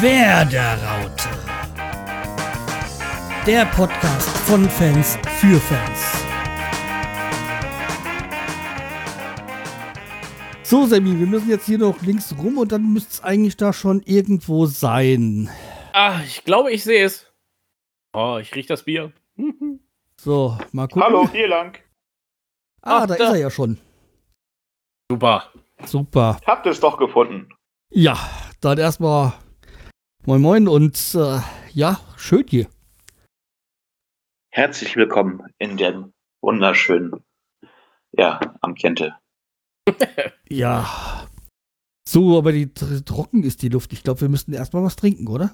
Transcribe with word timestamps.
Werderaute. 0.00 1.28
Der 3.46 3.64
Podcast 3.66 4.28
von 4.46 4.68
Fans 4.68 5.16
für 5.38 5.58
Fans. 5.58 6.24
So, 10.62 10.84
Sammy, 10.86 11.18
wir 11.18 11.26
müssen 11.26 11.48
jetzt 11.48 11.66
hier 11.66 11.78
noch 11.78 12.02
links 12.02 12.34
rum 12.36 12.58
und 12.58 12.72
dann 12.72 12.92
müsste 12.92 13.10
es 13.12 13.22
eigentlich 13.24 13.56
da 13.56 13.72
schon 13.72 14.02
irgendwo 14.02 14.66
sein. 14.66 15.48
Ah, 15.92 16.20
ich 16.26 16.44
glaube, 16.44 16.72
ich 16.72 16.84
sehe 16.84 17.04
es. 17.04 17.32
Oh, 18.12 18.38
ich 18.40 18.54
rieche 18.54 18.68
das 18.68 18.82
Bier. 18.84 19.12
So, 20.18 20.56
mal 20.72 20.88
gucken. 20.88 21.02
Hallo, 21.04 21.28
hier 21.30 21.46
lang. 21.46 21.76
Ah, 22.80 23.02
Ach, 23.02 23.06
da, 23.06 23.14
da. 23.16 23.24
ist 23.24 23.30
er 23.32 23.36
ja 23.36 23.50
schon. 23.50 23.78
Super. 25.10 25.52
Super. 25.84 26.38
Habt 26.46 26.64
ihr 26.66 26.72
es 26.72 26.80
doch 26.80 26.96
gefunden. 26.96 27.50
Ja, 27.90 28.18
dann 28.62 28.78
erstmal 28.78 29.34
moin 30.26 30.40
moin 30.42 30.68
und 30.68 30.96
äh, 31.14 31.40
ja, 31.72 32.00
schön 32.16 32.44
hier. 32.48 32.68
Herzlich 34.50 34.96
willkommen 34.96 35.42
in 35.58 35.76
dem 35.76 36.12
wunderschönen, 36.42 37.24
ja, 38.12 38.40
Ambiente. 38.60 39.16
Ja. 40.48 41.28
So, 42.08 42.38
aber 42.38 42.52
die 42.52 42.66
tr- 42.68 43.04
trocken 43.04 43.42
ist 43.42 43.62
die 43.62 43.68
Luft. 43.68 43.92
Ich 43.92 44.04
glaube, 44.04 44.20
wir 44.20 44.28
müssten 44.28 44.52
erstmal 44.52 44.84
was 44.84 44.94
trinken, 44.94 45.26
oder? 45.26 45.46
Auf 45.46 45.50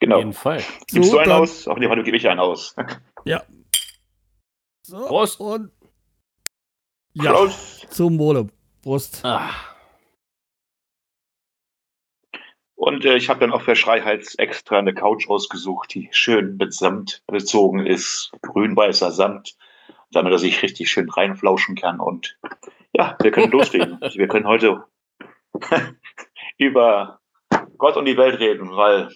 Genau. 0.00 0.18
jeden 0.18 0.32
Fall. 0.32 0.60
Gibst 0.88 1.10
so, 1.10 1.16
du 1.16 1.18
einen 1.20 1.30
dann- 1.30 1.42
aus? 1.42 1.68
Auf 1.68 1.78
jeden 1.78 1.88
Fall 1.92 2.02
gebe 2.02 2.16
ich 2.16 2.28
einen 2.28 2.40
aus. 2.40 2.74
So, 4.86 5.06
Prost. 5.06 5.38
und 5.38 5.70
ja, 7.12 7.32
Prost. 7.32 7.86
zum 7.92 8.18
Wohle. 8.18 8.48
Prost. 8.82 9.24
Ah, 9.24 9.50
Und 12.80 13.04
äh, 13.04 13.16
ich 13.16 13.28
habe 13.28 13.40
dann 13.40 13.52
auch 13.52 13.60
für 13.60 13.76
Schreihals 13.76 14.36
extra 14.36 14.78
eine 14.78 14.94
Couch 14.94 15.28
ausgesucht, 15.28 15.92
die 15.92 16.08
schön 16.12 16.56
mit 16.56 16.72
Samt 16.72 17.22
bezogen 17.26 17.84
ist. 17.84 18.32
Grün-weißer 18.40 19.10
Samt. 19.10 19.54
Damit 20.12 20.32
er 20.32 20.38
sich 20.38 20.62
richtig 20.62 20.90
schön 20.90 21.10
reinflauschen 21.10 21.76
kann. 21.76 22.00
Und 22.00 22.38
ja, 22.94 23.18
wir 23.20 23.32
können 23.32 23.52
loslegen. 23.52 23.98
Also 24.00 24.18
wir 24.18 24.28
können 24.28 24.46
heute 24.46 24.82
über 26.56 27.20
Gott 27.76 27.98
und 27.98 28.06
die 28.06 28.16
Welt 28.16 28.40
reden, 28.40 28.70
weil 28.70 29.10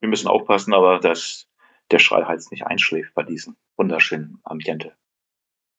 wir 0.00 0.10
müssen 0.10 0.28
aufpassen, 0.28 0.74
aber 0.74 0.98
dass 0.98 1.48
der 1.90 2.00
Schreihals 2.00 2.50
nicht 2.50 2.66
einschläft 2.66 3.14
bei 3.14 3.22
diesem 3.22 3.56
wunderschönen 3.78 4.40
Ambiente. 4.44 4.92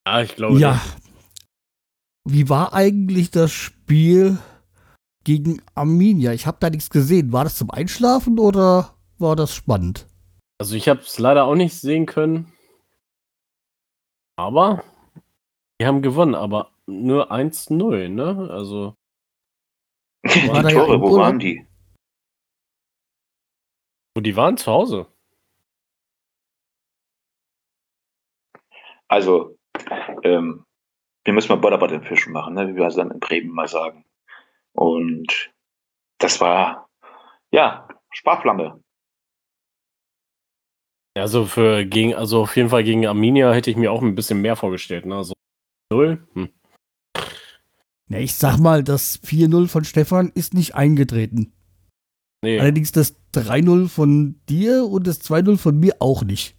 ah 0.05 0.23
ich 0.23 0.35
glaube. 0.35 0.57
Ja. 0.57 0.81
Wie 2.25 2.49
war 2.49 2.73
eigentlich 2.73 3.29
das 3.29 3.51
Spiel 3.51 4.39
gegen 5.27 5.61
Arminia? 5.75 6.31
Ich 6.31 6.47
habe 6.47 6.57
da 6.61 6.69
nichts 6.69 6.89
gesehen. 6.89 7.33
War 7.33 7.43
das 7.43 7.57
zum 7.57 7.69
Einschlafen 7.69 8.39
oder 8.39 8.95
war 9.17 9.35
das 9.35 9.53
spannend? 9.53 10.07
Also 10.57 10.73
ich 10.75 10.87
habe 10.87 11.01
es 11.01 11.19
leider 11.19 11.43
auch 11.43 11.55
nicht 11.55 11.75
sehen 11.75 12.05
können. 12.05 12.53
Aber 14.37 14.85
wir 15.77 15.87
haben 15.87 16.01
gewonnen, 16.01 16.33
aber 16.33 16.71
nur 16.85 17.29
1-0, 17.29 18.07
ne? 18.07 18.47
Also 18.49 18.95
Die 20.25 20.47
ja 20.47 20.63
Tore, 20.63 20.95
im 20.95 21.01
wo 21.01 21.17
waren 21.17 21.39
die? 21.39 21.67
wo 24.15 24.21
die 24.21 24.35
waren 24.37 24.55
zu 24.55 24.71
Hause. 24.71 25.07
Also, 29.09 29.57
ähm, 30.23 30.65
wir 31.25 31.33
müssen 31.33 31.49
mal 31.49 31.57
Butter 31.57 31.77
bei 31.77 31.87
den 31.87 32.01
Fischen 32.03 32.31
machen, 32.31 32.53
ne? 32.53 32.67
wie 32.69 32.75
wir 32.75 32.87
es 32.87 32.95
dann 32.95 33.11
in 33.11 33.19
Bremen 33.19 33.51
mal 33.51 33.67
sagen. 33.67 34.06
Und 34.77 35.51
das 36.19 36.39
war, 36.39 36.87
ja, 37.51 37.87
Sparflamme. 38.11 38.81
Also 41.17 41.45
für 41.45 41.83
gegen, 41.85 42.13
also 42.13 42.41
auf 42.43 42.55
jeden 42.55 42.69
Fall 42.69 42.83
gegen 42.83 43.05
Arminia 43.07 43.51
hätte 43.51 43.71
ich 43.71 43.77
mir 43.77 43.91
auch 43.91 44.03
ein 44.03 44.13
bisschen 44.15 44.39
mehr 44.41 44.55
vorgestellt, 44.55 45.05
ne? 45.05 45.15
Also 45.15 45.33
0. 45.91 46.27
Hm. 46.33 46.49
Ja, 48.09 48.19
ich 48.19 48.35
sag 48.35 48.57
mal, 48.59 48.83
das 48.83 49.19
4-0 49.23 49.67
von 49.67 49.83
Stefan 49.83 50.29
ist 50.35 50.53
nicht 50.53 50.75
eingetreten. 50.75 51.53
Nee, 52.43 52.59
Allerdings 52.59 52.91
das 52.91 53.15
3-0 53.33 53.89
von 53.89 54.39
dir 54.47 54.85
und 54.85 55.07
das 55.07 55.19
2-0 55.21 55.57
von 55.57 55.79
mir 55.79 55.95
auch 55.99 56.23
nicht. 56.23 56.55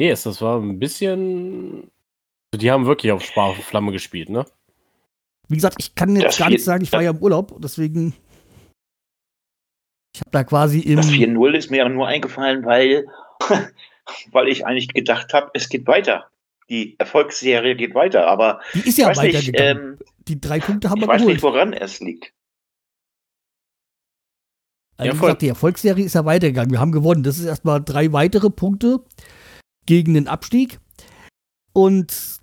nee, 0.00 0.08
es- 0.10 0.22
das 0.22 0.40
war 0.40 0.58
ein 0.58 0.78
bisschen. 0.78 1.90
Also 2.52 2.60
die 2.60 2.70
haben 2.70 2.86
wirklich 2.86 3.12
auf 3.12 3.22
Sparflamme 3.22 3.92
gespielt, 3.92 4.30
ne? 4.30 4.46
Wie 5.48 5.54
gesagt, 5.54 5.76
ich 5.78 5.94
kann 5.94 6.14
jetzt 6.16 6.24
Das 6.26 6.38
gar 6.38 6.48
nichts 6.50 6.64
sagen, 6.64 6.82
ich 6.82 6.92
war 6.92 7.02
ja 7.02 7.10
im 7.10 7.18
Urlaub, 7.18 7.56
deswegen. 7.60 8.14
Ich 10.14 10.20
habe 10.20 10.30
da 10.30 10.44
quasi 10.44 10.80
im. 10.80 10.96
Das 10.96 11.08
4-0 11.10 11.52
ist 11.54 11.70
mir 11.70 11.84
aber 11.84 11.92
nur 11.94 12.06
eingefallen, 12.06 12.64
weil, 12.64 13.06
weil 14.32 14.48
ich 14.48 14.66
eigentlich 14.66 14.88
gedacht 14.88 15.32
habe, 15.34 15.50
es 15.54 15.68
geht 15.68 15.86
weiter. 15.86 16.30
Die 16.68 16.98
Erfolgsserie 16.98 17.76
geht 17.76 17.94
weiter, 17.94 18.26
aber 18.26 18.60
Die 18.74 18.80
ist 18.80 18.86
ich 18.88 18.96
ja 18.96 19.08
weiß 19.08 19.22
nicht, 19.22 19.34
weitergegangen. 19.36 19.92
ähm, 19.92 19.98
die 20.26 20.40
drei 20.40 20.58
Punkte 20.58 20.90
haben 20.90 20.98
ich 20.98 21.04
wir 21.04 21.08
weiß 21.08 21.20
geholt. 21.20 21.34
nicht, 21.36 21.42
woran 21.44 21.72
es 21.72 22.00
liegt. 22.00 22.32
Also 24.96 25.04
wie 25.04 25.08
Erfolg. 25.14 25.28
gesagt, 25.28 25.42
die 25.42 25.48
Erfolgsserie 25.48 26.04
ist 26.04 26.14
ja 26.14 26.24
weitergegangen. 26.24 26.70
Wir 26.72 26.80
haben 26.80 26.90
gewonnen. 26.92 27.22
Das 27.22 27.38
ist 27.38 27.44
erstmal 27.44 27.84
drei 27.84 28.12
weitere 28.12 28.50
Punkte 28.50 29.04
gegen 29.84 30.14
den 30.14 30.26
Abstieg. 30.26 30.80
Und 31.72 32.38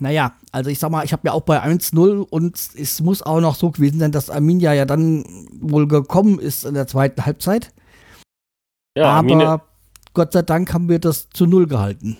naja, 0.00 0.34
also 0.52 0.70
ich 0.70 0.78
sag 0.78 0.90
mal, 0.90 1.04
ich 1.04 1.12
habe 1.12 1.22
ja 1.26 1.32
auch 1.32 1.42
bei 1.42 1.62
1-0 1.62 2.20
und 2.28 2.56
es 2.56 3.00
muss 3.00 3.22
auch 3.22 3.40
noch 3.40 3.54
so 3.54 3.70
gewesen 3.70 3.98
sein, 4.00 4.12
dass 4.12 4.30
Arminia 4.30 4.72
ja 4.72 4.84
dann 4.84 5.24
wohl 5.60 5.86
gekommen 5.86 6.38
ist 6.38 6.64
in 6.64 6.74
der 6.74 6.86
zweiten 6.86 7.24
Halbzeit. 7.26 7.72
Ja, 8.96 9.04
Aber 9.04 9.12
Arminia, 9.16 9.62
Gott 10.14 10.32
sei 10.32 10.42
Dank 10.42 10.72
haben 10.72 10.88
wir 10.88 10.98
das 10.98 11.30
zu 11.30 11.46
Null 11.46 11.66
gehalten. 11.66 12.16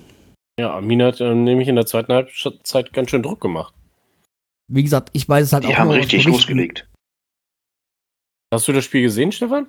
ja, 0.58 0.72
Arminia 0.74 1.06
hat 1.08 1.20
äh, 1.20 1.34
nämlich 1.34 1.68
in 1.68 1.76
der 1.76 1.86
zweiten 1.86 2.12
Halbzeit 2.12 2.92
ganz 2.92 3.10
schön 3.10 3.22
Druck 3.22 3.40
gemacht. 3.40 3.74
Wie 4.68 4.82
gesagt, 4.84 5.10
ich 5.12 5.28
weiß 5.28 5.46
es 5.46 5.52
halt 5.52 5.64
Die 5.64 5.68
auch 5.74 5.78
haben 5.78 5.88
nur 5.88 5.96
aus 5.96 6.04
richtig 6.04 6.24
losgelegt. 6.26 6.88
Hast 8.52 8.68
du 8.68 8.72
das 8.72 8.84
Spiel 8.84 9.02
gesehen, 9.02 9.32
Stefan? 9.32 9.66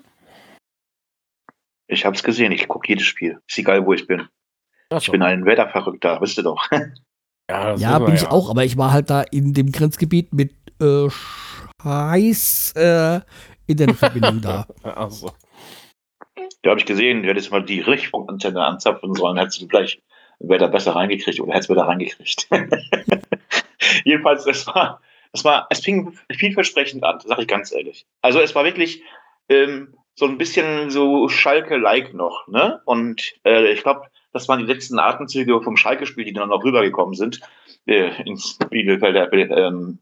Ich 1.87 2.05
habe 2.05 2.15
es 2.15 2.23
gesehen, 2.23 2.51
ich 2.51 2.67
gucke 2.67 2.87
jedes 2.87 3.05
Spiel. 3.05 3.39
Ist 3.47 3.57
egal, 3.57 3.85
wo 3.85 3.93
ich 3.93 4.07
bin. 4.07 4.27
Ich 4.89 4.95
Achso. 4.97 5.11
bin 5.11 5.21
ein 5.23 5.45
Wetterverrückter, 5.45 6.21
wisst 6.21 6.37
ihr 6.37 6.43
doch. 6.43 6.67
Ja, 7.51 7.75
Ja, 7.75 7.99
bin 7.99 8.15
ich 8.15 8.27
auch, 8.27 8.49
aber 8.49 8.63
ich 8.63 8.77
war 8.77 8.93
halt 8.93 9.09
da 9.09 9.21
in 9.21 9.53
dem 9.53 9.71
Grenzgebiet 9.71 10.33
mit 10.33 10.53
äh, 10.81 11.09
scheiß 11.83 12.73
äh, 12.75 13.19
Internetverbindung 13.67 14.41
da. 14.41 14.65
Achso. 14.83 15.31
Da 16.61 16.69
habe 16.69 16.79
ich 16.79 16.85
gesehen, 16.85 17.23
du 17.23 17.29
hättest 17.29 17.51
mal 17.51 17.63
die 17.63 17.81
Richtfunkantenne 17.81 18.63
anzapfen 18.63 19.13
sollen, 19.15 19.37
hättest 19.37 19.61
du 19.61 19.67
gleich 19.67 20.01
Wetter 20.39 20.67
besser 20.67 20.95
reingekriegt 20.95 21.39
oder 21.39 21.53
hättest 21.53 21.69
du 21.69 21.73
Wetter 21.73 21.87
reingekriegt. 21.87 22.47
Jedenfalls, 24.05 24.45
es 24.45 24.65
war, 24.67 25.01
es 25.33 25.43
war, 25.43 25.67
es 25.69 25.79
fing 25.79 26.17
vielversprechend 26.31 27.03
an, 27.03 27.19
sag 27.25 27.39
ich 27.39 27.47
ganz 27.47 27.71
ehrlich. 27.71 28.05
Also 28.21 28.39
es 28.39 28.55
war 28.55 28.63
wirklich 28.63 29.01
ähm, 29.49 29.93
so 30.15 30.25
ein 30.25 30.37
bisschen 30.37 30.89
so 30.89 31.27
Schalke-like 31.27 32.13
noch, 32.13 32.47
ne? 32.47 32.81
Und 32.85 33.33
äh, 33.43 33.71
ich 33.71 33.83
glaube, 33.83 34.03
das 34.33 34.47
waren 34.47 34.59
die 34.59 34.71
letzten 34.71 34.99
Atemzüge 34.99 35.61
vom 35.61 35.77
Schalke-Spiel, 35.77 36.25
die 36.25 36.33
dann 36.33 36.49
noch 36.49 36.63
rübergekommen 36.63 37.15
sind 37.15 37.41
äh, 37.85 38.21
ins 38.23 38.57
Bielefelder, 38.69 39.31
äh, 39.33 39.41
ähm, 39.41 39.99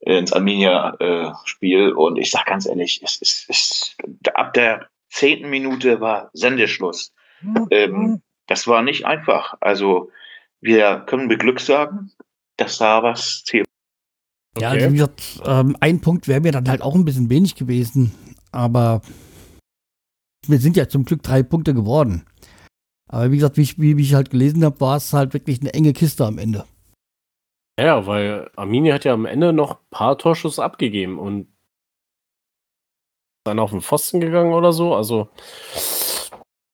ins 0.00 0.32
Arminia-Spiel. 0.32 1.92
Und 1.92 2.16
ich 2.18 2.30
sag 2.30 2.46
ganz 2.46 2.66
ehrlich, 2.66 3.00
es 3.04 3.16
ist, 3.16 3.46
es, 3.48 3.96
ab 4.34 4.54
der 4.54 4.88
zehnten 5.08 5.50
Minute 5.50 6.00
war 6.00 6.30
Sendeschluss. 6.32 7.12
Ähm, 7.70 8.22
das 8.46 8.66
war 8.66 8.82
nicht 8.82 9.06
einfach. 9.06 9.54
Also 9.60 10.10
wir 10.60 11.04
können 11.06 11.26
mit 11.26 11.40
Glück 11.40 11.60
sagen, 11.60 12.12
dass 12.56 12.78
da 12.78 13.02
was 13.02 13.44
zählt. 13.44 13.66
Ja, 14.58 14.70
also 14.70 14.90
gesagt, 14.90 15.40
ähm, 15.44 15.76
ein 15.80 16.00
Punkt 16.00 16.28
wäre 16.28 16.40
mir 16.40 16.52
dann 16.52 16.68
halt 16.68 16.82
auch 16.82 16.94
ein 16.94 17.04
bisschen 17.04 17.30
wenig 17.30 17.54
gewesen. 17.54 18.12
Aber 18.52 19.00
wir 20.46 20.58
sind 20.58 20.76
ja 20.76 20.88
zum 20.88 21.04
Glück 21.04 21.22
drei 21.22 21.42
Punkte 21.42 21.72
geworden. 21.74 22.24
Aber 23.12 23.30
wie 23.32 23.36
gesagt, 23.36 23.56
wie 23.56 23.62
ich, 23.62 23.78
wie, 23.78 24.00
ich 24.00 24.14
halt 24.14 24.30
gelesen 24.30 24.64
habe, 24.64 24.80
war 24.80 24.96
es 24.96 25.12
halt 25.12 25.34
wirklich 25.34 25.60
eine 25.60 25.74
enge 25.74 25.92
Kiste 25.92 26.24
am 26.24 26.38
Ende. 26.38 26.64
Ja, 27.78 28.06
weil 28.06 28.50
Arminia 28.56 28.94
hat 28.94 29.04
ja 29.04 29.14
am 29.14 29.26
Ende 29.26 29.52
noch 29.52 29.72
ein 29.72 29.86
paar 29.90 30.16
Torschüsse 30.16 30.62
abgegeben 30.62 31.18
und 31.18 31.48
dann 33.44 33.58
auf 33.58 33.70
den 33.70 33.80
Pfosten 33.80 34.20
gegangen 34.20 34.52
oder 34.52 34.72
so. 34.72 34.94
Also 34.94 35.28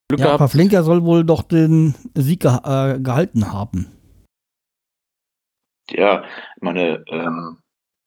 Glück 0.09 0.21
Ja, 0.21 0.37
gehabt. 0.37 0.39
Pavlenka 0.39 0.83
soll 0.83 1.05
wohl 1.05 1.25
doch 1.25 1.43
den 1.43 1.95
Sieg 2.15 2.41
ge 2.41 2.51
äh, 2.51 2.99
gehalten 3.01 3.53
haben. 3.53 3.91
Ja, 5.91 6.25
ich 6.57 6.63
meine, 6.63 7.05
ähm, 7.07 7.59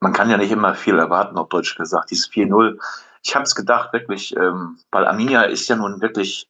man 0.01 0.13
kann 0.13 0.29
ja 0.29 0.37
nicht 0.37 0.51
immer 0.51 0.75
viel 0.75 0.99
erwarten, 0.99 1.37
auf 1.37 1.49
Deutsch 1.49 1.75
gesagt. 1.75 2.11
Dieses 2.11 2.29
4-0. 2.29 2.77
Ich 3.23 3.35
habe 3.35 3.43
es 3.43 3.55
gedacht, 3.55 3.91
wirklich, 3.93 4.35
ähm, 4.35 4.77
weil 4.91 5.05
Arminia 5.07 5.43
ist 5.43 5.67
ja 5.67 5.77
nun 5.77 6.01
wirklich, 6.01 6.49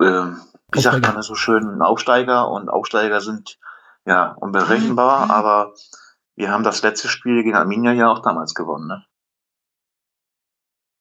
ähm, 0.00 0.40
wie 0.72 0.80
sagt 0.80 1.02
man 1.02 1.14
das 1.14 1.26
so 1.26 1.34
schön, 1.34 1.68
ein 1.68 1.82
Aufsteiger 1.82 2.50
und 2.50 2.68
Aufsteiger 2.68 3.20
sind 3.20 3.58
ja 4.06 4.32
unberechenbar, 4.32 5.30
aber 5.30 5.74
wir 6.36 6.50
haben 6.50 6.64
das 6.64 6.82
letzte 6.82 7.08
Spiel 7.08 7.42
gegen 7.42 7.54
Arminia 7.56 7.92
ja 7.92 8.10
auch 8.10 8.20
damals 8.20 8.54
gewonnen. 8.54 8.86
Ne? 8.88 9.04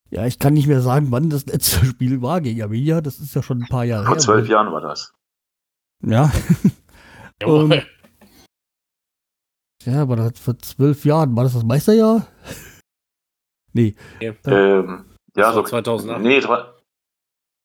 Ja, 0.09 0.25
ich 0.27 0.37
kann 0.37 0.53
nicht 0.53 0.67
mehr 0.67 0.81
sagen, 0.81 1.07
wann 1.11 1.29
das 1.29 1.45
letzte 1.47 1.85
Spiel 1.85 2.21
war 2.21 2.39
gegen 2.41 2.61
Arminia. 2.61 3.01
Das 3.01 3.19
ist 3.19 3.33
ja 3.33 3.41
schon 3.41 3.63
ein 3.63 3.67
paar 3.69 3.83
Jahre 3.83 4.05
Vor 4.05 4.15
her. 4.15 4.21
zwölf 4.21 4.47
Jahren 4.47 4.71
war 4.71 4.81
das. 4.81 5.13
Ja. 6.05 6.31
Und- 7.45 7.85
Ja, 9.85 10.01
aber 10.03 10.15
das 10.15 10.39
vor 10.39 10.57
zwölf 10.59 11.03
Jahren. 11.03 11.35
War 11.35 11.43
das 11.43 11.53
das 11.53 11.63
Meisterjahr? 11.63 12.27
Nee, 13.75 13.95
Ähm, 14.21 15.05
ja, 15.35 15.47
Das 15.47 15.55
war 15.55 15.63
so. 15.63 15.63
2008. 15.63 16.21
Nee, 16.21 16.39
drei, 16.41 16.63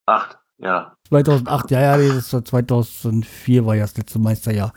acht, 0.06 0.38
ja. 0.56 0.96
2008. 1.08 1.70
Ja, 1.70 1.80
ja, 1.80 1.96
nee, 1.96 2.08
das 2.08 2.32
war 2.32 2.44
2004 2.44 3.66
war 3.66 3.74
ja 3.74 3.82
das 3.82 3.96
letzte 3.96 4.18
Meisterjahr. 4.18 4.72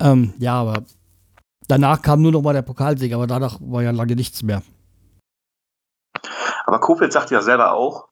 Ähm, 0.00 0.34
ja, 0.38 0.54
aber 0.54 0.84
danach 1.68 2.02
kam 2.02 2.22
nur 2.22 2.32
noch 2.32 2.42
mal 2.42 2.54
der 2.54 2.62
Pokalsieg, 2.62 3.12
aber 3.12 3.26
danach 3.26 3.58
war 3.60 3.82
ja 3.82 3.90
lange 3.90 4.16
nichts 4.16 4.42
mehr. 4.42 4.62
Aber 6.64 6.80
Kofeld 6.80 7.12
sagt 7.12 7.30
ja 7.30 7.42
selber 7.42 7.72
auch, 7.72 8.08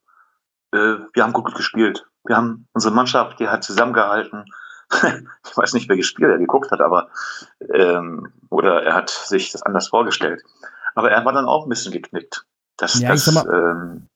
äh, 0.73 0.95
wir 1.13 1.23
haben 1.23 1.33
gut 1.33 1.53
gespielt. 1.55 2.05
Wir 2.23 2.37
haben 2.37 2.67
unsere 2.73 2.93
Mannschaft, 2.93 3.39
die 3.39 3.47
hat 3.47 3.63
zusammengehalten. 3.63 4.45
ich 4.91 5.57
weiß 5.57 5.73
nicht, 5.73 5.89
wer 5.89 5.95
gespielt, 5.95 6.29
er 6.29 6.37
geguckt 6.37 6.69
hat, 6.71 6.81
aber 6.81 7.09
ähm, 7.73 8.31
oder 8.49 8.83
er 8.83 8.93
hat 8.93 9.09
sich 9.09 9.51
das 9.51 9.63
anders 9.63 9.87
vorgestellt. 9.87 10.43
Aber 10.95 11.11
er 11.11 11.23
war 11.23 11.33
dann 11.33 11.45
auch 11.45 11.65
ein 11.65 11.69
bisschen 11.69 11.93
geknickt. 11.93 12.45
Das, 12.77 12.99
Ja, 12.99 13.13
ich 13.13 13.23
das, 13.23 13.33
sag 13.33 13.45
ähm, 13.45 14.07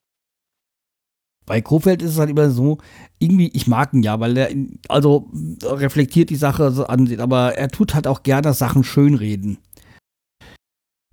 Bei 1.46 1.62
Kofeld 1.62 2.02
ist 2.02 2.12
es 2.12 2.20
halt 2.20 2.30
immer 2.30 2.50
so, 2.50 2.80
irgendwie, 3.20 3.50
ich 3.54 3.68
mag 3.68 3.94
ihn 3.94 4.04
ja, 4.04 4.20
weil 4.20 4.36
er, 4.36 4.50
also 4.90 5.30
reflektiert 5.64 6.30
die 6.30 6.36
Sache 6.36 6.72
so 6.72 6.88
ansieht, 6.88 7.20
aber 7.20 7.56
er 7.56 7.70
tut 7.70 7.94
halt 7.94 8.08
auch 8.08 8.24
gerne 8.24 8.54
Sachen 8.54 8.84
schönreden. 8.84 9.58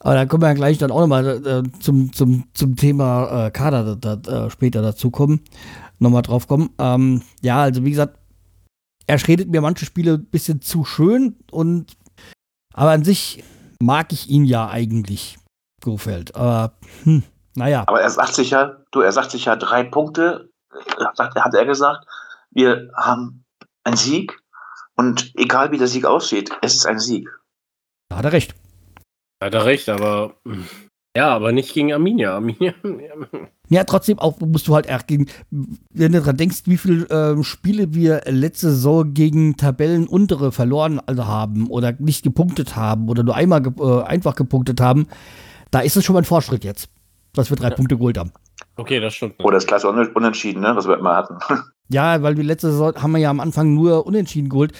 Aber 0.00 0.14
da 0.14 0.26
können 0.26 0.42
wir 0.42 0.48
ja 0.48 0.54
gleich 0.54 0.78
dann 0.78 0.90
auch 0.90 1.00
nochmal 1.00 1.46
äh, 1.46 1.62
zum, 1.80 2.12
zum, 2.12 2.44
zum 2.54 2.76
Thema 2.76 3.46
äh, 3.46 3.50
Kader 3.50 3.96
da, 3.96 4.16
da, 4.16 4.46
äh, 4.46 4.50
später 4.50 4.82
dazu 4.82 5.10
kommen, 5.10 5.42
nochmal 5.98 6.22
drauf 6.22 6.48
kommen. 6.48 6.70
Ähm, 6.78 7.22
ja, 7.40 7.62
also 7.62 7.84
wie 7.84 7.90
gesagt, 7.90 8.18
er 9.06 9.28
redet 9.28 9.50
mir 9.50 9.60
manche 9.60 9.84
Spiele 9.84 10.14
ein 10.14 10.24
bisschen 10.24 10.60
zu 10.60 10.84
schön 10.84 11.36
und 11.50 11.96
aber 12.74 12.90
an 12.90 13.04
sich 13.04 13.44
mag 13.80 14.12
ich 14.12 14.28
ihn 14.28 14.44
ja 14.44 14.68
eigentlich, 14.68 15.38
Kofeld. 15.82 16.34
Aber 16.34 16.74
hm, 17.04 17.22
naja. 17.54 17.84
aber 17.86 18.00
er 18.00 18.10
sagt 18.10 18.34
sich 18.34 18.50
ja, 18.50 18.78
du, 18.90 19.00
er 19.00 19.12
sagt 19.12 19.30
sich 19.30 19.44
ja 19.44 19.56
drei 19.56 19.84
Punkte, 19.84 20.50
äh, 20.72 21.04
hat 21.04 21.54
er 21.54 21.66
gesagt, 21.66 22.06
wir 22.50 22.90
haben 22.96 23.44
einen 23.84 23.96
Sieg 23.96 24.40
und 24.96 25.32
egal 25.36 25.72
wie 25.72 25.78
der 25.78 25.88
Sieg 25.88 26.04
aussieht, 26.04 26.50
es 26.62 26.74
ist 26.74 26.86
ein 26.86 26.98
Sieg. 26.98 27.28
Da 28.08 28.18
hat 28.18 28.24
er 28.24 28.32
recht. 28.32 28.54
Hat 29.42 29.54
er 29.54 29.64
recht, 29.64 29.88
aber 29.88 30.36
ja, 31.16 31.28
aber 31.28 31.52
nicht 31.52 31.74
gegen 31.74 31.92
Arminia. 31.92 32.36
Arminia 32.36 32.74
Ja, 33.68 33.84
trotzdem 33.84 34.18
auch 34.18 34.40
musst 34.40 34.66
du 34.68 34.74
halt 34.74 34.86
erst 34.86 35.08
gegen, 35.08 35.26
wenn 35.50 36.12
du 36.12 36.20
dran 36.22 36.36
denkst, 36.36 36.62
wie 36.66 36.78
viele 36.78 37.06
ähm, 37.10 37.44
Spiele 37.44 37.94
wir 37.94 38.22
letzte 38.26 38.70
Saison 38.70 39.12
gegen 39.12 39.56
Tabellenuntere 39.56 40.52
verloren 40.52 41.00
also 41.04 41.26
haben 41.26 41.68
oder 41.68 41.92
nicht 41.98 42.22
gepunktet 42.22 42.76
haben 42.76 43.08
oder 43.08 43.22
nur 43.22 43.34
einmal 43.34 43.62
ge 43.62 43.72
äh, 43.78 44.02
einfach 44.04 44.36
gepunktet 44.36 44.80
haben, 44.80 45.06
da 45.70 45.80
ist 45.80 45.96
es 45.96 46.04
schon 46.04 46.14
mal 46.14 46.20
ein 46.20 46.26
Fortschritt 46.26 46.64
jetzt, 46.64 46.88
dass 47.34 47.50
wir 47.50 47.56
drei 47.56 47.68
Ja. 47.68 47.74
Punkte 47.74 47.96
geholt 47.96 48.18
haben. 48.18 48.32
okay, 48.76 49.00
das 49.00 49.14
stimmt. 49.14 49.34
Oder 49.42 49.54
das 49.56 49.66
klasse 49.66 49.88
Un- 49.88 50.12
Unentschieden, 50.14 50.60
ne, 50.62 50.74
was 50.76 50.86
wir 50.88 50.98
immer 50.98 51.16
hatten. 51.16 51.38
Ja, 51.88 52.22
weil 52.22 52.38
wir 52.38 52.44
letzte 52.44 52.70
Saison 52.70 52.94
haben 53.02 53.12
wir 53.12 53.18
ja 53.18 53.28
am 53.28 53.40
Anfang 53.40 53.74
nur 53.74 54.06
unentschieden 54.06 54.48
geholt. 54.48 54.72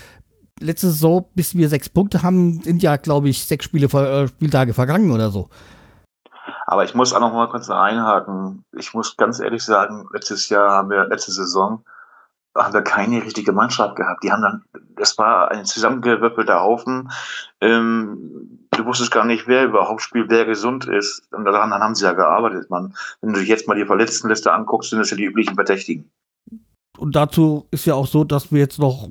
Letzte 0.61 0.87
Saison, 0.87 1.27
bis 1.35 1.55
wir 1.55 1.69
sechs 1.69 1.91
Punkte 1.91 2.23
haben, 2.23 2.63
sind 2.63 2.83
ja, 2.83 2.97
glaube 2.97 3.29
ich, 3.29 3.45
sechs 3.45 3.67
Spiele, 3.67 3.87
äh, 3.87 4.29
Spieltage 4.29 4.73
vergangen 4.73 5.11
oder 5.11 5.31
so. 5.31 5.51
Aber 6.67 6.85
ich 6.85 6.95
muss 6.95 7.13
auch 7.13 7.21
noch 7.21 7.35
mal 7.35 7.51
kurz 7.51 7.69
einhaken. 7.69 8.65
Ich 8.79 8.95
muss 8.95 9.17
ganz 9.19 9.41
ehrlich 9.41 9.63
sagen, 9.63 10.09
letztes 10.15 10.49
Jahr 10.49 10.71
haben 10.71 10.89
wir, 10.89 11.07
letzte 11.07 11.33
Saison, 11.33 11.85
haben 12.57 12.73
wir 12.73 12.83
keine 12.83 13.23
richtige 13.23 13.53
Mannschaft 13.53 13.97
gehabt. 13.97 14.23
Die 14.25 14.33
haben 14.33 14.43
dann, 14.43 14.63
das 14.97 15.19
war 15.19 15.51
ein 15.51 15.67
zusammengewürfelter 15.67 16.61
Haufen. 16.61 17.11
Ähm, 17.61 18.62
du 18.79 18.85
wusstest 18.85 19.11
gar 19.11 19.25
nicht, 19.25 19.47
wer 19.47 19.65
überhaupt 19.65 20.03
spielt, 20.03 20.31
wer 20.31 20.45
gesund 20.45 20.87
ist. 20.87 21.23
Und 21.33 21.45
daran 21.45 21.71
dann 21.71 21.83
haben 21.83 21.95
sie 21.95 22.05
ja 22.05 22.13
gearbeitet, 22.13 22.71
man. 22.71 22.95
Wenn 23.21 23.33
du 23.33 23.41
dich 23.41 23.49
jetzt 23.49 23.69
mal 23.69 23.77
die 23.77 23.87
Verletztenliste 23.87 24.53
anguckst, 24.53 24.91
sind 24.91 24.99
das 24.99 25.11
ja 25.11 25.17
die 25.17 25.25
üblichen 25.25 25.55
Verdächtigen. 25.55 26.11
Und 26.99 27.17
dazu 27.17 27.67
ist 27.71 27.87
ja 27.87 27.95
auch 27.95 28.07
so, 28.07 28.25
dass 28.25 28.53
wir 28.53 28.61
jetzt 28.61 28.79
noch 28.79 29.09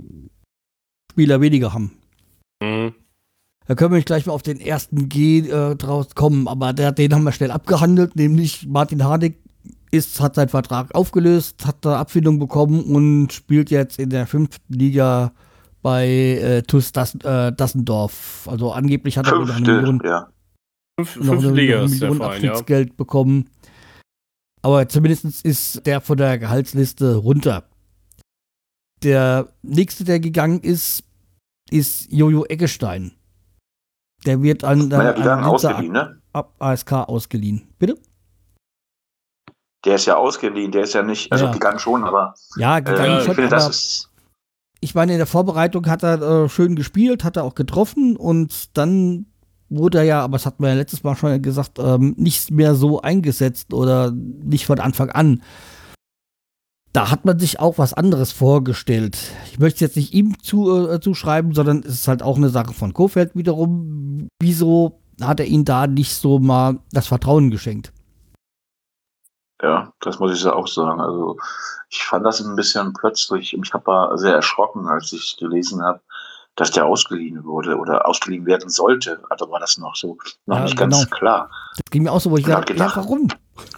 Spieler 1.12 1.42
weniger 1.42 1.74
haben. 1.74 1.92
Mhm. 2.62 2.94
Da 3.68 3.76
können 3.76 3.92
wir 3.92 3.98
nicht 3.98 4.08
gleich 4.08 4.26
mal 4.26 4.34
auf 4.34 4.44
den 4.44 4.60
ersten 4.60 5.08
G 5.08 5.40
äh, 5.40 5.76
draus 5.76 6.16
kommen, 6.16 6.48
aber 6.48 6.74
der, 6.74 6.92
den 6.92 7.14
haben 7.14 7.24
wir 7.24 7.32
schnell 7.32 7.52
abgehandelt, 7.52 8.16
nämlich 8.16 8.68
Martin 8.68 9.04
Hardik 9.04 9.38
ist, 9.92 10.20
hat 10.20 10.36
seinen 10.36 10.50
Vertrag 10.50 10.94
aufgelöst, 10.96 11.66
hat 11.66 11.86
da 11.86 12.00
Abfindung 12.00 12.40
bekommen 12.40 12.84
und 12.84 13.32
spielt 13.34 13.70
jetzt 13.70 14.00
in 14.00 14.10
der 14.10 14.26
fünften 14.26 14.74
Liga 14.74 15.34
bei 15.82 16.08
äh, 16.08 16.62
TuS 16.64 16.92
Dass, 16.92 17.16
äh, 17.16 17.52
Dassendorf. 17.52 18.48
Also 18.50 18.72
angeblich 18.72 19.18
hat 19.18 19.28
er 19.28 19.34
noch 19.34 19.42
eine 19.42 19.54
Fünfte, 19.54 19.72
Million, 19.74 20.02
ja. 20.04 20.30
Fünf, 21.00 21.16
noch 21.18 21.26
fünfte 21.26 21.48
eine 21.48 21.56
Million 21.56 21.90
Verein, 21.90 22.20
ja. 22.20 22.26
Abstiegsgeld 22.28 22.98
bekommen. 22.98 23.50
Aber 24.62 24.88
zumindest 24.88 25.44
ist 25.44 25.86
der 25.88 26.02
von 26.02 26.18
der 26.18 26.38
Gehaltsliste 26.38 27.16
runter. 27.16 27.64
Der 29.04 29.50
nächste, 29.64 30.04
der 30.04 30.20
gegangen 30.20 30.60
ist, 30.60 31.04
ist 31.72 32.12
Jojo 32.12 32.46
Eggestein. 32.46 33.14
Der 34.26 34.44
wird 34.44 34.64
an 34.64 34.92
der 34.92 35.48
ausgeliehen, 35.48 35.94
ne? 35.94 36.22
ab 36.34 36.54
ASK 36.60 36.94
ausgeliehen. 36.94 37.68
Bitte? 37.80 37.98
Der 39.84 39.96
ist 39.96 40.06
ja 40.06 40.16
ausgeliehen, 40.16 40.72
der 40.72 40.84
ist 40.84 40.94
ja 40.94 41.02
nicht, 41.02 41.32
also 41.32 41.46
Ja. 41.46 41.52
gegangen 41.52 41.80
schon, 41.80 42.04
aber 42.04 42.36
Ja, 42.58 42.78
äh, 42.78 42.82
gegangen 42.84 43.18
ich 43.18 43.24
schon, 43.24 43.34
finde, 43.34 43.50
das 43.50 43.70
ist, 43.70 44.11
ich 44.82 44.96
meine, 44.96 45.14
in 45.14 45.20
der 45.20 45.28
Vorbereitung 45.28 45.86
hat 45.88 46.04
er 46.04 46.22
äh, 46.22 46.50
schön 46.50 46.76
gespielt, 46.76 47.24
hat 47.24 47.38
er 47.38 47.44
auch 47.44 47.56
getroffen 47.56 48.18
und 48.18 48.76
dann 48.78 49.28
wurde 49.70 50.00
er 50.00 50.04
ja, 50.04 50.22
aber 50.22 50.34
das 50.34 50.46
hatten 50.46 50.64
wir 50.64 50.70
ja 50.70 50.76
letztes 50.76 51.04
Mal 51.04 51.16
schon 51.16 51.42
gesagt, 51.42 51.80
ähm, 51.80 52.16
nicht 52.18 52.52
mehr 52.52 52.76
so 52.76 53.02
eingesetzt 53.02 53.74
oder 53.74 54.12
nicht 54.12 54.66
von 54.66 54.80
Anfang 54.80 55.10
an. 55.12 55.44
Da 56.94 57.10
hat 57.10 57.24
man 57.24 57.40
sich 57.40 57.60
auch 57.60 57.78
was 57.78 57.94
anderes 57.94 58.34
vorgestellt. 58.34 59.18
Ich 59.50 59.60
möchte 59.60 59.76
es 59.76 59.82
jetzt 59.82 59.96
nicht 59.96 60.14
ihm 60.14 60.36
zu, 60.42 60.90
äh, 60.90 61.00
zuschreiben, 61.00 61.54
sondern 61.54 61.84
es 61.86 61.94
ist 61.94 62.08
halt 62.10 62.22
auch 62.22 62.36
eine 62.36 62.50
Sache 62.50 62.74
von 62.74 62.92
Kofeld 62.92 63.34
wiederum. 63.34 64.28
Wieso 64.42 65.00
hat 65.22 65.40
er 65.40 65.46
ihnen 65.46 65.64
da 65.64 65.88
nicht 65.88 66.14
so 66.14 66.40
mal 66.40 66.80
das 66.92 67.08
Vertrauen 67.08 67.50
geschenkt? 67.50 67.94
Ja, 69.62 69.94
das 70.00 70.20
muss 70.20 70.34
ich 70.34 70.46
auch 70.48 70.68
sagen. 70.68 71.00
Also 71.02 71.38
ich 71.90 72.04
fand 72.04 72.26
das 72.26 72.42
ein 72.42 72.56
bisschen 72.56 72.94
plötzlich, 72.94 73.54
ich 73.54 73.74
habe 73.74 73.86
war 73.86 74.18
sehr 74.18 74.34
erschrocken, 74.36 74.88
als 74.88 75.14
ich 75.14 75.38
gelesen 75.38 75.84
habe, 75.84 76.02
dass 76.56 76.72
der 76.72 76.86
ausgeliehen 76.86 77.44
wurde 77.44 77.78
oder 77.78 78.08
ausgeliehen 78.08 78.46
werden 78.46 78.70
sollte. 78.70 79.24
Also 79.30 79.50
war 79.52 79.60
das 79.60 79.78
noch 79.78 79.96
so, 79.96 80.18
noch 80.46 80.58
Ja, 80.58 80.64
nicht 80.64 80.78
ganz 80.78 80.98
genau. 81.06 81.16
klar. 81.16 81.50
Das 81.76 81.82
ging 81.92 82.04
mir 82.04 82.12
auch 82.12 82.20
so, 82.22 82.32
wo 82.32 82.38
ich 82.38 82.46
Ja, 82.48 82.58
dachte, 82.60 82.74
ja, 82.74 82.88
gedacht. 82.88 82.98
warum? 82.98 83.28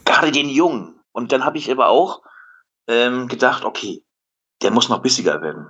Gerade 0.05 0.31
den 0.31 0.49
Jungen. 0.49 0.99
Und 1.11 1.31
dann 1.31 1.43
habe 1.45 1.57
ich 1.57 1.69
aber 1.69 1.89
auch 1.89 2.21
ähm, 2.87 3.27
gedacht, 3.27 3.65
okay, 3.65 4.03
der 4.61 4.71
muss 4.71 4.89
noch 4.89 5.01
bissiger 5.01 5.41
werden. 5.41 5.69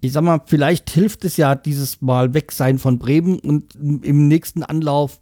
ich 0.00 0.12
sag 0.12 0.22
mal, 0.22 0.40
vielleicht 0.46 0.90
hilft 0.90 1.24
es 1.24 1.36
ja 1.36 1.54
dieses 1.54 2.00
Mal 2.00 2.34
weg 2.34 2.52
sein 2.52 2.78
von 2.78 2.98
Bremen 2.98 3.40
und 3.40 3.74
im 3.74 4.28
nächsten 4.28 4.62
Anlauf 4.62 5.20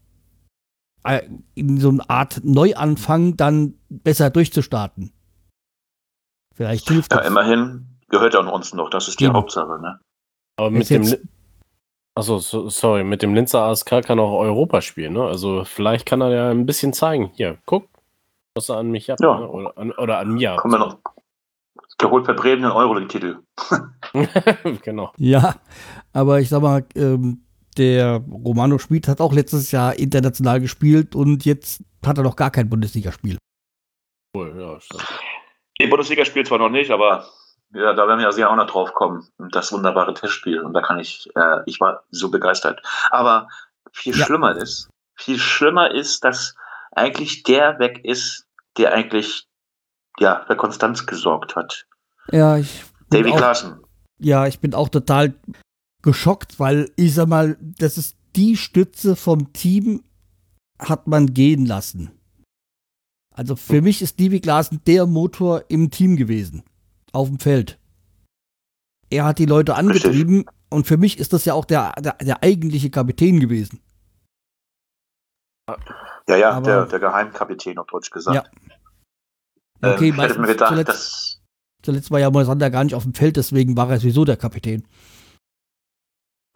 in 1.54 1.78
so 1.78 1.90
eine 1.90 2.08
Art 2.08 2.40
Neuanfang 2.44 3.36
dann 3.36 3.74
besser 3.88 4.30
durchzustarten. 4.30 5.12
Vielleicht 6.54 6.88
hilft 6.88 7.12
Ja, 7.12 7.18
das. 7.18 7.26
immerhin 7.26 7.86
gehört 8.08 8.34
er 8.34 8.40
an 8.40 8.48
uns 8.48 8.72
noch. 8.74 8.90
Das 8.90 9.08
ist 9.08 9.20
die 9.20 9.24
Eben. 9.24 9.34
Hauptsache. 9.34 9.80
Ne? 9.80 10.00
Aber 10.56 10.70
mit 10.70 10.88
dem. 10.90 11.14
Achso, 12.16 12.38
so, 12.38 12.68
sorry, 12.68 13.02
mit 13.02 13.22
dem 13.22 13.34
Linzer 13.34 13.62
ASK 13.62 14.02
kann 14.04 14.20
auch 14.20 14.38
Europa 14.38 14.80
spielen, 14.80 15.14
ne? 15.14 15.24
Also 15.24 15.64
vielleicht 15.64 16.06
kann 16.06 16.20
er 16.20 16.30
ja 16.30 16.50
ein 16.50 16.64
bisschen 16.64 16.92
zeigen. 16.92 17.32
Hier, 17.34 17.58
guck, 17.66 17.88
was 18.54 18.68
er 18.68 18.76
an 18.76 18.92
mich 18.92 19.10
hat. 19.10 19.20
Ja. 19.20 19.40
Ne? 19.40 19.48
Oder, 19.48 19.76
an, 19.76 19.90
oder 19.92 20.18
an 20.18 20.30
mir. 20.34 20.54
Kommen 20.56 20.74
wir 20.74 20.78
noch. 20.78 20.98
Geholt 21.98 22.24
bei 22.26 22.32
Bremen 22.34 22.62
den 22.62 22.70
Euroleague-Titel. 22.70 23.38
genau. 24.82 25.12
Ja, 25.16 25.56
aber 26.12 26.38
ich 26.40 26.48
sag 26.48 26.62
mal, 26.62 26.84
ähm, 26.94 27.42
der 27.78 28.22
Romano 28.30 28.78
Schmid 28.78 29.08
hat 29.08 29.20
auch 29.20 29.32
letztes 29.32 29.70
Jahr 29.72 29.94
international 29.98 30.60
gespielt 30.60 31.14
und 31.14 31.44
jetzt 31.44 31.82
hat 32.04 32.18
er 32.18 32.24
noch 32.24 32.36
gar 32.36 32.50
kein 32.50 32.68
Bundesligaspiel. 32.68 33.38
Cool, 34.36 34.54
ja, 34.58 34.80
stimmt. 34.80 35.04
Die 35.80 35.86
Bundesliga 35.86 36.24
spielt 36.24 36.46
zwar 36.46 36.58
noch 36.58 36.68
nicht, 36.70 36.90
aber 36.90 37.26
ja, 37.72 37.92
da 37.92 38.06
werden 38.06 38.18
wir 38.18 38.26
ja 38.26 38.32
sicher 38.32 38.50
auch 38.50 38.56
noch 38.56 38.68
drauf 38.70 38.92
kommen. 38.94 39.26
Das 39.50 39.72
wunderbare 39.72 40.14
Testspiel. 40.14 40.60
Und 40.60 40.74
da 40.74 40.80
kann 40.80 40.98
ich, 41.00 41.28
äh, 41.34 41.58
ich 41.66 41.80
war 41.80 42.04
so 42.10 42.30
begeistert. 42.30 42.80
Aber 43.10 43.48
viel 43.92 44.16
Ja. 44.16 44.24
schlimmer 44.26 44.56
ist, 44.56 44.88
viel 45.16 45.38
schlimmer 45.38 45.90
ist, 45.90 46.22
dass 46.24 46.54
eigentlich 46.92 47.42
der 47.42 47.78
weg 47.80 48.00
ist, 48.04 48.46
der 48.78 48.92
eigentlich 48.92 49.46
ja 50.20 50.44
für 50.46 50.56
Konstanz 50.56 51.06
gesorgt 51.06 51.56
hat. 51.56 51.86
Ja, 52.30 52.56
ich 52.56 52.84
auch, 53.12 53.36
Klaassen. 53.36 53.82
ja, 54.18 54.46
ich 54.46 54.60
bin 54.60 54.74
auch 54.74 54.88
total 54.88 55.34
geschockt, 56.04 56.60
weil 56.60 56.90
ich 56.96 57.14
sag 57.14 57.28
mal, 57.28 57.56
das 57.60 57.98
ist 57.98 58.16
die 58.36 58.56
Stütze 58.56 59.16
vom 59.16 59.52
Team 59.52 60.04
hat 60.78 61.06
man 61.06 61.34
gehen 61.34 61.66
lassen. 61.66 62.10
Also 63.34 63.56
für 63.56 63.82
mich 63.82 64.02
ist 64.02 64.14
Stevie 64.14 64.40
Glasen 64.40 64.80
der 64.86 65.06
Motor 65.06 65.64
im 65.68 65.90
Team 65.90 66.16
gewesen. 66.16 66.62
Auf 67.12 67.28
dem 67.28 67.40
Feld. 67.40 67.78
Er 69.10 69.24
hat 69.24 69.38
die 69.38 69.46
Leute 69.46 69.74
angetrieben 69.74 70.38
Richtig. 70.38 70.54
und 70.70 70.86
für 70.86 70.96
mich 70.96 71.18
ist 71.18 71.32
das 71.32 71.44
ja 71.44 71.54
auch 71.54 71.64
der, 71.64 71.92
der, 72.00 72.14
der 72.14 72.42
eigentliche 72.42 72.90
Kapitän 72.90 73.40
gewesen. 73.40 73.80
Ja, 76.28 76.36
ja, 76.36 76.50
Aber, 76.52 76.66
der, 76.66 76.86
der 76.86 76.98
Geheimkapitän, 77.00 77.78
auf 77.78 77.86
Deutsch 77.86 78.10
gesagt. 78.10 78.50
Ja. 79.80 79.88
Ähm, 79.88 79.94
okay, 79.94 80.08
ähm, 80.08 80.20
hätte 80.20 80.40
mir 80.40 80.48
gedacht, 80.48 80.70
zuletzt. 80.70 81.42
Zuletzt 81.82 82.10
war 82.10 82.20
ja 82.20 82.30
Moisander 82.30 82.70
gar 82.70 82.84
nicht 82.84 82.94
auf 82.94 83.02
dem 83.02 83.14
Feld, 83.14 83.36
deswegen 83.36 83.76
war 83.76 83.90
er 83.90 83.98
sowieso 83.98 84.24
der 84.24 84.36
Kapitän. 84.36 84.86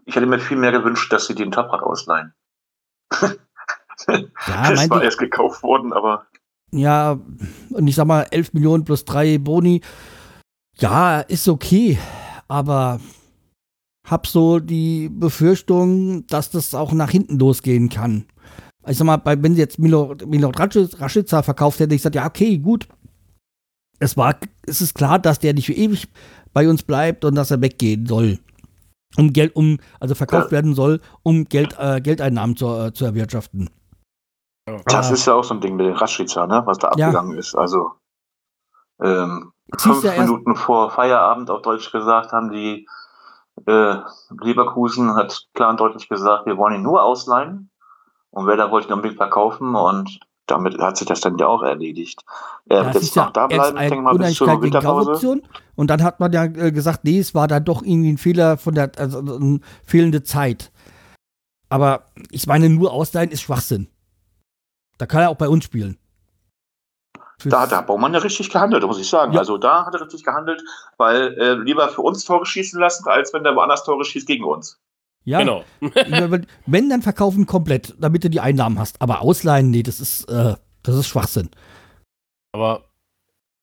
Ich 0.09 0.17
hätte 0.17 0.25
mir 0.25 0.39
viel 0.39 0.57
mehr 0.57 0.73
gewünscht, 0.73 1.13
dass 1.13 1.27
sie 1.27 1.35
den 1.35 1.51
Toprak 1.51 1.83
ausleihen. 1.83 2.33
ja, 3.21 3.31
das 4.47 4.89
war 4.89 5.03
erst 5.03 5.19
gekauft 5.19 5.63
worden, 5.63 5.93
aber. 5.93 6.27
Ja, 6.73 7.21
und 7.71 7.87
ich 7.87 7.95
sag 7.95 8.07
mal, 8.07 8.27
11 8.31 8.55
Millionen 8.55 8.85
plus 8.85 9.05
3 9.05 9.37
Boni. 9.37 9.83
Ja, 10.79 11.21
ist 11.21 11.47
okay, 11.47 11.99
aber 12.49 13.01
hab 14.07 14.27
so 14.27 14.61
die 14.61 15.11
Befürchtung, 15.11 16.27
dass 16.27 16.49
das 16.49 16.75
auch 16.75 16.93
nach 16.93 17.11
hinten 17.11 17.39
losgehen 17.39 17.91
kann. 17.91 18.25
Ich 18.87 18.97
sag 18.97 19.05
mal, 19.05 19.21
wenn 19.25 19.57
sie 19.57 19.61
jetzt 19.61 19.79
Milo, 19.79 20.17
Milo 20.27 20.49
Rashica 20.49 21.43
verkauft 21.43 21.81
hätte, 21.81 21.95
ich 21.95 22.01
gesagt, 22.01 22.15
ja, 22.15 22.25
okay, 22.25 22.57
gut. 22.57 22.89
Es 23.99 24.17
war, 24.17 24.37
es 24.63 24.81
ist 24.81 24.95
klar, 24.95 25.19
dass 25.19 25.39
der 25.39 25.53
nicht 25.53 25.67
für 25.67 25.75
ewig 25.75 26.09
bei 26.55 26.67
uns 26.67 26.83
bleibt 26.83 27.27
und 27.27 27.35
dass 27.35 27.51
er 27.51 27.61
weggehen 27.61 28.07
soll. 28.07 28.39
Um 29.17 29.33
Geld, 29.33 29.57
um, 29.57 29.79
also 30.01 30.15
verkauft 30.15 30.53
werden 30.53 30.75
soll, 30.75 31.01
um 31.23 31.45
Geld, 31.45 31.75
äh, 31.79 32.01
Geldeinnahmen 32.01 32.57
zu, 32.57 32.67
äh, 32.69 32.93
zu 32.93 33.05
erwirtschaften. 33.05 33.71
Das 34.87 35.11
ist 35.11 35.27
ja 35.27 35.35
auch 35.35 35.45
so 35.45 35.55
ein 35.55 35.61
Ding 35.61 35.77
mit 35.77 35.87
den 35.87 35.95
Rashica, 35.95 36.47
ne, 36.47 36.63
was 36.67 36.79
da 36.79 36.89
abgegangen 36.89 37.33
ja. 37.33 37.39
ist. 37.39 37.57
Also 37.57 37.93
ähm, 39.03 39.53
fünf 39.77 40.05
ja 40.05 40.21
Minuten 40.21 40.57
vor 40.57 40.91
Feierabend 40.91 41.51
auf 41.51 41.63
Deutsch 41.63 41.91
gesagt, 41.91 42.33
haben 42.33 42.51
die 42.51 42.87
äh, 43.67 43.97
Leverkusen 44.41 45.15
hat 45.15 45.47
klar 45.55 45.71
und 45.71 45.81
deutlich 45.81 46.09
gesagt, 46.09 46.47
wir 46.47 46.57
wollen 46.57 46.77
ihn 46.77 46.83
nur 46.83 47.03
ausleihen. 47.03 47.71
Und 48.31 48.47
wer 48.47 48.57
da 48.57 48.71
wollte 48.71 48.89
ihn 48.89 48.93
unbedingt 48.93 49.17
verkaufen 49.17 49.75
und 49.75 50.21
damit 50.51 50.79
hat 50.79 50.97
sich 50.97 51.07
das 51.07 51.21
dann 51.21 51.39
ja 51.39 51.47
auch 51.47 51.63
erledigt. 51.63 52.25
Er 52.69 52.87
wird 52.87 52.95
jetzt 52.95 53.17
noch 53.17 53.31
da 53.31 53.47
bleiben, 53.47 53.77
denke 53.77 54.03
mal, 54.03 54.17
bis 54.17 54.35
zur 54.35 54.61
Winterpause. 54.61 55.43
Und 55.77 55.91
dann 55.91 56.03
hat 56.03 56.21
man 56.21 56.33
ja 56.33 56.45
äh, 56.45 56.73
gesagt, 56.73 57.05
nee, 57.05 57.19
es 57.19 57.35
war 57.35 57.47
dann 57.47 57.65
doch 57.65 57.83
irgendwie 57.83 58.13
ein 58.13 58.19
Fehler 58.19 58.57
von 58.57 58.75
der 58.75 58.91
also 58.99 59.19
eine 59.19 59.61
fehlende 59.85 60.23
Zeit. 60.23 60.73
Aber 61.69 62.07
ich 62.31 62.47
meine, 62.47 62.69
nur 62.69 62.93
ausleihen 62.93 63.31
ist 63.31 63.43
Schwachsinn. 63.43 63.89
Da 64.97 65.07
kann 65.07 65.23
er 65.23 65.31
auch 65.31 65.37
bei 65.37 65.49
uns 65.49 65.65
spielen. 65.65 65.99
Da 67.45 67.61
hat 67.61 67.71
der 67.71 67.83
Baumann 67.83 68.15
ja 68.15 68.19
richtig 68.19 68.51
gehandelt, 68.51 68.83
muss 68.83 68.99
ich 68.99 69.09
sagen. 69.09 69.33
Ja. 69.33 69.41
Also 69.41 69.59
da 69.59 69.87
hat 69.87 69.95
er 69.95 70.01
richtig 70.01 70.25
gehandelt, 70.25 70.61
weil 70.97 71.35
äh, 71.39 71.55
lieber 71.55 71.89
für 71.89 72.03
uns 72.03 72.25
Tore 72.25 72.45
schießen 72.45 72.81
lassen, 72.81 73.07
als 73.09 73.33
wenn 73.33 73.45
der 73.45 73.55
woanders 73.55 73.85
Tore 73.85 74.05
schießt 74.05 74.27
gegen 74.27 74.45
uns. 74.45 74.81
Ja, 75.29 75.41
genau. 75.41 75.63
wenn, 76.67 76.89
dann 76.89 77.03
verkaufen 77.03 77.45
komplett, 77.45 77.95
damit 77.99 78.25
du 78.25 78.31
die 78.31 78.41
Einnahmen 78.41 78.79
hast. 78.79 79.03
Aber 79.03 79.21
ausleihen, 79.21 79.69
nee, 79.69 79.83
das 79.83 80.01
ist, 80.01 80.25
äh, 80.25 80.55
das 80.83 80.95
ist 80.95 81.07
Schwachsinn. 81.07 81.51
Aber 82.53 82.85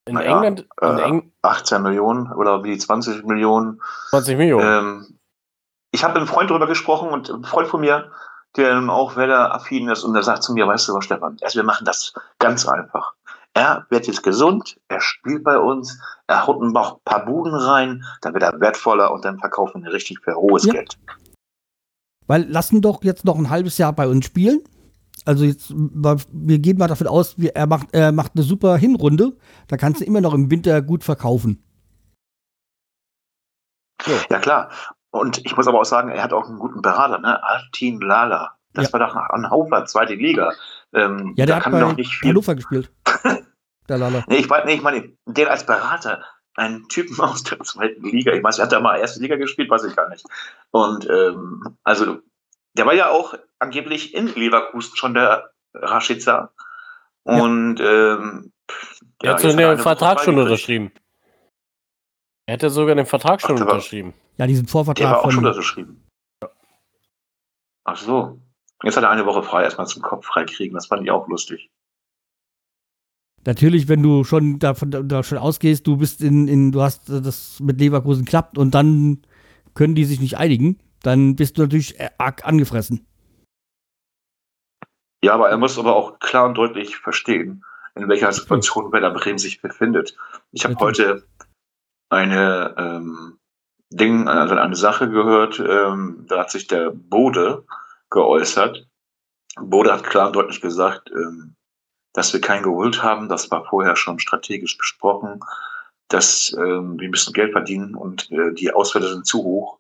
in 0.08 0.14
naja, 0.14 0.36
England. 0.36 0.68
In 0.80 0.98
äh, 1.00 1.02
Eng 1.02 1.32
18 1.42 1.82
Millionen 1.82 2.32
oder 2.34 2.64
wie 2.64 2.78
20 2.78 3.26
Millionen. 3.26 3.82
20 4.12 4.38
Millionen. 4.38 4.64
Ähm, 4.64 5.20
ich 5.90 6.04
habe 6.04 6.14
mit 6.14 6.22
einem 6.22 6.28
Freund 6.28 6.52
darüber 6.52 6.68
gesprochen 6.68 7.10
und 7.10 7.32
ein 7.32 7.44
Freund 7.44 7.68
von 7.68 7.82
mir, 7.82 8.12
der 8.58 8.88
auch 8.88 9.16
Wetter-affin 9.16 9.90
ist, 9.90 10.04
und 10.04 10.14
der 10.14 10.22
sagt 10.22 10.44
zu 10.44 10.54
mir, 10.54 10.68
weißt 10.68 10.88
du 10.88 10.94
was, 10.94 11.06
Stefan, 11.06 11.38
also 11.42 11.58
wir 11.58 11.64
machen 11.64 11.86
das 11.86 12.14
ganz 12.38 12.68
einfach. 12.68 13.14
Er 13.56 13.88
wird 13.90 14.06
jetzt 14.06 14.22
gesund, 14.22 14.78
er 14.88 15.02
spielt 15.02 15.44
bei 15.44 15.58
uns, 15.58 16.00
er 16.28 16.46
haut 16.46 16.62
ein 16.62 16.74
paar 16.74 17.26
Buden 17.26 17.56
rein, 17.56 18.04
dann 18.22 18.34
wird 18.34 18.44
er 18.44 18.60
wertvoller 18.60 19.12
und 19.12 19.26
dann 19.26 19.40
verkaufen 19.40 19.84
wir 19.84 19.92
richtig 19.92 20.20
für 20.20 20.36
hohes 20.36 20.66
ja. 20.66 20.74
Geld. 20.74 20.96
Weil 22.28 22.50
lassen 22.50 22.82
doch 22.82 23.04
jetzt 23.04 23.26
noch 23.26 23.38
ein 23.38 23.50
halbes 23.50 23.78
Jahr 23.78 23.94
bei 23.94 24.08
uns 24.08 24.26
spielen. 24.26 24.62
Also 25.26 25.44
jetzt, 25.44 25.74
wir 25.74 26.60
gehen 26.60 26.78
mal 26.78 26.88
davon 26.88 27.08
aus, 27.08 27.36
er 27.38 27.66
macht, 27.66 27.88
er 27.94 28.12
macht 28.12 28.34
eine 28.36 28.44
super 28.44 28.78
Hinrunde. 28.78 29.36
Da 29.68 29.78
kannst 29.78 30.02
du 30.02 30.06
immer 30.06 30.22
noch 30.22 30.34
im 30.34 30.52
Winter 30.52 30.82
gut 30.82 31.04
verkaufen. 31.04 31.64
Ja. 34.06 34.14
ja, 34.30 34.40
klar. 34.40 34.70
Und 35.10 35.44
ich 35.46 35.56
muss 35.56 35.68
aber 35.68 35.80
auch 35.80 35.86
sagen, 35.86 36.10
er 36.10 36.22
hat 36.22 36.34
auch 36.34 36.48
einen 36.48 36.60
guten 36.60 36.82
Berater, 36.82 37.20
ne? 37.20 37.42
Artin 37.42 38.02
Lala. 38.02 38.56
Das 38.74 38.88
ja. 38.88 38.94
war 38.94 39.00
doch 39.00 39.16
an 39.16 39.50
Hannover, 39.50 39.86
zweite 39.86 40.16
Liga. 40.16 40.52
Ähm, 40.94 41.34
ja, 41.38 41.46
der 41.46 41.56
hat 41.56 41.72
bei 41.72 41.80
noch 41.80 41.96
nicht 41.96 42.14
viel. 42.14 42.30
Hannover 42.30 42.56
gespielt. 42.56 42.92
der 43.90 43.98
Lala. 43.98 44.26
Nee, 44.28 44.38
ich, 44.38 44.50
nee, 44.66 44.74
ich 44.74 44.82
meine, 44.82 45.14
der 45.26 45.50
als 45.50 45.66
Berater, 45.66 46.22
einen 46.56 46.88
Typen 46.88 47.20
aus 47.20 47.44
der 47.44 47.60
zweiten 47.62 48.04
Liga. 48.04 48.34
Ich 48.34 48.44
weiß, 48.44 48.60
er 48.60 48.66
hat 48.66 48.72
ja 48.72 48.80
mal 48.80 48.98
erste 48.98 49.22
Liga 49.22 49.36
gespielt, 49.36 49.70
weiß 49.70 49.84
ich 49.86 49.96
gar 49.96 50.10
nicht. 50.10 50.26
Und 50.72 51.10
ähm, 51.10 51.78
also, 51.84 52.20
der 52.74 52.86
war 52.86 52.94
ja 52.94 53.10
auch 53.10 53.36
angeblich 53.60 54.14
in 54.14 54.28
Leverkusen 54.28 54.96
schon 54.96 55.14
der 55.14 55.52
Rashica. 55.74 56.52
Und 57.24 57.80
ja. 57.80 58.16
ähm, 58.16 58.52
er 59.22 59.34
hat 59.34 59.44
ja, 59.44 59.76
den 59.76 59.78
Vertrag 59.80 60.22
schon 60.22 60.38
unterschrieben. 60.38 60.92
Er 62.46 62.54
hätte 62.54 62.70
sogar 62.70 62.96
den 62.96 63.06
Vertrag 63.06 63.42
schon 63.42 63.58
Ach, 63.58 63.62
unterschrieben. 63.62 64.14
Ja, 64.38 64.46
diesen 64.46 64.68
Vorvertrag. 64.68 65.08
Der 65.08 65.12
war 65.12 65.26
auch 65.26 65.32
schon 65.32 65.46
unterschrieben. 65.46 66.04
Ach 67.86 67.98
so. 67.98 68.40
Jetzt 68.84 68.98
hat 68.98 69.04
er 69.04 69.10
eine 69.10 69.26
Woche 69.26 69.42
frei, 69.42 69.64
erstmal 69.64 69.88
zum 69.88 70.02
Kopf 70.04 70.26
freikriegen. 70.26 70.76
Das 70.76 70.88
fand 70.88 71.04
ich 71.04 71.10
auch 71.10 71.28
lustig 71.28 71.72
natürlich, 73.46 73.88
wenn 73.88 74.04
du 74.04 74.24
schon 74.24 74.60
davon 74.60 74.92
da 74.92 75.24
schon 75.24 75.38
ausgehst, 75.38 75.86
du 75.88 75.98
bist 75.98 76.22
in, 76.22 76.48
in, 76.48 76.72
du 76.72 76.82
hast 76.82 77.10
das 77.10 77.60
mit 77.60 77.80
Leverkusen 77.80 78.26
klappt 78.26 78.58
und 78.58 78.74
dann 78.76 79.22
können 79.74 79.96
die 79.96 80.06
sich 80.06 80.20
nicht 80.20 80.38
einigen, 80.38 80.80
dann 81.04 81.36
bist 81.36 81.58
du 81.58 81.64
natürlich 81.64 81.96
arg 82.18 82.46
angefressen. 82.46 83.06
Ja, 85.24 85.34
aber 85.34 85.50
er 85.50 85.58
muss 85.58 85.80
aber 85.80 85.96
auch 85.96 86.20
klar 86.20 86.46
und 86.46 86.56
deutlich 86.56 86.98
verstehen, 86.98 87.64
in 87.96 88.08
welcher 88.10 88.32
Situation 88.32 88.92
Werder 88.92 89.12
Bremen 89.12 89.38
sich 89.38 89.62
befindet. 89.62 90.16
Ich 90.52 90.66
habe 90.66 90.76
heute 90.80 91.26
eine 92.10 92.76
ähm, 92.78 93.40
Ding, 93.90 94.28
also 94.28 94.56
eine 94.56 94.76
Sache 94.76 95.10
gehört, 95.10 95.60
ähm, 95.60 96.26
da 96.28 96.40
hat 96.40 96.52
sich 96.52 96.68
der 96.68 96.92
Bode 96.92 97.66
geäußert. 98.10 98.88
Bode 99.60 99.94
hat 99.94 100.04
klar 100.04 100.28
und 100.28 100.36
deutlich 100.36 100.62
gesagt, 100.62 101.10
ähm, 101.12 101.56
dass 102.16 102.34
wir 102.34 102.42
keinen 102.42 102.64
geholt 102.64 103.04
haben. 103.04 103.30
Das 103.30 103.52
war 103.52 103.66
vorher 103.66 103.96
schon 103.96 104.20
strategisch 104.20 104.78
besprochen, 104.78 105.42
dass 106.08 106.56
ähm, 106.58 107.00
wir 107.00 107.10
müssen 107.10 107.34
Geld 107.34 107.52
verdienen 107.52 107.94
und 107.94 108.32
äh, 108.32 108.54
die 108.54 108.74
Ausfälle 108.74 109.08
sind 109.10 109.26
zu 109.26 109.44
hoch. 109.44 109.80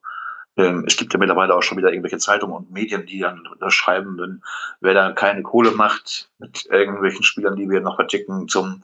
Ähm, 0.58 0.84
es 0.86 0.98
gibt 0.98 1.14
ja 1.14 1.20
mittlerweile 1.20 1.56
auch 1.56 1.64
schon 1.64 1.78
wieder 1.78 1.92
irgendwelche 1.92 2.18
Zeitungen 2.18 2.56
und 2.56 2.72
Medien, 2.72 3.06
die 3.06 3.20
dann 3.20 3.48
schreiben, 3.70 4.18
wenn 4.18 4.44
wer 4.82 4.94
da 4.94 5.12
keine 5.12 5.44
Kohle 5.44 5.72
macht 5.72 6.30
mit 6.38 6.66
irgendwelchen 6.66 7.24
Spielern, 7.24 7.56
die 7.56 7.70
wir 7.70 7.80
noch 7.82 7.96
verticken 7.96 8.48
zum 8.48 8.84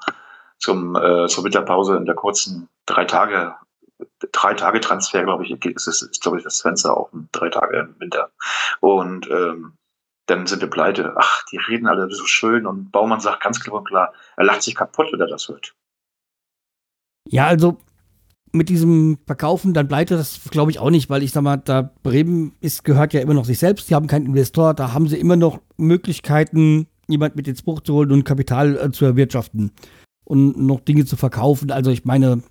zum 0.58 0.96
äh, 0.96 1.28
zur 1.28 1.44
Winterpause 1.44 1.98
in 1.98 2.06
der 2.06 2.16
kurzen 2.16 2.70
drei 2.86 3.06
Tage 3.06 3.56
drei 4.32 4.54
Tage 4.54 4.80
Transfer, 4.80 5.24
glaube 5.24 5.44
ich, 5.44 5.52
ist, 5.52 5.88
ist, 5.88 6.02
ist 6.02 6.22
glaube 6.22 6.38
ich 6.38 6.44
das 6.44 6.62
Fenster 6.62 6.96
auf 6.96 7.10
drei 7.32 7.50
Tage 7.50 7.78
im 7.80 8.00
Winter 8.00 8.32
und 8.80 9.30
ähm, 9.30 9.74
dann 10.28 10.48
sind 10.48 10.62
wir 10.62 10.70
pleite. 10.70 11.14
Ach, 11.18 11.46
die 11.52 11.58
reden 11.58 11.88
alle 11.88 12.10
so 12.12 12.26
schön 12.26 12.66
und 12.66 12.92
Baumann 12.92 13.20
sagt 13.20 13.44
ganz 13.44 13.60
klipp 13.60 13.74
und 13.74 13.88
klar, 13.88 14.14
er 14.38 14.46
lacht 14.46 14.64
sich 14.64 14.76
kaputt, 14.76 15.08
wenn 15.12 15.20
er 15.20 15.28
das 15.28 15.48
hört. 15.48 15.74
Ja, 17.30 17.48
also 17.48 17.78
mit 18.54 18.70
diesem 18.70 19.18
Verkaufen, 19.26 19.74
dann 19.74 19.88
pleite 19.88 20.18
das 20.18 20.42
glaube 20.50 20.72
ich 20.72 20.80
auch 20.80 20.90
nicht, 20.90 21.10
weil 21.10 21.24
ich 21.24 21.32
sag 21.32 21.42
mal, 21.44 21.58
da 21.58 21.94
Bremen 22.04 22.54
ist, 22.60 22.84
gehört 22.84 23.14
ja 23.14 23.22
immer 23.22 23.34
noch 23.34 23.46
sich 23.46 23.60
selbst, 23.60 23.90
die 23.90 23.96
haben 23.96 24.08
keinen 24.08 24.26
Investor, 24.26 24.74
da 24.74 24.94
haben 24.94 25.08
sie 25.08 25.18
immer 25.18 25.38
noch 25.38 25.60
Möglichkeiten, 25.78 26.88
jemand 27.08 27.36
mit 27.36 27.48
ins 27.48 27.62
Buch 27.62 27.82
zu 27.82 27.94
holen 27.94 28.12
und 28.12 28.26
Kapital 28.26 28.78
äh, 28.78 28.92
zu 28.92 29.06
erwirtschaften 29.06 29.72
und 30.26 30.58
noch 30.58 30.82
Dinge 30.82 31.06
zu 31.06 31.16
verkaufen. 31.16 31.72
Also 31.72 31.92
ich 31.92 32.06
meine, 32.06 32.44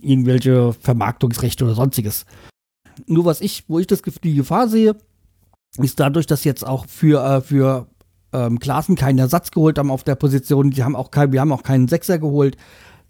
irgendwelche 0.00 0.72
Vermarktungsrechte 0.74 1.64
oder 1.64 1.74
sonstiges. 1.74 2.26
Nur 3.06 3.24
was 3.24 3.40
ich, 3.40 3.64
wo 3.68 3.78
ich 3.78 3.86
das, 3.86 4.02
die 4.02 4.34
Gefahr 4.34 4.68
sehe, 4.68 4.96
ist 5.84 6.00
dadurch, 6.00 6.26
dass 6.26 6.44
jetzt 6.44 6.66
auch 6.66 6.86
für, 6.86 7.24
äh, 7.24 7.40
für 7.40 7.86
ähm, 8.32 8.58
Klassen 8.58 8.96
keinen 8.96 9.18
Ersatz 9.18 9.50
geholt 9.50 9.78
haben 9.78 9.90
auf 9.90 10.04
der 10.04 10.14
Position, 10.14 10.70
die 10.70 10.84
haben 10.84 10.96
auch 10.96 11.10
kein, 11.10 11.32
wir 11.32 11.40
haben 11.40 11.52
auch 11.52 11.62
keinen 11.62 11.88
Sechser 11.88 12.18
geholt, 12.18 12.56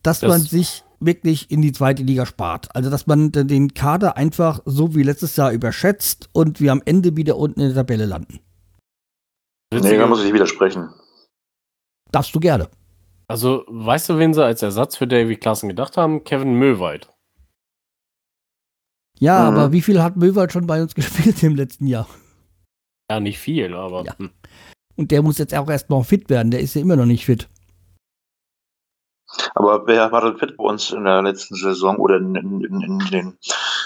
dass 0.02 0.20
das 0.20 0.28
man 0.28 0.40
sich 0.40 0.84
wirklich 1.00 1.50
in 1.50 1.62
die 1.62 1.72
zweite 1.72 2.02
Liga 2.02 2.26
spart. 2.26 2.74
Also 2.74 2.90
dass 2.90 3.06
man 3.06 3.32
den 3.32 3.74
Kader 3.74 4.16
einfach 4.16 4.60
so 4.64 4.94
wie 4.94 5.02
letztes 5.02 5.36
Jahr 5.36 5.52
überschätzt 5.52 6.28
und 6.32 6.60
wir 6.60 6.72
am 6.72 6.82
Ende 6.84 7.16
wieder 7.16 7.36
unten 7.36 7.60
in 7.60 7.68
der 7.68 7.76
Tabelle 7.76 8.06
landen. 8.06 8.40
Nee, 9.72 9.96
da 9.96 10.06
muss 10.06 10.24
ich 10.24 10.32
widersprechen. 10.32 10.88
Darfst 12.10 12.34
du 12.34 12.40
gerne. 12.40 12.68
Also, 13.26 13.64
weißt 13.68 14.08
du, 14.08 14.18
wen 14.18 14.32
sie 14.32 14.42
als 14.42 14.62
Ersatz 14.62 14.96
für 14.96 15.06
Davy 15.06 15.36
Klassen 15.36 15.68
gedacht 15.68 15.98
haben? 15.98 16.24
Kevin 16.24 16.54
Möwald. 16.54 17.10
Ja, 19.18 19.50
mhm. 19.50 19.56
aber 19.56 19.72
wie 19.72 19.82
viel 19.82 20.02
hat 20.02 20.16
Möwald 20.16 20.52
schon 20.52 20.66
bei 20.66 20.80
uns 20.80 20.94
gespielt 20.94 21.42
im 21.42 21.54
letzten 21.54 21.86
Jahr? 21.86 22.08
Ja, 23.10 23.20
nicht 23.20 23.38
viel, 23.38 23.74
aber. 23.74 24.04
Ja. 24.04 24.18
Hm. 24.18 24.30
Und 24.96 25.10
der 25.10 25.22
muss 25.22 25.38
jetzt 25.38 25.54
auch 25.54 25.70
erst 25.70 25.90
noch 25.90 26.04
fit 26.04 26.28
werden. 26.28 26.50
Der 26.50 26.60
ist 26.60 26.74
ja 26.74 26.82
immer 26.82 26.96
noch 26.96 27.06
nicht 27.06 27.24
fit. 27.24 27.48
Aber 29.54 29.86
wer 29.86 30.10
war 30.10 30.22
denn 30.22 30.38
fit 30.38 30.56
bei 30.56 30.64
uns 30.64 30.90
in 30.90 31.04
der 31.04 31.22
letzten 31.22 31.54
Saison 31.54 31.96
oder 31.96 32.16
in, 32.16 32.34
in, 32.34 32.64
in, 32.64 32.80
in 32.80 32.98
den 33.10 33.38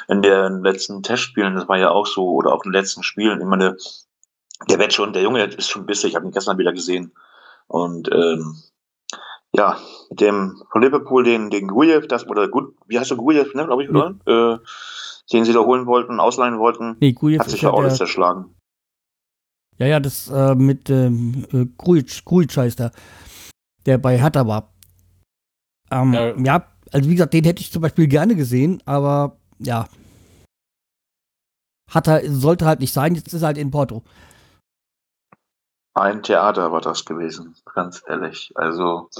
in 0.08 0.22
den 0.22 0.62
letzten 0.62 1.02
Testspielen? 1.02 1.54
Das 1.54 1.68
war 1.68 1.78
ja 1.78 1.90
auch 1.90 2.06
so, 2.06 2.30
oder 2.30 2.52
auch 2.52 2.64
in 2.64 2.70
den 2.70 2.80
letzten 2.80 3.02
Spielen. 3.02 3.40
Ich 3.40 3.46
meine, 3.46 3.76
der 4.68 4.78
wird 4.78 4.92
schon, 4.92 5.12
der 5.12 5.22
Junge 5.22 5.44
ist 5.44 5.68
schon 5.68 5.86
bissig. 5.86 6.10
Ich 6.10 6.16
habe 6.16 6.26
ihn 6.26 6.32
gestern 6.32 6.58
wieder 6.58 6.72
gesehen. 6.72 7.12
Und 7.66 8.10
ähm, 8.12 8.56
ja, 9.52 9.76
mit 10.10 10.20
dem 10.20 10.62
von 10.70 10.82
Liverpool, 10.82 11.24
den, 11.24 11.50
den 11.50 11.68
Gujev, 11.68 12.06
das, 12.06 12.26
oder 12.26 12.48
gut, 12.48 12.74
wie 12.86 12.98
heißt 12.98 13.10
der 13.10 13.18
Gujev, 13.18 13.54
ne, 13.54 13.66
glaube 13.66 13.84
ich, 13.84 13.90
oder? 13.90 14.14
Äh, 14.26 14.58
den 15.32 15.44
sie 15.44 15.52
da 15.52 15.60
holen 15.60 15.86
wollten, 15.86 16.20
ausleihen 16.20 16.58
wollten, 16.58 16.96
Nee, 17.00 17.12
Gujev 17.12 17.40
hat 17.40 17.50
sich 17.50 17.62
ja 17.62 17.70
auch 17.70 17.80
alles 17.80 17.96
zerschlagen. 17.96 18.54
Ja, 19.78 19.86
ja, 19.86 20.00
das 20.00 20.28
äh, 20.28 20.54
mit 20.54 20.90
ähm, 20.90 21.46
äh, 21.52 21.66
Grujic, 21.76 22.24
Grujic 22.24 22.56
heißt 22.56 22.80
er, 22.80 22.92
der 23.86 23.98
bei 23.98 24.18
Hertha 24.18 24.46
war. 24.46 24.72
Ähm, 25.90 26.12
Ja. 26.12 26.36
ja. 26.36 26.66
also 26.92 27.08
wie 27.08 27.14
gesagt, 27.14 27.34
den 27.34 27.44
hätte 27.44 27.62
ich 27.62 27.72
zum 27.72 27.82
Beispiel 27.82 28.06
gerne 28.06 28.34
gesehen, 28.36 28.82
aber 28.86 29.36
ja. 29.58 29.88
Hat 31.90 32.06
er, 32.06 32.30
sollte 32.30 32.64
halt 32.64 32.80
nicht 32.80 32.92
sein, 32.92 33.14
jetzt 33.14 33.32
ist 33.32 33.42
er 33.42 33.48
halt 33.48 33.58
in 33.58 33.70
Porto. 33.70 34.02
Ein 35.94 36.22
Theater 36.22 36.72
war 36.72 36.80
das 36.80 37.04
gewesen, 37.04 37.54
ganz 37.74 38.02
ehrlich. 38.06 38.50
Also 38.54 39.10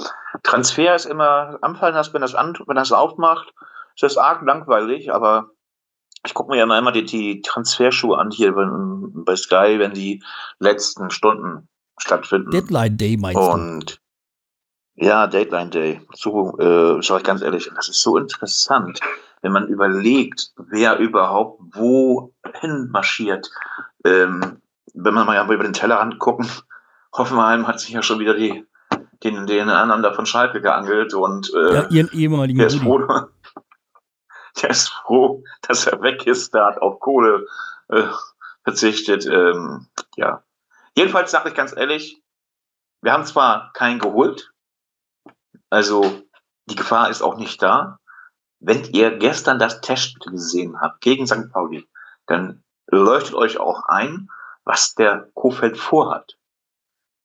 Transfer 0.41 0.95
ist 0.95 1.05
immer, 1.05 1.59
anfallen 1.61 1.93
hast, 1.93 2.13
wenn 2.13 2.21
das, 2.21 2.33
an, 2.33 2.57
wenn 2.65 2.75
das 2.75 2.91
aufmacht, 2.91 3.53
ist 3.93 4.01
das 4.01 4.17
arg 4.17 4.41
langweilig, 4.41 5.13
aber 5.13 5.51
ich 6.25 6.33
gucke 6.33 6.51
mir 6.51 6.57
ja 6.57 6.63
immer 6.63 6.91
die, 6.91 7.05
die 7.05 7.41
Transferschuhe 7.41 8.17
an 8.17 8.31
hier 8.31 8.53
bei, 8.53 8.65
bei 8.67 9.35
Sky, 9.35 9.77
wenn 9.79 9.93
die 9.93 10.23
letzten 10.59 11.09
Stunden 11.09 11.67
stattfinden. 11.97 12.51
Deadline 12.51 12.97
Day 12.97 13.17
meinst 13.17 13.37
du? 13.37 13.51
Und 13.51 14.01
ja, 14.95 15.27
Deadline 15.27 15.71
Day. 15.71 16.01
So, 16.13 16.57
äh, 16.59 17.01
sag 17.01 17.19
ich 17.19 17.23
ganz 17.23 17.41
ehrlich, 17.41 17.69
das 17.75 17.89
ist 17.89 18.01
so 18.01 18.17
interessant, 18.17 18.99
wenn 19.41 19.51
man 19.51 19.67
überlegt, 19.67 20.51
wer 20.57 20.97
überhaupt 20.99 21.61
wohin 21.75 22.89
marschiert. 22.91 23.49
Ähm, 24.05 24.61
wenn 24.93 25.13
man 25.13 25.25
mal 25.25 25.43
über 25.51 25.63
den 25.63 25.73
Tellerrand 25.73 26.19
gucken, 26.19 26.47
Hoffenheim 27.13 27.67
hat 27.67 27.79
sich 27.79 27.89
ja 27.89 28.01
schon 28.01 28.19
wieder 28.19 28.35
die, 28.35 28.65
den, 29.23 29.45
den 29.45 29.69
anderen 29.69 30.03
da 30.03 30.13
von 30.13 30.25
Schalke 30.25 30.61
geangelt 30.61 31.13
und 31.13 31.51
äh, 31.53 31.73
Ja, 31.73 31.89
ihren 31.89 32.09
ehemaligen 32.11 32.59
der 32.59 32.67
ist 32.67 32.77
froh, 32.77 32.99
der 34.61 34.69
ist 34.69 34.89
froh, 34.89 35.43
dass 35.61 35.87
er 35.87 36.01
weg 36.01 36.25
ist, 36.27 36.53
der 36.53 36.65
hat 36.65 36.77
auf 36.81 36.99
Kohle 36.99 37.45
äh, 37.89 38.07
verzichtet. 38.63 39.25
Ähm, 39.25 39.87
ja. 40.15 40.43
Jedenfalls 40.95 41.31
sage 41.31 41.49
ich 41.49 41.55
ganz 41.55 41.75
ehrlich, 41.75 42.21
wir 43.01 43.11
haben 43.11 43.25
zwar 43.25 43.73
keinen 43.73 43.99
geholt, 43.99 44.53
also 45.69 46.21
die 46.65 46.75
Gefahr 46.75 47.09
ist 47.09 47.21
auch 47.21 47.37
nicht 47.37 47.61
da. 47.61 47.99
Wenn 48.59 48.85
ihr 48.93 49.17
gestern 49.17 49.59
das 49.59 49.81
Testspiel 49.81 50.31
gesehen 50.31 50.79
habt 50.79 51.01
gegen 51.01 51.27
St. 51.27 51.51
Pauli, 51.51 51.89
dann 52.27 52.63
leuchtet 52.87 53.33
euch 53.33 53.57
auch 53.57 53.83
ein, 53.87 54.29
was 54.63 54.93
der 54.95 55.29
Kofeld 55.33 55.77
vorhat. 55.77 56.37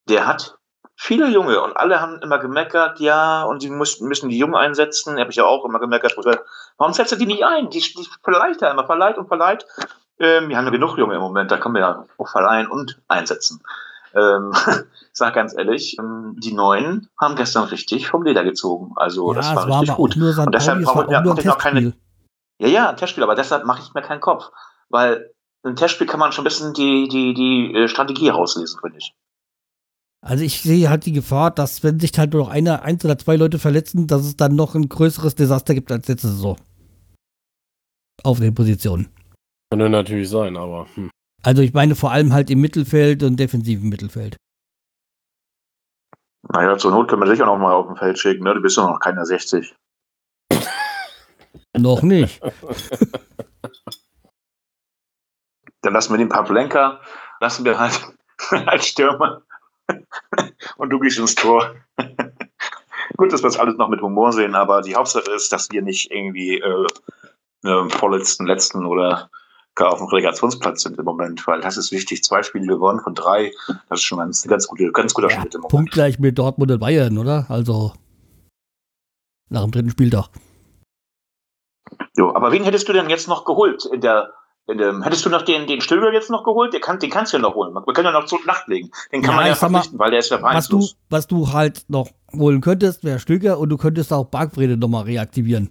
Der 0.09 0.27
hat 0.27 0.58
viele 0.99 1.29
Junge 1.29 1.63
und 1.63 1.77
alle 1.77 2.01
haben 2.01 2.21
immer 2.21 2.39
gemeckert, 2.39 2.99
ja, 3.01 3.45
und 3.45 3.61
sie 3.61 3.71
müssen, 3.71 4.09
müssen 4.09 4.29
die 4.29 4.37
Jungen 4.37 4.57
einsetzen. 4.57 5.19
Habe 5.19 5.31
ich 5.31 5.37
ja 5.37 5.45
auch 5.45 5.65
immer 5.65 5.79
gemeckert. 5.79 6.17
Warum 6.77 6.93
setzt 6.93 7.13
er 7.13 7.19
die 7.19 7.27
nicht 7.27 7.45
ein? 7.45 7.71
Die, 7.71 7.81
die 7.81 8.09
verleiht 8.23 8.61
er 8.61 8.73
immer, 8.73 8.85
verleiht 8.85 9.17
und 9.17 9.29
verleiht. 9.29 9.65
Ähm, 10.19 10.49
wir 10.49 10.57
haben 10.57 10.65
ja 10.65 10.71
genug 10.73 10.99
Junge 10.99 11.15
im 11.15 11.21
Moment, 11.21 11.51
da 11.53 11.57
können 11.59 11.77
wir 11.77 11.81
ja 11.83 12.05
auch 12.19 12.29
verleihen 12.29 12.67
und 12.67 13.01
einsetzen. 13.07 13.63
Ähm, 14.15 14.53
ich 14.53 14.83
sag 15.13 15.35
ganz 15.35 15.57
ehrlich, 15.57 15.97
ähm, 16.01 16.35
die 16.37 16.53
Neuen 16.53 17.09
haben 17.21 17.37
gestern 17.37 17.65
richtig 17.65 18.09
vom 18.09 18.25
Leder 18.25 18.43
gezogen. 18.43 18.93
Also 18.97 19.33
ja, 19.33 19.37
das 19.37 19.55
war 19.55 19.69
war 19.69 19.81
richtig 19.81 19.91
aber 19.91 19.97
gut. 19.99 20.17
auch. 20.17 20.47
Und 20.47 20.55
deshalb 20.55 20.85
war 20.85 20.97
auch 20.97 21.23
brauche 21.23 21.39
ich 21.39 21.45
noch 21.47 21.59
keine- 21.59 21.81
Testspiel. 21.81 22.03
Ja, 22.61 22.69
ja, 22.69 22.91
ein 22.91 22.97
Testspiel, 22.97 23.23
aber 23.23 23.37
deshalb 23.37 23.65
mache 23.65 23.83
ich 23.83 23.95
mir 23.95 24.03
keinen 24.03 24.21
Kopf. 24.21 24.51
Weil 24.89 25.33
im 25.63 25.77
Testspiel 25.77 26.09
kann 26.09 26.19
man 26.19 26.33
schon 26.33 26.43
ein 26.43 26.49
bisschen 26.49 26.75
die, 26.75 27.07
die, 27.07 27.35
die 27.35 27.75
äh, 27.75 27.89
Strategie 27.89 28.31
rauslesen, 28.31 28.81
finde 28.81 28.99
ich. 28.99 29.15
Also 30.21 30.45
ich 30.45 30.63
sehe 30.63 30.91
halt 30.91 31.07
die 31.07 31.13
Gefahr, 31.13 31.51
dass 31.51 31.85
wenn 31.85 32.01
sich 32.01 32.19
halt 32.19 32.33
nur 32.33 32.43
noch 32.43 32.51
einer, 32.51 32.83
eins 32.83 33.05
oder 33.05 33.19
zwei 33.19 33.37
Leute 33.37 33.59
verletzen, 33.59 34.07
dass 34.07 34.23
es 34.23 34.37
dann 34.37 34.57
noch 34.57 34.75
ein 34.75 34.89
größeres 34.89 35.35
Desaster 35.37 35.75
gibt 35.75 35.93
als 35.93 36.09
letzte 36.09 36.29
Saison. 36.29 36.57
Auf 38.25 38.41
den 38.41 38.55
Positionen. 38.55 39.09
Könnte 39.71 39.89
natürlich 39.89 40.29
sein, 40.29 40.57
aber 40.57 40.89
hm. 40.95 41.11
Also 41.43 41.63
ich 41.63 41.73
meine 41.73 41.95
vor 41.95 42.11
allem 42.11 42.33
halt 42.33 42.51
im 42.51 42.61
Mittelfeld 42.61 43.23
und 43.23 43.37
defensiven 43.37 43.89
Mittelfeld. 43.89 44.37
Naja, 46.53 46.77
zur 46.79 46.91
Not 46.91 47.09
können 47.09 47.23
wir 47.23 47.31
dich 47.31 47.43
auch 47.43 47.47
noch 47.47 47.59
mal 47.59 47.73
auf 47.73 47.87
dem 47.87 47.97
Feld 47.97 48.19
schicken, 48.19 48.45
ne? 48.45 48.55
Du 48.55 48.61
bist 48.61 48.77
ja 48.77 48.87
noch 48.87 49.01
keiner 49.01 49.25
60. 49.25 49.75
Noch 51.77 52.03
nicht. 52.03 52.41
Dann 55.83 55.93
lassen 55.93 56.13
wir 56.13 56.19
den 56.19 56.29
Pavlenka, 56.29 57.01
lassen 57.41 57.65
wir 57.65 57.79
halt 57.79 58.01
als 58.67 58.87
Stürmer. 58.87 59.43
Und 60.77 60.91
du 60.91 60.99
gehst 60.99 61.19
ins 61.19 61.35
Tor. 61.35 61.75
Gut, 63.17 63.33
dass 63.33 63.43
wir 63.43 63.49
das 63.49 63.59
alles 63.59 63.77
noch 63.77 63.89
mit 63.89 64.01
Humor 64.03 64.33
sehen, 64.33 64.55
aber 64.55 64.83
die 64.83 64.95
Hauptsache 64.95 65.31
ist, 65.33 65.53
dass 65.53 65.71
wir 65.71 65.83
nicht 65.83 66.11
irgendwie 66.11 66.61
äh, 66.61 66.87
äh, 67.65 67.89
vorletzten, 67.91 68.47
letzten 68.47 68.85
oder 68.85 69.31
gar 69.75 69.93
auf 69.93 69.99
dem 69.99 70.09
Relegationsplatz 70.09 70.83
sind 70.83 70.99
im 70.99 71.05
Moment, 71.05 71.47
weil 71.47 71.61
das 71.61 71.77
ist 71.77 71.93
wichtig. 71.93 72.23
Zwei 72.23 72.43
Spiele 72.43 72.67
gewonnen 72.67 73.01
von 73.01 73.15
drei, 73.15 73.53
das 73.89 74.01
ist 74.01 74.05
schon 74.05 74.21
ein 74.21 74.33
ganz, 74.47 74.67
gute, 74.67 74.91
ganz 74.93 75.15
guter 75.15 75.31
Ja, 75.31 75.41
Schnitt 75.41 75.55
im 75.55 75.61
Moment. 75.61 75.71
punktgleich 75.71 76.19
mit 76.19 76.39
Dortmund 76.39 76.71
und 76.71 76.81
Bayern, 76.81 77.17
oder? 77.17 77.47
Also 77.49 77.93
nach 79.49 79.63
dem 79.63 79.71
dritten 79.71 79.91
Spieltag. 79.91 80.29
Jo, 82.17 82.35
aber 82.35 82.53
wen 82.53 82.65
hättest 82.65 82.89
du 82.89 82.93
denn 82.93 83.09
jetzt 83.09 83.29
noch 83.29 83.45
geholt 83.45 83.85
in 83.87 84.01
der 84.01 84.33
dem, 84.77 85.03
hättest 85.03 85.25
du 85.25 85.31
noch 85.31 85.43
den, 85.43 85.67
den 85.67 85.81
Stöger 85.81 86.13
jetzt 86.13 86.31
noch 86.31 86.45
geholt? 86.45 86.75
Den, 86.75 86.83
kann, 86.83 86.99
den 86.99 87.09
kannst 87.09 87.33
du 87.33 87.39
ja 87.39 87.43
noch 87.43 87.55
holen. 87.55 87.73
Wir 87.75 87.95
können 87.95 88.05
ja 88.07 88.13
noch 88.13 88.27
zur 88.27 88.45
Nacht 88.45 88.69
legen. 88.69 88.91
Den 89.13 89.23
kann 89.23 89.31
Ja, 89.31 89.37
man 89.37 89.47
ja 89.47 89.53
ich 89.53 89.59
sag 89.59 89.71
mal, 89.71 89.79
verpflichten, 89.79 89.99
weil 89.99 90.11
der 90.11 90.19
ist 90.21 90.31
ja 90.31 90.43
Was 90.43 90.69
du, 90.69 90.87
was 91.09 91.27
du 91.27 91.53
halt 91.53 91.87
noch 91.89 92.11
holen 92.35 92.61
könntest, 92.61 93.03
wäre 93.03 93.19
Stöger 93.19 93.59
und 93.59 93.71
du 93.71 93.79
könntest 93.79 94.13
auch 94.13 94.27
Bargfrede 94.27 94.77
nochmal 94.77 95.05
reaktivieren. 95.05 95.71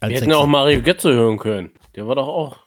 Wir 0.00 0.10
hätten 0.10 0.30
ja 0.30 0.36
Sechser. 0.36 0.38
auch 0.38 0.46
Mario 0.46 0.80
Götze 0.82 1.12
hören 1.12 1.38
können. 1.38 1.70
Der 1.96 2.06
war 2.06 2.14
doch 2.14 2.28
auch. 2.28 2.58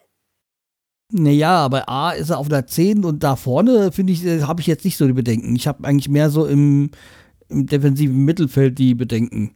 Naja, 1.12 1.58
aber 1.65 1.88
A 1.89 2.12
ist 2.12 2.30
er 2.30 2.38
auf 2.38 2.50
der 2.50 2.68
10 2.68 3.04
und 3.06 3.24
da 3.24 3.36
vorne, 3.36 3.92
finde 3.92 4.13
ich, 4.13 4.24
äh, 4.26 4.42
habe 4.44 4.62
ich 4.62 4.68
jetzt 4.68 4.86
nicht 4.86 4.98
so 4.98 5.08
die 5.08 5.13
Bedenken. 5.13 5.56
Ich 5.56 5.68
habe 5.68 5.88
eigentlich 5.88 6.10
mehr 6.10 6.30
so 6.30 6.46
im, 6.46 6.92
im 7.48 7.65
defensiven 7.65 8.26
Mittelfeld 8.26 8.78
die 8.78 8.94
Bedenken. 8.96 9.56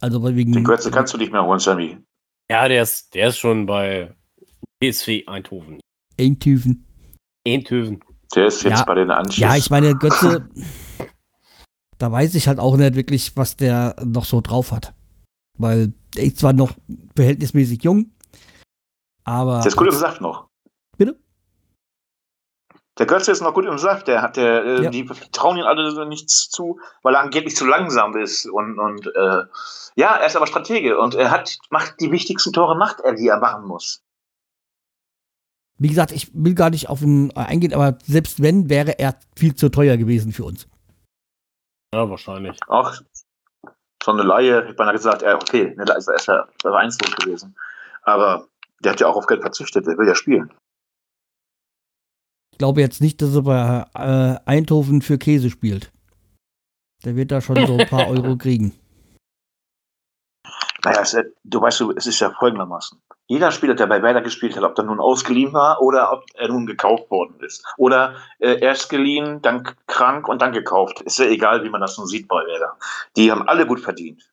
Also 0.00 0.22
weil 0.22 0.36
wegen. 0.36 0.52
Den 0.52 0.64
Götze 0.64 0.90
kannst 0.90 1.12
du 1.14 1.18
nicht 1.18 1.32
mehr 1.32 1.44
holen, 1.44 1.58
Sammy. 1.58 1.96
Ja, 2.50 2.68
der 2.68 2.82
ist, 2.82 3.14
der 3.14 3.28
ist 3.28 3.38
schon 3.38 3.66
bei 3.66 4.14
PSV 4.82 5.24
Eindhoven. 5.26 5.80
Eintüfen. 6.18 6.86
Eindhoven. 7.46 8.02
Der 8.34 8.46
ist 8.46 8.62
jetzt 8.62 8.78
Ja. 8.80 8.84
bei 8.84 8.94
den 8.94 9.10
Anschiss. 9.10 9.38
Ja, 9.38 9.56
ich 9.56 9.70
meine, 9.70 9.94
Götze, 9.96 10.48
da 11.98 12.12
weiß 12.12 12.34
ich 12.34 12.48
halt 12.48 12.58
auch 12.58 12.76
nicht 12.76 12.94
wirklich, 12.94 13.36
was 13.36 13.56
der 13.56 13.96
noch 14.04 14.24
so 14.24 14.40
drauf 14.40 14.72
hat. 14.72 14.94
Weil 15.58 15.92
er 16.16 16.24
ist 16.24 16.38
zwar 16.38 16.52
noch 16.52 16.72
verhältnismäßig 17.16 17.82
jung, 17.82 18.12
aber. 19.24 19.58
der 19.58 19.66
ist 19.66 19.76
gut 19.76 19.88
im 19.88 19.94
Saft 19.94 20.20
noch. 20.20 20.48
Bitte? 20.96 21.18
Der 22.98 23.06
Götze 23.06 23.32
ist 23.32 23.40
noch 23.42 23.54
gut 23.54 23.66
im 23.66 23.78
Saft. 23.78 24.08
Der 24.08 24.22
hat 24.22 24.36
der, 24.36 24.64
äh, 24.64 24.82
Ja. 24.84 24.90
die 24.90 25.04
trauen 25.32 25.56
ihm 25.58 25.64
alle 25.64 26.06
nichts 26.08 26.48
zu, 26.50 26.78
weil 27.02 27.14
er 27.14 27.20
angeblich 27.20 27.56
zu 27.56 27.66
langsam 27.66 28.16
ist. 28.16 28.46
Und, 28.46 28.78
und 28.78 29.06
äh, 29.14 29.42
ja, 29.96 30.16
er 30.16 30.26
ist 30.26 30.36
aber 30.36 30.46
Stratege 30.46 30.98
und 30.98 31.14
er 31.14 31.30
hat, 31.30 31.58
macht 31.70 32.00
die 32.00 32.10
wichtigsten 32.12 32.52
Tore, 32.52 32.76
macht 32.76 33.00
er, 33.00 33.14
die 33.14 33.28
er 33.28 33.38
machen 33.38 33.66
muss. 33.66 34.02
Wie 35.80 35.88
gesagt, 35.88 36.12
ich 36.12 36.30
will 36.34 36.54
gar 36.54 36.68
nicht 36.68 36.90
auf 36.90 37.00
ihn 37.00 37.32
eingehen, 37.34 37.72
aber 37.72 37.96
selbst 38.04 38.42
wenn, 38.42 38.68
wäre 38.68 38.98
er 38.98 39.16
viel 39.34 39.54
zu 39.54 39.70
teuer 39.70 39.96
gewesen 39.96 40.30
für 40.30 40.44
uns. 40.44 40.68
Ja, 41.94 42.08
wahrscheinlich. 42.08 42.58
Auch 42.68 42.92
so 44.04 44.12
eine 44.12 44.22
Laie, 44.22 44.70
ich 44.70 44.78
habe 44.78 44.92
gesagt, 44.92 45.22
ja, 45.22 45.36
okay, 45.36 45.74
ne, 45.76 45.86
da 45.86 45.94
ist 45.94 46.06
er 46.06 46.16
ist 46.16 46.28
er 46.28 46.48
vereinslos 46.60 47.16
gewesen. 47.16 47.56
Aber 48.02 48.46
der 48.80 48.92
hat 48.92 49.00
ja 49.00 49.06
auch 49.06 49.16
auf 49.16 49.26
Geld 49.26 49.40
verzichtet, 49.40 49.86
der 49.86 49.96
will 49.96 50.06
ja 50.06 50.14
spielen. 50.14 50.52
Ich 52.52 52.58
glaube 52.58 52.82
jetzt 52.82 53.00
nicht, 53.00 53.22
dass 53.22 53.34
er 53.34 53.42
bei 53.42 53.86
äh, 53.94 54.38
Eindhoven 54.44 55.00
für 55.00 55.16
Käse 55.16 55.48
spielt. 55.48 55.90
Der 57.06 57.16
wird 57.16 57.30
da 57.30 57.40
schon 57.40 57.66
so 57.66 57.78
ein 57.78 57.88
paar 57.88 58.08
Euro 58.10 58.36
kriegen. 58.36 58.74
Naja, 60.84 61.02
du 61.44 61.60
weißt, 61.62 61.80
du, 61.80 61.92
es 61.92 62.06
ist 62.06 62.20
ja 62.20 62.30
folgendermaßen. 62.38 63.00
Jeder 63.30 63.52
Spieler, 63.52 63.74
der 63.74 63.86
bei 63.86 64.02
Werder 64.02 64.22
gespielt 64.22 64.56
hat, 64.56 64.64
ob 64.64 64.74
der 64.74 64.84
nun 64.84 64.98
ausgeliehen 64.98 65.52
war 65.52 65.80
oder 65.80 66.12
ob 66.12 66.24
er 66.34 66.48
nun 66.48 66.66
gekauft 66.66 67.08
worden 67.12 67.38
ist. 67.38 67.64
Oder 67.76 68.16
äh, 68.40 68.58
erst 68.58 68.90
geliehen, 68.90 69.40
dann 69.40 69.62
krank 69.86 70.26
und 70.26 70.42
dann 70.42 70.50
gekauft. 70.50 71.00
Ist 71.02 71.20
ja 71.20 71.26
egal, 71.26 71.62
wie 71.62 71.68
man 71.68 71.80
das 71.80 71.96
nun 71.96 72.08
sieht 72.08 72.26
bei 72.26 72.44
Werder. 72.44 72.76
Die 73.16 73.30
haben 73.30 73.46
alle 73.46 73.68
gut 73.68 73.78
verdient. 73.78 74.28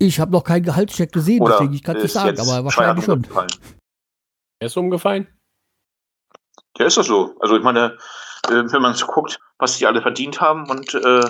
Ich 0.00 0.18
habe 0.18 0.32
noch 0.32 0.42
keinen 0.42 0.64
Gehaltscheck 0.64 1.12
gesehen, 1.12 1.42
Oder 1.42 1.52
deswegen 1.52 1.74
ich 1.74 1.84
kann 1.84 1.94
es 1.94 2.02
nicht 2.02 2.12
sagen, 2.12 2.40
aber 2.40 2.64
wahrscheinlich 2.64 3.04
schon. 3.04 3.18
umgefallen. 3.18 3.50
Er 4.58 4.66
ist 4.66 4.76
umgefallen? 4.76 5.28
Ja, 6.76 6.86
ist 6.86 6.96
das 6.96 7.06
so. 7.06 7.36
Also 7.38 7.56
ich 7.56 7.62
meine, 7.62 7.96
äh, 8.48 8.64
wenn 8.72 8.82
man 8.82 8.94
so 8.94 9.06
guckt, 9.06 9.38
was 9.58 9.78
die 9.78 9.86
alle 9.86 10.02
verdient 10.02 10.40
haben 10.40 10.68
und 10.68 10.92
äh, 10.94 11.20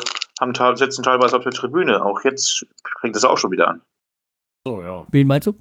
haben 0.41 0.77
sitzen 0.77 1.03
teilweise 1.03 1.37
auf 1.37 1.43
der 1.43 1.53
Tribüne. 1.53 2.03
Auch 2.03 2.25
jetzt 2.25 2.65
fängt 3.03 3.15
das 3.15 3.27
auch 3.27 3.37
schon 3.37 3.51
wieder 3.51 3.69
an. 3.69 3.83
So, 4.67 4.81
ja. 4.81 5.07
Wen 5.13 5.27
meinst 5.27 5.47
du? 5.47 5.53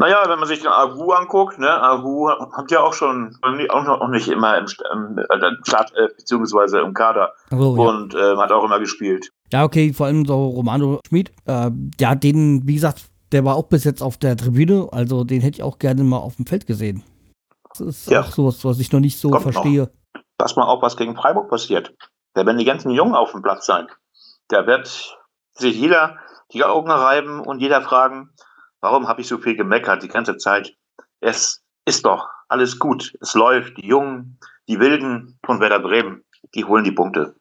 Naja, 0.00 0.22
wenn 0.28 0.38
man 0.38 0.46
sich 0.46 0.60
den 0.60 0.68
Agu 0.68 1.10
anguckt, 1.10 1.58
ne, 1.58 1.68
Agu 1.68 2.28
hat 2.28 2.70
ja 2.70 2.80
auch 2.80 2.92
schon 2.92 3.36
auch 3.42 3.82
noch 3.82 4.00
auch 4.00 4.08
nicht 4.08 4.28
immer 4.28 4.56
im, 4.56 4.64
im, 4.64 5.64
Start, 5.64 5.92
äh, 5.96 6.06
beziehungsweise 6.16 6.78
im 6.78 6.94
Kader 6.94 7.34
ja. 7.50 7.58
und 7.58 8.14
äh, 8.14 8.36
hat 8.36 8.52
auch 8.52 8.62
immer 8.64 8.78
gespielt. 8.78 9.30
ja, 9.52 9.64
okay, 9.64 9.92
vor 9.92 10.06
allem 10.06 10.24
so 10.24 10.46
Romano 10.50 11.00
Schmid. 11.08 11.32
Äh, 11.46 11.72
ja, 11.98 12.14
den, 12.14 12.66
wie 12.66 12.74
gesagt, 12.74 13.10
der 13.32 13.44
war 13.44 13.56
auch 13.56 13.64
bis 13.64 13.82
jetzt 13.82 14.00
auf 14.00 14.16
der 14.18 14.36
Tribüne, 14.36 14.88
also 14.92 15.24
den 15.24 15.40
hätte 15.40 15.56
ich 15.58 15.62
auch 15.64 15.80
gerne 15.80 16.04
mal 16.04 16.18
auf 16.18 16.36
dem 16.36 16.46
Feld 16.46 16.66
gesehen. 16.66 17.02
Das 17.70 17.80
ist 17.80 18.08
Ja. 18.08 18.20
auch 18.20 18.30
sowas, 18.30 18.64
was 18.64 18.78
ich 18.78 18.92
noch 18.92 19.00
nicht 19.00 19.18
so 19.18 19.30
Kommt 19.30 19.46
noch. 19.46 19.52
verstehe. 19.52 19.90
Pass 20.38 20.54
mal 20.54 20.64
auf, 20.64 20.80
was 20.80 20.96
gegen 20.96 21.16
Freiburg 21.16 21.50
passiert. 21.50 21.92
Da 22.34 22.46
werden 22.46 22.58
die 22.58 22.64
ganzen 22.64 22.92
Jungen 22.92 23.16
auf 23.16 23.32
dem 23.32 23.42
Platz 23.42 23.66
sein. 23.66 23.88
Da 24.46 24.64
wird 24.68 24.86
sich 25.54 25.76
jeder 25.76 26.18
die 26.52 26.62
Augen 26.62 26.90
reiben 26.90 27.40
und 27.40 27.58
jeder 27.60 27.82
fragen, 27.82 28.30
warum 28.80 29.08
habe 29.08 29.20
ich 29.20 29.28
so 29.28 29.38
viel 29.38 29.56
gemeckert 29.56 30.02
die 30.02 30.08
ganze 30.08 30.36
Zeit? 30.36 30.76
Es 31.20 31.62
ist 31.84 32.04
doch 32.04 32.28
alles 32.48 32.78
gut. 32.78 33.14
Es 33.20 33.34
läuft. 33.34 33.76
Die 33.78 33.86
Jungen, 33.86 34.38
die 34.68 34.78
Wilden 34.78 35.38
von 35.44 35.60
Werder 35.60 35.80
Bremen, 35.80 36.24
die 36.54 36.64
holen 36.64 36.84
die 36.84 36.92
Punkte. 36.92 37.34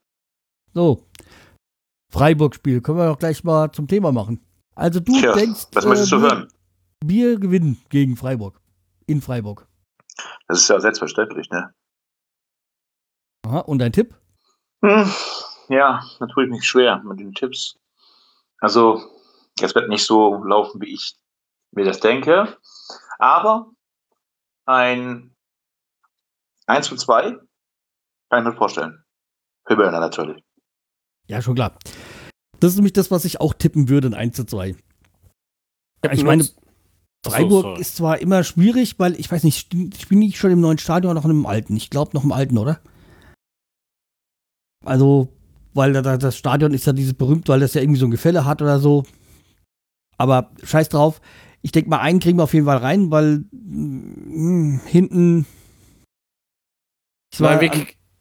So. 0.73 1.03
Freiburg-Spiel, 2.11 2.81
können 2.81 2.97
wir 2.97 3.07
doch 3.07 3.19
gleich 3.19 3.43
mal 3.43 3.71
zum 3.71 3.87
Thema 3.87 4.11
machen. 4.11 4.45
Also 4.75 4.99
du 4.99 5.19
Tja, 5.19 5.33
denkst, 5.33 5.67
was 5.73 5.85
möchtest 5.85 6.11
du 6.11 6.21
wir, 6.21 6.29
hören? 6.29 6.47
wir 7.03 7.39
gewinnen 7.39 7.81
gegen 7.89 8.15
Freiburg. 8.15 8.61
In 9.07 9.21
Freiburg. 9.21 9.67
Das 10.47 10.59
ist 10.61 10.69
ja 10.69 10.79
selbstverständlich, 10.79 11.49
ne? 11.49 11.73
Aha, 13.45 13.59
und 13.59 13.79
dein 13.79 13.91
Tipp? 13.93 14.15
Hm, 14.83 15.09
ja, 15.69 16.03
natürlich 16.19 16.51
nicht 16.51 16.65
schwer 16.65 17.01
mit 17.03 17.19
den 17.19 17.33
Tipps. 17.33 17.77
Also, 18.59 19.01
es 19.61 19.73
wird 19.75 19.89
nicht 19.89 20.05
so 20.05 20.43
laufen, 20.43 20.81
wie 20.81 20.93
ich 20.93 21.15
mir 21.77 21.85
das 21.85 22.01
denke. 22.01 22.57
Aber 23.19 23.71
ein 24.65 25.33
1 26.65 26.87
zu 26.87 26.95
2 26.97 27.37
kann 28.29 28.39
ich 28.39 28.43
mir 28.43 28.57
vorstellen. 28.57 29.03
Für 29.65 29.77
Werner 29.77 29.99
natürlich. 29.99 30.43
Ja, 31.27 31.41
schon 31.41 31.55
klar. 31.55 31.77
Das 32.59 32.71
ist 32.71 32.77
nämlich 32.77 32.93
das, 32.93 33.11
was 33.11 33.25
ich 33.25 33.39
auch 33.39 33.53
tippen 33.53 33.89
würde, 33.89 34.09
ein 34.09 34.13
1 34.13 34.35
zu 34.35 34.45
2. 34.45 34.75
Ja, 36.03 36.11
ich 36.11 36.23
meine, 36.23 36.43
so, 36.43 36.53
Freiburg 37.25 37.63
sorry. 37.63 37.81
ist 37.81 37.95
zwar 37.95 38.19
immer 38.19 38.43
schwierig, 38.43 38.99
weil 38.99 39.19
ich 39.19 39.31
weiß 39.31 39.43
nicht, 39.43 39.73
spielen 39.99 40.21
die 40.21 40.31
schon 40.33 40.51
im 40.51 40.61
neuen 40.61 40.77
Stadion 40.77 41.11
oder 41.11 41.21
noch 41.21 41.29
im 41.29 41.45
alten? 41.45 41.75
Ich 41.75 41.89
glaube 41.89 42.11
noch 42.13 42.23
im 42.23 42.31
alten, 42.31 42.57
oder? 42.57 42.79
Also, 44.85 45.29
weil 45.73 45.93
da, 45.93 46.17
das 46.17 46.37
Stadion 46.37 46.73
ist 46.73 46.85
ja 46.85 46.93
dieses 46.93 47.13
berühmt, 47.13 47.49
weil 47.49 47.59
das 47.59 47.73
ja 47.73 47.81
irgendwie 47.81 47.99
so 47.99 48.07
ein 48.07 48.11
Gefälle 48.11 48.45
hat 48.45 48.61
oder 48.61 48.79
so. 48.79 49.03
Aber 50.17 50.51
scheiß 50.63 50.89
drauf. 50.89 51.21
Ich 51.61 51.71
denke 51.71 51.89
mal, 51.89 51.99
einen 51.99 52.19
kriegen 52.19 52.37
wir 52.37 52.43
auf 52.43 52.53
jeden 52.53 52.65
Fall 52.65 52.77
rein, 52.77 53.11
weil 53.11 53.43
mh, 53.51 54.81
hinten. 54.85 55.45
Nein, 57.39 57.61
wir, 57.61 57.71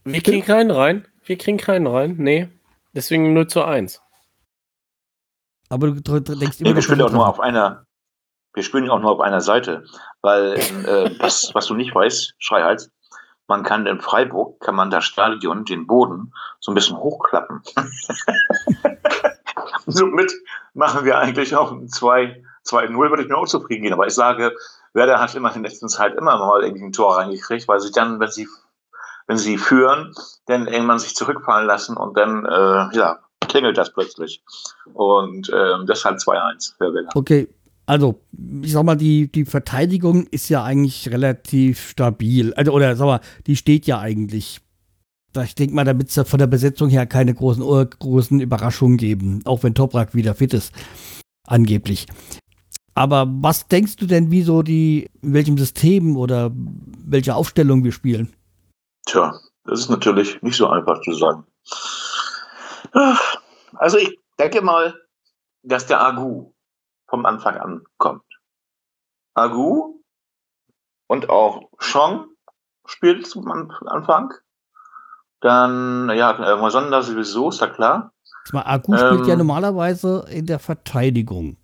wir 0.05 0.23
kriegen 0.23 0.45
keinen 0.45 0.71
rein. 0.71 1.07
Wir 1.25 1.39
kriegen 1.39 1.59
keinen 1.59 1.87
rein. 1.87 2.17
Nee. 2.19 2.49
Deswegen 2.95 3.35
0 3.35 3.47
zu 3.47 3.63
1. 3.63 4.01
aber 5.69 5.91
du 5.91 6.21
denkst 6.21 6.61
Nee, 6.61 6.71
immer 6.71 6.71
wir 6.71 6.75
noch 6.75 6.83
spielen 6.83 7.03
auch 7.03 7.13
nur 7.13 7.29
auf 7.29 7.41
einer, 7.41 7.85
wir 8.55 8.63
spielen 8.63 8.89
auch 8.89 9.01
nur 9.01 9.13
auf 9.13 9.21
einer 9.21 9.41
Seite. 9.41 9.85
Weil, 10.23 10.55
äh, 10.55 11.11
was, 11.19 11.55
was 11.55 11.67
du 11.67 11.75
nicht 11.75 11.95
weißt, 11.95 12.35
Schreihals, 12.39 12.91
man 13.49 13.63
kann 13.63 13.87
in 13.87 14.01
Freiburg, 14.01 14.61
kann 14.61 14.75
man 14.75 14.91
das 14.91 15.05
Stadion, 15.05 15.65
den 15.65 15.87
Boden, 15.87 16.33
so 16.61 16.73
ein 16.73 16.75
bisschen 16.75 16.97
hochklappen. 16.97 17.63
Somit 19.87 20.33
machen 20.75 21.05
wir 21.05 21.19
eigentlich 21.19 21.55
auch 21.55 21.71
ein 21.71 21.89
2 21.89 22.43
2-0, 22.67 22.95
würde 22.95 23.23
ich 23.23 23.29
mir 23.29 23.37
auch 23.37 23.47
zufrieden 23.47 23.83
gehen. 23.83 23.93
Aber 23.93 24.07
ich 24.07 24.15
sage, 24.15 24.55
Werder 24.93 25.21
hat 25.21 25.35
immer 25.35 25.55
in 25.55 25.63
der 25.63 25.71
letzten 25.71 25.89
Zeit 25.89 26.15
immer 26.15 26.39
mal 26.39 26.63
irgendwie 26.63 26.85
ein 26.85 26.93
Tor 26.93 27.17
reingekriegt, 27.17 27.69
weil 27.69 27.81
sie 27.81 27.93
dann, 27.93 28.19
wenn 28.21 28.31
sie, 28.31 28.49
wenn 29.27 29.39
sie 29.39 29.59
führen, 29.59 30.15
dann 30.47 30.67
irgendwann 30.67 30.99
sich 30.99 31.15
zurückfallen 31.15 31.67
lassen 31.67 31.97
und 31.97 32.17
dann, 32.17 32.45
äh, 32.45 32.97
ja, 32.97 33.19
klingelt 33.49 33.79
das 33.79 33.93
plötzlich. 33.93 34.43
Und 34.95 35.51
ähm, 35.55 35.87
deshalb 35.87 36.17
2-1 36.17 36.77
für 36.77 36.95
Werder. 36.95 37.11
Okay, 37.15 37.49
also, 37.87 38.21
ich 38.63 38.73
sag 38.73 38.85
mal, 38.85 38.97
die, 38.97 39.31
die 39.31 39.45
Verteidigung 39.45 40.27
ist 40.27 40.49
ja 40.49 40.65
eigentlich 40.65 41.09
relativ 41.09 41.91
stabil. 41.91 42.53
Also, 42.55 42.73
oder 42.73 42.97
sag 42.97 43.07
mal, 43.07 43.21
die 43.47 43.57
steht 43.57 43.87
ja 43.87 44.01
eigentlich. 44.01 44.61
Ich 45.45 45.55
denke 45.55 45.75
mal, 45.75 45.85
da 45.85 45.97
wird 45.97 46.09
es 46.09 46.29
von 46.29 46.39
der 46.39 46.47
Besetzung 46.47 46.89
her 46.89 47.07
keine 47.07 47.35
großen, 47.35 47.63
äh, 47.63 47.87
großen 47.87 48.41
Überraschungen 48.41 48.97
geben, 48.97 49.43
auch 49.45 49.63
wenn 49.63 49.75
Toprak 49.75 50.15
wieder 50.15 50.35
fit 50.35 50.55
ist. 50.55 50.73
Angeblich. 51.47 52.07
Aber 52.97 53.27
was 53.29 53.69
denkst 53.69 53.97
du 53.97 54.07
denn, 54.07 54.31
wie 54.31 54.43
so 54.43 54.63
die, 54.63 55.11
in 55.21 55.35
welchem 55.35 55.59
System 55.59 56.17
oder 56.17 56.51
welche 56.55 57.35
Aufstellung 57.35 57.85
wir 57.85 57.93
spielen? 57.93 58.35
Tja, 59.05 59.39
das 59.65 59.81
ist 59.81 59.91
natürlich 59.91 60.41
nicht 60.43 60.57
so 60.57 60.67
einfach 60.69 61.03
zu 61.03 61.13
sagen. 61.13 61.45
Also 63.75 63.99
ich 63.99 64.19
denke 64.39 64.63
mal, 64.63 64.95
dass 65.63 65.87
der 65.87 66.01
Agu 66.01 66.53
vom 67.07 67.27
Anfang 67.27 67.57
an 67.59 67.83
kommt. 67.99 68.25
Agu 69.35 70.01
und 71.07 71.29
auch 71.29 71.69
Chong 71.79 72.29
spielt 72.87 73.27
zum 73.27 73.51
An- 73.51 73.71
Anfang. 73.85 74.33
Dann, 75.41 76.09
ja, 76.17 76.31
äh, 76.31 76.57
Moisander 76.57 77.03
sowieso, 77.03 77.51
ist 77.51 77.61
ja 77.61 77.67
klar. 77.67 78.13
Agu 78.53 78.97
spielt 78.97 79.27
ja 79.27 79.35
Ähm. 79.35 79.39
normalerweise 79.41 80.25
in 80.31 80.47
der 80.47 80.59
Verteidigung. 80.59 81.59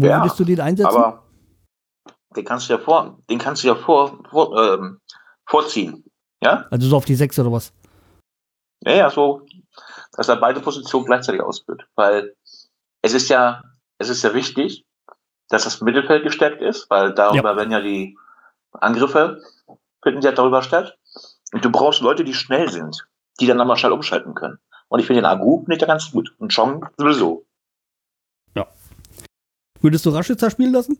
Wo 0.00 0.06
Ja, 0.06 0.22
würdest 0.22 0.38
du 0.38 0.44
den 0.44 0.60
einsetzen? 0.60 0.88
Aber 0.88 1.22
den 2.36 2.44
kannst 2.44 2.68
du 2.68 2.74
ja 2.74 2.78
vor, 2.78 3.18
den 3.30 3.38
kannst 3.38 3.64
du 3.64 3.68
ja 3.68 3.74
vor, 3.74 4.18
vor 4.30 4.62
ähm, 4.62 5.00
vorziehen. 5.46 6.04
Ja? 6.42 6.66
also 6.70 6.88
so 6.88 6.96
auf 6.96 7.06
die 7.06 7.14
Sechs 7.14 7.38
oder 7.38 7.50
was? 7.50 7.72
Ja, 8.82 8.92
ja, 8.92 9.10
so, 9.10 9.42
dass 10.12 10.28
er 10.28 10.36
beide 10.36 10.60
Positionen 10.60 11.06
gleichzeitig 11.06 11.40
ausführt. 11.40 11.86
Weil 11.94 12.34
es 13.02 13.14
ist 13.14 13.28
ja, 13.30 13.62
es 13.98 14.10
ist 14.10 14.22
ja 14.22 14.34
wichtig, 14.34 14.84
dass 15.48 15.64
das 15.64 15.80
Mittelfeld 15.80 16.24
gestärkt 16.24 16.60
ist, 16.60 16.90
weil 16.90 17.14
darüber 17.14 17.56
werden 17.56 17.72
ja 17.72 17.80
die 17.80 18.18
Angriffe, 18.72 19.40
finden 20.02 20.20
ja 20.20 20.32
darüber 20.32 20.62
statt. 20.62 20.98
Und 21.52 21.64
du 21.64 21.70
brauchst 21.70 22.02
Leute, 22.02 22.24
die 22.24 22.34
schnell 22.34 22.68
sind, 22.70 23.06
die 23.40 23.46
dann 23.46 23.56
nochmal 23.56 23.76
schnell 23.76 23.92
umschalten 23.92 24.34
können. 24.34 24.58
Und 24.88 25.00
ich 25.00 25.06
finde 25.06 25.22
den 25.22 25.30
Agu 25.30 25.64
nicht 25.68 25.86
ganz 25.86 26.10
gut. 26.10 26.34
Und 26.38 26.54
Chong 26.54 26.86
sowieso. 26.96 27.45
Würdest 29.80 30.06
du 30.06 30.10
Raschitzer 30.10 30.50
spielen 30.50 30.72
lassen? 30.72 30.98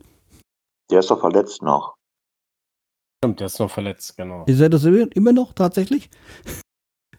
Der 0.91 0.99
ist 0.99 1.09
doch 1.11 1.19
verletzt 1.19 1.61
noch. 1.61 1.95
Stimmt, 3.23 3.39
der 3.39 3.47
ist 3.47 3.59
noch 3.59 3.71
verletzt, 3.71 4.15
genau. 4.15 4.45
Ist 4.45 4.59
er 4.59 4.69
das 4.69 4.83
immer 4.85 5.07
immer 5.15 5.33
noch 5.33 5.53
tatsächlich? 5.53 6.09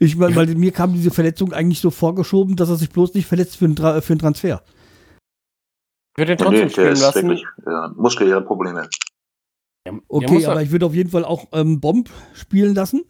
Ich 0.00 0.14
meine, 0.14 0.36
weil 0.36 0.46
mir 0.54 0.70
kam 0.70 0.92
diese 0.92 1.10
Verletzung 1.10 1.52
eigentlich 1.52 1.80
so 1.80 1.90
vorgeschoben, 1.90 2.54
dass 2.54 2.68
er 2.68 2.76
sich 2.76 2.88
bloß 2.90 3.14
nicht 3.14 3.26
verletzt 3.26 3.56
für 3.56 3.64
einen, 3.64 3.74
Tra 3.74 4.00
für 4.00 4.12
einen 4.12 4.20
Transfer. 4.20 4.62
Ich 6.16 6.18
würde 6.18 6.36
den 6.36 6.38
Nee, 6.38 6.44
trotzdem 6.44 6.60
der 6.60 6.70
spielen 6.70 6.92
ist 6.92 7.00
lassen. 7.00 7.28
wirklich 7.28 7.44
äh, 7.66 7.88
muskuläre 7.96 8.42
Probleme. 8.42 8.88
Ja, 9.86 9.92
der 9.92 10.00
Okay, 10.06 10.46
aber 10.46 10.62
ich 10.62 10.70
würde 10.70 10.86
auf 10.86 10.94
jeden 10.94 11.10
Fall 11.10 11.24
auch 11.24 11.48
ähm, 11.50 11.80
Bomb 11.80 12.10
spielen 12.32 12.76
lassen, 12.76 13.06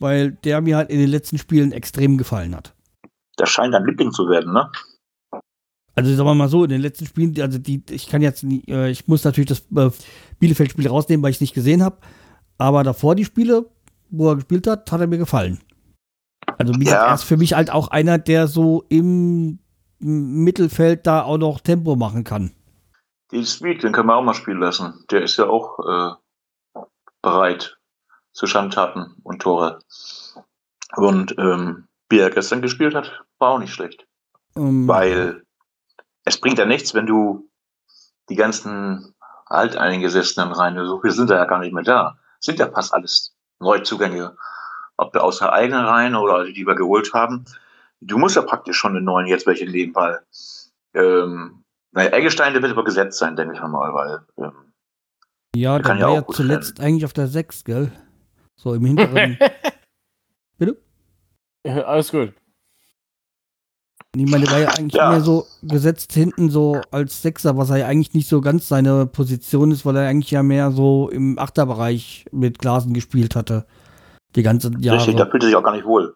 weil 0.00 0.32
der 0.32 0.60
mir 0.60 0.76
halt 0.76 0.90
in 0.90 0.98
den 0.98 1.08
letzten 1.08 1.38
Spielen 1.38 1.70
extrem 1.70 2.18
gefallen 2.18 2.56
hat. 2.56 2.74
Das 3.36 3.50
scheint 3.50 3.72
dein 3.72 3.84
Liebling 3.84 4.10
zu 4.10 4.28
werden, 4.28 4.52
ne? 4.52 4.72
Also 5.94 6.12
sagen 6.14 6.28
wir 6.28 6.34
mal 6.34 6.48
so, 6.48 6.64
in 6.64 6.70
den 6.70 6.80
letzten 6.80 7.06
Spielen, 7.06 7.40
also 7.40 7.58
die, 7.58 7.82
ich 7.90 8.08
kann 8.08 8.20
jetzt, 8.22 8.42
nie, 8.42 8.64
äh, 8.66 8.90
ich 8.90 9.06
muss 9.06 9.24
natürlich 9.24 9.48
das 9.48 9.60
äh, 9.76 9.90
Bielefeld-Spiel 10.40 10.88
rausnehmen, 10.88 11.22
weil 11.22 11.30
ich 11.30 11.36
es 11.36 11.40
nicht 11.40 11.54
gesehen 11.54 11.82
habe. 11.82 11.98
Aber 12.58 12.82
davor 12.82 13.14
die 13.14 13.24
Spiele, 13.24 13.66
wo 14.10 14.30
er 14.30 14.36
gespielt 14.36 14.66
hat, 14.66 14.90
hat 14.90 15.00
er 15.00 15.06
mir 15.06 15.18
gefallen. 15.18 15.60
Also 16.58 16.72
Ja. 16.80 17.06
er 17.06 17.14
ist 17.14 17.24
für 17.24 17.36
mich 17.36 17.54
halt 17.54 17.70
auch 17.70 17.88
einer, 17.88 18.18
der 18.18 18.48
so 18.48 18.84
im 18.88 19.58
Mittelfeld 19.98 21.06
da 21.06 21.22
auch 21.22 21.38
noch 21.38 21.60
Tempo 21.60 21.96
machen 21.96 22.24
kann. 22.24 22.52
Den 23.32 23.44
Speed, 23.44 23.82
den 23.82 23.92
können 23.92 24.08
wir 24.08 24.16
auch 24.16 24.22
mal 24.22 24.34
spielen 24.34 24.60
lassen. 24.60 25.04
Der 25.10 25.22
ist 25.22 25.36
ja 25.38 25.46
auch 25.48 25.78
äh, 26.76 26.80
bereit 27.22 27.78
zu 28.32 28.46
Schandtaten 28.46 29.16
und 29.22 29.40
Tore. 29.42 29.78
Und 30.96 31.34
ähm, 31.38 31.86
wie 32.08 32.18
er 32.18 32.30
gestern 32.30 32.62
gespielt 32.62 32.94
hat, 32.94 33.24
war 33.38 33.50
auch 33.52 33.58
nicht 33.58 33.72
schlecht. 33.72 34.06
Ähm, 34.56 34.86
Weil 34.86 35.42
es 36.24 36.40
bringt 36.40 36.58
ja 36.58 36.66
nichts, 36.66 36.94
wenn 36.94 37.06
du 37.06 37.48
die 38.28 38.36
ganzen 38.36 39.14
Alteingesessenen 39.46 40.52
rein, 40.52 40.76
so 40.84 41.00
viele 41.00 41.12
sind 41.12 41.30
da 41.30 41.36
ja 41.36 41.44
gar 41.44 41.58
nicht 41.58 41.74
mehr 41.74 41.84
da. 41.84 42.18
Sind 42.40 42.58
ja 42.58 42.70
fast 42.70 42.94
alles 42.94 43.34
Neuzugänge. 43.60 44.36
Ob 44.96 45.12
wir 45.12 45.22
aus 45.22 45.38
der 45.38 45.52
eigenen 45.52 45.84
Reihen 45.84 46.14
oder 46.14 46.44
die 46.44 46.66
wir 46.66 46.74
geholt 46.74 47.12
haben. 47.12 47.44
Du 48.00 48.18
musst 48.18 48.36
ja 48.36 48.42
praktisch 48.42 48.76
schon 48.76 48.96
einen 48.96 49.04
neuen 49.04 49.26
jetzt 49.26 49.46
welche 49.46 49.68
nehmen, 49.68 49.94
weil 49.94 50.20
ähm, 50.94 51.64
naja, 51.92 52.10
Eggestein, 52.10 52.52
der 52.52 52.62
wird 52.62 52.72
aber 52.72 52.84
gesetzt 52.84 53.18
sein, 53.18 53.36
denke 53.36 53.54
ich 53.54 53.60
mal, 53.60 53.94
weil 53.94 54.20
ähm, 54.38 54.72
ja, 55.54 55.78
der 55.78 55.82
der 55.82 55.88
kann 55.88 55.98
ja 55.98 56.06
war 56.06 56.12
auch 56.12 56.28
ja 56.28 56.34
zuletzt 56.34 56.80
eigentlich 56.80 57.04
auf 57.04 57.12
der 57.12 57.26
6, 57.26 57.64
gell? 57.64 57.92
So 58.56 58.74
im 58.74 58.84
hinteren. 58.84 59.38
Ja, 61.66 61.82
Alles 61.84 62.10
gut. 62.10 62.34
Ich 64.14 64.30
meine, 64.30 64.44
der 64.44 64.52
war 64.52 64.60
ja 64.60 64.68
eigentlich 64.78 64.94
Ja. 64.94 65.10
mehr 65.10 65.20
so 65.20 65.46
gesetzt 65.62 66.12
hinten 66.12 66.50
so 66.50 66.80
als 66.90 67.22
Sechser, 67.22 67.56
was 67.56 67.70
er 67.70 67.78
ja 67.78 67.86
eigentlich 67.86 68.14
nicht 68.14 68.28
so 68.28 68.40
ganz 68.40 68.68
seine 68.68 69.06
Position 69.06 69.70
ist, 69.70 69.84
weil 69.84 69.96
er 69.96 70.08
eigentlich 70.08 70.30
ja 70.30 70.42
mehr 70.42 70.70
so 70.70 71.08
im 71.10 71.38
Achterbereich 71.38 72.26
mit 72.32 72.58
Glasen 72.58 72.94
gespielt 72.94 73.34
hatte. 73.36 73.66
Die 74.36 74.42
ganzen 74.42 74.80
Jahre. 74.80 74.98
Richtig, 74.98 75.16
da 75.16 75.26
fühlt 75.26 75.42
er 75.44 75.46
sich 75.46 75.56
auch 75.56 75.62
gar 75.62 75.74
nicht 75.74 75.84
wohl. 75.84 76.14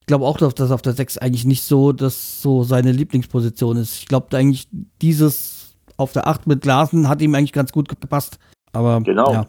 Ich 0.00 0.06
glaube 0.06 0.24
auch, 0.26 0.36
dass 0.36 0.54
das 0.54 0.70
auf 0.70 0.82
der 0.82 0.92
6 0.94 1.18
eigentlich 1.18 1.44
nicht 1.44 1.62
so, 1.62 1.92
dass 1.92 2.42
so 2.42 2.64
seine 2.64 2.92
Lieblingsposition 2.92 3.76
ist. 3.76 3.98
Ich 3.98 4.06
glaube 4.08 4.36
eigentlich, 4.36 4.68
dieses 5.00 5.76
auf 5.96 6.12
der 6.12 6.26
8 6.26 6.46
mit 6.46 6.60
Glasen 6.62 7.08
hat 7.08 7.22
ihm 7.22 7.34
eigentlich 7.34 7.52
ganz 7.52 7.72
gut 7.72 7.88
gepasst. 7.88 8.38
Aber 8.72 9.00
Genau. 9.02 9.32
ja. 9.32 9.46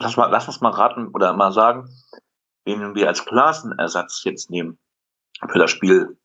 Lass, 0.00 0.16
mal, 0.16 0.26
lass 0.30 0.48
uns 0.48 0.60
mal 0.60 0.70
raten 0.70 1.08
oder 1.08 1.32
mal 1.34 1.52
sagen, 1.52 1.88
wen 2.64 2.94
wir 2.94 3.08
als 3.08 3.24
Klasenersatz 3.24 4.22
jetzt 4.24 4.50
nehmen 4.50 4.78
für 5.48 5.58
das 5.58 5.70
Spiel 5.70 6.16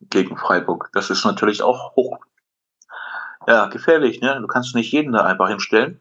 gegen 0.00 0.36
Freiburg. 0.36 0.90
Das 0.92 1.10
ist 1.10 1.24
natürlich 1.24 1.62
auch 1.62 1.94
hoch. 1.96 2.18
Ja, 3.46 3.66
gefährlich, 3.66 4.20
ne? 4.20 4.38
Du 4.40 4.46
kannst 4.46 4.74
nicht 4.74 4.92
jeden 4.92 5.12
da 5.12 5.24
einfach 5.24 5.48
hinstellen 5.48 6.00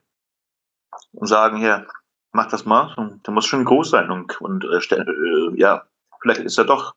und 1.14 1.28
sagen, 1.28 1.58
hier, 1.58 1.88
mach 2.32 2.48
das 2.48 2.66
mal. 2.66 2.94
Und 2.96 3.26
der 3.26 3.34
muss 3.34 3.46
schon 3.46 3.66
groß 3.66 3.90
sein 3.92 4.12
und, 4.12 4.40
und 4.42 4.64
äh, 4.66 4.96
äh, 4.96 5.60
ja, 5.60 5.88
vielleicht 6.22 6.42
ist 6.42 6.58
er 6.58 6.66
doch 6.66 6.96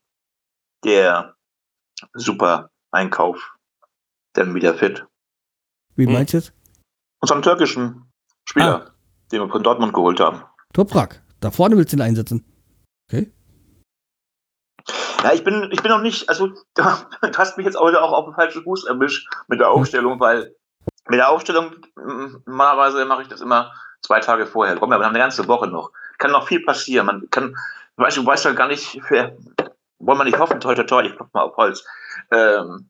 der 0.83 1.35
super 2.13 2.71
Einkauf 2.91 3.55
dann 4.33 4.53
wieder 4.53 4.73
fit. 4.73 5.05
Wie 5.95 6.05
Hm. 6.05 6.13
meinst 6.13 6.33
du 6.33 6.37
jetzt? 6.37 6.53
Unseren 7.21 7.41
türkischen 7.41 8.11
Spieler, 8.47 8.91
den 9.31 9.41
wir 9.41 9.49
von 9.49 9.63
Dortmund 9.63 9.93
geholt 9.93 10.19
haben. 10.19 10.43
Toprak. 10.73 11.21
Da 11.39 11.51
vorne 11.51 11.77
willst 11.77 11.93
du 11.93 11.97
ihn 11.97 12.01
einsetzen. 12.01 12.43
Ja, 15.23 15.31
ich 15.31 15.43
bin, 15.43 15.69
ich 15.71 15.81
bin 15.81 15.89
noch 15.89 16.01
nicht, 16.01 16.27
also 16.27 16.47
du 16.75 16.83
hast 16.83 17.57
mich 17.57 17.65
jetzt 17.65 17.79
heute 17.79 18.01
auch 18.01 18.11
auf 18.11 18.25
den 18.25 18.33
falschen 18.33 18.63
Fuß 18.63 18.85
erwischt 18.85 19.29
mit 19.47 19.59
der 19.59 19.69
Aufstellung, 19.69 20.19
weil 20.19 20.53
mit 21.07 21.19
der 21.19 21.29
Aufstellung, 21.29 21.75
normalerweise 22.45 23.05
mache 23.05 23.21
ich 23.21 23.29
das 23.29 23.41
immer 23.41 23.73
zwei 24.01 24.19
Tage 24.19 24.45
vorher. 24.45 24.75
Komm, 24.75 24.89
wir 24.89 24.95
haben 24.95 25.03
eine 25.03 25.19
ganze 25.19 25.47
Woche 25.47 25.67
noch. 25.67 25.91
Kann 26.17 26.31
noch 26.31 26.47
viel 26.47 26.63
passieren. 26.63 27.05
Man 27.05 27.29
kann, 27.29 27.55
weißt 27.95 28.17
du, 28.17 28.25
weißt 28.25 28.45
ja 28.45 28.51
gar 28.51 28.67
nicht, 28.67 28.99
wer, 29.09 29.37
wollen 29.99 30.17
wir 30.17 30.25
nicht 30.25 30.39
hoffen, 30.39 30.59
toi, 30.59 30.75
toi, 30.75 30.83
toi, 30.83 31.03
ich 31.03 31.15
klopf 31.15 31.33
mal 31.33 31.43
auf 31.43 31.55
Holz, 31.55 31.85
ähm, 32.31 32.89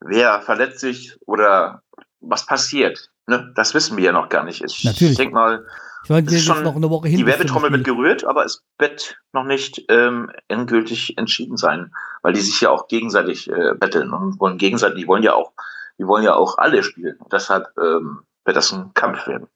wer 0.00 0.40
verletzt 0.42 0.80
sich 0.80 1.16
oder 1.26 1.82
was 2.20 2.44
passiert. 2.44 3.10
Ne? 3.28 3.52
Das 3.54 3.74
wissen 3.74 3.96
wir 3.96 4.04
ja 4.04 4.12
noch 4.12 4.28
gar 4.30 4.42
nicht. 4.44 4.64
Ich 4.64 4.84
Natürlich. 4.84 5.16
denke 5.18 5.34
mal, 5.34 5.64
Ich 6.04 6.10
meine, 6.10 6.30
ist 6.30 6.44
schon- 6.44 6.62
noch 6.62 6.74
eine 6.76 6.88
Woche 6.90 7.08
hin. 7.08 7.18
die 7.18 7.26
Werbetrommel 7.26 7.70
wird 7.70 7.84
gerührt, 7.84 8.24
aber 8.24 8.44
es 8.44 8.64
wird 8.78 9.18
noch 9.32 9.44
nicht 9.44 9.84
ähm, 9.90 10.30
endgültig 10.48 11.18
entschieden 11.18 11.56
sein, 11.58 11.92
weil 12.22 12.32
die 12.32 12.40
sich 12.40 12.60
ja 12.60 12.70
auch 12.70 12.88
gegenseitig 12.88 13.50
äh, 13.50 13.74
betteln 13.78 14.12
und 14.14 14.40
wollen 14.40 14.56
gegenseitig, 14.56 15.02
die 15.02 15.06
wollen 15.06 15.22
ja 15.22 15.34
auch, 15.34 15.52
die 15.98 16.06
wollen 16.06 16.24
ja 16.24 16.34
auch 16.34 16.56
alle 16.58 16.82
spielen. 16.82 17.16
Und 17.18 17.32
deshalb 17.32 17.66
ähm, 17.78 18.20
wird 18.46 18.56
das 18.56 18.72
ein 18.72 18.94
Kampf 18.94 19.26
werden. 19.26 19.46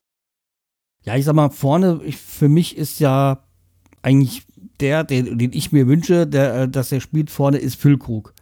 Ja, 1.04 1.16
ich 1.16 1.24
sag 1.24 1.34
mal, 1.34 1.48
vorne, 1.50 2.00
ich, 2.04 2.18
für 2.18 2.48
mich 2.50 2.76
ist 2.76 3.00
ja 3.00 3.42
eigentlich 4.02 4.44
der, 4.80 5.02
den, 5.04 5.38
den 5.38 5.52
ich 5.54 5.72
mir 5.72 5.86
wünsche, 5.88 6.26
der, 6.26 6.54
äh, 6.62 6.68
dass 6.68 6.92
er 6.92 7.00
spielt 7.00 7.30
vorne, 7.30 7.56
ist 7.58 7.80
Füllkrug. 7.80 8.34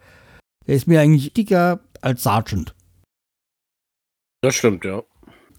Der 0.66 0.74
ist 0.74 0.88
mir 0.88 1.00
eigentlich 1.00 1.32
dicker 1.34 1.78
als 2.02 2.24
Sergeant. 2.24 2.74
Das 4.42 4.54
stimmt, 4.56 4.84
ja. 4.84 5.02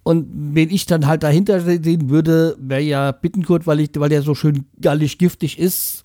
Und 0.03 0.27
wen 0.55 0.69
ich 0.69 0.87
dann 0.87 1.05
halt 1.05 1.21
dahinter 1.23 1.61
sehen 1.61 2.09
würde, 2.09 2.55
wäre 2.59 2.81
ja 2.81 3.11
Bittenkurt, 3.11 3.67
weil, 3.67 3.79
ich, 3.81 3.91
weil 3.95 4.09
der 4.09 4.23
so 4.23 4.33
schön 4.33 4.65
gallig 4.79 5.19
giftig 5.19 5.59
ist 5.59 6.03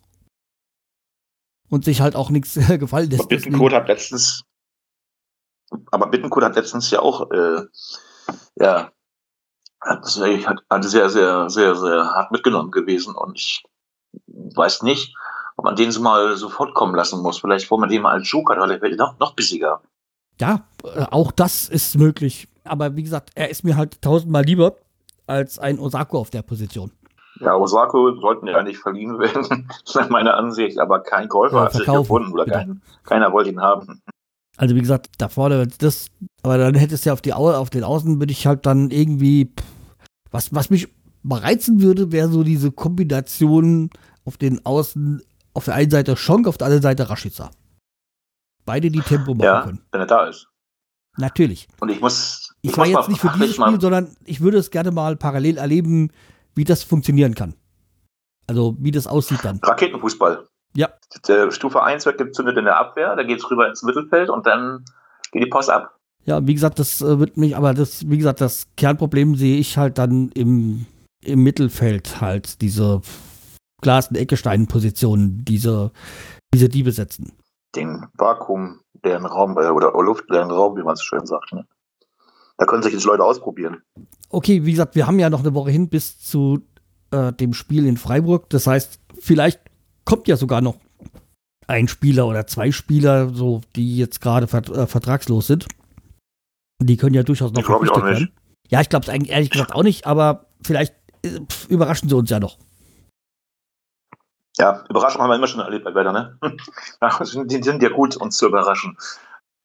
und 1.71 1.85
sich 1.85 2.01
halt 2.01 2.15
auch 2.15 2.31
nichts 2.31 2.55
gefallen 2.79 3.11
lässt. 3.11 3.23
Aber 3.23 3.29
Bittenkurt 3.29 3.73
hat 3.73 3.89
letztens, 3.89 4.43
aber 5.91 6.09
Bittenkurt 6.09 6.45
hat 6.45 6.57
letztens 6.57 6.91
ja 6.91 7.01
auch, 7.01 7.31
äh, 7.31 7.63
ja, 8.57 8.93
hat, 9.81 10.05
hat, 10.05 10.59
hat 10.69 10.85
sehr, 10.85 11.09
sehr, 11.09 11.49
sehr, 11.49 11.75
sehr 11.75 12.05
hart 12.05 12.33
mitgenommen 12.33 12.71
gewesen 12.71 13.15
und 13.15 13.39
ich 13.39 13.63
weiß 14.27 14.83
nicht, 14.83 15.15
ob 15.57 15.65
man 15.65 15.77
den 15.77 15.91
so 15.91 16.01
mal 16.01 16.37
sofort 16.37 16.75
kommen 16.75 16.95
lassen 16.95 17.23
muss. 17.23 17.39
Vielleicht 17.39 17.71
wollen 17.71 17.83
wir 17.83 17.89
den 17.89 18.03
mal 18.03 18.13
als 18.13 18.31
Joker, 18.31 18.59
weil 18.59 18.69
der 18.69 18.83
wird 18.83 18.99
noch, 18.99 19.19
noch 19.19 19.35
bissiger. 19.35 19.81
Ja, 20.41 20.67
äh, 20.85 21.07
auch 21.11 21.33
das 21.33 21.69
ist 21.69 21.97
möglich. 21.97 22.49
Aber 22.67 22.97
wie 22.97 23.03
gesagt, 23.03 23.31
er 23.35 23.51
ist 23.51 23.65
mir 23.65 23.77
halt 23.77 24.01
tausendmal 24.03 24.45
lieber 24.45 24.77
als 25.27 25.59
ein 25.59 25.79
Osako 25.79 26.19
auf 26.19 26.31
der 26.31 26.43
Position. 26.43 26.93
Ja, 27.41 27.55
Osako 27.55 28.15
sollten 28.21 28.47
ja 28.47 28.63
nicht 28.63 28.79
verliehen 28.79 29.19
werden, 29.19 29.69
nach 29.95 30.09
meiner 30.09 30.37
Ansicht, 30.37 30.79
aber 30.79 31.01
kein 31.03 31.29
Käufer 31.29 31.61
hat 31.63 31.73
sich 31.75 31.85
gefunden 31.85 32.33
oder 32.33 32.47
kein, 32.47 32.81
keiner 33.05 33.33
wollte 33.33 33.51
ihn 33.51 33.61
haben. 33.61 34.01
Also 34.57 34.75
wie 34.75 34.81
gesagt, 34.81 35.11
da 35.19 35.29
vorne 35.29 35.67
das, 35.79 36.07
aber 36.43 36.57
dann 36.57 36.75
hättest 36.75 37.05
du 37.05 37.11
ja 37.11 37.13
auf 37.13 37.21
die 37.21 37.35
Au 37.35 37.51
auf 37.53 37.69
den 37.69 37.85
Außen 37.85 38.19
würde 38.19 38.33
ich 38.33 38.47
halt 38.47 38.65
dann 38.65 38.91
irgendwie 38.91 39.53
pff, 39.55 39.67
was 40.31 40.55
was 40.55 40.71
mich 40.71 40.89
mal 41.23 41.41
reizen 41.41 41.83
würde, 41.83 42.11
wäre 42.11 42.29
so 42.29 42.43
diese 42.43 42.73
Kombination 42.73 43.91
auf 44.25 44.39
den 44.39 44.65
Außen 44.65 45.23
auf 45.53 45.67
der 45.67 45.75
einen 45.75 45.91
Seite 45.91 46.17
Schonk, 46.17 46.47
auf 46.49 46.57
der 46.57 46.67
anderen 46.69 46.83
Seite 46.83 47.11
Rashica. 47.11 47.51
Beide 48.65 48.91
die 48.91 49.01
Tempo 49.01 49.35
machen 49.35 49.45
Ja, 49.45 49.63
können. 49.63 49.83
wenn 49.93 50.01
er 50.01 50.07
da 50.07 50.27
ist. 50.27 50.49
Natürlich. 51.19 51.69
Und 51.81 51.89
ich 51.91 52.01
muss, 52.01 52.46
Ich, 52.67 52.73
ich 52.73 52.79
war 52.79 52.87
jetzt 52.87 53.09
nicht 53.09 53.21
für 53.21 53.29
dieses 53.29 53.55
Spiel, 53.55 53.81
sondern 53.81 54.17
ich 54.25 54.41
würde 54.41 54.59
es 54.59 54.73
gerne 54.73 54.91
mal 54.91 55.15
parallel 55.15 55.57
erleben, 55.57 56.11
wie 56.57 56.65
das 56.65 56.83
funktionieren 56.83 57.37
kann. 57.37 57.55
Also 58.49 58.77
wie 58.81 58.91
das 58.91 59.07
aussieht 59.07 59.45
dann. 59.45 59.61
Raketenfußball. 59.63 60.49
Ja. 60.75 60.89
Der 61.29 61.53
Stufe 61.53 61.85
1 61.85 62.07
wird 62.07 62.19
gezündet 62.19 62.57
in 62.57 62.65
der 62.65 62.77
Abwehr, 62.77 63.15
da 63.15 63.23
geht's 63.23 63.49
rüber 63.49 63.69
ins 63.69 63.85
Mittelfeld 63.85 64.31
und 64.31 64.49
dann 64.49 64.85
geht 65.31 65.45
die 65.45 65.49
Post 65.49 65.71
ab. 65.71 65.97
Ja, 66.25 66.45
wie 66.45 66.55
gesagt, 66.55 66.81
das 66.81 67.01
äh, 67.03 67.21
wird 67.21 67.37
mich, 67.37 67.57
aber 67.57 67.73
das, 67.73 68.11
wie 68.11 68.19
gesagt, 68.19 68.41
das 68.41 68.67
Kernproblem 68.77 69.37
sehe 69.37 69.59
ich 69.59 69.79
halt 69.79 69.97
dann 69.97 70.31
im, 70.31 70.87
im 71.25 71.45
Mittelfeld 71.45 72.21
halt, 72.21 72.61
diese 72.63 73.01
Glas- 73.81 74.09
und 74.09 74.17
Eckestein-Positionen, 74.17 75.45
diese, 75.45 75.93
diese 76.53 76.69
die 76.69 76.83
besetzen. 76.83 77.33
Den 77.77 78.07
Vakuum, 78.15 78.81
den 79.05 79.25
Raum, 79.25 79.57
äh, 79.57 79.69
oder 79.69 79.93
luftleeren 79.93 80.51
Raum, 80.51 80.77
wie 80.77 80.83
man 80.83 80.95
es 80.95 81.05
schön 81.05 81.27
sagt. 81.27 81.53
Ne? 81.53 81.65
Da 82.59 82.67
können 82.67 82.83
sich 82.83 82.93
jetzt 82.93 83.05
Leute 83.05 83.23
ausprobieren. 83.25 83.83
Okay, 84.31 84.65
wie 84.65 84.71
gesagt, 84.71 84.95
wir 84.95 85.07
haben 85.07 85.19
ja 85.19 85.31
noch 85.31 85.41
eine 85.41 85.55
Woche 85.55 85.71
hin 85.71 85.89
bis 85.89 86.19
zu 86.19 86.63
äh, 87.11 87.33
dem 87.33 87.53
Spiel 87.55 87.87
in 87.87 87.97
Freiburg. 87.97 88.49
Das 88.51 88.67
heißt, 88.67 88.99
vielleicht 89.21 89.61
kommt 90.05 90.27
ja 90.29 90.37
sogar 90.37 90.61
noch 90.61 90.77
ein 91.67 91.89
Spieler 91.89 92.27
oder 92.27 92.47
zwei 92.47 92.73
Spieler, 92.73 93.31
so 93.31 93.61
die 93.75 93.97
jetzt 93.97 94.21
gerade 94.21 94.47
vert 94.47 94.69
äh, 94.71 94.87
vertragslos 94.87 95.47
sind. 95.47 95.67
Die 96.81 96.97
können 96.97 97.15
ja 97.15 97.23
durchaus 97.23 97.53
noch 97.53 97.61
Ich 97.61 97.67
auch 97.69 97.79
verpflichtet 97.79 98.05
nicht. 98.05 98.13
werden. 98.13 98.33
Ja, 98.69 98.81
ich 98.81 98.89
glaube 98.89 99.05
es 99.05 99.09
eigentlich 99.09 99.33
ehrlich 99.33 99.51
gesagt 99.51 99.75
auch 99.75 99.83
nicht, 99.83 100.07
aber 100.07 100.47
vielleicht 100.63 100.95
äh, 101.23 101.41
pf, 101.41 101.69
überraschen 101.69 102.09
sie 102.09 102.17
uns 102.17 102.31
ja 102.31 102.41
noch. 102.41 102.59
Ja, 104.59 104.85
Überraschung 104.89 105.21
haben 105.21 105.29
wir 105.29 105.37
immer 105.37 105.47
schon 105.47 105.61
erlebt 105.61 105.85
bei 105.85 105.95
Werder, 105.95 106.13
ne? 106.13 106.39
Die 107.47 107.63
sind 107.63 107.83
ja 107.83 107.91
gut, 107.91 108.17
uns 108.17 108.37
zu 108.39 108.47
überraschen. 108.47 108.97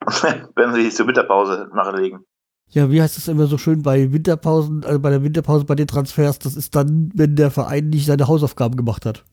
Wenn 0.56 0.74
sie 0.74 0.90
zur 0.90 1.08
Winterpause 1.08 1.70
nachlegen. 1.74 2.26
Ja, 2.72 2.90
wie 2.90 3.02
heißt 3.02 3.18
es 3.18 3.28
immer 3.28 3.48
so 3.48 3.58
schön 3.58 3.84
bei 3.84 4.14
Winterpausen, 4.14 4.86
also 4.86 5.00
bei 5.00 5.10
der 5.10 5.24
Winterpause 5.24 5.66
bei 5.66 5.76
den 5.76 5.88
Transfers, 5.88 6.40
das 6.40 6.56
ist 6.56 6.74
dann, 6.74 7.12
wenn 7.14 7.36
der 7.36 7.52
Verein 7.52 7.90
nicht 7.90 8.06
seine 8.06 8.28
Hausaufgaben 8.28 8.78
gemacht 8.78 9.06
hat. 9.06 9.26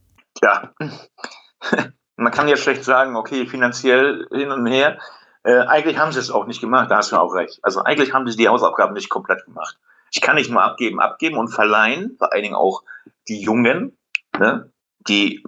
Ja. 0.42 0.72
Man 2.16 2.32
kann 2.32 2.48
ja 2.48 2.56
schlecht 2.56 2.82
sagen, 2.82 3.14
okay, 3.14 3.46
finanziell 3.46 4.26
hin 4.32 4.50
und 4.50 4.66
her. 4.66 4.98
Äh, 5.44 5.60
eigentlich 5.60 5.98
haben 5.98 6.10
sie 6.10 6.18
es 6.18 6.32
auch 6.32 6.46
nicht 6.46 6.60
gemacht, 6.60 6.90
da 6.90 6.96
hast 6.96 7.12
du 7.12 7.16
auch 7.16 7.32
recht. 7.32 7.60
Also 7.62 7.84
eigentlich 7.84 8.12
haben 8.12 8.28
sie 8.28 8.36
die 8.36 8.48
Hausaufgaben 8.48 8.92
nicht 8.92 9.08
komplett 9.08 9.44
gemacht. 9.44 9.78
Ich 10.10 10.20
kann 10.20 10.34
nicht 10.34 10.50
nur 10.50 10.62
abgeben, 10.62 11.00
abgeben 11.00 11.36
und 11.36 11.48
verleihen, 11.48 12.16
vor 12.18 12.32
allen 12.32 12.42
Dingen 12.42 12.56
auch 12.56 12.82
die 13.28 13.40
Jungen, 13.40 13.96
ne, 14.36 14.72
die 15.06 15.44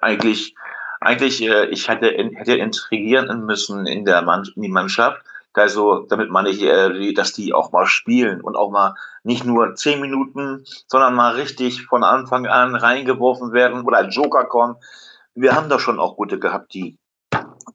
eigentlich, 0.00 0.54
eigentlich, 1.00 1.42
äh, 1.42 1.66
ich 1.66 1.88
hätte, 1.88 2.06
hätte 2.10 2.56
intrigieren 2.56 3.44
müssen 3.44 3.86
in 3.86 4.04
der 4.04 4.22
Mann, 4.22 4.44
in 4.54 4.62
die 4.62 4.68
Mannschaft. 4.68 5.20
Also, 5.54 6.00
damit 6.08 6.30
meine 6.30 6.50
ich, 6.50 6.62
äh, 6.62 7.12
dass 7.12 7.32
die 7.32 7.54
auch 7.54 7.70
mal 7.70 7.86
spielen 7.86 8.40
und 8.40 8.56
auch 8.56 8.70
mal 8.70 8.94
nicht 9.22 9.44
nur 9.44 9.74
zehn 9.76 10.00
Minuten, 10.00 10.64
sondern 10.88 11.14
mal 11.14 11.34
richtig 11.34 11.86
von 11.86 12.02
Anfang 12.02 12.46
an 12.46 12.74
reingeworfen 12.74 13.52
werden 13.52 13.84
oder 13.84 13.98
ein 13.98 14.10
Joker 14.10 14.44
kommen. 14.44 14.76
Wir 15.34 15.54
haben 15.54 15.68
da 15.68 15.78
schon 15.78 16.00
auch 16.00 16.16
gute 16.16 16.38
gehabt, 16.38 16.74
die, 16.74 16.98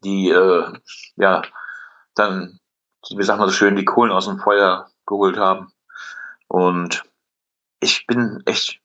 die, 0.03 0.29
äh, 0.29 0.73
ja, 1.15 1.41
dann, 2.15 2.59
wie 3.15 3.23
sagt 3.23 3.39
man 3.39 3.47
so 3.47 3.55
schön, 3.55 3.77
die 3.77 3.85
Kohlen 3.85 4.11
aus 4.11 4.25
dem 4.25 4.39
Feuer 4.39 4.89
geholt 5.05 5.37
haben. 5.37 5.71
Und 6.47 7.03
ich 7.79 8.05
bin 8.07 8.41
echt 8.45 8.81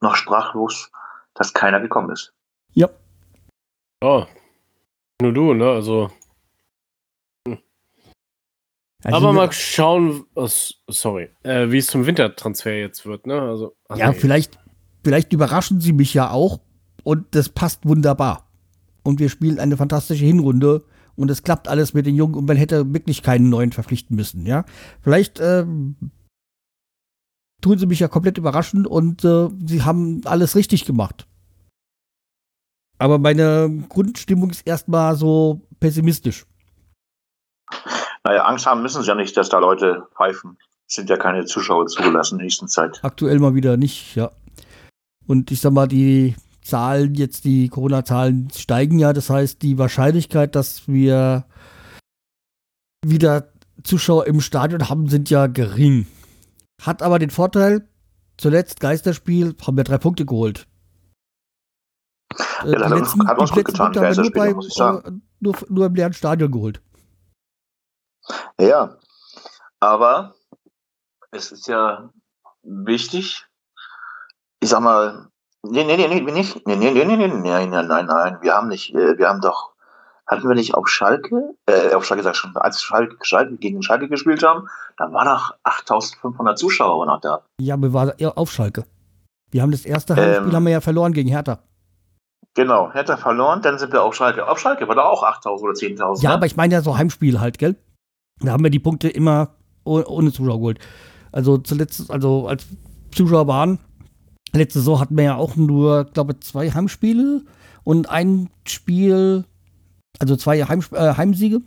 noch 0.00 0.16
sprachlos, 0.16 0.90
dass 1.34 1.54
keiner 1.54 1.80
gekommen 1.80 2.10
ist. 2.10 2.32
Ja. 2.72 2.88
Ja. 4.02 4.26
Nur 5.20 5.32
du, 5.32 5.54
ne? 5.54 5.70
Also. 5.70 6.10
Also 9.04 9.16
aber 9.18 9.32
mal 9.34 9.52
schauen, 9.52 10.24
was, 10.34 10.74
sorry, 10.88 11.28
äh, 11.42 11.70
wie 11.70 11.78
es 11.78 11.88
zum 11.88 12.06
Wintertransfer 12.06 12.72
jetzt 12.72 13.04
wird, 13.04 13.26
ne? 13.26 13.40
Also, 13.40 13.76
Ja, 13.94 14.10
nee. 14.10 14.14
vielleicht, 14.18 14.58
vielleicht 15.02 15.32
überraschen 15.32 15.80
sie 15.80 15.92
mich 15.92 16.14
ja 16.14 16.30
auch 16.30 16.60
und 17.02 17.34
das 17.34 17.50
passt 17.50 17.86
wunderbar. 17.86 18.50
Und 19.02 19.20
wir 19.20 19.28
spielen 19.28 19.58
eine 19.58 19.76
fantastische 19.76 20.24
Hinrunde 20.24 20.84
und 21.16 21.30
es 21.30 21.42
klappt 21.42 21.68
alles 21.68 21.92
mit 21.92 22.06
den 22.06 22.14
Jungen 22.14 22.34
und 22.34 22.46
man 22.46 22.56
hätte 22.56 22.94
wirklich 22.94 23.22
keinen 23.22 23.50
neuen 23.50 23.72
verpflichten 23.72 24.16
müssen, 24.16 24.46
ja. 24.46 24.64
Vielleicht 25.02 25.38
ähm, 25.38 25.96
tun 27.60 27.78
sie 27.78 27.86
mich 27.86 28.00
ja 28.00 28.08
komplett 28.08 28.38
überraschen 28.38 28.86
und 28.86 29.22
äh, 29.24 29.48
sie 29.66 29.82
haben 29.82 30.22
alles 30.24 30.56
richtig 30.56 30.86
gemacht. 30.86 31.26
Aber 32.98 33.18
meine 33.18 33.84
Grundstimmung 33.88 34.50
ist 34.50 34.66
erstmal 34.66 35.16
so 35.16 35.60
pessimistisch. 35.80 36.46
Naja, 38.26 38.44
Angst 38.44 38.66
haben 38.66 38.82
müssen 38.82 39.02
sie 39.02 39.08
ja 39.08 39.14
nicht, 39.14 39.36
dass 39.36 39.48
da 39.50 39.58
Leute 39.58 40.06
pfeifen. 40.16 40.56
Es 40.88 40.94
sind 40.96 41.10
ja 41.10 41.16
keine 41.16 41.44
Zuschauer 41.44 41.86
zugelassen 41.86 42.34
in 42.34 42.38
der 42.38 42.44
nächsten 42.46 42.68
Zeit. 42.68 43.00
Aktuell 43.02 43.38
mal 43.38 43.54
wieder 43.54 43.76
nicht, 43.76 44.14
ja. 44.16 44.30
Und 45.26 45.50
ich 45.50 45.60
sag 45.60 45.72
mal, 45.72 45.86
die 45.88 46.34
Zahlen, 46.62 47.14
jetzt 47.14 47.44
die 47.44 47.68
Corona-Zahlen 47.68 48.48
steigen 48.54 48.98
ja. 48.98 49.12
Das 49.12 49.28
heißt, 49.28 49.60
die 49.62 49.78
Wahrscheinlichkeit, 49.78 50.54
dass 50.54 50.88
wir 50.88 51.44
wieder 53.04 53.48
Zuschauer 53.82 54.26
im 54.26 54.40
Stadion 54.40 54.88
haben, 54.88 55.08
sind 55.08 55.28
ja 55.28 55.46
gering. 55.46 56.06
Hat 56.82 57.02
aber 57.02 57.18
den 57.18 57.30
Vorteil, 57.30 57.86
zuletzt 58.38 58.80
Geisterspiel, 58.80 59.54
haben 59.66 59.76
wir 59.76 59.84
drei 59.84 59.98
Punkte 59.98 60.24
geholt. 60.24 60.66
Ja, 62.64 62.78
das 62.78 62.84
hat 62.84 62.92
uns- 62.92 63.26
hat 63.26 63.38
uns 63.38 63.50
gut 63.52 63.64
getan, 63.66 63.92
Geisterspiel, 63.92 64.34
bei, 64.40 64.54
muss 64.54 64.68
ich 64.68 64.74
sagen. 64.74 65.06
äh, 65.06 65.20
nur, 65.40 65.54
nur 65.68 65.86
im 65.86 65.94
leeren 65.94 66.12
Stadion 66.14 66.50
geholt. 66.50 66.80
Ja, 68.58 68.96
aber 69.80 70.34
es 71.30 71.52
ist 71.52 71.66
ja 71.66 72.10
wichtig. 72.62 73.46
Ich 74.60 74.70
sag 74.70 74.80
mal, 74.80 75.28
nee, 75.62 75.84
nee, 75.84 75.96
nee, 75.96 76.08
nee, 76.08 76.32
nicht, 76.32 76.66
nee, 76.66 76.76
nee, 76.76 76.92
nee, 76.92 77.04
nee, 77.04 77.16
nee, 77.16 77.26
nein, 77.28 77.70
nein, 77.70 77.86
nein, 77.86 78.06
nein, 78.06 78.38
wir 78.40 78.54
haben 78.54 78.68
nicht, 78.68 78.94
äh, 78.94 79.18
wir 79.18 79.28
haben 79.28 79.40
doch, 79.40 79.74
hatten 80.26 80.48
wir 80.48 80.54
nicht 80.54 80.74
auf 80.74 80.88
Schalke, 80.88 81.54
äh, 81.66 81.92
auf 81.94 82.04
Schalke 82.06 82.22
sag 82.22 82.32
ich 82.32 82.38
schon, 82.38 82.56
als 82.56 82.82
Schalke, 82.82 83.16
Schalke 83.22 83.56
gegen 83.56 83.82
Schalke 83.82 84.08
gespielt 84.08 84.42
haben, 84.42 84.68
da 84.96 85.12
waren 85.12 85.26
noch 85.26 85.54
8500 85.64 86.58
Zuschauer 86.58 87.04
noch 87.06 87.20
da. 87.20 87.42
Ja, 87.60 87.76
wir 87.76 87.92
waren 87.92 88.12
auf 88.36 88.50
Schalke. 88.50 88.84
Wir 89.50 89.62
haben 89.62 89.70
das 89.70 89.84
erste 89.84 90.16
Heimspiel 90.16 90.48
Ähm. 90.48 90.56
haben 90.56 90.64
wir 90.64 90.72
ja 90.72 90.80
verloren 90.80 91.12
gegen 91.12 91.28
Hertha. 91.28 91.58
Genau, 92.54 92.90
er 92.90 93.18
verloren, 93.18 93.62
dann 93.62 93.78
sind 93.78 93.92
wir 93.92 94.02
auf 94.02 94.14
Schalke. 94.14 94.46
Auf 94.48 94.60
Schalke 94.60 94.86
war 94.86 94.94
da 94.94 95.02
auch 95.02 95.24
8000 95.24 95.68
oder 95.68 95.72
10.000. 95.76 96.22
Ja, 96.22 96.30
ne? 96.30 96.34
aber 96.36 96.46
ich 96.46 96.56
meine 96.56 96.74
ja 96.74 96.80
so 96.80 96.96
Heimspiel 96.96 97.40
halt, 97.40 97.58
gell? 97.58 97.76
Da 98.40 98.52
haben 98.52 98.64
wir 98.64 98.70
die 98.70 98.78
Punkte 98.78 99.08
immer 99.08 99.54
oh- 99.84 100.04
ohne 100.06 100.32
Zuschauer 100.32 100.58
geholt. 100.58 100.78
Also 101.32 101.58
zuletzt, 101.58 102.10
also 102.10 102.46
als 102.46 102.66
Zuschauer 103.12 103.46
waren, 103.46 103.78
letzte 104.52 104.80
Saison 104.80 105.00
hatten 105.00 105.16
wir 105.16 105.24
ja 105.24 105.36
auch 105.36 105.56
nur, 105.56 106.04
glaube 106.04 106.38
zwei 106.40 106.70
Heimspiele 106.70 107.42
und 107.84 108.08
ein 108.08 108.50
Spiel, 108.66 109.44
also 110.18 110.36
zwei 110.36 110.62
Heim, 110.64 110.82
äh, 110.92 111.14
Heimsiege. 111.16 111.60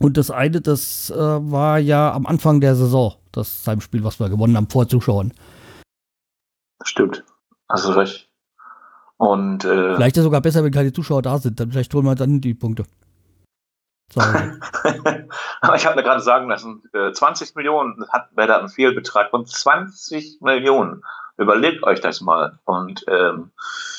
Und 0.00 0.16
das 0.16 0.30
eine, 0.30 0.60
das 0.60 1.10
äh, 1.10 1.16
war 1.16 1.78
ja 1.78 2.12
am 2.12 2.26
Anfang 2.26 2.60
der 2.60 2.74
Saison, 2.74 3.14
das 3.30 3.66
Heimspiel, 3.66 4.02
was 4.02 4.18
wir 4.18 4.28
gewonnen 4.28 4.56
haben 4.56 4.68
vor 4.68 4.88
Zuschauern. 4.88 5.32
Stimmt. 6.82 7.24
Hast 7.68 7.86
du 7.86 7.90
recht. 7.90 8.28
Und 9.16 9.64
äh, 9.64 9.94
Vielleicht 9.94 10.16
ist 10.16 10.22
es 10.22 10.24
sogar 10.24 10.40
besser, 10.40 10.64
wenn 10.64 10.72
keine 10.72 10.92
Zuschauer 10.92 11.22
da 11.22 11.38
sind. 11.38 11.60
Dann 11.60 11.70
vielleicht 11.70 11.94
holen 11.94 12.04
wir 12.04 12.14
dann 12.16 12.40
die 12.40 12.54
Punkte. 12.54 12.84
Aber 15.60 15.76
ich 15.76 15.86
habe 15.86 15.96
mir 15.96 16.02
gerade 16.02 16.20
sagen 16.20 16.48
lassen, 16.48 16.82
äh, 16.92 17.12
20 17.12 17.54
Millionen 17.56 18.06
hat 18.10 18.28
Werder 18.36 18.58
einen 18.58 18.68
Fehlbetrag 18.68 19.30
von 19.30 19.46
20 19.46 20.40
Millionen. 20.40 21.02
Überlegt 21.36 21.82
euch 21.82 22.00
das 22.00 22.20
mal. 22.20 22.58
Und 22.64 23.04
ähm, 23.08 23.52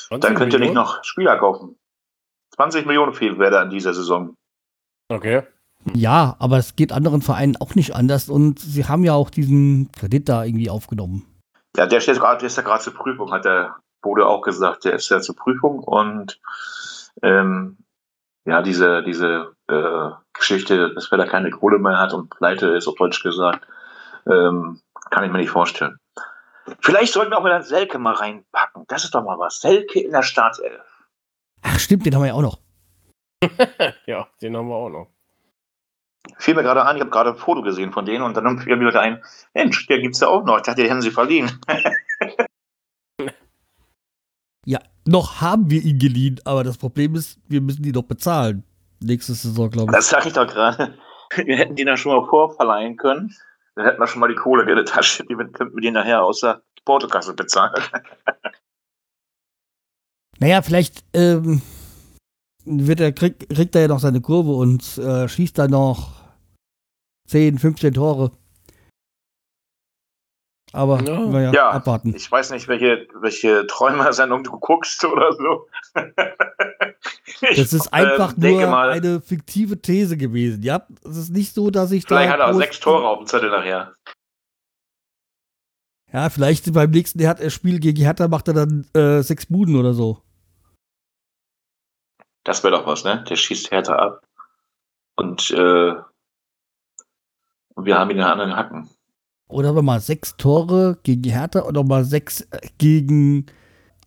20 0.08 0.20
dann 0.20 0.34
könnt 0.36 0.52
ihr 0.52 0.58
nicht 0.58 0.68
Millionen? 0.70 0.74
noch 0.74 1.04
Spieler 1.04 1.36
kaufen. 1.38 1.78
20 2.54 2.86
Millionen 2.86 3.12
fehlt 3.12 3.38
Werder 3.38 3.62
in 3.62 3.70
dieser 3.70 3.92
Saison. 3.92 4.34
Okay. 5.08 5.42
Ja, 5.94 6.36
aber 6.38 6.58
es 6.58 6.74
geht 6.74 6.92
anderen 6.92 7.22
Vereinen 7.22 7.56
auch 7.56 7.74
nicht 7.74 7.94
anders 7.94 8.28
und 8.28 8.58
sie 8.58 8.86
haben 8.86 9.04
ja 9.04 9.14
auch 9.14 9.30
diesen 9.30 9.92
Kredit 9.92 10.28
da 10.28 10.44
irgendwie 10.44 10.70
aufgenommen. 10.70 11.24
Ja, 11.76 11.86
der 11.86 12.00
steht 12.00 12.18
gerade, 12.18 12.38
der 12.38 12.46
ist 12.46 12.56
ja 12.56 12.62
gerade 12.62 12.82
zur 12.82 12.94
Prüfung, 12.94 13.30
hat 13.32 13.44
der 13.44 13.76
Bode 14.02 14.26
auch 14.26 14.40
gesagt. 14.40 14.84
Der 14.84 14.94
ist 14.94 15.08
ja 15.10 15.20
zur 15.20 15.36
Prüfung 15.36 15.80
und 15.80 16.40
ähm, 17.22 17.76
ja, 18.46 18.62
diese, 18.62 19.02
diese 19.02 19.54
äh, 19.68 20.10
Geschichte, 20.32 20.94
dass 20.94 21.10
Werder 21.10 21.26
keine 21.26 21.50
Kohle 21.50 21.78
mehr 21.78 21.98
hat 21.98 22.12
und 22.12 22.30
pleite 22.30 22.68
ist, 22.68 22.86
auf 22.86 22.94
Deutsch 22.94 23.22
gesagt, 23.22 23.66
ähm, 24.26 24.80
kann 25.10 25.24
ich 25.24 25.30
mir 25.30 25.38
nicht 25.38 25.50
vorstellen. 25.50 25.98
Vielleicht 26.80 27.12
sollten 27.12 27.32
wir 27.32 27.38
auch 27.38 27.42
mal 27.42 27.50
dann 27.50 27.62
Selke 27.62 27.98
mal 27.98 28.14
reinpacken. 28.14 28.84
Das 28.88 29.04
ist 29.04 29.14
doch 29.14 29.22
mal 29.22 29.38
was. 29.38 29.60
Selke 29.60 30.00
in 30.00 30.12
der 30.12 30.22
Startelf. 30.22 30.82
Ach 31.62 31.78
stimmt, 31.78 32.06
den 32.06 32.14
haben 32.14 32.22
wir 32.22 32.28
ja 32.28 32.34
auch 32.34 32.42
noch. 32.42 32.58
Ja, 34.06 34.28
den 34.40 34.56
haben 34.56 34.68
wir 34.68 34.76
auch 34.76 34.88
noch. 34.88 35.08
Fiel 36.38 36.54
mir 36.54 36.62
gerade 36.62 36.84
an, 36.84 36.96
ich 36.96 37.00
habe 37.00 37.10
gerade 37.10 37.30
ein 37.30 37.36
Foto 37.36 37.62
gesehen 37.62 37.92
von 37.92 38.04
denen 38.04 38.24
und 38.24 38.36
dann 38.36 38.58
fiel 38.58 38.76
mir 38.76 38.88
wieder 38.88 39.00
ein, 39.00 39.22
Mensch, 39.54 39.86
der 39.86 40.00
gibt's 40.00 40.20
ja 40.20 40.28
auch 40.28 40.44
noch. 40.44 40.56
Ich 40.56 40.62
dachte, 40.62 40.82
den 40.82 40.90
haben 40.90 41.02
sie 41.02 41.10
verliehen. 41.10 41.50
Ja, 44.66 44.80
noch 45.06 45.40
haben 45.40 45.70
wir 45.70 45.80
ihn 45.80 45.98
geliehen, 45.98 46.40
aber 46.44 46.64
das 46.64 46.76
Problem 46.76 47.14
ist, 47.14 47.38
wir 47.48 47.60
müssen 47.60 47.82
die 47.82 47.92
noch 47.92 48.02
bezahlen. 48.02 48.64
Nächste 49.00 49.34
Saison, 49.34 49.70
glaube 49.70 49.92
ich. 49.92 49.96
Das 49.96 50.08
sag 50.08 50.26
ich 50.26 50.32
doch 50.32 50.46
gerade. 50.46 50.94
Wir 51.34 51.56
hätten 51.56 51.76
den 51.76 51.86
ja 51.86 51.96
schon 51.96 52.14
mal 52.14 52.26
vorverleihen 52.28 52.96
können. 52.96 53.34
Dann 53.74 53.84
hätten 53.84 54.00
wir 54.00 54.06
schon 54.06 54.20
mal 54.20 54.28
die 54.28 54.34
Kohle 54.34 54.62
in 54.62 54.74
der 54.74 54.84
Tasche. 54.84 55.24
Die 55.24 55.34
könnten 55.34 55.74
wir 55.74 55.80
den 55.80 55.94
nachher 55.94 56.22
aus 56.22 56.40
der 56.40 56.62
Portokasse 56.84 57.34
bezahlen. 57.34 57.82
Naja, 60.38 60.60
vielleicht 60.60 61.02
ähm, 61.14 61.62
wird 62.66 63.00
er, 63.00 63.12
krieg, 63.12 63.48
kriegt 63.48 63.74
er 63.74 63.82
ja 63.82 63.88
noch 63.88 64.00
seine 64.00 64.20
Kurve 64.20 64.52
und 64.52 64.98
äh, 64.98 65.28
schießt 65.28 65.56
dann 65.56 65.70
noch 65.70 66.12
10, 67.28 67.58
15 67.58 67.94
Tore. 67.94 68.32
Aber 70.72 71.00
Ja. 71.02 71.12
ja. 71.14 71.32
wir 71.32 71.40
ja, 71.42 71.52
Ja. 71.52 71.70
abwarten. 71.70 72.14
Ich 72.14 72.30
weiß 72.30 72.50
nicht, 72.50 72.68
welche, 72.68 73.06
welche 73.20 73.66
Träumersendung 73.66 74.42
du 74.44 74.58
guckst 74.58 75.04
oder 75.04 75.32
so. 75.32 75.68
Ich, 77.40 77.58
Das 77.58 77.72
ist 77.72 77.92
einfach 77.92 78.32
ähm, 78.34 78.40
denke 78.40 78.62
nur 78.62 78.70
mal, 78.70 78.90
eine 78.90 79.20
fiktive 79.20 79.80
These 79.80 80.16
gewesen. 80.16 80.62
Ja, 80.62 80.86
es 81.04 81.16
ist 81.16 81.30
nicht 81.30 81.54
so, 81.54 81.70
dass 81.70 81.92
ich 81.92 82.04
Vielleicht 82.06 82.30
da. 82.30 82.32
hat 82.32 82.40
er 82.40 82.54
sechs 82.54 82.80
Tore 82.80 83.06
auf 83.06 83.18
dem 83.18 83.26
Zettel 83.26 83.50
nachher. 83.50 83.94
Ja, 86.12 86.30
vielleicht 86.30 86.72
beim 86.72 86.90
nächsten 86.90 87.50
Spiel 87.50 87.78
gegen 87.80 88.00
Hertha 88.02 88.28
macht 88.28 88.48
er 88.48 88.54
dann 88.54 88.86
äh, 88.94 89.22
sechs 89.22 89.46
Buden 89.46 89.76
oder 89.76 89.92
so. 89.92 90.22
Das 92.44 92.62
wäre 92.64 92.76
doch 92.76 92.86
was, 92.86 93.04
ne? 93.04 93.24
Der 93.28 93.36
schießt 93.36 93.70
härter 93.70 93.98
ab. 93.98 94.26
Und, 95.16 95.50
äh, 95.50 95.94
und 97.74 97.84
wir 97.84 97.98
haben 97.98 98.10
ihn 98.10 98.16
in 98.16 98.22
den 98.22 98.26
anderen 98.26 98.56
Hacken. 98.56 98.88
Oder 99.48 99.68
haben 99.68 99.76
wir 99.76 99.82
mal 99.82 100.00
sechs 100.00 100.36
Tore 100.36 100.98
gegen 101.02 101.30
Hertha 101.30 101.62
oder 101.62 101.84
mal 101.84 102.04
sechs 102.04 102.40
äh, 102.40 102.60
gegen, 102.78 103.46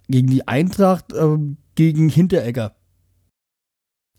gegen 0.07 0.27
die 0.27 0.47
Eintracht, 0.47 1.13
ähm, 1.13 1.57
gegen 1.75 2.09
Hinteregger. 2.09 2.75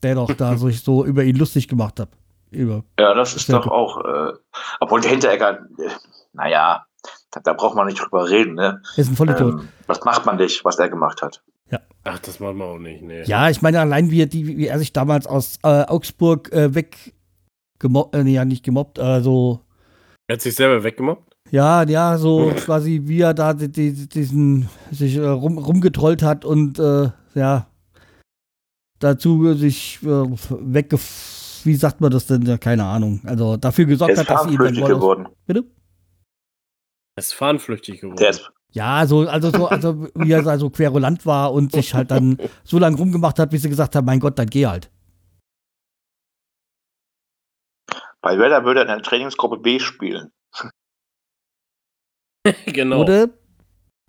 Der 0.02 0.14
doch 0.14 0.32
da 0.32 0.56
sich 0.56 0.82
so 0.82 1.04
über 1.04 1.24
ihn 1.24 1.36
lustig 1.36 1.68
gemacht 1.68 2.00
hat. 2.00 2.08
Über. 2.50 2.84
Ja, 2.98 3.14
das 3.14 3.34
ist 3.36 3.52
doch 3.52 3.66
auch, 3.66 4.04
äh, 4.04 4.32
obwohl 4.80 5.00
der 5.00 5.10
Hinteregger, 5.10 5.60
äh, 5.78 5.90
naja, 6.32 6.84
da, 7.30 7.40
da 7.40 7.52
braucht 7.52 7.76
man 7.76 7.86
nicht 7.86 8.00
drüber 8.00 8.28
reden, 8.28 8.54
ne? 8.54 8.82
Er 8.96 8.98
ist 8.98 9.08
ein 9.08 9.16
Vollidiot. 9.16 9.60
Ähm, 9.60 9.68
was 9.86 10.02
macht 10.04 10.26
man 10.26 10.36
nicht, 10.36 10.64
was 10.64 10.78
er 10.78 10.88
gemacht 10.88 11.22
hat? 11.22 11.42
Ach, 12.04 12.18
das 12.18 12.40
machen 12.40 12.58
wir 12.58 12.64
auch 12.64 12.78
nicht, 12.78 13.02
nee. 13.02 13.22
Ja, 13.24 13.50
ich 13.50 13.60
meine, 13.60 13.80
allein 13.80 14.10
wie 14.10 14.22
er, 14.22 14.26
die, 14.26 14.46
wie 14.46 14.66
er 14.66 14.78
sich 14.78 14.92
damals 14.92 15.26
aus 15.26 15.58
äh, 15.62 15.84
Augsburg 15.84 16.50
äh, 16.52 16.74
weg 16.74 17.14
gemobbt, 17.78 18.14
äh, 18.14 18.24
nee, 18.24 18.34
ja, 18.34 18.44
nicht 18.44 18.64
gemobbt, 18.64 18.98
also 18.98 19.60
Er 20.30 20.34
hat 20.34 20.42
sich 20.42 20.54
selber 20.54 20.84
weggemobbt? 20.84 21.34
Ja, 21.50 21.82
ja, 21.82 22.16
so 22.16 22.52
quasi 22.54 23.00
wie 23.06 23.20
er 23.20 23.34
da 23.34 23.52
die, 23.52 23.66
die, 23.68 24.08
diesen 24.08 24.68
sich 24.92 25.16
äh, 25.16 25.26
rum, 25.26 25.58
rumgetrollt 25.58 26.22
hat 26.22 26.44
und 26.44 26.78
äh, 26.78 27.10
ja 27.34 27.66
dazu 29.00 29.54
sich 29.54 29.98
äh, 30.04 30.06
wegge 30.06 31.00
wie 31.64 31.74
sagt 31.74 32.00
man 32.00 32.12
das 32.12 32.26
denn? 32.26 32.42
Ja, 32.42 32.58
keine 32.58 32.84
Ahnung. 32.84 33.22
Also 33.24 33.56
dafür 33.56 33.86
gesorgt 33.86 34.16
hat, 34.16 34.30
dass 34.30 34.44
sie 34.44 34.50
ihn 34.50 34.58
dann 34.58 34.74
geworden. 34.76 35.26
Bitte? 35.46 35.64
Er 37.16 37.20
ist 37.20 37.34
fahnenflüchtig 37.34 38.00
geworden. 38.00 38.16
Der 38.18 38.30
ist, 38.30 38.52
Ja, 38.70 39.04
so, 39.08 39.22
also 39.22 39.50
so, 39.50 39.66
also 39.66 40.06
wie 40.14 40.30
er 40.30 40.46
also 40.46 40.70
querulant 40.70 41.26
war 41.26 41.52
und 41.52 41.72
sich 41.72 41.92
halt 41.92 42.12
dann 42.12 42.38
so 42.62 42.78
lange 42.78 42.96
rumgemacht 42.96 43.40
hat, 43.40 43.50
bis 43.50 43.62
sie 43.62 43.68
gesagt 43.68 43.96
haben, 43.96 44.04
mein 44.04 44.20
Gott, 44.20 44.38
dann 44.38 44.46
geh 44.46 44.66
halt. 44.66 44.92
Bei 48.22 48.38
Werder 48.38 48.64
würde 48.64 48.80
er 48.80 48.86
in 48.86 48.88
der 48.92 49.02
Trainingsgruppe 49.02 49.58
B 49.58 49.78
spielen. 49.80 50.30
genau. 52.66 53.02
Oder 53.02 53.28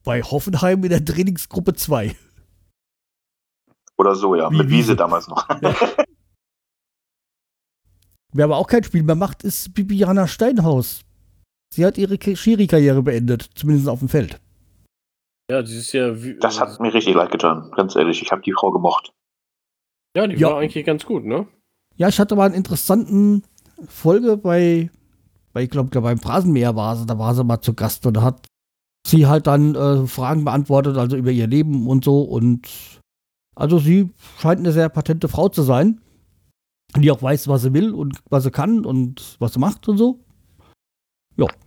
bei 0.03 0.21
Hoffenheim 0.21 0.83
in 0.83 0.89
der 0.89 1.03
Trainingsgruppe 1.05 1.73
2. 1.73 2.15
Oder 3.97 4.15
so, 4.15 4.35
ja. 4.35 4.49
Wie 4.51 4.57
Mit 4.57 4.67
Wiese. 4.69 4.77
Wiese 4.77 4.95
damals 4.95 5.27
noch. 5.27 5.47
Wer 8.33 8.45
aber 8.45 8.57
auch 8.57 8.67
kein 8.67 8.83
Spiel 8.83 9.03
mehr 9.03 9.15
macht, 9.15 9.43
ist 9.43 9.73
Bibiana 9.73 10.27
Steinhaus. 10.27 11.01
Sie 11.73 11.85
hat 11.85 11.97
ihre 11.97 12.17
Schiri-Karriere 12.35 13.03
beendet, 13.03 13.49
zumindest 13.55 13.87
auf 13.89 13.99
dem 13.99 14.09
Feld. 14.09 14.39
Ja, 15.49 15.61
die 15.61 15.75
ist 15.77 15.91
ja. 15.91 16.21
Wie, 16.23 16.37
Das 16.39 16.59
hat 16.59 16.79
mir 16.79 16.93
richtig 16.93 17.13
leid 17.15 17.31
getan, 17.31 17.71
ganz 17.75 17.95
ehrlich. 17.95 18.21
Ich 18.21 18.31
habe 18.31 18.41
die 18.41 18.53
Frau 18.53 18.71
gemocht. 18.71 19.11
ja, 20.15 20.27
die 20.27 20.35
Ja. 20.37 20.49
war 20.51 20.59
eigentlich 20.59 20.85
ganz 20.85 21.05
gut, 21.05 21.25
ne? 21.25 21.47
Ja, 21.95 22.07
ich 22.07 22.19
hatte 22.19 22.35
mal 22.35 22.45
einen 22.45 22.55
interessanten 22.55 23.43
Folge 23.87 24.37
bei, 24.37 24.89
bei 25.53 25.63
ich 25.63 25.69
glaube, 25.69 26.01
beim 26.01 26.19
Phrasenmäher 26.19 26.75
war 26.75 26.95
sie, 26.95 27.05
da 27.05 27.17
war 27.17 27.35
sie 27.35 27.43
mal 27.43 27.61
zu 27.61 27.73
Gast 27.73 28.05
und 28.05 28.15
da 28.15 28.21
hat 28.21 28.47
sie 29.05 29.27
halt 29.27 29.47
dann 29.47 29.75
äh, 29.75 30.07
Fragen 30.07 30.45
beantwortet, 30.45 30.97
also 30.97 31.15
über 31.15 31.31
ihr 31.31 31.47
Leben 31.47 31.87
und 31.87 32.05
so 32.05 32.21
und 32.21 32.67
also 33.55 33.79
sie 33.79 34.09
scheint 34.39 34.59
eine 34.59 34.71
sehr 34.71 34.89
patente 34.89 35.27
Frau 35.27 35.49
zu 35.49 35.63
sein, 35.63 36.01
die 36.95 37.11
auch 37.11 37.21
weiß, 37.21 37.47
was 37.47 37.63
sie 37.63 37.73
will 37.73 37.93
und 37.93 38.17
was 38.29 38.43
sie 38.43 38.51
kann 38.51 38.85
und 38.85 39.37
was 39.39 39.53
sie 39.53 39.59
macht 39.59 39.87
und 39.87 39.97
so. 39.97 40.19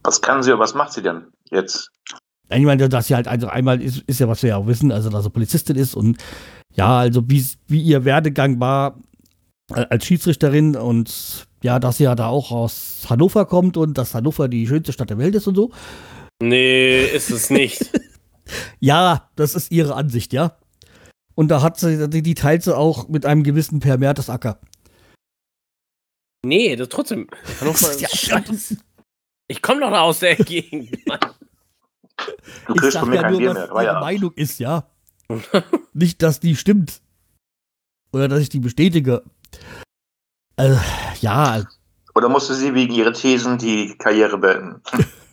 Was 0.02 0.20
kann 0.20 0.42
sie 0.42 0.52
und 0.52 0.60
was 0.60 0.74
macht 0.74 0.92
sie 0.92 1.02
denn 1.02 1.26
jetzt? 1.50 1.90
Ich 2.50 2.64
meine, 2.64 2.88
dass 2.88 3.06
sie 3.06 3.14
halt 3.14 3.26
also 3.26 3.48
einmal 3.48 3.82
ist, 3.82 4.02
ist 4.02 4.20
ja, 4.20 4.28
was 4.28 4.42
wir 4.42 4.50
ja 4.50 4.56
auch 4.58 4.66
wissen, 4.66 4.92
also 4.92 5.08
dass 5.08 5.24
sie 5.24 5.30
Polizistin 5.30 5.76
ist 5.76 5.94
und 5.94 6.18
ja, 6.74 6.98
also 6.98 7.28
wie, 7.28 7.44
wie 7.68 7.80
ihr 7.80 8.04
Werdegang 8.04 8.60
war 8.60 8.98
äh, 9.74 9.86
als 9.88 10.04
Schiedsrichterin 10.04 10.76
und 10.76 11.46
ja, 11.64 11.78
dass 11.78 11.96
sie 11.96 12.04
ja 12.04 12.14
da 12.14 12.28
auch 12.28 12.50
aus 12.52 13.06
Hannover 13.08 13.46
kommt 13.46 13.78
und 13.78 13.96
dass 13.96 14.14
Hannover 14.14 14.48
die 14.48 14.66
schönste 14.66 14.92
Stadt 14.92 15.08
der 15.08 15.16
Welt 15.16 15.34
ist 15.34 15.46
und 15.46 15.54
so. 15.54 15.72
Nee, 16.42 17.04
ist 17.06 17.30
es 17.30 17.50
nicht. 17.50 17.90
Ja, 18.78 19.30
das 19.36 19.54
ist 19.54 19.72
ihre 19.72 19.94
Ansicht, 19.94 20.34
ja. 20.34 20.58
Und 21.34 21.48
da 21.48 21.62
hat 21.62 21.78
sie, 21.80 22.10
die, 22.10 22.34
teilt 22.34 22.62
sie 22.62 22.76
auch 22.76 23.08
mit 23.08 23.24
einem 23.24 23.42
gewissen 23.42 23.80
Per 23.80 23.96
Mertesacker. 23.96 24.60
nee, 26.44 26.76
das 26.76 26.90
trotzdem. 26.90 27.26
Hannover 27.58 27.90
ist 27.90 28.02
Ja, 28.02 28.08
scheiße. 28.10 28.76
Ich 29.48 29.62
komme 29.62 29.80
doch 29.80 29.92
aus 29.92 30.18
der 30.18 30.36
Gegend. 30.36 31.06
Mann. 31.06 31.20
Du 32.66 32.74
Ich 32.74 32.80
kriegst 32.82 32.92
sag 32.92 33.00
von 33.00 33.08
mir 33.08 33.22
ja 33.22 33.30
nur, 33.30 33.38
Bier 33.40 33.68
was 33.72 33.84
ja. 33.84 34.00
Meinung 34.00 34.32
ist, 34.34 34.60
ja. 34.60 34.90
Nicht, 35.94 36.20
dass 36.20 36.38
die 36.38 36.54
stimmt. 36.54 37.00
Oder 38.12 38.28
dass 38.28 38.40
ich 38.40 38.50
die 38.50 38.60
bestätige. 38.60 39.22
Also, 40.56 40.80
ja, 41.20 41.62
Oder 42.14 42.28
musste 42.28 42.54
sie 42.54 42.74
wegen 42.74 42.94
ihrer 42.94 43.12
Thesen 43.12 43.58
die 43.58 43.96
Karriere 43.98 44.38
beenden? 44.38 44.82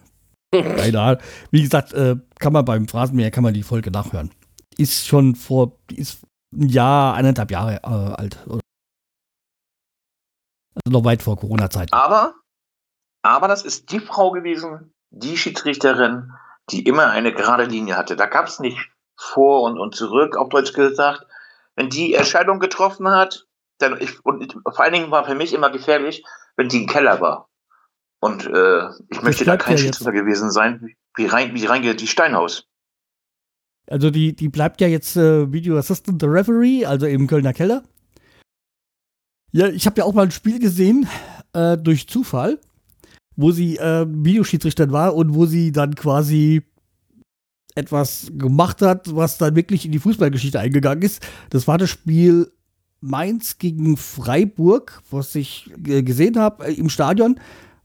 keine. 0.51 1.17
Wie 1.51 1.61
gesagt, 1.61 1.93
äh, 1.93 2.17
kann 2.39 2.53
man 2.53 2.65
beim 2.65 2.87
Phrasenmäher, 2.87 3.31
kann 3.31 3.43
man 3.43 3.53
die 3.53 3.63
Folge 3.63 3.91
nachhören. 3.91 4.31
Ist 4.77 5.07
schon 5.07 5.35
vor, 5.35 5.77
ist 5.91 6.23
ein 6.53 6.69
Jahr, 6.69 7.13
eineinhalb 7.15 7.51
Jahre 7.51 7.75
äh, 7.83 8.21
alt. 8.21 8.37
Also 8.47 8.59
noch 10.87 11.05
weit 11.05 11.21
vor 11.21 11.37
Corona-Zeit. 11.37 11.93
Aber, 11.93 12.33
aber 13.21 13.47
das 13.47 13.63
ist 13.63 13.91
die 13.91 13.99
Frau 13.99 14.31
gewesen, 14.31 14.93
die 15.09 15.37
Schiedsrichterin, 15.37 16.31
die 16.69 16.85
immer 16.85 17.09
eine 17.09 17.33
gerade 17.33 17.65
Linie 17.65 17.97
hatte. 17.97 18.15
Da 18.15 18.25
gab 18.25 18.47
es 18.47 18.59
nicht 18.59 18.89
vor 19.17 19.63
und, 19.63 19.77
und 19.77 19.95
zurück, 19.95 20.37
auf 20.37 20.49
Deutsch 20.49 20.73
gesagt. 20.73 21.25
Wenn 21.75 21.89
die 21.89 22.13
Entscheidung 22.13 22.59
getroffen 22.59 23.09
hat, 23.09 23.47
dann 23.81 23.99
ich, 23.99 24.23
und 24.25 24.53
vor 24.53 24.79
allen 24.79 24.93
Dingen 24.93 25.11
war 25.11 25.25
für 25.25 25.35
mich 25.35 25.53
immer 25.53 25.71
gefährlich, 25.71 26.23
wenn 26.55 26.69
die 26.69 26.83
im 26.83 26.87
Keller 26.87 27.21
war. 27.21 27.49
Und 28.19 28.45
äh, 28.45 28.89
ich 29.09 29.21
möchte 29.21 29.45
da 29.45 29.57
kein 29.57 29.77
ja. 29.77 29.83
Schiedsrichter 29.83 30.11
gewesen 30.11 30.51
sein, 30.51 30.95
wie 31.15 31.25
rein, 31.25 31.53
wie 31.55 31.65
reingeht 31.65 32.01
die 32.01 32.07
Steinhaus. 32.07 32.67
Also 33.87 34.11
die, 34.11 34.35
die 34.35 34.49
bleibt 34.49 34.79
ja 34.79 34.87
jetzt 34.87 35.17
äh, 35.17 35.51
Video 35.51 35.77
Assistant 35.77 36.21
the 36.21 36.27
Referee, 36.27 36.85
also 36.85 37.07
im 37.07 37.27
Kölner 37.27 37.53
Keller. 37.53 37.83
Ja, 39.51 39.67
ich 39.67 39.85
habe 39.85 39.97
ja 39.97 40.05
auch 40.05 40.13
mal 40.13 40.23
ein 40.23 40.31
Spiel 40.31 40.59
gesehen, 40.59 41.07
äh, 41.53 41.77
durch 41.77 42.07
Zufall, 42.07 42.59
wo 43.35 43.51
sie 43.51 43.77
äh, 43.77 44.05
Videoschiedsrichterin 44.07 44.91
war 44.91 45.15
und 45.15 45.33
wo 45.35 45.45
sie 45.45 45.71
dann 45.71 45.95
quasi 45.95 46.61
etwas 47.75 48.31
gemacht 48.33 48.81
hat, 48.81 49.15
was 49.15 49.37
dann 49.37 49.55
wirklich 49.55 49.85
in 49.85 49.91
die 49.91 49.99
Fußballgeschichte 49.99 50.59
eingegangen 50.59 51.03
ist. 51.03 51.25
Das 51.49 51.67
war 51.67 51.77
das 51.77 51.89
Spiel 51.89 52.51
Mainz 53.01 53.57
gegen 53.57 53.97
Freiburg, 53.97 55.01
was 55.09 55.35
ich 55.35 55.71
äh, 55.85 56.03
gesehen 56.03 56.37
habe 56.37 56.67
äh, 56.67 56.73
im 56.73 56.89
Stadion, 56.89 57.39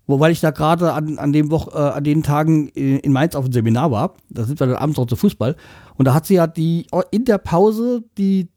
wo, 0.06 0.20
weil 0.20 0.30
ich 0.30 0.40
da 0.40 0.50
gerade 0.50 0.92
an, 0.92 1.18
an, 1.18 1.32
dem 1.32 1.50
Woch, 1.50 1.74
äh, 1.74 1.78
an 1.78 2.04
den 2.04 2.22
Tagen 2.22 2.68
in, 2.68 2.98
in 2.98 3.12
Mainz 3.12 3.34
auf 3.34 3.46
dem 3.46 3.52
Seminar 3.52 3.90
war. 3.90 4.14
Da 4.28 4.44
sind 4.44 4.60
wir 4.60 4.66
dann 4.66 4.76
abends 4.76 4.98
auch 4.98 5.06
zu 5.06 5.16
Fußball. 5.16 5.56
Und 5.96 6.04
da 6.04 6.14
hat 6.14 6.26
sie 6.26 6.34
ja 6.34 6.46
die 6.46 6.86
in 7.10 7.24
der 7.24 7.38
Pause 7.38 8.04
die, 8.18 8.48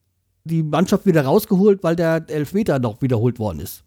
die 0.43 0.61
Mannschaft 0.61 1.05
wieder 1.05 1.23
rausgeholt, 1.23 1.81
weil 1.81 1.95
der 1.95 2.25
Elfmeter 2.29 2.77
noch 2.79 3.01
wiederholt 3.01 3.39
worden 3.39 3.61
ist. 3.61 3.83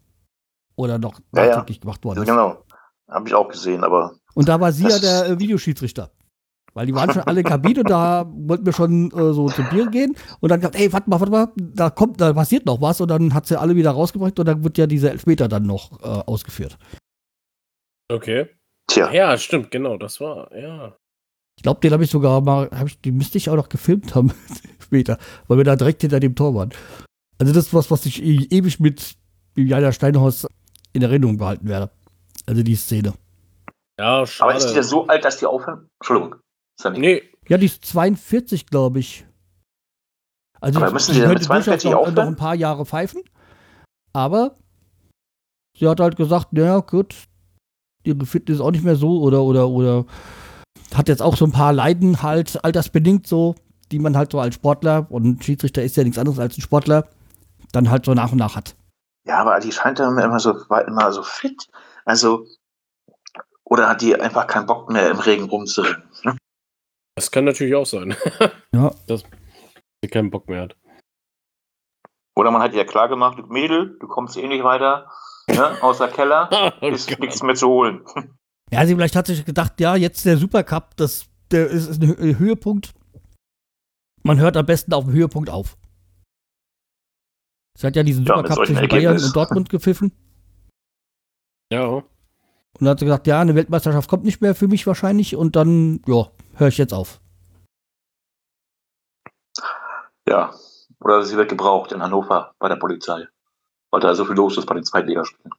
Oder 0.75 0.99
noch 0.99 1.21
Ja, 1.35 1.45
ja. 1.45 1.49
nachträglich 1.51 1.83
gemacht 1.83 2.05
worden 2.05 2.23
ist. 2.23 2.29
Genau. 2.29 2.65
Habe 3.09 3.29
ich 3.29 3.35
auch 3.35 3.49
gesehen, 3.49 3.85
aber 3.85 4.15
Und 4.35 4.49
da 4.49 4.59
war 4.59 4.73
sie 4.73 4.89
ja 4.89 4.99
der 4.99 5.27
äh, 5.29 5.39
Videoschiedsrichter. 5.39 6.11
Weil 6.75 6.87
die 6.87 6.95
waren 6.95 7.13
schon 7.13 7.23
alle 7.23 7.41
in 7.41 7.45
der 7.45 7.53
Kabine 7.53 7.81
und 7.81 7.91
da 7.91 8.27
wollten 8.27 8.65
wir 8.65 8.73
schon 8.73 9.11
äh, 9.11 9.33
so 9.35 9.49
zum 9.49 9.69
Bier 9.69 9.89
gehen. 9.89 10.17
Und 10.41 10.51
dann 10.51 10.61
gesagt, 10.61 10.77
ey, 10.77 10.93
warte 10.93 11.11
mal, 11.11 11.21
warte 11.21 11.33
mal, 11.33 11.49
da 11.57 11.91
kommt, 11.91 12.21
da 12.21 12.33
passiert 12.33 12.65
noch 12.65 12.81
was. 12.81 13.01
Und 13.01 13.09
dann 13.09 13.35
hat 13.35 13.47
sie 13.47 13.61
alle 13.61 13.77
wieder 13.77 13.91
rausgebracht 13.91 14.39
und 14.39 14.47
dann 14.47 14.65
wird 14.65 14.79
ja 14.79 14.87
dieser 14.87 15.11
Elfmeter 15.11 15.49
dann 15.49 15.67
noch 15.67 16.01
äh, 16.03 16.07
ausgeführt. 16.07 16.79
Okay. 18.11 18.47
tja, 18.89 19.13
Ja, 19.13 19.37
stimmt, 19.39 19.71
genau, 19.71 19.97
das 19.97 20.21
war, 20.21 20.55
ja. 20.57 20.97
Ich 21.57 21.63
glaube, 21.63 21.81
den 21.81 21.93
habe 21.93 22.05
ich 22.05 22.11
sogar 22.11 22.41
mal, 22.41 22.69
hab 22.73 22.87
ich, 22.87 23.01
den 23.01 23.17
müsste 23.17 23.39
ich 23.39 23.49
auch 23.49 23.57
noch 23.57 23.69
gefilmt 23.69 24.15
haben 24.15 24.33
später, 24.81 25.19
weil 25.49 25.59
wir 25.59 25.65
da 25.65 25.77
direkt 25.77 26.03
hinter 26.03 26.21
dem 26.21 26.35
Tor 26.35 26.55
waren. 26.55 26.71
Also 27.39 27.53
das 27.53 27.67
ist 27.67 27.75
was, 27.75 27.91
was 27.91 28.07
ich 28.07 28.23
e 28.23 28.47
ewig 28.51 28.81
mit 28.81 29.17
Juliana 29.57 29.93
Steinhaus 29.93 30.47
in 30.93 31.03
Erinnerung 31.03 31.37
behalten 31.37 31.69
werde. 31.69 31.91
Also 32.47 32.63
die 32.63 32.77
Szene. 32.77 33.15
Ja, 33.99 34.27
schade. 34.27 34.51
aber 34.51 34.59
ist 34.59 34.69
die 34.69 34.75
denn 34.75 34.83
so 34.83 35.07
alt, 35.07 35.25
dass 35.25 35.39
die 35.39 35.47
aufhören? 35.47 35.89
Entschuldigung. 36.01 36.37
Ja 36.83 36.91
nicht- 36.91 37.01
Nee, 37.01 37.23
Ja, 37.49 37.59
die 37.59 37.67
ist 37.67 37.85
42, 37.85 38.67
glaube 38.67 39.01
ich. 39.01 39.27
Also 40.61 40.79
Aber 40.79 40.89
ich- 40.89 40.93
müssen 40.93 41.15
die 41.15 41.21
denn 41.21 41.29
mit 41.31 41.39
könnte 41.39 41.49
durchaus 41.49 41.65
42 41.65 41.91
noch, 41.91 41.99
aufhören? 42.01 42.15
noch 42.15 42.27
ein 42.27 42.37
paar 42.37 42.55
Jahre 42.55 42.87
pfeifen. 42.87 43.23
Aber 44.13 44.57
sie 45.77 45.89
hat 45.89 45.99
halt 46.01 46.17
gesagt, 46.17 46.53
naja, 46.53 46.79
gut, 46.81 47.15
ihre 48.05 48.25
Fitness 48.27 48.57
ist 48.59 48.61
auch 48.61 48.71
nicht 48.71 48.85
mehr 48.85 48.97
so 48.97 49.21
oder 49.23 49.43
oder 49.43 49.69
oder 49.69 50.05
hat 50.95 51.09
jetzt 51.09 51.23
auch 51.23 51.37
so 51.37 51.45
ein 51.47 51.53
paar 51.53 51.73
Leiden 51.73 52.23
halt 52.23 52.63
altersbedingt 52.65 53.27
so, 53.27 53.55
die 53.91 53.99
man 53.99 54.17
halt 54.17 54.31
so 54.33 54.39
als 54.41 54.55
Sportler 54.55 55.07
und 55.11 55.43
Schiedsrichter 55.45 55.83
ist 55.83 55.97
ja 55.97 56.05
nichts 56.05 56.19
anderes 56.19 56.39
als 56.39 56.57
ein 56.57 56.61
Sportler, 56.63 57.09
dann 57.73 57.91
halt 57.91 58.05
so 58.05 58.15
nach 58.15 58.31
und 58.33 58.39
nach 58.39 58.55
hat. 58.57 58.77
Ja, 59.27 59.39
aber 59.39 59.59
die 59.61 59.73
scheint 59.73 59.99
dann 59.99 60.19
immer 60.19 60.39
so, 60.41 60.55
war 60.69 60.87
immer 60.87 61.11
so 61.13 61.23
fit. 61.23 61.69
Also, 62.05 62.47
oder 63.65 63.89
hat 63.89 64.03
die 64.03 64.15
einfach 64.21 64.47
keinen 64.47 64.67
Bock 64.67 64.91
mehr 64.91 65.11
im 65.11 65.19
Regen 65.19 65.45
rumzurennen? 65.45 66.03
Ne? 66.25 66.37
Das 67.17 67.31
kann 67.31 67.45
natürlich 67.45 67.75
auch 67.75 67.87
sein, 67.87 68.15
Ja, 68.75 68.91
dass 69.07 69.23
sie 70.03 70.11
keinen 70.11 70.31
Bock 70.31 70.49
mehr 70.49 70.63
hat. 70.63 70.77
Oder 72.37 72.51
man 72.51 72.63
hat 72.63 72.73
ihr 72.75 72.87
klar 72.87 73.09
gemacht, 73.09 73.39
du 73.39 73.47
Mädel, 73.47 73.99
du 74.01 74.09
kommst 74.09 74.37
eh 74.37 74.49
nicht 74.49 74.65
weiter, 74.65 75.11
ne? 75.49 75.83
außer 75.83 76.09
Keller, 76.09 76.49
Oh 76.81 76.87
ist 76.89 77.09
Gott. 77.09 77.21
nichts 77.21 77.43
mehr 77.43 77.55
zu 77.55 77.69
holen. 77.69 78.05
ja, 78.71 78.87
sie 78.87 78.95
vielleicht 78.95 79.17
hat 79.17 79.27
sich 79.27 79.45
gedacht, 79.45 79.79
ja, 79.81 79.97
jetzt 79.97 80.25
der 80.25 80.37
Supercup, 80.39 80.97
das 80.97 81.27
der 81.51 81.67
ist, 81.69 81.89
ist 81.89 82.03
ein 82.03 82.15
Hö- 82.15 82.39
Höhepunkt. 82.39 82.95
Man 84.23 84.39
hört 84.41 84.57
am 84.57 84.65
besten 84.65 84.95
auf 84.95 85.05
dem 85.05 85.13
Höhepunkt 85.13 85.51
auf. 85.51 85.77
Sie 87.79 87.87
hat 87.87 87.97
ja 87.97 88.03
diesen 88.03 88.25
Ja, 88.25 88.37
Supercup 88.37 88.67
zwischen 88.67 88.89
Bayern 88.89 89.23
und 89.23 89.37
Dortmund 89.37 89.69
gepfiffen. 89.69 90.13
Ja, 91.71 91.87
Und 91.87 92.05
dann 92.81 92.89
hat 92.91 92.99
sie 93.01 93.05
gesagt, 93.07 93.27
ja, 93.27 93.41
eine 93.41 93.55
Weltmeisterschaft 93.55 94.09
kommt 94.09 94.25
nicht 94.25 94.41
mehr 94.41 94.55
für 94.55 94.69
mich 94.69 94.87
wahrscheinlich. 94.87 95.37
Und 95.37 95.57
dann, 95.57 96.01
ja, 96.07 96.29
höre 96.63 96.69
ich 96.69 96.79
jetzt 96.79 96.95
auf. 96.95 97.21
Ja. 100.29 100.55
Oder 101.01 101.25
sie 101.25 101.37
wird 101.37 101.49
gebraucht 101.49 101.93
in 101.93 102.03
Hannover 102.03 102.55
bei 102.59 102.69
der 102.69 102.77
Polizei. 102.77 103.27
Weil 103.91 104.01
da 104.01 104.15
so 104.15 104.25
viel 104.25 104.37
los 104.37 104.57
ist 104.57 104.67
bei 104.67 104.75
den 104.75 104.85
Zweitligaspielen. 104.85 105.53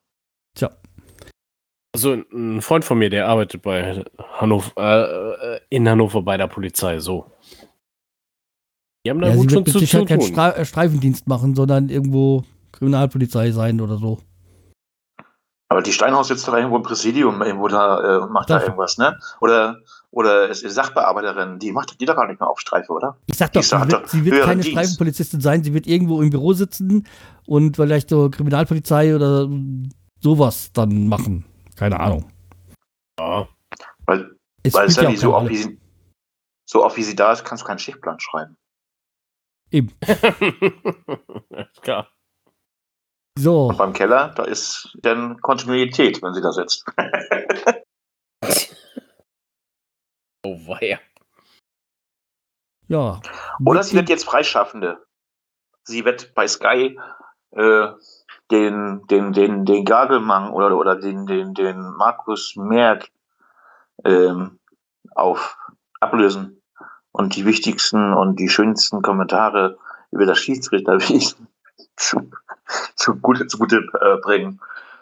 also 1.93 2.13
ein 2.13 2.61
Freund 2.61 2.85
von 2.85 2.97
mir, 2.97 3.09
der 3.09 3.27
arbeitet 3.27 3.61
bei 3.61 4.03
Hannover, 4.33 4.71
äh, 4.77 5.59
in 5.69 5.87
Hannover 5.87 6.21
bei 6.21 6.37
der 6.37 6.47
Polizei, 6.47 6.99
so. 6.99 7.31
Die 9.05 9.11
haben 9.11 9.19
da 9.19 9.27
Ja, 9.27 9.33
sie 9.33 9.39
gut 9.39 9.51
wird 9.51 9.51
schon 9.51 9.63
mit 9.63 9.67
zu, 9.67 9.73
zu 9.73 9.79
Sicherheit 9.79 10.07
keinen 10.07 10.19
tun. 10.21 10.29
Stra 10.29 10.51
äh, 10.51 10.65
Streifendienst 10.65 11.27
machen, 11.27 11.55
sondern 11.55 11.89
irgendwo 11.89 12.43
Kriminalpolizei 12.71 13.51
sein 13.51 13.81
oder 13.81 13.97
so. 13.97 14.19
Aber 15.69 15.81
die 15.81 15.91
Steinhaus 15.91 16.27
sitzt 16.27 16.47
doch 16.47 16.53
irgendwo 16.53 16.77
im 16.77 16.83
Präsidium, 16.83 17.41
irgendwo 17.41 17.67
da 17.67 18.17
äh, 18.17 18.21
und 18.21 18.31
macht 18.31 18.49
da 18.49 18.57
Doch. 18.57 18.65
irgendwas, 18.65 18.97
ne? 18.97 19.19
Oder, 19.41 19.81
oder 20.13 20.47
ist 20.47 20.63
ist 20.63 20.75
Sachbearbeiterin, 20.75 21.57
die 21.57 21.71
macht 21.71 21.99
die 21.99 22.05
doch 22.05 22.15
gar 22.15 22.27
nicht 22.27 22.39
mehr 22.39 22.47
auf 22.47 22.59
Streife, 22.59 22.93
oder? 22.93 23.17
Ich 23.25 23.35
sag 23.35 23.51
doch, 23.53 23.63
sie 23.63 23.75
hat 23.75 23.91
wird, 23.91 24.03
doch 24.03 24.07
sie 24.07 24.23
wird 24.23 24.43
keine 24.43 24.61
Dienst. 24.61 24.69
Streifenpolizistin 24.77 25.41
sein. 25.41 25.63
Sie 25.63 25.73
wird 25.73 25.87
irgendwo 25.87 26.21
im 26.21 26.29
Büro 26.29 26.53
sitzen 26.53 27.07
und 27.47 27.75
vielleicht 27.75 28.09
so 28.09 28.29
Kriminalpolizei 28.29 29.15
oder 29.15 29.49
sowas 30.19 30.71
dann 30.71 31.07
machen. 31.07 31.45
Keine 31.75 31.99
Ahnung. 31.99 32.31
Ja. 33.19 33.47
Weil, 34.05 34.35
Es 34.61 34.73
weil 34.75 34.89
spielt 34.91 35.09
ja 35.09 35.17
so 35.17 35.35
oft, 35.35 35.53
sie, 35.53 35.79
so 36.65 36.85
oft 36.85 36.95
wie 36.95 37.03
sie 37.03 37.15
da 37.15 37.33
ist, 37.33 37.43
kannst 37.43 37.63
du 37.63 37.67
keinen 37.67 37.79
Schichtplan 37.79 38.19
schreiben. 38.19 38.55
Eben. 39.71 39.91
Klar. 41.81 42.07
So, 43.35 43.69
Und 43.69 43.77
beim 43.79 43.93
Keller, 43.93 44.31
da 44.35 44.43
ist 44.43 44.95
dann 45.01 45.41
Kontinuität, 45.41 46.21
wenn 46.21 46.35
sie 46.35 46.41
da 46.41 46.51
sitzt. 46.51 46.85
Oh 50.43 50.57
weia. 50.67 50.99
Ja. 52.87 53.21
Oder 53.65 53.83
sie 53.83 53.95
wird 53.95 54.09
jetzt 54.09 54.25
Freischaffende. 54.25 55.05
Sie 55.83 56.03
wird 56.05 56.33
bei 56.35 56.47
Sky 56.47 56.99
äh, 57.51 57.87
den, 58.51 59.07
den, 59.07 59.33
den, 59.33 59.65
den 59.65 59.85
Gagelmann 59.85 60.51
oder, 60.51 60.77
oder 60.77 60.95
den, 60.95 61.25
den, 61.25 61.53
den 61.53 61.81
Markus 61.93 62.55
Merck 62.55 63.09
ähm, 64.03 64.59
auf 65.15 65.57
ablösen 65.99 66.61
und 67.11 67.35
die 67.35 67.45
wichtigsten 67.45 68.13
und 68.13 68.37
die 68.39 68.49
schönsten 68.49 69.01
Kommentare 69.01 69.77
über 70.11 70.25
das 70.25 70.39
Schiedsrichterwesen 70.39 71.47
zu, 71.95 72.29
zu 72.95 73.15
Gute, 73.15 73.47
zu 73.47 73.57
Gute 73.57 73.77
äh, 74.01 74.17
bringen. 74.17 74.59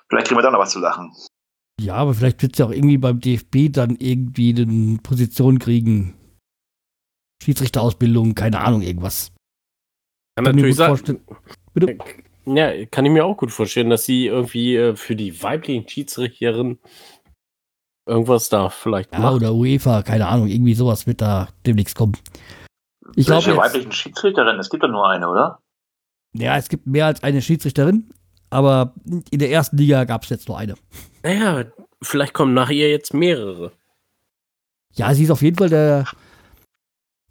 Vielleicht 0.07 0.27
kriegen 0.27 0.37
wir 0.37 0.43
da 0.43 0.51
noch 0.51 0.59
was 0.59 0.71
zu 0.71 0.79
lachen. 0.79 1.15
Ja, 1.81 1.95
aber 1.95 2.13
vielleicht 2.13 2.41
wird 2.43 2.55
sie 2.55 2.63
auch 2.63 2.71
irgendwie 2.71 2.97
beim 2.97 3.19
DFB 3.19 3.71
dann 3.71 3.95
irgendwie 3.99 4.53
eine 4.61 4.99
Position 5.01 5.57
kriegen. 5.59 6.13
Schiedsrichterausbildung, 7.43 8.35
keine 8.35 8.59
Ahnung, 8.59 8.81
irgendwas. 8.81 9.31
Kann, 10.35 10.45
Kann 10.45 10.55
natürlich 10.55 10.79
ich 10.79 10.87
mir 10.87 10.89
gut 10.95 11.07
sein. 11.07 11.19
Bitte? 11.73 11.97
Ja, 12.45 12.85
kann 12.87 13.05
ich 13.05 13.11
mir 13.11 13.25
auch 13.25 13.37
gut 13.37 13.51
vorstellen, 13.51 13.89
dass 13.89 14.05
sie 14.05 14.27
irgendwie 14.27 14.75
äh, 14.75 14.95
für 14.95 15.15
die 15.15 15.41
weiblichen 15.41 15.87
Schiedsrichterinnen 15.87 16.79
irgendwas 18.07 18.49
da 18.49 18.69
vielleicht 18.69 19.13
Ja, 19.13 19.19
macht. 19.19 19.35
oder 19.35 19.53
UEFA, 19.53 20.01
keine 20.03 20.27
Ahnung, 20.27 20.47
irgendwie 20.47 20.73
sowas 20.73 21.07
wird 21.07 21.21
da 21.21 21.49
demnächst 21.65 21.95
kommen. 21.95 22.17
Ich 23.15 23.25
glaube, 23.25 23.45
Welche 23.45 23.57
weiblichen 23.57 23.91
Schiedsrichterin? 23.91 24.59
Es 24.59 24.69
gibt 24.69 24.83
doch 24.83 24.89
nur 24.89 25.07
eine, 25.09 25.27
oder? 25.29 25.59
ja, 26.33 26.57
es 26.57 26.69
gibt 26.69 26.87
mehr 26.87 27.07
als 27.07 27.23
eine 27.23 27.41
Schiedsrichterin, 27.41 28.09
aber 28.51 28.93
in 29.31 29.39
der 29.39 29.49
ersten 29.49 29.77
Liga 29.77 30.03
gab 30.03 30.23
es 30.23 30.29
jetzt 30.29 30.47
nur 30.47 30.57
eine. 30.59 30.75
Naja, 31.23 31.65
vielleicht 32.03 32.33
kommen 32.33 32.53
nach 32.53 32.69
ihr 32.69 32.89
jetzt 32.89 33.13
mehrere. 33.13 33.71
Ja, 34.93 35.13
sie 35.13 35.23
ist 35.23 35.31
auf 35.31 35.41
jeden 35.41 35.57
Fall 35.57 35.69
der, 35.69 36.05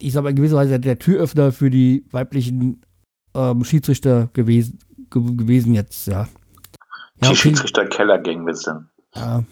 ich 0.01 0.13
sag 0.13 0.23
mal 0.25 0.31
in 0.31 0.37
gewisser 0.37 0.57
Weise 0.57 0.81
der 0.81 0.99
Türöffner 0.99 1.53
für 1.53 1.71
die 1.71 2.05
weiblichen 2.11 2.81
ähm, 3.35 3.63
Schiedsrichter 3.65 4.29
gewesen, 4.33 4.79
ge 5.11 5.23
gewesen 5.37 5.75
jetzt, 5.75 6.07
ja. 6.07 6.29
Die 7.23 7.27
Ja. 7.29 7.35
Schiedsrichter 7.35 7.87
Keller 7.87 8.19
gegen 8.19 8.47
Winston. 8.47 8.89
Ja. 9.15 9.45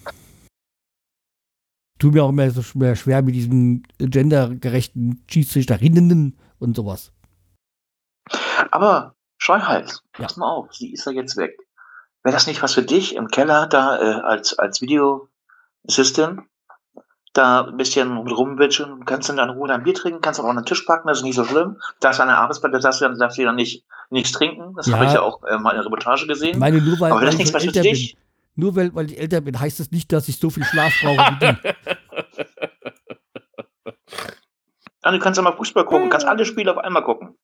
Tut 1.98 2.14
mir 2.14 2.24
auch 2.24 2.30
immer 2.30 2.50
so 2.50 2.62
schwer, 2.62 2.96
schwer 2.96 3.20
mit 3.22 3.34
diesem 3.34 3.82
gendergerechten 3.98 5.22
Schiedsrichterinnen 5.28 6.38
und 6.60 6.76
sowas. 6.76 7.12
Aber 8.70 9.16
Scheuhals, 9.52 10.02
pass 10.12 10.36
mal 10.36 10.46
auf, 10.50 10.74
sie 10.74 10.92
ist 10.92 11.06
ja 11.06 11.12
jetzt 11.12 11.38
weg. 11.38 11.56
Wäre 12.22 12.34
das 12.34 12.46
nicht 12.46 12.62
was 12.62 12.74
für 12.74 12.82
dich 12.82 13.14
im 13.16 13.28
Keller 13.28 13.66
da 13.66 13.98
äh, 13.98 14.20
als, 14.20 14.58
als 14.58 14.82
Video-Assistant? 14.82 16.42
Da 17.32 17.62
ein 17.64 17.78
bisschen 17.78 18.14
rumwitschen, 18.18 19.06
kannst 19.06 19.30
du 19.30 19.32
dann 19.32 19.48
in 19.48 19.54
Ruhe 19.56 19.68
dein 19.68 19.84
Bier 19.84 19.94
trinken, 19.94 20.20
kannst 20.20 20.38
auch 20.38 20.44
an 20.44 20.56
den 20.56 20.66
Tisch 20.66 20.82
packen, 20.82 21.08
das 21.08 21.18
ist 21.18 21.24
nicht 21.24 21.36
so 21.36 21.44
schlimm. 21.44 21.78
Da 22.00 22.10
ist 22.10 22.20
eine 22.20 22.36
Arbeitsplatz, 22.36 22.72
da 22.72 22.78
darfst 22.78 23.00
du 23.00 23.06
dann, 23.06 23.18
darfst 23.18 23.38
du 23.38 23.44
dann 23.44 23.54
nicht, 23.54 23.86
nichts 24.10 24.32
trinken. 24.32 24.74
Das 24.76 24.86
Ja. 24.88 24.96
habe 24.96 25.06
ich 25.06 25.12
ja 25.14 25.22
auch 25.22 25.42
äh, 25.44 25.56
mal 25.56 25.70
in 25.70 25.76
der 25.76 25.86
Reportage 25.86 26.26
gesehen. 26.26 26.58
Meine, 26.58 26.82
nur 26.82 27.00
weil, 27.00 27.12
Aber 27.12 27.20
wäre 27.22 27.32
weil 27.32 27.32
das 27.32 27.34
ich 27.36 27.38
nichts 27.38 27.54
was 27.54 27.62
für 27.62 27.68
älter 27.68 27.80
bin, 27.80 27.92
dich? 27.92 28.18
nur 28.54 28.76
weil, 28.76 28.94
weil 28.94 29.10
ich 29.10 29.18
älter 29.18 29.40
bin, 29.40 29.58
heißt 29.58 29.80
das 29.80 29.90
nicht, 29.92 30.12
dass 30.12 30.28
ich 30.28 30.38
so 30.38 30.50
viel 30.50 30.64
Schlaf 30.64 30.92
brauche 31.00 31.16
wie 31.32 31.38
die. 31.38 31.56
Ja, 35.04 35.10
du 35.12 35.18
kannst 35.20 35.38
ja 35.38 35.42
mal 35.42 35.56
Fußball 35.56 35.86
gucken, 35.86 36.10
kannst 36.10 36.26
alle 36.26 36.44
Spiele 36.44 36.70
auf 36.70 36.76
einmal 36.84 37.02
gucken. 37.02 37.38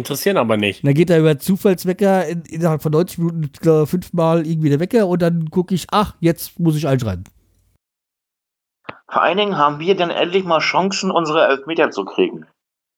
Interessieren 0.00 0.36
aber 0.36 0.56
nicht. 0.56 0.82
Und 0.82 0.88
dann 0.88 0.94
geht 0.94 1.10
er 1.10 1.18
über 1.20 1.38
Zufallswecker 1.38 2.26
in, 2.26 2.42
innerhalb 2.42 2.82
von 2.82 2.92
90 2.92 3.18
Minuten 3.18 3.68
äh, 3.68 3.86
fünfmal 3.86 4.46
irgendwie 4.46 4.68
der 4.70 4.80
Wecker 4.80 5.06
und 5.06 5.20
dann 5.22 5.50
gucke 5.50 5.74
ich, 5.74 5.86
ach, 5.90 6.16
jetzt 6.20 6.58
muss 6.58 6.76
ich 6.76 6.88
einschreiten. 6.88 7.24
Vor 9.12 9.22
allen 9.22 9.38
Dingen 9.38 9.56
haben 9.58 9.78
wir 9.80 9.96
dann 9.96 10.10
endlich 10.10 10.44
mal 10.44 10.60
Chancen, 10.60 11.10
unsere 11.10 11.46
Elfmeter 11.46 11.90
zu 11.90 12.04
kriegen. 12.04 12.46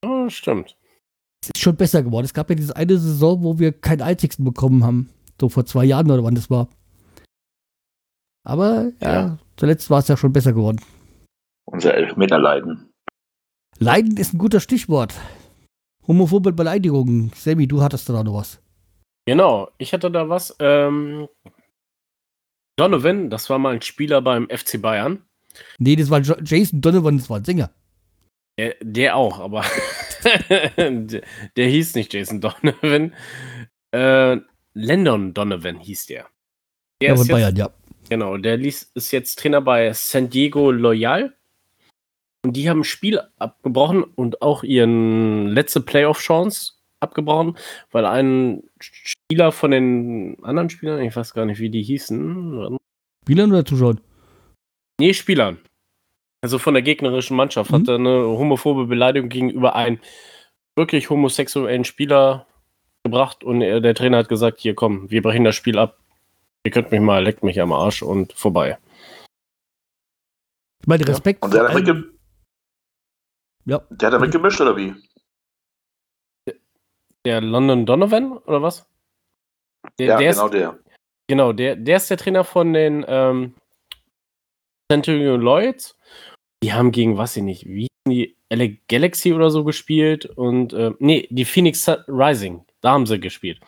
Oh, 0.04 0.28
stimmt. 0.28 0.76
Es 1.42 1.50
ist 1.54 1.60
schon 1.62 1.76
besser 1.76 2.02
geworden. 2.02 2.24
Es 2.24 2.34
gab 2.34 2.48
ja 2.50 2.54
diese 2.56 2.76
eine 2.76 2.98
Saison, 2.98 3.42
wo 3.42 3.58
wir 3.58 3.72
keinen 3.72 4.02
einzigsten 4.02 4.44
bekommen 4.44 4.84
haben. 4.84 5.10
So 5.40 5.48
vor 5.48 5.64
zwei 5.66 5.84
Jahren 5.84 6.10
oder 6.10 6.22
wann 6.22 6.34
das 6.34 6.50
war. 6.50 6.68
Aber 8.44 8.92
ja, 9.00 9.12
Ja. 9.12 9.38
zuletzt 9.56 9.90
war 9.90 9.98
es 10.00 10.08
ja 10.08 10.16
schon 10.16 10.32
besser 10.32 10.52
geworden. 10.52 10.80
Unser 11.64 11.94
Elfmeterleiden. 11.94 12.88
Leiden 13.78 14.16
ist 14.16 14.34
ein 14.34 14.38
guter 14.38 14.60
Stichwort. 14.60 15.14
Homophobe 16.06 16.52
Beleidigungen. 16.52 17.32
Sammy, 17.34 17.66
du 17.66 17.82
hattest 17.82 18.08
da 18.08 18.22
noch 18.22 18.34
was. 18.34 18.60
Genau, 19.26 19.70
ich 19.78 19.92
hatte 19.92 20.10
da 20.10 20.28
was. 20.28 20.54
Ähm, 20.58 21.28
Donovan, 22.76 23.30
das 23.30 23.48
war 23.50 23.58
mal 23.58 23.74
ein 23.74 23.82
Spieler 23.82 24.20
beim 24.20 24.48
FC 24.48 24.80
Bayern. 24.80 25.22
Nee, 25.78 25.96
das 25.96 26.10
war 26.10 26.20
Jason 26.20 26.80
Donovan, 26.80 27.18
das 27.18 27.30
war 27.30 27.38
ein 27.38 27.44
Sänger. 27.44 27.70
Der, 28.58 28.74
der 28.80 29.16
auch, 29.16 29.38
aber 29.38 29.64
der, 30.76 31.22
der 31.56 31.66
hieß 31.68 31.94
nicht 31.94 32.12
Jason 32.12 32.40
Donovan. 32.40 33.14
Äh, 33.92 34.38
Landon 34.74 35.34
Donovan 35.34 35.78
hieß 35.78 36.06
der. 36.06 36.26
Der 37.00 37.10
Ja, 37.10 37.14
ist 37.14 37.20
jetzt, 37.20 37.30
Bayern, 37.30 37.56
ja. 37.56 37.70
Genau, 38.08 38.36
der 38.36 38.58
ist 38.58 39.12
jetzt 39.12 39.38
Trainer 39.38 39.60
bei 39.60 39.92
San 39.92 40.28
Diego 40.28 40.70
Loyal. 40.70 41.34
Und 42.44 42.56
die 42.56 42.68
haben 42.68 42.80
ein 42.80 42.84
Spiel 42.84 43.20
abgebrochen 43.38 44.02
und 44.02 44.42
auch 44.42 44.64
ihren 44.64 45.48
letzte 45.48 45.80
Playoff-Chance 45.80 46.72
abgebrochen, 47.00 47.56
weil 47.90 48.04
ein 48.04 48.62
Spieler 48.80 49.52
von 49.52 49.70
den 49.70 50.42
anderen 50.42 50.70
Spielern, 50.70 51.02
ich 51.02 51.14
weiß 51.14 51.34
gar 51.34 51.44
nicht, 51.46 51.60
wie 51.60 51.70
die 51.70 51.82
hießen, 51.82 52.78
Spielern 53.24 53.52
oder 53.52 53.64
Zuschauern? 53.64 54.00
Nee, 55.00 55.14
Spielern. 55.14 55.58
Also 56.42 56.58
von 56.58 56.74
der 56.74 56.82
gegnerischen 56.82 57.36
Mannschaft 57.36 57.70
Mhm. 57.70 57.74
hat 57.76 57.88
er 57.88 57.94
eine 57.96 58.10
homophobe 58.10 58.86
Beleidigung 58.86 59.28
gegenüber 59.28 59.76
einem 59.76 59.98
wirklich 60.76 61.10
homosexuellen 61.10 61.84
Spieler 61.84 62.46
gebracht 63.04 63.44
und 63.44 63.62
er, 63.62 63.80
der 63.80 63.94
Trainer 63.94 64.18
hat 64.18 64.28
gesagt, 64.28 64.60
hier 64.60 64.74
komm, 64.74 65.10
wir 65.10 65.22
brechen 65.22 65.44
das 65.44 65.54
Spiel 65.54 65.78
ab. 65.78 65.98
Ihr 66.64 66.72
könnt 66.72 66.90
mich 66.90 67.00
mal, 67.00 67.22
leckt 67.22 67.42
mich 67.42 67.60
am 67.60 67.72
Arsch 67.72 68.02
und 68.02 68.32
vorbei. 68.32 68.78
Ich 70.80 70.86
meine, 70.88 71.06
Respekt. 71.06 71.42
Und 71.42 71.54
der 71.54 71.68
hat, 71.68 71.86
ja, 73.64 73.80
der 73.90 74.06
hat 74.06 74.14
da 74.14 74.18
mitgemischt, 74.18 74.60
oder 74.60 74.76
wie? 74.76 74.94
Der 77.24 77.40
London 77.40 77.86
Donovan 77.86 78.32
oder 78.38 78.62
was? 78.62 78.88
Der, 79.98 80.06
ja, 80.06 80.16
der 80.18 80.32
genau 80.32 80.46
ist, 80.46 80.54
der. 80.54 80.78
genau, 81.28 81.52
der, 81.52 81.76
der 81.76 81.96
ist 81.96 82.10
der 82.10 82.16
Trainer 82.16 82.44
von 82.44 82.72
den 82.72 83.04
ähm, 83.06 83.54
Centurion 84.90 85.40
Lloyds. 85.40 85.96
Die 86.62 86.72
haben 86.72 86.92
gegen, 86.92 87.16
was 87.16 87.36
ich 87.36 87.42
nicht, 87.42 87.66
wie 87.66 87.88
die 88.08 88.36
LA 88.50 88.68
Galaxy 88.88 89.32
oder 89.32 89.50
so 89.50 89.64
gespielt 89.64 90.26
und 90.26 90.72
äh, 90.72 90.92
nee, 90.98 91.28
die 91.30 91.44
Phoenix 91.44 91.88
Rising, 92.08 92.64
da 92.80 92.92
haben 92.92 93.06
sie 93.06 93.20
gespielt. 93.20 93.60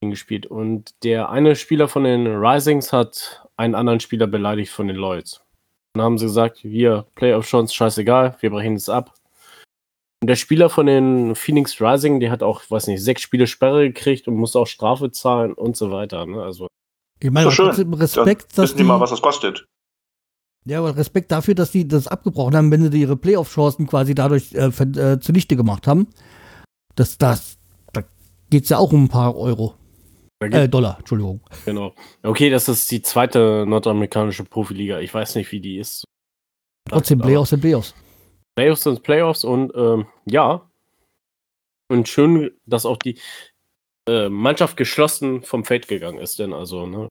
gespielt. 0.00 0.46
Und 0.46 1.02
der 1.04 1.30
eine 1.30 1.56
Spieler 1.56 1.88
von 1.88 2.04
den 2.04 2.26
Risings 2.26 2.92
hat 2.92 3.46
einen 3.56 3.74
anderen 3.74 4.00
Spieler 4.00 4.26
beleidigt 4.26 4.70
von 4.70 4.88
den 4.88 4.96
Lloyds. 4.96 5.43
Dann 5.94 6.04
haben 6.04 6.18
sie 6.18 6.26
gesagt, 6.26 6.64
wir 6.64 7.06
Playoff 7.14 7.46
Chance, 7.46 7.72
scheißegal, 7.72 8.36
wir 8.40 8.50
brechen 8.50 8.74
es 8.74 8.88
ab. 8.88 9.14
Und 10.20 10.28
der 10.28 10.36
Spieler 10.36 10.68
von 10.70 10.86
den 10.86 11.34
Phoenix 11.36 11.80
Rising, 11.80 12.18
der 12.18 12.30
hat 12.30 12.42
auch, 12.42 12.62
weiß 12.68 12.88
nicht, 12.88 13.02
sechs 13.02 13.22
Spiele 13.22 13.46
Sperre 13.46 13.84
gekriegt 13.86 14.26
und 14.26 14.36
muss 14.36 14.56
auch 14.56 14.66
Strafe 14.66 15.10
zahlen 15.12 15.52
und 15.52 15.76
so 15.76 15.90
weiter. 15.92 16.26
Ne? 16.26 16.42
Also 16.42 16.66
ich 17.20 17.30
meine, 17.30 17.44
So 17.44 17.50
schön. 17.52 17.66
trotzdem 17.66 17.90
Dann 17.92 18.00
Respekt, 18.00 18.58
dass 18.58 18.70
wissen 18.70 18.76
die 18.78 18.82
die, 18.82 18.88
mal, 18.88 18.98
was 19.00 19.10
das 19.10 19.22
kostet. 19.22 19.64
ja, 20.66 20.78
aber 20.80 20.96
Respekt 20.96 21.30
dafür, 21.30 21.54
dass 21.54 21.70
die 21.70 21.86
das 21.86 22.08
abgebrochen 22.08 22.56
haben, 22.56 22.70
wenn 22.72 22.90
sie 22.90 23.00
ihre 23.00 23.16
Playoff-Chancen 23.16 23.86
quasi 23.86 24.14
dadurch 24.14 24.52
äh, 24.54 24.66
äh, 24.66 25.20
zunichte 25.20 25.54
gemacht 25.56 25.86
haben. 25.86 26.08
Das, 26.96 27.18
das, 27.18 27.58
da 27.92 28.02
geht 28.50 28.64
es 28.64 28.70
ja 28.70 28.78
auch 28.78 28.92
um 28.92 29.04
ein 29.04 29.08
paar 29.08 29.36
Euro. 29.36 29.74
Äh, 30.52 30.68
Dollar, 30.68 30.98
Entschuldigung. 30.98 31.40
Genau. 31.64 31.94
Okay, 32.22 32.50
das 32.50 32.68
ist 32.68 32.90
die 32.90 33.02
zweite 33.02 33.64
nordamerikanische 33.66 34.44
Profiliga. 34.44 35.00
Ich 35.00 35.12
weiß 35.12 35.34
nicht, 35.36 35.50
wie 35.52 35.60
die 35.60 35.78
ist. 35.78 36.04
Trotzdem 36.88 37.18
Playoffs 37.18 37.50
sind 37.50 37.60
Playoffs. 37.60 37.94
Playoffs 38.56 38.82
sind 38.82 39.02
Playoffs 39.02 39.44
und 39.44 39.72
ähm, 39.74 40.06
ja. 40.26 40.68
Und 41.88 42.08
schön, 42.08 42.50
dass 42.66 42.86
auch 42.86 42.96
die 42.96 43.18
äh, 44.08 44.28
Mannschaft 44.28 44.76
geschlossen 44.76 45.42
vom 45.42 45.64
Feld 45.64 45.88
gegangen 45.88 46.18
ist, 46.18 46.38
denn 46.38 46.52
also, 46.52 46.86
ne? 46.86 47.08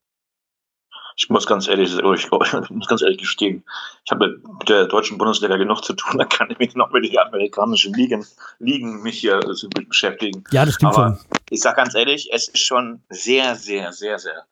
Ich 1.16 1.30
muss 1.30 1.46
ganz 1.46 1.68
ehrlich, 1.68 1.96
ich, 1.96 2.04
ich 2.26 2.32
muss 2.32 2.88
ganz 2.88 3.02
ehrlich 3.02 3.18
gestehen, 3.18 3.64
ich 4.04 4.12
habe 4.12 4.40
mit 4.60 4.70
der 4.70 4.86
deutschen 4.86 5.18
Bundesliga 5.18 5.58
genug 5.58 5.84
zu 5.84 5.94
tun, 5.94 6.18
da 6.18 6.26
kann 6.26 6.50
ich 6.50 6.60
mich 6.60 6.76
noch 6.76 6.92
mit 6.92 7.06
den 7.06 7.18
amerikanischen 7.18 7.94
Ligen, 7.94 8.26
Ligen 8.60 9.02
mich 9.02 9.20
hier 9.20 9.42
so 9.54 9.68
gut 9.70 9.90
beschäftigen. 9.90 10.44
Ja, 10.52 10.66
das 10.66 10.76
stimmt 10.76 10.96
Aber 10.96 11.18
schon. 11.18 11.38
ich 11.50 11.62
sag 11.62 11.76
ganz 11.76 11.96
ehrlich, 11.96 12.30
es 12.32 12.48
ist 12.48 12.64
schon 12.64 13.04
sehr, 13.10 13.56
sehr, 13.56 13.92
sehr, 13.94 14.20
sehr, 14.20 14.46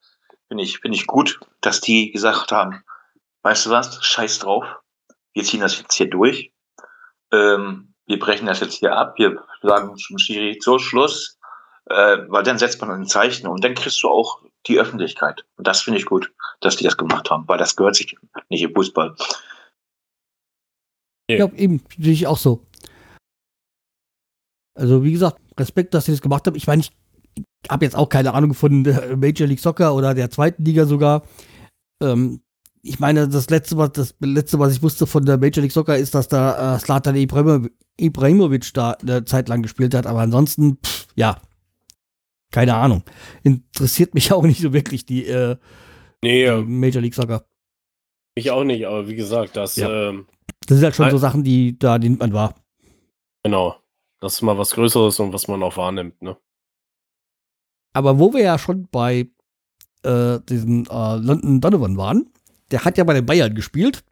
finde 0.48 0.64
ich, 0.64 0.80
finde 0.80 0.98
ich 0.98 1.08
gut, 1.08 1.40
dass 1.62 1.82
die 1.82 2.12
gesagt 2.12 2.52
haben, 2.52 2.84
weißt 3.44 3.66
du 3.66 3.70
was, 3.72 4.04
scheiß 4.04 4.40
drauf, 4.40 4.66
wir 5.34 5.44
ziehen 5.44 5.62
das 5.62 5.80
jetzt 5.80 5.94
hier 5.94 6.10
durch, 6.10 6.52
ähm, 7.32 7.94
wir 8.06 8.20
brechen 8.20 8.46
das 8.46 8.60
jetzt 8.60 8.76
hier 8.76 8.96
ab, 8.96 9.18
wir 9.18 9.42
sagen 9.62 9.96
zum 9.96 10.18
Schiri, 10.18 10.60
so 10.62 10.80
Schluss, 10.80 11.40
äh, 11.86 12.18
weil 12.28 12.44
dann 12.44 12.58
setzt 12.58 12.82
man 12.82 12.92
ein 12.92 13.08
Zeichen 13.08 13.48
und 13.48 13.64
dann 13.64 13.74
kriegst 13.74 14.04
du 14.04 14.10
auch 14.10 14.42
die 14.68 14.80
Öffentlichkeit. 14.80 15.46
Und 15.58 15.68
das 15.68 15.82
finde 15.82 16.00
ich 16.00 16.06
gut, 16.06 16.32
dass 16.60 16.78
die 16.78 16.84
das 16.84 16.98
gemacht 16.98 17.30
haben, 17.30 17.48
weil 17.48 17.58
das 17.58 17.76
gehört 17.76 17.96
sich 17.96 18.16
nicht 18.50 18.64
im 18.64 18.74
Fußball. 18.74 19.16
Nee. 21.30 21.38
Ja, 21.38 21.50
eben, 21.56 21.82
sehe 21.98 22.14
ich 22.14 22.28
auch 22.28 22.38
so. 22.38 22.66
Also, 24.78 25.04
wie 25.04 25.12
gesagt, 25.12 25.40
Respekt, 25.60 25.94
dass 25.94 26.06
sie 26.06 26.12
das 26.12 26.22
gemacht 26.22 26.46
haben. 26.48 26.56
Ich 26.56 26.68
meine, 26.68 26.82
ich 26.82 26.92
habe 27.70 27.86
jetzt 27.86 27.96
auch 27.96 28.10
keine 28.10 28.34
Ahnung 28.34 28.54
von 28.54 28.82
Major 29.18 29.48
League 29.48 29.60
Soccer 29.60 29.94
oder 29.94 30.14
der 30.14 30.30
zweiten 30.32 30.64
Liga 30.64 30.86
sogar. 30.86 31.24
Ähm, 32.02 32.42
ich 32.84 33.00
meine, 33.00 33.28
das 33.28 33.50
letzte, 33.50 33.78
was, 33.78 33.92
das 33.92 34.16
letzte, 34.20 34.58
was 34.60 34.74
ich 34.74 34.82
wusste 34.82 35.06
von 35.06 35.26
der 35.26 35.38
Major 35.38 35.62
League 35.62 35.72
Soccer 35.72 35.98
ist, 35.98 36.16
dass 36.16 36.28
da 36.28 36.76
äh, 36.76 36.80
Slatan 36.80 37.16
Ibrahimovic 37.16 38.74
da 38.74 38.92
eine 38.94 39.26
Zeit 39.26 39.50
lang 39.50 39.62
gespielt 39.62 39.94
hat, 39.94 40.08
aber 40.08 40.22
ansonsten, 40.22 40.78
pff, 40.84 41.08
ja, 41.16 41.38
keine 42.52 42.76
Ahnung. 42.76 43.04
Interessiert 43.44 44.14
mich 44.14 44.32
auch 44.34 44.44
nicht 44.44 44.62
so 44.62 44.74
wirklich 44.74 45.06
die, 45.06 45.26
äh, 45.26 45.58
nee, 46.22 46.46
die 46.46 46.64
Major 46.64 47.02
League 47.02 47.16
Soccer. 47.16 47.46
Mich 48.36 48.52
auch 48.52 48.64
nicht, 48.64 48.86
aber 48.86 49.08
wie 49.08 49.16
gesagt, 49.16 49.56
das. 49.56 49.76
Ja. 49.76 50.10
Ähm, 50.10 50.28
das 50.68 50.78
sind 50.78 50.86
halt 50.86 50.96
schon 50.96 51.10
so 51.10 51.18
Sachen, 51.18 51.44
die 51.44 51.78
da 51.78 51.98
nimmt 51.98 52.20
man 52.20 52.34
wahr. 52.34 52.56
Genau. 53.44 53.76
Das 54.20 54.34
ist 54.34 54.42
mal 54.44 54.58
was 54.58 54.72
Größeres 54.72 55.20
und 55.20 55.34
was 55.34 55.48
man 55.48 55.64
auch 55.64 55.76
wahrnimmt, 55.78 56.22
ne? 56.22 56.38
Aber 57.94 58.20
wo 58.20 58.34
wir 58.34 58.42
ja 58.42 58.58
schon 58.58 58.88
bei 58.92 59.28
äh, 60.04 60.40
diesem 60.48 60.86
äh, 60.86 61.16
London 61.18 61.60
Donovan 61.60 61.98
waren, 61.98 62.30
der 62.70 62.86
hat 62.86 62.98
ja 62.98 63.04
bei 63.04 63.14
den 63.14 63.26
Bayern 63.26 63.54
gespielt. 63.54 64.04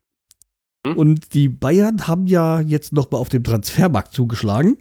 Hm? 0.86 0.98
Und 0.98 1.34
die 1.34 1.48
Bayern 1.48 2.08
haben 2.08 2.28
ja 2.28 2.60
jetzt 2.60 2.92
noch 2.92 3.10
mal 3.12 3.20
auf 3.20 3.30
dem 3.30 3.44
Transfermarkt 3.44 4.14
zugeschlagen. 4.14 4.78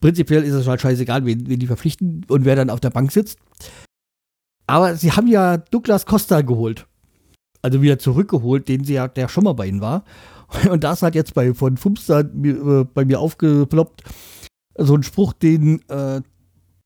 Prinzipiell 0.00 0.42
ist 0.42 0.54
es 0.54 0.66
halt 0.66 0.80
scheißegal, 0.80 1.24
wen, 1.24 1.48
wen 1.48 1.58
die 1.58 1.66
verpflichten 1.66 2.24
und 2.28 2.44
wer 2.44 2.56
dann 2.56 2.70
auf 2.70 2.80
der 2.80 2.90
Bank 2.90 3.12
sitzt. 3.12 3.38
Aber 4.66 4.96
sie 4.96 5.12
haben 5.12 5.28
ja 5.28 5.56
Douglas 5.56 6.06
Costa 6.06 6.42
geholt. 6.42 6.86
Also 7.62 7.82
wieder 7.82 7.98
zurückgeholt, 7.98 8.68
den 8.68 8.84
sie 8.84 8.94
ja, 8.94 9.08
der 9.08 9.28
schon 9.28 9.44
mal 9.44 9.54
bei 9.54 9.66
ihnen 9.66 9.80
war. 9.80 10.04
Und 10.70 10.84
das 10.84 11.02
hat 11.02 11.14
jetzt 11.14 11.34
bei 11.34 11.54
von 11.54 11.76
Fumster 11.76 12.20
äh, 12.20 12.84
bei 12.84 13.04
mir 13.04 13.20
aufgeploppt. 13.20 14.02
So 14.76 14.94
ein 14.94 15.02
Spruch, 15.02 15.32
den 15.32 15.80
äh, 15.88 16.20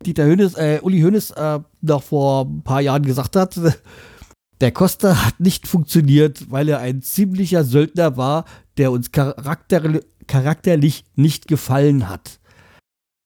Dieter 0.04 0.24
Hönes, 0.24 0.54
äh, 0.54 0.80
Uli 0.82 1.00
Hönes 1.00 1.30
äh, 1.32 1.60
noch 1.82 2.02
vor 2.02 2.46
ein 2.46 2.62
paar 2.62 2.80
Jahren 2.80 3.04
gesagt 3.04 3.36
hat. 3.36 3.58
Der 4.60 4.72
Costa 4.72 5.24
hat 5.24 5.40
nicht 5.40 5.66
funktioniert, 5.66 6.50
weil 6.50 6.68
er 6.68 6.80
ein 6.80 7.00
ziemlicher 7.00 7.64
Söldner 7.64 8.18
war, 8.18 8.44
der 8.76 8.92
uns 8.92 9.10
charakter 9.10 10.00
charakterlich 10.26 11.04
nicht 11.16 11.48
gefallen 11.48 12.08
hat. 12.10 12.39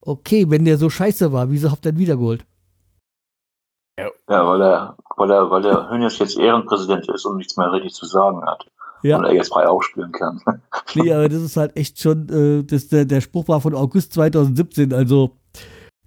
Okay, 0.04 0.50
wenn 0.50 0.64
der 0.64 0.76
so 0.76 0.90
scheiße 0.90 1.32
war, 1.32 1.50
wieso 1.50 1.70
habt 1.70 1.86
ihr 1.86 1.92
ihn 1.92 1.98
wiedergeholt? 1.98 2.44
Ja, 3.98 4.46
weil 4.46 4.62
er, 4.62 4.96
weil 5.16 5.30
er, 5.30 5.50
weil 5.50 5.62
der 5.62 5.88
Hönes 5.90 6.18
jetzt 6.18 6.36
Ehrenpräsident 6.36 7.08
ist 7.08 7.24
und 7.24 7.36
nichts 7.36 7.56
mehr 7.56 7.70
richtig 7.72 7.94
zu 7.94 8.06
sagen 8.06 8.44
hat. 8.44 8.66
Ja. 9.02 9.18
Und 9.18 9.24
er 9.24 9.34
jetzt 9.34 9.52
frei 9.52 9.66
aufspielen 9.66 10.12
kann. 10.12 10.40
nee, 10.94 11.12
aber 11.12 11.28
das 11.28 11.42
ist 11.42 11.56
halt 11.56 11.76
echt 11.76 12.00
schon, 12.00 12.28
äh, 12.30 12.64
das, 12.64 12.88
der, 12.88 13.04
der 13.04 13.20
Spruch 13.20 13.48
war 13.48 13.60
von 13.60 13.74
August 13.74 14.14
2017, 14.14 14.94
also 14.94 15.36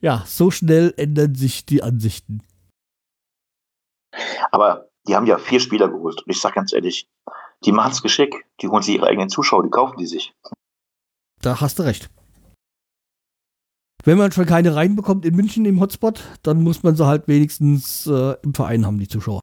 ja, 0.01 0.23
so 0.25 0.51
schnell 0.51 0.93
ändern 0.97 1.35
sich 1.35 1.65
die 1.65 1.83
Ansichten. 1.83 2.41
Aber 4.51 4.89
die 5.07 5.15
haben 5.15 5.25
ja 5.25 5.37
vier 5.37 5.59
Spieler 5.59 5.89
geholt. 5.89 6.21
Und 6.23 6.31
ich 6.31 6.41
sag 6.41 6.55
ganz 6.55 6.73
ehrlich, 6.73 7.07
die 7.65 7.71
machen 7.71 7.91
es 7.91 8.01
geschickt. 8.01 8.35
Die 8.61 8.67
holen 8.67 8.83
sich 8.83 8.95
ihre 8.95 9.07
eigenen 9.07 9.29
Zuschauer, 9.29 9.63
die 9.63 9.69
kaufen 9.69 9.97
die 9.97 10.05
sich. 10.05 10.33
Da 11.41 11.61
hast 11.61 11.79
du 11.79 11.83
recht. 11.83 12.09
Wenn 14.07 14.17
man 14.17 14.31
schon 14.31 14.45
keine 14.45 14.73
reinbekommt 14.73 15.25
in 15.25 15.35
München 15.35 15.65
im 15.65 15.81
Hotspot, 15.81 16.23
dann 16.41 16.63
muss 16.63 16.81
man 16.81 16.95
sie 16.95 17.05
halt 17.05 17.27
wenigstens 17.27 18.07
äh, 18.07 18.37
im 18.41 18.53
Verein 18.53 18.85
haben, 18.85 18.99
die 18.99 19.09
Zuschauer. 19.09 19.41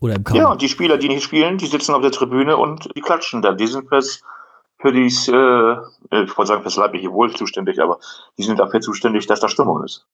Oder 0.00 0.16
im 0.16 0.24
Kader. 0.24 0.40
Ja, 0.40 0.50
und 0.50 0.62
die 0.62 0.70
Spieler, 0.70 0.96
die 0.96 1.08
nicht 1.08 1.22
spielen, 1.22 1.58
die 1.58 1.66
sitzen 1.66 1.92
auf 1.92 2.00
der 2.00 2.12
Tribüne 2.12 2.56
und 2.56 2.88
die 2.96 3.02
klatschen 3.02 3.42
dann. 3.42 3.58
Die 3.58 3.66
sind 3.66 3.90
fürs, 3.90 4.22
für 4.78 4.90
dies, 4.90 5.28
äh, 5.28 5.32
ich 5.32 6.38
wollte 6.38 6.46
sagen, 6.46 6.62
fürs 6.62 6.76
leibliche 6.76 7.12
Wohl 7.12 7.36
zuständig, 7.36 7.78
aber 7.78 7.98
die 8.38 8.42
sind 8.42 8.58
dafür 8.58 8.80
zuständig, 8.80 9.26
dass 9.26 9.40
da 9.40 9.50
Stimmung 9.50 9.84
ist. 9.84 10.06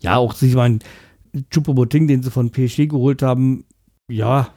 Ja, 0.00 0.18
auch, 0.18 0.34
ich 0.42 0.54
meine, 0.54 0.80
Choupo-Moting, 1.50 2.08
den 2.08 2.22
sie 2.22 2.30
von 2.30 2.52
PSG 2.52 2.88
geholt 2.88 3.22
haben, 3.22 3.64
ja, 4.10 4.48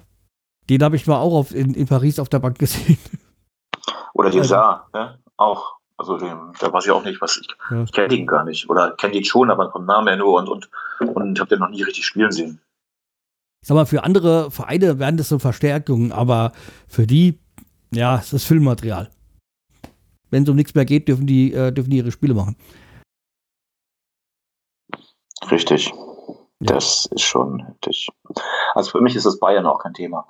den 0.70 0.84
habe 0.84 0.98
ich 0.98 1.08
mal 1.08 1.20
auch 1.20 1.34
auf, 1.34 1.56
in, 1.56 1.74
in 1.74 1.88
Paris 1.88 2.20
auf 2.20 2.28
der 2.28 2.40
Bank 2.40 2.60
gesehen. 2.60 2.98
Oder 4.14 4.30
den 4.30 4.42
also, 4.42 4.50
Saar, 4.50 4.90
ne? 4.94 5.20
auch. 5.38 5.75
Also 5.98 6.18
dem, 6.18 6.52
da 6.60 6.74
weiß 6.74 6.86
ich 6.86 6.92
auch 6.92 7.04
nicht, 7.04 7.22
was 7.22 7.38
ich, 7.38 7.48
ja. 7.72 7.84
ich 7.84 7.92
kenne 7.92 8.10
den 8.10 8.28
gar 8.28 8.44
nicht. 8.44 8.70
Oder 8.70 8.92
kenne 8.92 9.14
den 9.14 9.24
schon, 9.24 9.50
aber 9.50 9.72
vom 9.72 9.86
Namen 9.86 10.08
her 10.08 10.18
nur 10.18 10.40
und, 10.40 10.50
und, 10.50 10.70
und 11.00 11.40
habe 11.40 11.50
den 11.50 11.60
noch 11.60 11.70
nie 11.70 11.84
richtig 11.84 12.06
spielen 12.06 12.32
sehen. 12.32 12.60
Ich 13.62 13.68
sag 13.68 13.76
mal, 13.76 13.86
für 13.86 14.04
andere 14.04 14.52
Vereine 14.52 15.00
wären 15.00 15.18
das 15.18 15.30
so 15.30 15.40
Verstärkungen, 15.40 16.12
aber 16.12 16.52
für 16.88 17.08
die, 17.08 17.40
ja, 17.92 18.18
es 18.18 18.34
ist 18.34 18.46
Filmmaterial. 18.46 19.10
Wenn 20.30 20.44
es 20.44 20.50
um 20.50 20.56
nichts 20.56 20.76
mehr 20.76 20.86
geht, 20.86 21.08
dürfen 21.08 21.28
die, 21.28 21.54
äh, 21.54 21.72
dürfen 21.72 21.90
die 21.90 21.98
ihre 21.98 22.12
Spiele 22.12 22.34
machen. 22.34 22.58
Richtig. 25.50 25.94
Das 26.60 27.08
ist 27.12 27.22
schon 27.22 27.66
heftig. 27.66 28.10
Also 28.74 28.92
für 28.92 29.02
mich 29.02 29.16
ist 29.16 29.26
das 29.26 29.40
Bayern 29.40 29.66
auch 29.66 29.80
kein 29.80 29.94
Thema. 29.94 30.26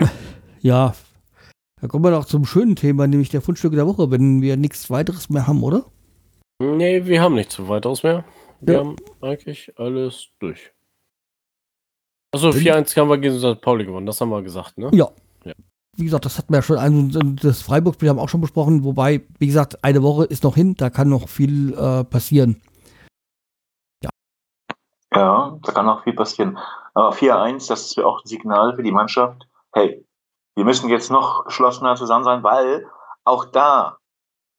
ja, 0.60 0.94
da 1.82 1.88
kommen 1.88 2.04
wir 2.04 2.12
doch 2.12 2.26
zum 2.26 2.44
schönen 2.44 2.76
Thema, 2.76 3.08
nämlich 3.08 3.30
der 3.30 3.40
Fundstücke 3.42 3.74
der 3.74 3.88
Woche, 3.88 4.12
wenn 4.12 4.40
wir 4.40 4.56
nichts 4.56 4.88
weiteres 4.88 5.28
mehr 5.30 5.48
haben, 5.48 5.64
oder? 5.64 5.84
Nee, 6.60 7.04
wir 7.06 7.20
haben 7.20 7.34
nichts 7.34 7.58
weiteres 7.68 8.04
mehr. 8.04 8.24
Wir 8.60 8.74
ja. 8.74 8.80
haben 8.80 8.96
eigentlich 9.20 9.76
alles 9.76 10.28
durch. 10.38 10.72
Achso, 12.32 12.50
4-1 12.50 12.96
haben 12.96 13.08
wir 13.08 13.18
gegen 13.18 13.36
St. 13.36 13.60
Pauli 13.60 13.84
gewonnen, 13.84 14.06
das 14.06 14.20
haben 14.20 14.30
wir 14.30 14.42
gesagt, 14.42 14.78
ne? 14.78 14.90
Ja. 14.92 15.08
ja. 15.44 15.54
Wie 15.96 16.04
gesagt, 16.04 16.24
das 16.24 16.38
hatten 16.38 16.52
wir 16.52 16.58
ja 16.58 16.62
schon, 16.62 16.78
also 16.78 17.18
das 17.20 17.62
Freiburg-Spiel 17.62 18.08
haben 18.08 18.18
wir 18.18 18.22
auch 18.22 18.28
schon 18.28 18.40
besprochen, 18.40 18.84
wobei, 18.84 19.22
wie 19.40 19.48
gesagt, 19.48 19.82
eine 19.82 20.04
Woche 20.04 20.24
ist 20.26 20.44
noch 20.44 20.54
hin, 20.54 20.76
da 20.76 20.88
kann 20.88 21.08
noch 21.08 21.28
viel 21.28 21.74
äh, 21.74 22.04
passieren. 22.04 22.62
Ja, 25.12 25.58
da 25.62 25.72
kann 25.72 25.88
auch 25.88 26.04
viel 26.04 26.14
passieren. 26.14 26.58
Aber 26.94 27.10
4-1, 27.10 27.68
das 27.68 27.86
ist 27.86 27.96
ja 27.96 28.04
auch 28.04 28.22
ein 28.22 28.28
Signal 28.28 28.76
für 28.76 28.84
die 28.84 28.92
Mannschaft. 28.92 29.48
Hey, 29.74 30.06
wir 30.54 30.64
müssen 30.64 30.88
jetzt 30.88 31.10
noch 31.10 31.44
geschlossener 31.44 31.96
zusammen 31.96 32.24
sein, 32.24 32.42
weil 32.42 32.86
auch 33.24 33.44
da 33.46 33.98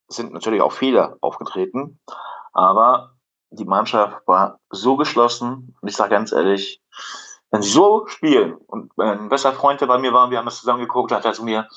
sind 0.07 0.33
natürlich 0.33 0.61
auch 0.61 0.71
Fehler 0.71 1.17
aufgetreten. 1.21 1.99
Aber 2.53 3.15
die 3.51 3.65
Mannschaft 3.65 4.27
war 4.27 4.59
so 4.69 4.95
geschlossen. 4.97 5.75
Und 5.81 5.87
ich 5.87 5.95
sage 5.95 6.11
ganz 6.11 6.31
ehrlich, 6.31 6.81
wenn 7.51 7.61
sie 7.61 7.69
so 7.69 8.07
spielen 8.07 8.55
und 8.55 8.91
ein 8.97 9.29
besser 9.29 9.53
Freund, 9.53 9.81
der 9.81 9.87
bei 9.87 9.99
mir 9.99 10.13
war, 10.13 10.31
wir 10.31 10.37
haben 10.39 10.45
das 10.45 10.59
zusammen 10.59 10.81
geguckt, 10.81 11.11
hat 11.11 11.25
er 11.25 11.33
zu 11.33 11.43
mir, 11.43 11.67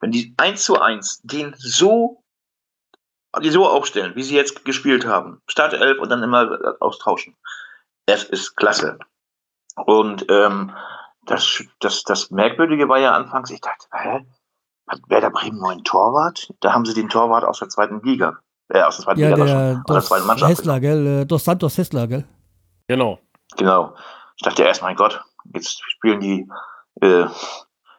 wenn 0.00 0.10
die 0.10 0.34
1 0.36 0.64
zu 0.64 0.80
1 0.80 1.22
den 1.22 1.54
so, 1.56 2.22
die 3.40 3.50
so 3.50 3.66
aufstellen, 3.66 4.14
wie 4.14 4.22
sie 4.22 4.36
jetzt 4.36 4.64
gespielt 4.64 5.06
haben, 5.06 5.40
Start 5.46 5.72
11 5.72 6.00
und 6.00 6.10
dann 6.10 6.22
immer 6.22 6.76
austauschen, 6.80 7.36
es 8.04 8.24
ist 8.24 8.56
klasse. 8.56 8.98
Und 9.76 10.26
ähm, 10.28 10.74
das, 11.26 11.62
das, 11.80 12.02
das 12.02 12.30
Merkwürdige 12.30 12.88
war 12.88 12.98
ja 12.98 13.12
anfangs, 13.12 13.50
ich 13.50 13.60
dachte, 13.60 13.86
hä? 13.92 14.26
Hat 14.88 15.00
Werder 15.08 15.30
Bremen 15.30 15.58
neuen 15.58 15.84
Torwart? 15.84 16.52
Da 16.60 16.72
haben 16.72 16.84
sie 16.84 16.94
den 16.94 17.08
Torwart 17.08 17.44
aus 17.44 17.60
der 17.60 17.68
zweiten 17.68 18.00
Liga. 18.02 18.40
Äh, 18.68 18.82
aus 18.82 18.96
der 18.96 19.04
zweiten 19.04 19.20
ja, 19.20 19.28
Liga 19.30 19.44
der, 19.44 19.48
schon, 19.48 19.82
aus 19.84 19.94
der 19.94 20.02
zweiten 20.02 20.26
Mannschaft. 20.26 20.50
Hessler, 20.50 20.80
gell? 20.80 21.06
Äh, 21.06 21.26
Dos 21.26 21.44
Santos 21.44 21.78
Hessler, 21.78 22.06
gell? 22.08 22.24
Genau. 22.88 23.20
Genau. 23.56 23.94
Ich 24.36 24.42
dachte 24.42 24.64
erst, 24.64 24.82
mein 24.82 24.96
Gott, 24.96 25.22
jetzt 25.54 25.80
spielen 25.88 26.20
die, 26.20 26.48
äh, 27.00 27.26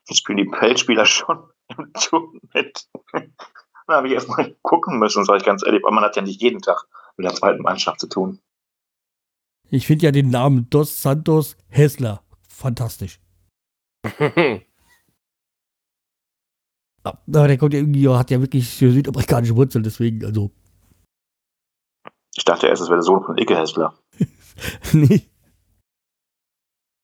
jetzt 0.07 0.17
spielen 0.17 0.37
die 0.37 0.51
Feldspieler 0.57 1.05
schon 1.05 1.49
im 1.77 1.93
Tour 1.93 2.33
mit. 2.53 2.87
da 3.13 3.95
habe 3.95 4.07
ich 4.07 4.13
erst 4.13 4.29
mal 4.29 4.53
gucken 4.61 4.99
müssen, 4.99 5.23
sage 5.23 5.39
ich 5.39 5.45
ganz 5.45 5.65
ehrlich, 5.65 5.83
weil 5.83 5.93
man 5.93 6.03
hat 6.03 6.15
ja 6.15 6.21
nicht 6.21 6.41
jeden 6.41 6.61
Tag 6.61 6.85
mit 7.15 7.25
der 7.25 7.33
zweiten 7.33 7.61
Mannschaft 7.61 8.01
zu 8.01 8.07
tun. 8.07 8.39
Ich 9.69 9.87
finde 9.87 10.05
ja 10.05 10.11
den 10.11 10.29
Namen 10.29 10.69
Dos 10.69 11.01
Santos 11.01 11.55
Hessler 11.69 12.22
fantastisch. 12.53 13.19
Aber 17.03 17.47
der 17.47 17.57
kommt 17.57 17.73
ja 17.73 17.79
irgendwie, 17.79 18.07
hat 18.07 18.31
ja 18.31 18.39
wirklich 18.39 18.69
südamerikanische 18.69 19.55
Wurzeln, 19.55 19.83
deswegen, 19.83 20.23
also. 20.23 20.51
Ich 22.35 22.45
dachte 22.45 22.67
erst, 22.67 22.81
es 22.81 22.87
wäre 22.87 22.97
der 22.97 23.03
Sohn 23.03 23.23
von 23.23 23.37
Icke 23.37 23.57
Hessler. 23.57 23.93
nee. 24.93 25.29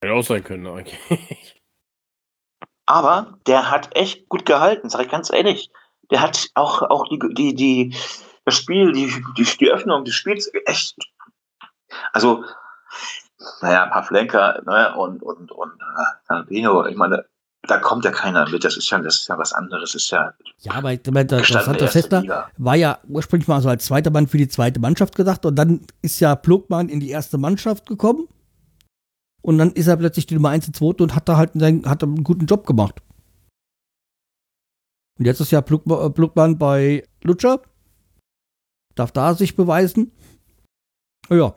Hätte 0.02 0.14
auch 0.14 0.24
sein 0.24 0.43
können, 0.43 0.66
eigentlich. 0.66 1.62
Aber 2.86 3.38
der 3.45 3.70
hat 3.70 3.95
echt 3.95 4.30
gut 4.30 4.45
gehalten, 4.45 4.89
sag 4.89 5.02
ich 5.02 5.12
ganz 5.12 5.30
ehrlich. 5.32 5.70
Der 6.10 6.22
hat 6.22 6.50
auch, 6.56 6.82
auch 6.82 7.04
die, 7.10 7.20
die, 7.34 7.54
die, 7.54 7.95
das 8.45 8.56
Spiel, 8.56 8.93
die, 8.93 9.14
die, 9.38 9.43
die 9.43 9.70
Öffnung 9.70 10.06
des 10.06 10.16
Spiels 10.16 10.50
echt 10.66 10.95
also, 12.12 12.43
naja, 13.62 13.84
ein 13.84 13.92
paar 13.92 14.04
Flenker 14.04 14.62
ne, 14.66 14.96
und, 14.96 15.24
und, 15.24 15.52
und 15.52 15.74
Albino, 16.28 16.86
ich 16.86 16.96
meine, 16.96 17.26
da 17.64 17.78
kommt 17.78 18.06
ja 18.06 18.12
keiner 18.12 18.50
mit. 18.50 18.64
Das 18.64 18.78
ist 18.78 18.90
ja, 18.90 19.00
das 19.00 19.18
ist 19.18 19.28
ja 19.28 19.38
was 19.38 19.54
anderes. 19.54 19.92
Das 19.92 20.04
ist 20.04 20.12
ja, 20.12 20.34
ja, 20.60 20.74
aber 20.74 20.94
ich 20.94 21.02
meine, 21.08 21.26
das, 21.26 21.48
das 21.48 21.66
Santa 21.66 21.88
Cesta 21.88 22.50
war 22.58 22.76
ja 22.76 23.00
ursprünglich 23.08 23.48
mal 23.48 23.62
so 23.62 23.70
als 23.70 23.86
zweiter 23.86 24.12
Mann 24.12 24.28
für 24.28 24.38
die 24.38 24.48
zweite 24.48 24.80
Mannschaft 24.80 25.16
gedacht 25.16 25.46
und 25.46 25.56
dann 25.56 25.82
ist 26.02 26.20
ja 26.20 26.36
Plugmann 26.36 26.90
in 26.90 27.00
die 27.00 27.10
erste 27.10 27.38
Mannschaft 27.38 27.86
gekommen 27.86 28.28
und 29.42 29.58
dann 29.58 29.72
ist 29.72 29.88
er 29.88 29.98
plötzlich 29.98 30.26
die 30.26 30.36
Nummer 30.36 30.50
1 30.50 30.68
und 30.68 30.76
2 30.76 31.04
und 31.04 31.16
hat 31.16 31.30
da 31.30 31.38
halt 31.38 31.56
einen, 31.56 31.90
hat 31.90 32.04
einen 32.04 32.24
guten 32.24 32.46
Job 32.46 32.66
gemacht. 32.66 33.02
Und 35.18 35.26
jetzt 35.26 35.42
ist 35.42 35.52
ja 35.52 35.62
Pluckmann 35.62 36.58
bei 36.58 37.04
Lutscher. 37.24 37.62
Darf 38.96 39.12
da 39.12 39.34
sich 39.34 39.56
beweisen. 39.56 40.14
Ja. 41.30 41.54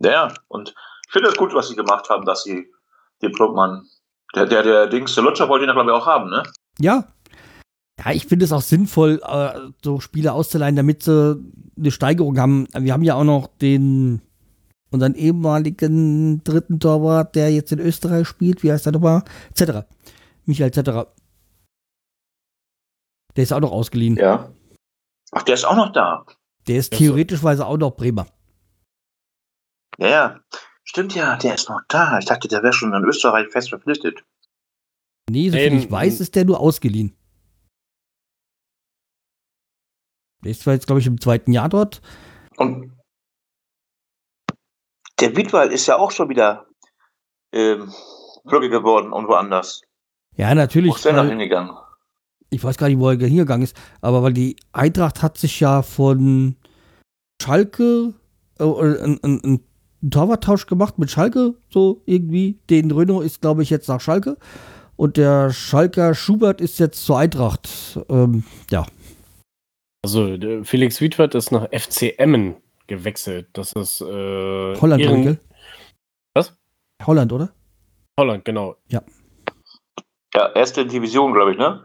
Ja, 0.00 0.32
und 0.48 0.74
ich 1.06 1.12
finde 1.12 1.28
es 1.28 1.36
gut, 1.36 1.54
was 1.54 1.68
sie 1.68 1.76
gemacht 1.76 2.08
haben, 2.10 2.24
dass 2.24 2.42
sie 2.42 2.70
den 3.22 3.32
Pluckmann, 3.32 3.86
der, 4.34 4.46
der, 4.46 4.62
der 4.62 4.86
Dings, 4.86 5.14
der 5.14 5.24
Lutscher 5.24 5.48
wollte 5.48 5.64
ihn 5.64 5.68
ja, 5.68 5.74
glaube 5.74 5.90
ich, 5.90 5.96
auch 5.96 6.06
haben, 6.06 6.30
ne? 6.30 6.42
Ja. 6.78 7.04
Ja, 7.98 8.12
ich 8.12 8.26
finde 8.26 8.44
es 8.44 8.52
auch 8.52 8.62
sinnvoll, 8.62 9.20
äh, 9.26 9.58
so 9.82 9.98
Spiele 9.98 10.32
auszuleihen, 10.32 10.76
damit 10.76 11.02
sie 11.02 11.42
eine 11.76 11.90
Steigerung 11.90 12.38
haben. 12.38 12.68
Wir 12.72 12.92
haben 12.92 13.02
ja 13.02 13.14
auch 13.14 13.24
noch 13.24 13.48
den, 13.60 14.22
unseren 14.90 15.14
ehemaligen 15.14 16.44
dritten 16.44 16.78
Torwart, 16.78 17.34
der 17.34 17.52
jetzt 17.52 17.72
in 17.72 17.80
Österreich 17.80 18.28
spielt. 18.28 18.62
Wie 18.62 18.70
heißt 18.70 18.86
der 18.86 18.92
nochmal? 18.92 19.24
Etc. 19.50 19.84
Michael 20.44 20.68
Etc. 20.68 21.08
Der 23.36 23.42
ist 23.42 23.52
auch 23.52 23.60
noch 23.60 23.72
ausgeliehen. 23.72 24.16
Ja. 24.16 24.48
Ach, 25.32 25.42
der 25.42 25.54
ist 25.54 25.64
auch 25.64 25.76
noch 25.76 25.92
da. 25.92 26.24
Der 26.68 26.76
ist 26.76 26.92
theoretischweise 26.92 27.66
auch 27.66 27.76
noch 27.78 27.96
Bremer. 27.96 28.26
Ja, 29.98 30.08
ja. 30.08 30.40
Stimmt 30.84 31.14
ja, 31.14 31.36
der 31.36 31.54
ist 31.54 31.68
noch 31.68 31.82
da. 31.88 32.18
Ich 32.18 32.24
dachte, 32.24 32.48
der 32.48 32.62
wäre 32.62 32.72
schon 32.72 32.94
in 32.94 33.04
Österreich 33.04 33.48
fest 33.48 33.68
verpflichtet. 33.68 34.24
Nee, 35.28 35.50
soviel 35.50 35.74
ich 35.74 35.90
weiß, 35.90 36.20
ist 36.20 36.34
der 36.34 36.46
nur 36.46 36.60
ausgeliehen. 36.60 37.14
Der 40.42 40.52
ist 40.52 40.62
zwar 40.62 40.74
jetzt, 40.74 40.86
glaube 40.86 41.00
ich, 41.00 41.06
im 41.06 41.20
zweiten 41.20 41.52
Jahr 41.52 41.68
dort. 41.68 42.00
Und 42.56 42.96
der 45.20 45.36
Wiedwald 45.36 45.72
ist 45.72 45.86
ja 45.86 45.96
auch 45.96 46.10
schon 46.10 46.28
wieder 46.28 46.66
ähm, 47.52 47.92
Flügge 48.48 48.70
geworden 48.70 49.12
und 49.12 49.28
woanders. 49.28 49.82
Ja, 50.36 50.54
natürlich. 50.54 50.92
Wo 50.92 50.96
ist 50.96 51.04
der 51.04 51.12
noch 51.12 51.26
hingegangen? 51.26 51.76
Ich 52.50 52.64
weiß 52.64 52.78
gar 52.78 52.88
nicht, 52.88 52.98
wo 52.98 53.10
er 53.10 53.18
hingegangen 53.18 53.64
ist, 53.64 53.76
aber 54.00 54.22
weil 54.22 54.32
die 54.32 54.56
Eintracht 54.72 55.22
hat 55.22 55.36
sich 55.36 55.60
ja 55.60 55.82
von 55.82 56.56
Schalke 57.42 58.14
äh, 58.58 58.64
einen, 58.64 59.20
einen 59.22 59.67
Torwarttausch 60.08 60.66
gemacht 60.66 60.98
mit 60.98 61.10
Schalke, 61.10 61.54
so 61.70 62.02
irgendwie. 62.06 62.58
Den 62.70 62.90
Renault 62.90 63.24
ist, 63.24 63.40
glaube 63.40 63.62
ich, 63.62 63.70
jetzt 63.70 63.88
nach 63.88 64.00
Schalke. 64.00 64.36
Und 64.96 65.16
der 65.16 65.52
Schalker 65.52 66.14
Schubert 66.14 66.60
ist 66.60 66.78
jetzt 66.78 67.04
zur 67.04 67.18
Eintracht. 67.18 67.98
Ähm, 68.08 68.44
ja. 68.70 68.86
Also 70.04 70.36
Felix 70.64 71.00
Wiedwart 71.00 71.34
ist 71.34 71.50
nach 71.50 71.68
FC 71.72 72.18
Emmen 72.18 72.56
gewechselt. 72.86 73.48
Das 73.52 73.72
ist 73.72 74.00
äh, 74.00 74.76
Holland, 74.80 75.02
Ihren... 75.02 75.38
Was? 76.34 76.56
Holland, 77.04 77.32
oder? 77.32 77.52
Holland, 78.18 78.44
genau. 78.44 78.76
Ja. 78.88 79.02
Ja, 80.34 80.52
erste 80.52 80.86
Division, 80.86 81.32
glaube 81.32 81.52
ich, 81.52 81.58
ne? 81.58 81.82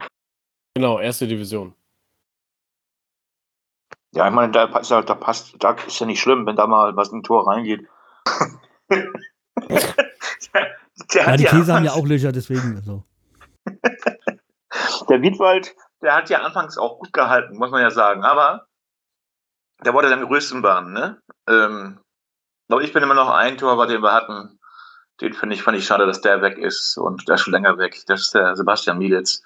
Genau, 0.74 0.98
erste 0.98 1.26
Division. 1.26 1.74
Ja, 4.14 4.28
ich 4.28 4.34
meine, 4.34 4.52
da, 4.52 4.66
da, 4.66 5.02
da 5.02 5.14
passt, 5.14 5.56
da 5.58 5.72
ist 5.72 5.98
ja 5.98 6.06
nicht 6.06 6.20
schlimm, 6.20 6.46
wenn 6.46 6.56
da 6.56 6.66
mal 6.66 6.94
was 6.96 7.10
in 7.10 7.18
ein 7.18 7.22
Tor 7.22 7.48
reingeht. 7.48 7.86
Der, 8.88 10.76
der 11.12 11.22
ja, 11.26 11.36
die 11.36 11.44
Käse 11.44 11.74
haben 11.74 11.84
ja 11.84 11.92
auch 11.92 12.06
Löcher, 12.06 12.32
deswegen. 12.32 12.76
Also. 12.76 13.04
der 15.08 15.22
Wiedwald, 15.22 15.74
der 16.02 16.14
hat 16.14 16.30
ja 16.30 16.42
anfangs 16.42 16.78
auch 16.78 16.98
gut 16.98 17.12
gehalten, 17.12 17.56
muss 17.56 17.70
man 17.70 17.82
ja 17.82 17.90
sagen, 17.90 18.24
aber 18.24 18.66
der 19.84 19.94
wollte 19.94 20.08
dann 20.08 20.24
größten 20.24 20.62
Bahn, 20.62 20.92
ne? 20.92 21.20
Ähm, 21.48 22.00
aber 22.68 22.82
ich 22.82 22.92
bin 22.92 23.02
immer 23.02 23.14
noch 23.14 23.30
ein 23.30 23.58
Tor, 23.58 23.86
den 23.86 24.02
wir 24.02 24.12
hatten. 24.12 24.58
Den 25.20 25.32
finde 25.32 25.54
ich, 25.54 25.62
fand 25.62 25.78
ich 25.78 25.86
schade, 25.86 26.06
dass 26.06 26.22
der 26.22 26.42
weg 26.42 26.58
ist 26.58 26.96
und 26.96 27.28
der 27.28 27.36
ist 27.36 27.42
schon 27.42 27.52
länger 27.52 27.78
weg. 27.78 28.02
Das 28.06 28.22
ist 28.22 28.34
der 28.34 28.56
Sebastian 28.56 28.98
Mielitz. 28.98 29.42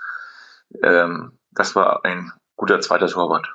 Ähm, 0.82 1.38
das 1.50 1.74
war 1.74 2.04
ein 2.04 2.32
guter 2.56 2.80
zweiter 2.80 3.06
Torwart. 3.06 3.46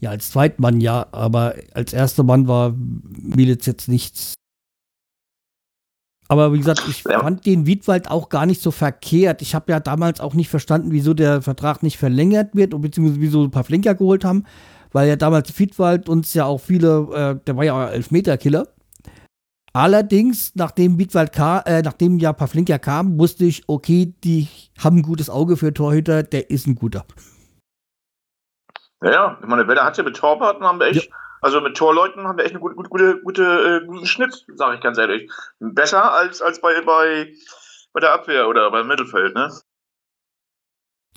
Ja, 0.00 0.10
als 0.10 0.30
Zweitmann 0.30 0.80
ja, 0.80 1.06
aber 1.12 1.54
als 1.74 1.92
erster 1.92 2.22
Mann 2.22 2.48
war 2.48 2.72
Mielitz 2.76 3.66
jetzt 3.66 3.88
nichts 3.88 4.34
aber 6.34 6.52
wie 6.52 6.58
gesagt, 6.58 6.82
ich 6.88 7.04
ja. 7.04 7.20
fand 7.20 7.46
den 7.46 7.64
Wiedwald 7.64 8.10
auch 8.10 8.28
gar 8.28 8.44
nicht 8.44 8.60
so 8.60 8.72
verkehrt. 8.72 9.40
Ich 9.40 9.54
habe 9.54 9.70
ja 9.70 9.78
damals 9.78 10.20
auch 10.20 10.34
nicht 10.34 10.48
verstanden, 10.48 10.90
wieso 10.90 11.14
der 11.14 11.42
Vertrag 11.42 11.82
nicht 11.84 11.96
verlängert 11.96 12.54
wird, 12.54 12.70
beziehungsweise 12.80 13.20
wieso 13.20 13.44
ein 13.44 13.52
paar 13.52 13.62
Flinker 13.62 13.94
geholt 13.94 14.24
haben, 14.24 14.44
weil 14.92 15.08
ja 15.08 15.14
damals 15.14 15.56
Wiedwald 15.58 16.08
uns 16.08 16.34
ja 16.34 16.44
auch 16.46 16.60
viele, 16.60 17.08
äh, 17.14 17.44
der 17.46 17.56
war 17.56 17.64
ja 17.64 17.88
Elfmeterkiller. 17.88 18.66
Allerdings, 19.72 20.52
nachdem 20.54 20.98
Wiedwald 20.98 21.32
kam, 21.32 21.62
äh, 21.66 21.82
nachdem 21.82 22.18
ja 22.18 22.32
Pavlinka 22.32 22.78
kam, 22.78 23.18
wusste 23.18 23.44
ich, 23.44 23.64
okay, 23.68 24.14
die 24.24 24.48
haben 24.78 24.98
ein 24.98 25.02
gutes 25.02 25.30
Auge 25.30 25.56
für 25.56 25.72
Torhüter, 25.72 26.22
der 26.22 26.50
ist 26.50 26.66
ein 26.66 26.74
guter. 26.74 27.04
Ja, 29.02 29.10
ja, 29.10 29.38
ich 29.40 29.46
meine, 29.48 29.66
Werder 29.68 29.84
hat 29.84 29.98
ja 29.98 30.04
mit 30.04 30.16
Torwarten 30.16 30.64
haben 30.64 30.78
wir 30.78 30.86
echt 30.86 31.08
ja. 31.08 31.16
Also 31.44 31.60
mit 31.60 31.76
Torleuten 31.76 32.26
haben 32.26 32.38
wir 32.38 32.44
echt 32.46 32.54
einen 32.54 32.62
gute, 32.62 32.74
gute, 32.74 33.20
gute, 33.20 33.42
äh, 33.82 33.86
guten 33.86 34.06
Schnitt, 34.06 34.46
sage 34.54 34.76
ich 34.76 34.80
ganz 34.80 34.96
ehrlich. 34.96 35.30
Besser 35.60 36.14
als, 36.14 36.40
als 36.40 36.58
bei, 36.58 36.80
bei, 36.80 37.34
bei 37.92 38.00
der 38.00 38.14
Abwehr 38.14 38.48
oder 38.48 38.70
beim 38.70 38.88
Mittelfeld, 38.88 39.34
ne? 39.34 39.52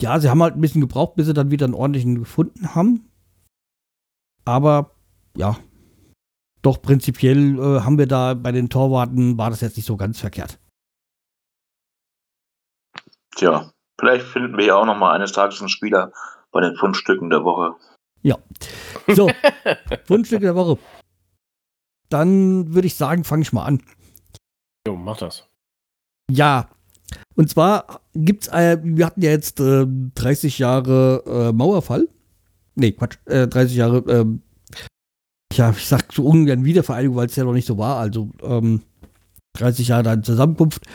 Ja, 0.01 0.19
sie 0.19 0.30
haben 0.30 0.43
halt 0.43 0.55
ein 0.55 0.59
bisschen 0.59 0.82
gebraucht, 0.82 1.15
bis 1.15 1.28
sie 1.28 1.34
dann 1.34 1.49
wieder 1.49 1.63
einen 1.63 1.75
ordentlichen 1.75 2.19
gefunden 2.19 2.75
haben. 2.75 3.09
Aber 4.43 4.91
ja, 5.38 5.55
doch 6.61 6.82
prinzipiell 6.82 7.57
äh, 7.57 7.80
haben 7.86 7.97
wir 7.97 8.07
da 8.07 8.34
bei 8.34 8.51
den 8.51 8.69
Torwarten, 8.69 9.38
war 9.38 9.49
das 9.49 9.61
jetzt 9.61 9.78
nicht 9.78 9.86
so 9.86 9.95
ganz 9.95 10.19
verkehrt. 10.19 10.59
Tja, 13.38 13.71
vielleicht 13.97 14.25
finden 14.25 14.57
wir 14.57 14.65
ja 14.65 14.75
auch 14.75 14.86
noch 14.86 14.97
mal 14.97 15.13
eines 15.13 15.32
Tages 15.32 15.61
einen 15.61 15.69
Spieler 15.69 16.11
bei 16.51 16.59
den 16.59 16.75
Fundstücken 16.75 17.30
der 17.30 17.45
Woche. 17.45 17.78
Ja. 18.24 18.38
So, 19.07 19.30
Wunschstück 20.07 20.41
der 20.41 20.55
Woche. 20.55 20.78
Dann 22.09 22.74
würde 22.74 22.88
ich 22.88 22.95
sagen, 22.95 23.24
fange 23.24 23.43
ich 23.43 23.53
mal 23.53 23.65
an. 23.65 23.82
Jo, 24.88 24.95
mach 24.95 25.18
das. 25.18 25.47
Ja. 26.32 26.70
Und 27.36 27.49
zwar 27.49 28.01
gibt's, 28.13 28.47
äh, 28.47 28.78
wir 28.82 29.05
hatten 29.05 29.22
ja 29.22 29.32
jetzt 29.32 29.59
äh, 29.59 29.86
30 30.15 30.59
Jahre 30.59 31.24
äh, 31.26 31.53
Mauerfall. 31.53 32.07
Nee, 32.76 32.91
Quatsch, 32.91 33.18
30 33.26 33.76
äh, 33.76 33.80
Jahre, 33.80 33.97
ähm, 34.07 34.41
ja, 35.53 35.72
ich 35.72 35.88
sag 35.88 36.11
so 36.13 36.26
ungern 36.26 36.65
Wiedervereinigung, 36.65 37.15
weil 37.15 37.28
es 37.28 37.36
ja 37.36 37.43
noch 37.43 37.53
nicht 37.53 37.68
so 37.68 37.78
war. 37.78 37.97
Also 37.97 38.30
ähm, 38.43 38.84
30 39.53 39.88
Jahre 39.88 40.03
dann 40.03 40.24
Zusammenkunft. 40.24 40.86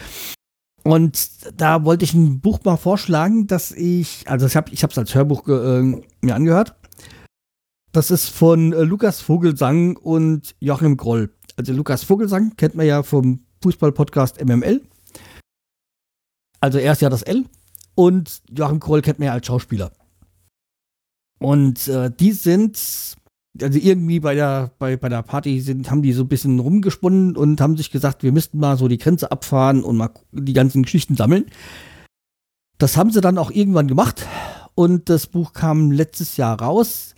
Und 0.84 1.30
da 1.60 1.84
wollte 1.84 2.04
ich 2.04 2.14
ein 2.14 2.40
Buch 2.40 2.60
mal 2.64 2.76
vorschlagen, 2.76 3.46
dass 3.46 3.70
ich, 3.70 4.24
also 4.26 4.46
ich 4.46 4.56
habe 4.56 4.70
es 4.72 4.98
als 4.98 5.14
Hörbuch 5.14 5.46
äh, 5.48 5.82
mir 6.20 6.34
angehört. 6.34 6.74
Das 7.92 8.10
ist 8.10 8.30
von 8.30 8.72
äh, 8.72 8.84
Lukas 8.84 9.20
Vogelsang 9.20 9.98
und 9.98 10.54
Joachim 10.60 10.96
Groll. 10.96 11.30
Also 11.56 11.74
Lukas 11.74 12.04
Vogelsang 12.04 12.56
kennt 12.56 12.74
man 12.74 12.86
ja 12.86 13.02
vom 13.02 13.44
Fußball-Podcast 13.62 14.42
MML. 14.42 14.80
Also 16.60 16.78
er 16.78 16.92
ist 16.92 17.02
ja 17.02 17.10
das 17.10 17.22
L. 17.22 17.44
Und 17.94 18.40
Joachim 18.48 18.80
Groll 18.80 19.02
kennt 19.02 19.18
man 19.18 19.26
ja 19.26 19.32
als 19.32 19.46
Schauspieler. 19.46 19.92
Und 21.38 21.86
äh, 21.88 22.10
die 22.10 22.32
sind, 22.32 22.78
also 23.60 23.78
irgendwie 23.78 24.20
bei 24.20 24.34
der, 24.34 24.70
bei, 24.78 24.96
bei 24.96 25.10
der 25.10 25.22
Party 25.22 25.60
sind, 25.60 25.90
haben 25.90 26.00
die 26.00 26.14
so 26.14 26.22
ein 26.22 26.28
bisschen 26.28 26.60
rumgesponnen 26.60 27.36
und 27.36 27.60
haben 27.60 27.76
sich 27.76 27.90
gesagt, 27.90 28.22
wir 28.22 28.32
müssten 28.32 28.58
mal 28.58 28.78
so 28.78 28.88
die 28.88 28.96
Grenze 28.96 29.30
abfahren 29.30 29.84
und 29.84 29.98
mal 29.98 30.10
die 30.30 30.54
ganzen 30.54 30.84
Geschichten 30.84 31.14
sammeln. 31.14 31.44
Das 32.78 32.96
haben 32.96 33.10
sie 33.10 33.20
dann 33.20 33.36
auch 33.36 33.50
irgendwann 33.50 33.86
gemacht. 33.86 34.26
Und 34.74 35.10
das 35.10 35.26
Buch 35.26 35.52
kam 35.52 35.90
letztes 35.90 36.38
Jahr 36.38 36.58
raus. 36.58 37.14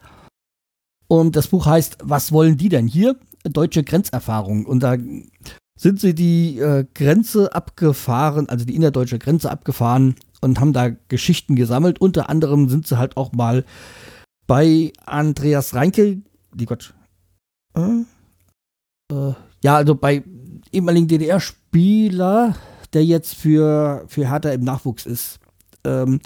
Und 1.08 1.36
das 1.36 1.48
Buch 1.48 1.66
heißt 1.66 1.98
Was 2.02 2.32
wollen 2.32 2.56
die 2.56 2.68
denn 2.68 2.86
hier? 2.86 3.16
Deutsche 3.44 3.84
Grenzerfahrung. 3.84 4.64
Und 4.64 4.82
da 4.82 4.96
sind 5.76 6.00
sie 6.00 6.14
die 6.14 6.58
äh, 6.58 6.86
Grenze 6.94 7.54
abgefahren, 7.54 8.48
also 8.48 8.64
die 8.64 8.74
innerdeutsche 8.74 9.18
Grenze 9.18 9.50
abgefahren 9.50 10.14
und 10.40 10.60
haben 10.60 10.72
da 10.72 10.90
Geschichten 11.08 11.56
gesammelt. 11.56 12.00
Unter 12.00 12.30
anderem 12.30 12.68
sind 12.68 12.86
sie 12.86 12.98
halt 12.98 13.16
auch 13.16 13.32
mal 13.32 13.64
bei 14.46 14.92
Andreas 15.04 15.74
Reinke, 15.74 16.22
die 16.54 16.66
Gott, 16.66 16.94
äh, 17.76 18.04
äh, 19.12 19.34
ja, 19.62 19.76
also 19.76 19.94
bei 19.94 20.22
ehemaligen 20.72 21.08
DDR-Spieler, 21.08 22.56
der 22.92 23.04
jetzt 23.04 23.34
für, 23.34 24.04
für 24.08 24.28
Hertha 24.28 24.50
im 24.50 24.62
Nachwuchs 24.62 25.06
ist. 25.06 25.40
Ähm, 25.84 26.20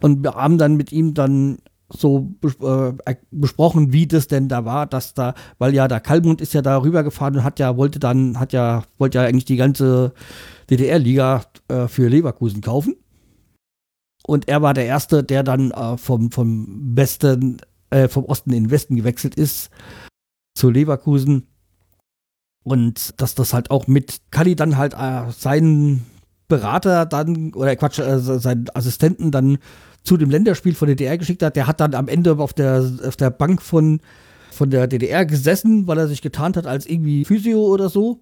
und 0.00 0.22
wir 0.22 0.34
haben 0.34 0.58
dann 0.58 0.76
mit 0.76 0.92
ihm 0.92 1.14
dann 1.14 1.58
so 1.92 2.34
äh, 2.62 3.14
besprochen, 3.30 3.92
wie 3.92 4.06
das 4.06 4.28
denn 4.28 4.48
da 4.48 4.64
war, 4.64 4.86
dass 4.86 5.14
da, 5.14 5.34
weil 5.58 5.74
ja 5.74 5.88
der 5.88 6.00
Kalmund 6.00 6.40
ist 6.40 6.54
ja 6.54 6.62
da 6.62 6.80
rübergefahren 6.80 7.36
und 7.36 7.44
hat 7.44 7.58
ja, 7.58 7.76
wollte 7.76 7.98
dann, 7.98 8.38
hat 8.38 8.52
ja, 8.52 8.84
wollte 8.98 9.18
ja 9.18 9.24
eigentlich 9.24 9.44
die 9.44 9.56
ganze 9.56 10.12
DDR-Liga 10.70 11.42
äh, 11.68 11.88
für 11.88 12.08
Leverkusen 12.08 12.60
kaufen. 12.60 12.96
Und 14.26 14.48
er 14.48 14.62
war 14.62 14.74
der 14.74 14.86
Erste, 14.86 15.24
der 15.24 15.42
dann 15.42 15.72
äh, 15.72 15.96
vom, 15.96 16.30
vom 16.30 16.96
Westen, 16.96 17.60
äh, 17.90 18.08
vom 18.08 18.24
Osten 18.26 18.52
in 18.52 18.64
den 18.64 18.70
Westen 18.70 18.96
gewechselt 18.96 19.34
ist 19.34 19.70
zu 20.54 20.70
Leverkusen. 20.70 21.48
Und 22.62 23.20
dass 23.20 23.34
das 23.34 23.52
halt 23.52 23.70
auch 23.70 23.86
mit 23.86 24.20
Kali 24.30 24.54
dann 24.54 24.76
halt 24.76 24.94
äh, 24.94 25.30
seinen 25.32 26.06
Berater 26.50 27.06
dann, 27.06 27.54
oder 27.54 27.74
Quatsch, 27.76 27.98
äh, 27.98 28.18
seinen 28.18 28.66
Assistenten 28.74 29.30
dann 29.30 29.56
zu 30.02 30.18
dem 30.18 30.28
Länderspiel 30.28 30.74
von 30.74 30.86
der 30.86 30.96
DDR 30.96 31.16
geschickt 31.16 31.42
hat, 31.42 31.56
der 31.56 31.66
hat 31.66 31.80
dann 31.80 31.94
am 31.94 32.08
Ende 32.08 32.36
auf 32.38 32.52
der, 32.52 32.84
auf 33.06 33.16
der 33.16 33.30
Bank 33.30 33.62
von, 33.62 34.00
von 34.50 34.68
der 34.68 34.86
DDR 34.86 35.24
gesessen, 35.24 35.86
weil 35.86 35.98
er 35.98 36.08
sich 36.08 36.20
getarnt 36.20 36.58
hat 36.58 36.66
als 36.66 36.84
irgendwie 36.84 37.24
Physio 37.24 37.60
oder 37.60 37.88
so. 37.88 38.20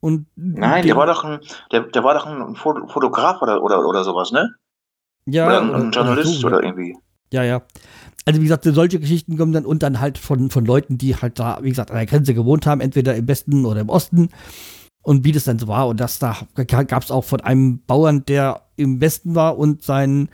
Und 0.00 0.26
Nein, 0.36 0.86
der 0.86 0.96
war 0.96 1.06
doch 1.06 1.24
ein, 1.24 1.40
der, 1.72 1.82
der 1.82 2.04
war 2.04 2.14
doch 2.14 2.26
ein 2.26 2.56
Fotograf 2.56 3.40
oder, 3.42 3.62
oder, 3.62 3.86
oder 3.86 4.04
sowas, 4.04 4.32
ne? 4.32 4.54
Ja, 5.26 5.46
oder 5.46 5.60
ein, 5.60 5.70
oder, 5.70 5.78
ein 5.78 5.90
Journalist 5.92 6.28
oder, 6.28 6.38
so, 6.38 6.46
oder 6.46 6.62
irgendwie. 6.62 6.96
Ja, 7.32 7.42
ja. 7.42 7.62
Also 8.26 8.40
wie 8.40 8.44
gesagt, 8.44 8.64
solche 8.64 9.00
Geschichten 9.00 9.36
kommen 9.36 9.52
dann 9.52 9.66
und 9.66 9.82
dann 9.82 10.00
halt 10.00 10.18
von, 10.18 10.50
von 10.50 10.64
Leuten, 10.64 10.98
die 10.98 11.16
halt 11.16 11.38
da, 11.38 11.58
wie 11.62 11.68
gesagt, 11.68 11.90
an 11.90 11.96
der 11.96 12.06
Grenze 12.06 12.34
gewohnt 12.34 12.66
haben, 12.66 12.80
entweder 12.80 13.14
im 13.14 13.28
Westen 13.28 13.66
oder 13.66 13.80
im 13.80 13.88
Osten. 13.88 14.28
Und 15.04 15.24
wie 15.24 15.32
das 15.32 15.44
dann 15.44 15.58
so 15.58 15.68
war. 15.68 15.86
Und 15.86 16.00
das 16.00 16.18
da 16.18 16.36
gab 16.56 17.02
es 17.02 17.10
auch 17.10 17.24
von 17.24 17.40
einem 17.42 17.80
Bauern, 17.86 18.24
der 18.24 18.62
im 18.76 19.00
Westen 19.00 19.34
war 19.34 19.58
und 19.58 19.84
sein 19.84 20.28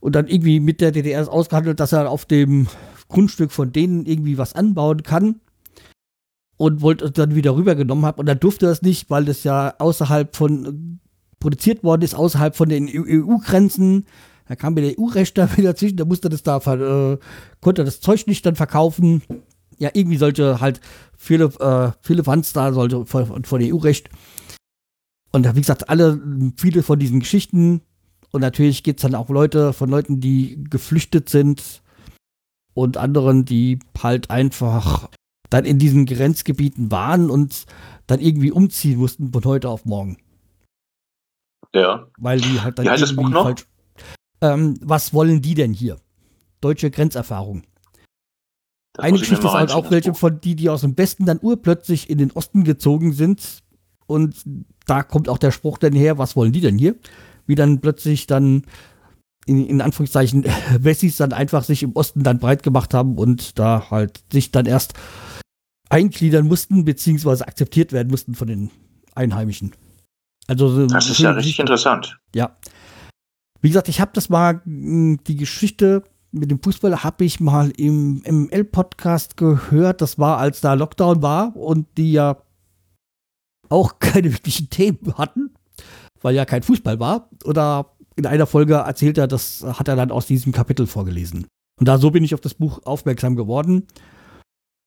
und 0.00 0.16
dann 0.16 0.26
irgendwie 0.26 0.58
mit 0.58 0.80
der 0.80 0.90
DDR 0.90 1.32
ausgehandelt, 1.32 1.78
dass 1.78 1.92
er 1.92 2.10
auf 2.10 2.24
dem 2.24 2.66
Grundstück 3.08 3.52
von 3.52 3.70
denen 3.70 4.04
irgendwie 4.04 4.38
was 4.38 4.54
anbauen 4.54 5.02
kann 5.04 5.40
und 6.56 6.80
wollte 6.80 7.10
dann 7.10 7.34
wieder 7.34 7.54
rübergenommen 7.54 8.04
haben 8.06 8.18
und 8.18 8.26
dann 8.26 8.40
durfte 8.40 8.66
es 8.66 8.82
nicht, 8.82 9.10
weil 9.10 9.24
das 9.24 9.44
ja 9.44 9.74
außerhalb 9.78 10.34
von 10.34 11.00
produziert 11.38 11.84
worden 11.84 12.02
ist, 12.02 12.14
außerhalb 12.14 12.56
von 12.56 12.68
den 12.68 12.88
EU-Grenzen. 12.88 14.06
Da 14.48 14.56
kam 14.56 14.74
mir 14.74 14.82
der 14.82 14.98
EU-Recht 14.98 15.36
da 15.36 15.48
wieder 15.56 15.76
zwischen, 15.76 15.96
da 15.96 16.04
musste 16.04 16.28
das 16.28 16.42
da, 16.42 16.58
äh, 16.58 17.18
konnte 17.60 17.84
das 17.84 18.00
Zeug 18.00 18.26
nicht 18.26 18.46
dann 18.46 18.56
verkaufen. 18.56 19.22
Ja, 19.82 19.90
irgendwie 19.92 20.16
sollte 20.16 20.60
halt 20.60 20.80
viele, 21.16 21.46
äh, 21.58 21.90
viele 22.00 22.22
Fans 22.22 22.52
da 22.52 22.72
sollte 22.72 23.04
von, 23.04 23.44
von 23.44 23.60
EU-Recht. 23.60 24.08
Und 25.32 25.56
wie 25.56 25.60
gesagt, 25.60 25.88
alle, 25.88 26.20
viele 26.56 26.82
von 26.82 26.98
diesen 26.98 27.20
Geschichten 27.20 27.82
und 28.32 28.40
natürlich 28.40 28.82
gibt 28.82 29.00
es 29.00 29.02
dann 29.02 29.14
auch 29.14 29.28
Leute 29.28 29.72
von 29.72 29.90
Leuten, 29.90 30.20
die 30.20 30.64
geflüchtet 30.70 31.28
sind 31.28 31.82
und 32.74 32.96
anderen, 32.96 33.44
die 33.44 33.78
halt 34.02 34.30
einfach 34.30 35.10
dann 35.50 35.66
in 35.66 35.78
diesen 35.78 36.06
Grenzgebieten 36.06 36.90
waren 36.90 37.28
und 37.28 37.66
dann 38.06 38.20
irgendwie 38.20 38.50
umziehen 38.50 38.98
mussten 38.98 39.32
von 39.32 39.44
heute 39.44 39.68
auf 39.68 39.84
morgen. 39.84 40.16
Ja. 41.74 42.06
Weil 42.18 42.40
die 42.40 42.60
halt 42.60 42.78
dann 42.78 42.86
Wie 42.86 42.90
heißt 42.90 43.02
das 43.02 43.14
Buch 43.16 43.28
noch? 43.28 43.44
Falsch, 43.44 43.66
ähm, 44.40 44.78
was 44.80 45.12
wollen 45.12 45.42
die 45.42 45.54
denn 45.54 45.74
hier? 45.74 45.98
Deutsche 46.60 46.90
Grenzerfahrung. 46.90 47.64
Das 48.94 49.04
Eine 49.04 49.18
Geschichte 49.18 49.46
ist 49.46 49.52
halt 49.52 49.72
auch 49.72 49.90
welche 49.90 50.14
von 50.14 50.40
die, 50.40 50.54
die 50.54 50.68
aus 50.68 50.82
dem 50.82 50.96
Westen 50.98 51.24
dann 51.24 51.38
urplötzlich 51.40 52.10
in 52.10 52.18
den 52.18 52.30
Osten 52.32 52.64
gezogen 52.64 53.12
sind. 53.12 53.62
Und 54.06 54.36
da 54.86 55.02
kommt 55.02 55.28
auch 55.28 55.38
der 55.38 55.50
Spruch 55.50 55.78
dann 55.78 55.94
her, 55.94 56.18
was 56.18 56.36
wollen 56.36 56.52
die 56.52 56.60
denn 56.60 56.78
hier? 56.78 56.96
wie 57.46 57.54
dann 57.54 57.80
plötzlich 57.80 58.26
dann 58.26 58.62
in, 59.46 59.66
in 59.66 59.80
Anführungszeichen 59.80 60.44
Wessis 60.78 61.16
dann 61.16 61.32
einfach 61.32 61.64
sich 61.64 61.82
im 61.82 61.92
Osten 61.92 62.22
dann 62.22 62.38
breit 62.38 62.62
gemacht 62.62 62.94
haben 62.94 63.18
und 63.18 63.58
da 63.58 63.90
halt 63.90 64.22
sich 64.32 64.50
dann 64.50 64.66
erst 64.66 64.94
eingliedern 65.88 66.46
mussten, 66.46 66.84
beziehungsweise 66.84 67.46
akzeptiert 67.46 67.92
werden 67.92 68.08
mussten 68.08 68.34
von 68.34 68.48
den 68.48 68.70
Einheimischen. 69.14 69.72
Also, 70.46 70.86
das 70.86 71.10
ist 71.10 71.18
ja 71.18 71.32
richtig 71.32 71.58
interessant. 71.58 72.18
Ja. 72.34 72.56
Wie 73.60 73.68
gesagt, 73.68 73.88
ich 73.88 74.00
habe 74.00 74.10
das 74.14 74.28
mal, 74.28 74.62
hm, 74.64 75.20
die 75.26 75.36
Geschichte 75.36 76.02
mit 76.32 76.50
dem 76.50 76.62
Fußball 76.62 77.04
habe 77.04 77.24
ich 77.24 77.40
mal 77.40 77.70
im 77.76 78.22
ML-Podcast 78.26 79.36
gehört. 79.36 80.00
Das 80.00 80.18
war, 80.18 80.38
als 80.38 80.60
da 80.60 80.74
Lockdown 80.74 81.22
war 81.22 81.56
und 81.56 81.86
die 81.96 82.12
ja 82.12 82.42
auch 83.68 83.98
keine 83.98 84.32
wirklichen 84.32 84.70
Themen 84.70 85.16
hatten 85.16 85.54
weil 86.22 86.34
ja 86.34 86.44
kein 86.44 86.62
Fußball 86.62 86.98
war. 86.98 87.28
Oder 87.44 87.94
in 88.16 88.26
einer 88.26 88.46
Folge 88.46 88.74
erzählt 88.74 89.18
er, 89.18 89.26
das 89.26 89.62
hat 89.62 89.88
er 89.88 89.96
dann 89.96 90.10
aus 90.10 90.26
diesem 90.26 90.52
Kapitel 90.52 90.86
vorgelesen. 90.86 91.46
Und 91.78 91.86
da 91.86 91.98
so 91.98 92.10
bin 92.10 92.24
ich 92.24 92.34
auf 92.34 92.40
das 92.40 92.54
Buch 92.54 92.80
aufmerksam 92.84 93.36
geworden. 93.36 93.86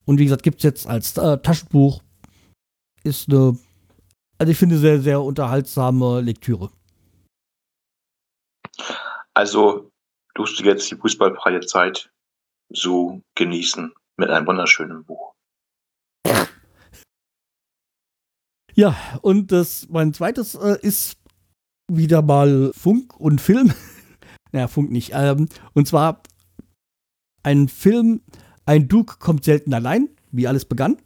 Und 0.06 0.20
wie 0.20 0.24
gesagt, 0.24 0.44
gibt 0.44 0.58
es 0.58 0.64
jetzt 0.64 0.88
als 0.88 1.18
äh, 1.18 1.38
Taschenbuch. 1.40 2.02
Ist 3.04 3.30
eine, 3.30 3.58
also 4.38 4.52
ich 4.52 4.58
finde, 4.58 4.78
sehr, 4.78 5.02
sehr 5.02 5.22
unterhaltsame 5.22 6.22
Lektüre. 6.22 6.70
Also, 9.34 9.92
tust 10.36 10.60
du 10.60 10.64
jetzt 10.64 10.90
die 10.92 10.96
fußballfreie 10.96 11.62
Zeit 11.62 12.12
so 12.70 13.22
genießen 13.36 13.94
mit 14.18 14.30
einem 14.30 14.48
wunderschönen 14.48 15.04
Buch. 15.06 15.34
Ja, 18.74 18.96
und 19.22 19.52
das, 19.52 19.88
mein 19.90 20.14
zweites 20.14 20.56
äh, 20.56 20.78
ist 20.82 21.18
wieder 21.88 22.22
mal 22.22 22.72
Funk 22.76 23.18
und 23.18 23.40
Film. 23.40 23.74
naja, 24.52 24.68
Funk 24.68 24.92
nicht. 24.92 25.12
Ähm, 25.14 25.48
und 25.74 25.88
zwar 25.88 26.22
ein 27.44 27.70
Film, 27.70 28.22
ein 28.66 28.90
Duke 28.90 29.16
kommt 29.20 29.46
selten 29.46 29.74
allein, 29.74 30.10
wie 30.32 30.48
alles 30.48 30.66
begann. 30.66 30.98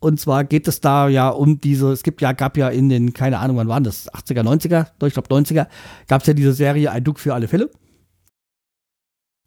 Und 0.00 0.18
zwar 0.20 0.44
geht 0.44 0.68
es 0.68 0.80
da 0.80 1.08
ja 1.08 1.28
um 1.28 1.60
diese, 1.60 1.92
es 1.92 2.02
gibt 2.02 2.22
ja, 2.22 2.32
gab 2.32 2.56
ja 2.56 2.68
in 2.68 2.88
den, 2.88 3.12
keine 3.12 3.38
Ahnung, 3.38 3.56
wann 3.56 3.68
waren 3.68 3.84
das, 3.84 4.10
80er, 4.12 4.42
90er, 4.42 5.06
ich 5.06 5.14
glaube 5.14 5.28
90er, 5.28 5.66
gab 6.08 6.22
es 6.22 6.26
ja 6.26 6.34
diese 6.34 6.52
Serie 6.52 6.90
Ein 6.90 7.04
Duke 7.04 7.20
für 7.20 7.34
alle 7.34 7.48
Fälle. 7.48 7.70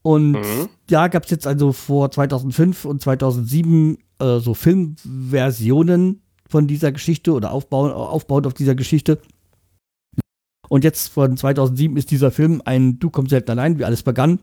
Und 0.01 0.31
mhm. 0.31 0.69
ja, 0.89 1.07
gab 1.07 1.25
es 1.25 1.31
jetzt 1.31 1.47
also 1.47 1.73
vor 1.73 2.11
2005 2.11 2.85
und 2.85 3.01
2007 3.01 3.97
äh, 4.19 4.39
so 4.39 4.53
Filmversionen 4.53 6.21
von 6.47 6.67
dieser 6.67 6.91
Geschichte 6.91 7.33
oder 7.33 7.51
aufbauen, 7.51 7.91
aufbauend 7.91 8.47
auf 8.47 8.53
dieser 8.53 8.75
Geschichte. 8.75 9.19
Und 10.69 10.83
jetzt 10.83 11.09
von 11.09 11.37
2007 11.37 11.97
ist 11.97 12.11
dieser 12.11 12.31
Film 12.31 12.61
ein 12.65 12.99
Du 12.99 13.09
kommst 13.09 13.29
selten 13.29 13.51
allein, 13.51 13.79
wie 13.79 13.85
alles 13.85 14.03
begann. 14.03 14.39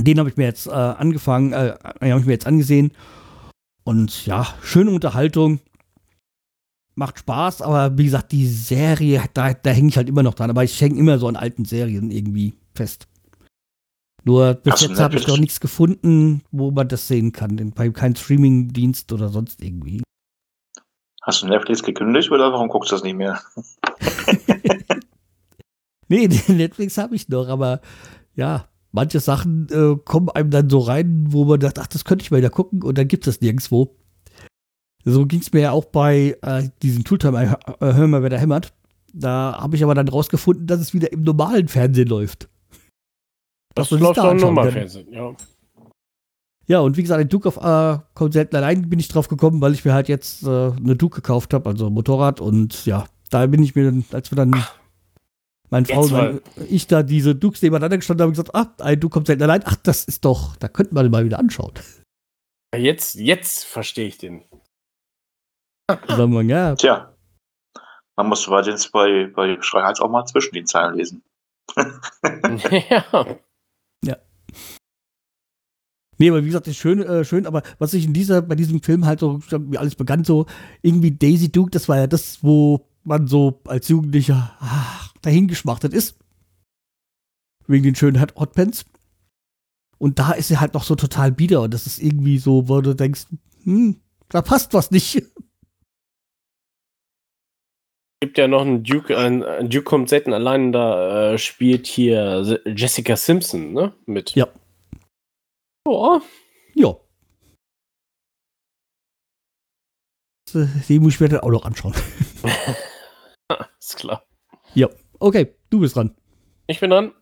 Den 0.00 0.18
habe 0.18 0.28
ich 0.28 0.36
mir 0.36 0.44
jetzt 0.44 0.66
äh, 0.66 0.70
angefangen, 0.70 1.52
äh, 1.52 1.76
habe 1.82 2.20
ich 2.20 2.26
mir 2.26 2.32
jetzt 2.32 2.46
angesehen. 2.46 2.92
Und 3.84 4.26
ja, 4.26 4.46
schöne 4.62 4.90
Unterhaltung. 4.90 5.60
Macht 6.94 7.20
Spaß, 7.20 7.62
aber 7.62 7.96
wie 7.96 8.04
gesagt, 8.04 8.32
die 8.32 8.46
Serie, 8.46 9.22
da, 9.32 9.54
da 9.54 9.70
hänge 9.70 9.88
ich 9.88 9.96
halt 9.96 10.08
immer 10.08 10.22
noch 10.22 10.34
dran. 10.34 10.50
Aber 10.50 10.62
ich 10.62 10.78
hänge 10.80 10.98
immer 10.98 11.18
so 11.18 11.26
an 11.26 11.36
alten 11.36 11.64
Serien 11.64 12.10
irgendwie 12.10 12.54
fest. 12.74 13.08
Nur 14.24 14.54
bis 14.54 14.74
Hast 14.74 14.82
jetzt 14.82 15.00
habe 15.00 15.16
ich 15.16 15.26
noch 15.26 15.38
nichts 15.38 15.60
gefunden, 15.60 16.42
wo 16.52 16.70
man 16.70 16.88
das 16.88 17.08
sehen 17.08 17.32
kann. 17.32 17.72
Bei 17.74 17.90
keinem 17.90 18.14
Streaming-Dienst 18.14 19.12
oder 19.12 19.28
sonst 19.28 19.62
irgendwie. 19.62 20.02
Hast 21.22 21.42
du 21.42 21.46
Netflix 21.46 21.82
gekündigt 21.82 22.30
oder 22.30 22.52
warum 22.52 22.68
guckst 22.68 22.90
du 22.90 22.96
das 22.96 23.02
nicht 23.02 23.16
mehr? 23.16 23.40
nee, 26.08 26.28
Netflix 26.48 26.98
habe 26.98 27.14
ich 27.14 27.28
noch, 27.28 27.48
aber 27.48 27.80
ja, 28.34 28.68
manche 28.92 29.20
Sachen 29.20 29.68
äh, 29.70 29.96
kommen 30.04 30.28
einem 30.30 30.50
dann 30.50 30.70
so 30.70 30.78
rein, 30.78 31.26
wo 31.28 31.44
man 31.44 31.60
dachte, 31.60 31.80
ach, 31.80 31.86
das 31.86 32.04
könnte 32.04 32.22
ich 32.22 32.30
mal 32.30 32.38
wieder 32.38 32.50
gucken 32.50 32.82
und 32.82 32.98
dann 32.98 33.08
gibt 33.08 33.26
es 33.26 33.40
nirgendwo. 33.40 33.96
So 35.04 35.26
ging 35.26 35.40
es 35.40 35.52
mir 35.52 35.60
ja 35.60 35.72
auch 35.72 35.86
bei 35.86 36.36
äh, 36.42 36.68
diesem 36.82 37.02
Tooltime, 37.02 37.58
äh, 37.80 37.94
hör 37.94 38.06
mal, 38.06 38.22
wer 38.22 38.30
da 38.30 38.36
hämmert. 38.36 38.72
Da 39.12 39.58
habe 39.60 39.76
ich 39.76 39.82
aber 39.82 39.94
dann 39.94 40.08
rausgefunden, 40.08 40.66
dass 40.66 40.80
es 40.80 40.94
wieder 40.94 41.12
im 41.12 41.22
normalen 41.22 41.68
Fernsehen 41.68 42.08
läuft. 42.08 42.48
Das 43.74 43.90
läuft 43.90 44.18
da 44.18 44.24
auch 44.24 44.30
im 44.32 44.38
normalen 44.38 44.72
Fernsehen, 44.72 45.12
ja. 45.12 45.34
Ja, 46.66 46.80
und 46.80 46.96
wie 46.96 47.02
gesagt, 47.02 47.20
ein 47.20 47.28
Duke 47.28 47.48
auf 47.48 47.56
äh, 47.56 47.98
kommt 48.14 48.32
selten 48.32 48.56
allein 48.56 48.88
bin 48.88 48.98
ich 48.98 49.08
drauf 49.08 49.28
gekommen, 49.28 49.60
weil 49.60 49.72
ich 49.72 49.84
mir 49.84 49.92
halt 49.92 50.08
jetzt 50.08 50.44
äh, 50.44 50.46
eine 50.46 50.96
Duke 50.96 51.16
gekauft 51.16 51.52
habe, 51.54 51.68
also 51.68 51.88
ein 51.88 51.92
Motorrad. 51.92 52.40
Und 52.40 52.86
ja, 52.86 53.06
da 53.30 53.46
bin 53.46 53.62
ich 53.62 53.74
mir 53.74 53.84
dann, 53.84 54.04
als 54.12 54.30
wir 54.30 54.36
dann 54.36 54.64
meine 55.70 55.86
Frau 55.86 56.02
und 56.02 56.42
ich 56.68 56.86
da 56.86 57.02
diese 57.02 57.34
Dukes 57.34 57.62
nebeneinander 57.62 57.96
gestanden 57.96 58.24
haben, 58.24 58.30
gesagt, 58.30 58.54
ah, 58.54 58.72
ein 58.78 59.00
Duke 59.00 59.14
kommt 59.14 59.26
selten 59.26 59.42
allein. 59.42 59.62
Ach, 59.64 59.76
das 59.76 60.04
ist 60.04 60.24
doch, 60.24 60.56
da 60.56 60.68
könnten 60.68 60.94
wir 60.94 61.08
mal 61.08 61.24
wieder 61.24 61.38
anschauen. 61.38 61.72
Jetzt, 62.74 63.16
jetzt 63.16 63.64
verstehe 63.64 64.06
ich 64.06 64.18
den. 64.18 64.44
Sagen 66.08 66.32
wir, 66.32 66.42
ja. 66.42 66.74
Tja, 66.74 67.14
man 68.16 68.28
muss 68.28 68.46
jetzt 68.46 68.92
bei, 68.92 69.30
bei 69.34 69.60
Schreihals 69.60 70.00
auch 70.00 70.08
mal 70.08 70.24
zwischen 70.26 70.54
den 70.54 70.66
Zeilen 70.66 70.94
lesen. 70.94 71.22
ja. 72.88 73.26
Nee, 76.18 76.30
aber 76.30 76.42
wie 76.42 76.46
gesagt, 76.46 76.68
ist 76.68 76.76
schön, 76.76 77.02
äh, 77.02 77.24
schön, 77.24 77.46
aber 77.46 77.62
was 77.78 77.94
ich 77.94 78.04
in 78.04 78.12
dieser, 78.12 78.42
bei 78.42 78.54
diesem 78.54 78.82
Film 78.82 79.06
halt 79.06 79.20
so, 79.20 79.40
wie 79.50 79.78
alles 79.78 79.96
bekannt, 79.96 80.26
so 80.26 80.46
irgendwie 80.82 81.10
Daisy 81.10 81.50
Duke, 81.50 81.70
das 81.70 81.88
war 81.88 81.96
ja 81.96 82.06
das, 82.06 82.42
wo 82.42 82.86
man 83.04 83.26
so 83.26 83.60
als 83.66 83.88
Jugendlicher 83.88 84.56
ach, 84.60 85.12
dahingeschmachtet 85.22 85.92
ist. 85.92 86.16
Wegen 87.66 87.84
den 87.84 87.96
schönen 87.96 88.20
Hotpants. 88.20 88.84
Und 89.98 90.18
da 90.18 90.32
ist 90.32 90.48
sie 90.48 90.58
halt 90.58 90.74
noch 90.74 90.84
so 90.84 90.94
total 90.94 91.32
bieder 91.32 91.62
und 91.62 91.72
das 91.74 91.86
ist 91.86 92.02
irgendwie 92.02 92.38
so, 92.38 92.68
wo 92.68 92.80
du 92.80 92.94
denkst, 92.94 93.26
hm, 93.64 93.96
da 94.28 94.42
passt 94.42 94.74
was 94.74 94.90
nicht. 94.90 95.24
Gibt 98.22 98.38
ja 98.38 98.46
noch 98.46 98.60
einen 98.60 98.84
Duke, 98.84 99.18
ein, 99.18 99.42
ein 99.42 99.68
Duke 99.68 99.82
kommt 99.82 100.08
selten 100.08 100.32
allein, 100.32 100.70
da 100.70 101.32
äh, 101.32 101.38
spielt 101.38 101.88
hier 101.88 102.60
Jessica 102.64 103.16
Simpson, 103.16 103.72
ne? 103.72 103.92
Mit. 104.06 104.36
Ja. 104.36 104.46
Ja. 105.88 106.22
Ja. 106.74 106.96
Die 110.88 111.00
muss 111.00 111.14
ich 111.14 111.20
mir 111.20 111.30
dann 111.30 111.40
auch 111.40 111.50
noch 111.50 111.64
anschauen. 111.64 111.94
ist 113.80 113.96
klar. 113.96 114.24
Ja, 114.74 114.88
okay, 115.18 115.56
du 115.70 115.80
bist 115.80 115.96
dran. 115.96 116.14
Ich 116.68 116.78
bin 116.78 116.90
dran. 116.90 117.12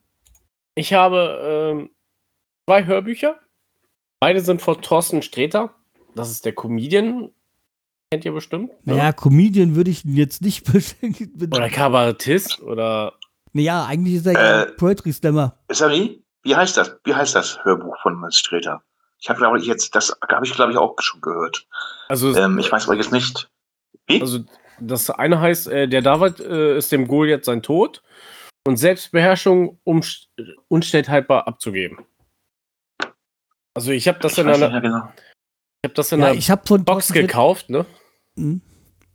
Ich 0.74 0.92
habe 0.92 1.72
ähm, 1.72 1.90
zwei 2.68 2.84
Hörbücher. 2.84 3.40
Beide 4.20 4.42
sind 4.42 4.60
von 4.60 4.82
Thorsten 4.82 5.22
Sträter. 5.22 5.74
Das 6.14 6.30
ist 6.30 6.44
der 6.44 6.54
Comedian. 6.54 7.32
Kennt 8.12 8.24
ihr 8.24 8.32
bestimmt? 8.32 8.70
ne? 8.86 8.96
Naja, 8.96 9.12
Comedian 9.12 9.76
würde 9.76 9.90
ich 9.90 10.04
ihn 10.04 10.16
jetzt 10.16 10.42
nicht 10.42 10.64
beschenken. 10.72 11.32
Oder 11.52 11.68
Kabarettist 11.70 12.60
oder. 12.60 13.14
Naja, 13.52 13.84
eigentlich 13.86 14.14
ist 14.16 14.26
er 14.26 14.32
ja 14.32 14.62
Äh, 14.62 14.72
Poetry 14.72 15.12
Slammer. 15.12 15.56
Sami, 15.70 16.24
wie 16.42 16.56
heißt 16.56 16.76
das? 16.76 16.96
Wie 17.04 17.14
heißt 17.14 17.34
das 17.34 17.64
Hörbuch 17.64 17.96
von 18.02 18.24
Streter? 18.32 18.82
Ich 19.20 19.28
habe 19.28 19.38
glaube 19.38 19.58
ich 19.58 19.66
jetzt, 19.66 19.94
das 19.94 20.16
habe 20.28 20.46
ich 20.46 20.52
glaube 20.54 20.72
ich 20.72 20.78
auch 20.78 20.94
schon 21.00 21.20
gehört. 21.20 21.66
Also, 22.08 22.34
Ähm, 22.34 22.58
ich 22.58 22.70
weiß 22.72 22.86
aber 22.88 22.96
jetzt 22.96 23.12
nicht. 23.12 23.48
Wie? 24.06 24.20
also 24.20 24.40
das 24.80 25.10
eine 25.10 25.40
heißt, 25.40 25.68
äh, 25.68 25.86
der 25.88 26.00
David 26.02 26.40
äh, 26.40 26.78
ist 26.78 26.90
dem 26.90 27.06
Goliath 27.06 27.44
sein 27.44 27.62
Tod 27.62 28.02
und 28.66 28.76
Selbstbeherrschung 28.76 29.78
um 29.84 30.00
Unstellhaltbar 30.68 31.46
abzugeben. 31.46 31.98
Also 33.74 33.90
ich 33.92 34.08
habe 34.08 34.18
das 34.20 34.38
in 34.38 34.48
einer, 34.48 34.70
mehr 34.70 34.80
genau. 34.80 35.08
ich 35.82 35.88
habe 35.88 35.94
das 35.94 36.12
in 36.12 36.20
Ja, 36.20 36.28
einer 36.28 36.38
ich 36.38 36.50
habe 36.50 36.62
von 36.66 36.84
Box 36.84 37.08
Thorsten 37.08 37.12
Sträter- 37.14 37.26
gekauft, 37.26 37.68
ne? 37.70 37.84
Mhm. 38.36 38.60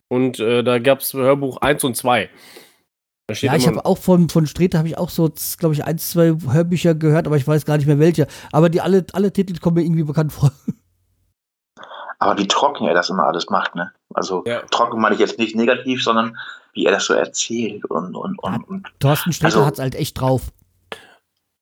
Und 0.07 0.39
äh, 0.39 0.63
da 0.63 0.79
gab 0.79 0.99
es 0.99 1.13
Hörbuch 1.13 1.57
1 1.57 1.83
und 1.83 1.95
2. 1.97 2.29
Da 3.27 3.33
steht 3.35 3.49
Ja, 3.49 3.55
ich 3.55 3.67
habe 3.67 3.83
auch 3.85 3.97
von, 3.97 4.29
von 4.29 4.45
Streter 4.45 4.77
habe 4.77 4.87
ich 4.87 4.97
auch 4.99 5.09
so, 5.09 5.31
glaube 5.57 5.73
ich, 5.73 5.83
ein, 5.83 5.97
zwei 5.97 6.35
Hörbücher 6.47 6.93
gehört, 6.93 7.25
aber 7.25 7.37
ich 7.37 7.47
weiß 7.47 7.65
gar 7.65 7.77
nicht 7.77 7.87
mehr 7.87 7.97
welche. 7.99 8.27
Aber 8.51 8.69
die 8.69 8.81
alle, 8.81 9.05
alle 9.13 9.33
Titel 9.33 9.57
kommen 9.59 9.77
mir 9.77 9.83
irgendwie 9.83 10.03
bekannt 10.03 10.31
vor. 10.31 10.51
Aber 12.19 12.37
wie 12.39 12.47
trocken 12.47 12.85
er 12.87 12.93
das 12.93 13.09
immer 13.09 13.25
alles 13.27 13.49
macht, 13.49 13.75
ne? 13.75 13.91
Also 14.13 14.43
Ja. 14.47 14.61
trocken 14.71 15.01
meine 15.01 15.15
ich 15.15 15.19
jetzt 15.21 15.37
nicht 15.37 15.55
negativ, 15.55 16.01
sondern 16.01 16.37
wie 16.73 16.85
er 16.85 16.91
das 16.93 17.05
so 17.05 17.13
erzählt 17.13 17.83
und, 17.85 18.15
und, 18.15 18.39
und, 18.41 18.63
und 18.69 18.87
Thorsten 18.99 19.33
Sträter 19.33 19.57
Also- 19.57 19.65
hat's 19.65 19.79
halt 19.79 19.95
echt 19.95 20.19
drauf. 20.19 20.51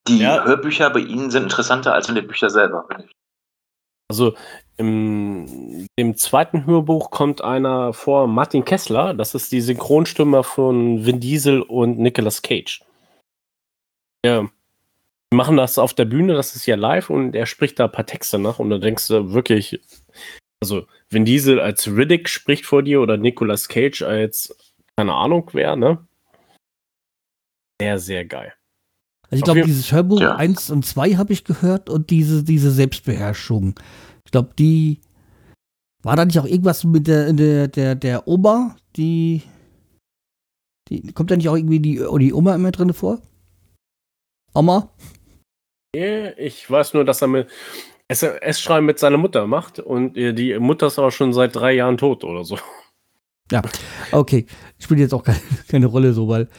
die 0.07 0.19
Ja. 0.19 0.43
Hörbücher 0.45 0.89
bei 0.91 0.99
ihnen 0.99 1.31
sind 1.31 1.43
interessanter 1.43 1.93
als 1.93 2.07
in 2.07 2.15
den 2.15 2.27
Büchern 2.27 2.49
selber, 2.51 2.85
finde 2.87 3.05
ich. 3.05 3.11
Also 4.09 4.35
im 4.77 5.87
dem 5.99 6.17
zweiten 6.17 6.65
Hörbuch 6.65 7.11
kommt 7.11 7.43
einer 7.43 7.93
vor, 7.93 8.27
Martin 8.27 8.65
Kessler, 8.65 9.13
das 9.13 9.35
ist 9.35 9.51
die 9.51 9.61
Synchronstimme 9.61 10.43
von 10.43 11.05
Vin 11.05 11.19
Diesel 11.19 11.61
und 11.61 11.99
Nicolas 11.99 12.41
Cage. 12.41 12.83
Ja. 14.25 14.49
Die 15.31 15.35
machen 15.35 15.57
das 15.57 15.77
auf 15.77 15.93
der 15.93 16.05
Bühne, 16.05 16.33
das 16.33 16.55
ist 16.55 16.65
ja 16.65 16.75
live 16.75 17.09
und 17.09 17.35
er 17.35 17.45
spricht 17.45 17.79
da 17.79 17.85
ein 17.85 17.91
paar 17.91 18.05
Texte 18.05 18.39
nach 18.39 18.59
und 18.59 18.69
da 18.69 18.77
denkst 18.77 19.07
du 19.07 19.33
wirklich, 19.33 19.79
also 20.61 20.87
Vin 21.09 21.25
Diesel 21.25 21.59
als 21.59 21.87
Riddick 21.87 22.29
spricht 22.29 22.65
vor 22.65 22.83
dir 22.83 23.01
oder 23.01 23.17
Nicolas 23.17 23.67
Cage 23.67 24.01
als 24.03 24.55
keine 24.95 25.13
Ahnung 25.13 25.49
wer, 25.53 25.75
ne? 25.75 26.05
Sehr, 27.81 27.99
sehr 27.99 28.25
geil. 28.25 28.53
Also 29.29 29.35
ich 29.35 29.43
glaube, 29.43 29.63
dieses 29.63 29.91
Hörbuch 29.91 30.21
Ja. 30.21 30.35
1 30.35 30.69
und 30.69 30.85
2 30.85 31.15
habe 31.15 31.33
ich 31.33 31.43
gehört 31.43 31.89
und 31.89 32.11
diese, 32.11 32.43
diese 32.43 32.71
Selbstbeherrschung. 32.71 33.79
Ich 34.25 34.31
glaube, 34.31 34.51
die 34.57 34.99
war 36.03 36.15
da 36.15 36.25
nicht 36.25 36.39
auch 36.39 36.45
irgendwas 36.45 36.83
mit 36.83 37.07
der, 37.07 37.31
der, 37.33 37.67
der, 37.67 37.95
der 37.95 38.27
Oma, 38.27 38.75
die, 38.95 39.41
die 40.89 41.11
kommt 41.13 41.31
da 41.31 41.35
nicht 41.35 41.49
auch 41.49 41.55
irgendwie 41.55 41.79
die, 41.79 42.01
oh, 42.01 42.17
die 42.17 42.33
Oma 42.33 42.55
immer 42.55 42.71
drin 42.71 42.93
vor? 42.93 43.21
Oma? 44.53 44.89
Nee, 45.95 46.29
Ich 46.37 46.69
weiß 46.69 46.93
nur, 46.93 47.05
dass 47.05 47.21
er 47.21 47.27
mit 47.27 47.49
SMS-Schreiben 48.09 48.85
mit 48.85 48.99
seiner 48.99 49.17
Mutter 49.17 49.47
macht 49.47 49.79
und 49.79 50.17
äh, 50.17 50.33
die 50.33 50.57
Mutter 50.59 50.87
ist 50.87 50.99
aber 50.99 51.11
schon 51.11 51.33
seit 51.33 51.55
drei 51.55 51.73
Jahren 51.73 51.97
tot 51.97 52.23
oder 52.23 52.43
so. 52.43 52.57
Okay, 54.11 54.45
spielt 54.79 54.99
jetzt 54.99 55.13
auch 55.13 55.23
keine, 55.23 55.39
keine 55.67 55.85
Rolle 55.85 56.13
so, 56.13 56.27
weil. 56.27 56.49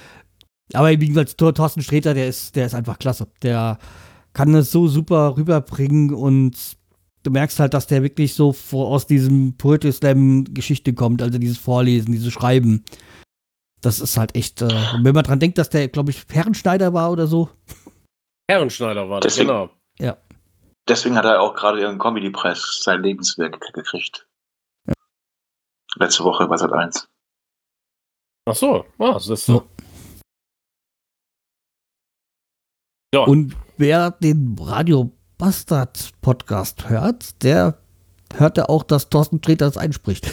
Aber 0.72 0.88
wie 0.90 1.08
gesagt, 1.08 1.36
Thor- 1.36 1.54
Thorsten 1.54 1.82
Sträter, 1.82 2.14
der 2.14 2.28
ist, 2.28 2.56
der 2.56 2.66
ist 2.66 2.74
einfach 2.74 2.98
klasse. 2.98 3.26
Der 3.42 3.78
kann 4.32 4.52
das 4.52 4.70
so 4.70 4.88
super 4.88 5.36
rüberbringen 5.36 6.14
und 6.14 6.76
du 7.24 7.30
merkst 7.32 7.58
halt, 7.58 7.74
dass 7.74 7.88
der 7.88 8.02
wirklich 8.04 8.34
so 8.34 8.52
vor, 8.52 8.88
aus 8.88 9.06
diesem 9.08 9.56
Poetry 9.56 9.92
Slam 9.92 10.44
Geschichte 10.54 10.94
kommt, 10.94 11.20
also 11.20 11.38
dieses 11.38 11.58
Vorlesen, 11.58 12.12
dieses 12.12 12.32
Schreiben. 12.32 12.84
Das 13.80 13.98
ist 14.00 14.16
halt 14.16 14.34
echt, 14.36 14.62
äh, 14.62 14.66
und 14.94 15.04
wenn 15.04 15.14
man 15.14 15.24
dran 15.24 15.40
denkt, 15.40 15.58
dass 15.58 15.68
der, 15.70 15.88
glaube 15.88 16.10
ich, 16.12 16.24
Herrenschneider 16.30 16.94
war 16.94 17.10
oder 17.10 17.26
so. 17.26 17.50
Herrenschneider 18.48 19.10
war 19.10 19.20
das, 19.20 19.34
Deswegen- 19.34 19.48
genau. 19.48 19.70
Deswegen 20.86 21.16
hat 21.16 21.24
er 21.24 21.40
auch 21.40 21.54
gerade 21.54 21.80
ihren 21.80 21.98
Comedy-Preis, 21.98 22.80
sein 22.82 23.02
Lebenswerk 23.02 23.58
gekriegt. 23.72 24.28
Letzte 25.96 26.24
Woche 26.24 26.46
bei 26.46 26.58
Sat 26.58 26.72
1. 26.72 27.08
Ach 28.46 28.54
so, 28.54 28.84
ah, 28.98 29.14
das 29.14 29.28
ist 29.28 29.48
Ja. 29.48 29.54
so. 29.54 29.68
Ja, 33.14 33.20
Und 33.22 33.56
wer 33.78 34.10
den 34.10 34.56
Radio 34.60 35.10
Bastard 35.38 36.12
Podcast 36.20 36.88
hört, 36.88 37.42
der 37.42 37.78
hört 38.34 38.56
ja 38.56 38.68
auch, 38.68 38.82
dass 38.82 39.08
Thorsten 39.10 39.38
Sträter 39.38 39.66
das 39.66 39.76
einspricht. 39.76 40.32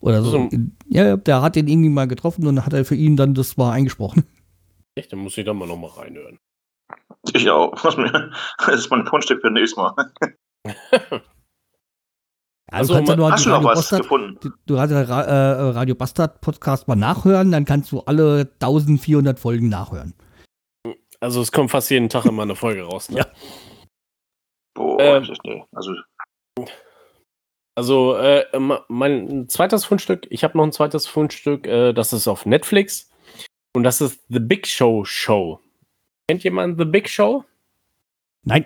Oder 0.00 0.22
so. 0.22 0.30
So. 0.30 0.50
Ja, 0.88 1.16
der 1.16 1.42
hat 1.42 1.56
den 1.56 1.68
irgendwie 1.68 1.88
mal 1.88 2.06
getroffen 2.06 2.46
und 2.46 2.64
hat 2.64 2.72
er 2.72 2.84
für 2.84 2.94
ihn 2.94 3.16
dann 3.16 3.34
das 3.34 3.56
mal 3.56 3.72
eingesprochen. 3.72 4.24
echt, 4.94 5.12
dann 5.12 5.20
muss 5.20 5.38
ich 5.38 5.44
da 5.44 5.54
mal 5.54 5.68
nochmal 5.68 5.90
reinhören. 5.90 6.38
Ich 7.32 7.48
auch. 7.50 7.72
Das 8.58 8.74
ist 8.74 8.90
mein 8.90 9.06
Fundstück 9.06 9.40
für 9.40 9.50
nächstes 9.50 9.76
Mal. 9.76 9.94
Also, 12.68 12.94
ja 12.94 13.14
nur 13.14 13.30
Hast 13.30 13.46
du 13.46 13.50
noch 13.50 13.58
Radio 13.58 13.68
was 13.68 13.78
Bastard, 13.78 14.02
gefunden? 14.02 14.38
du, 14.40 14.50
du 14.66 14.74
kannst 14.74 14.92
ja 14.92 15.00
äh, 15.00 15.70
Radio 15.70 15.94
Bastard 15.94 16.40
Podcast 16.40 16.88
mal 16.88 16.96
nachhören, 16.96 17.52
dann 17.52 17.64
kannst 17.64 17.92
du 17.92 18.00
alle 18.00 18.50
1400 18.60 19.38
Folgen 19.38 19.68
nachhören. 19.68 20.14
Also 21.20 21.40
es 21.40 21.50
kommt 21.52 21.70
fast 21.70 21.90
jeden 21.90 22.08
Tag 22.08 22.24
immer 22.26 22.42
eine 22.42 22.56
Folge 22.56 22.82
raus. 22.82 23.08
Ne? 23.10 23.18
Ja. 23.18 23.26
Boah, 24.74 25.00
Ähm, 25.00 25.22
das 25.22 25.30
ist- 25.30 25.44
nee. 25.44 25.64
Also, 25.72 25.92
Also 27.78 28.16
äh, 28.16 28.44
mein 28.88 29.48
zweites 29.50 29.84
Fundstück, 29.84 30.26
ich 30.30 30.44
habe 30.44 30.56
noch 30.56 30.64
ein 30.64 30.72
zweites 30.72 31.06
Fundstück, 31.06 31.66
äh, 31.66 31.92
das 31.92 32.12
ist 32.14 32.26
auf 32.26 32.46
Netflix 32.46 33.10
und 33.74 33.82
das 33.84 34.00
ist 34.00 34.24
The 34.30 34.38
Big 34.40 34.66
Show 34.66 35.04
Show. 35.04 35.60
Kennt 36.28 36.42
jemand 36.42 36.78
The 36.78 36.86
Big 36.86 37.06
Show? 37.08 37.44
Nein, 38.44 38.64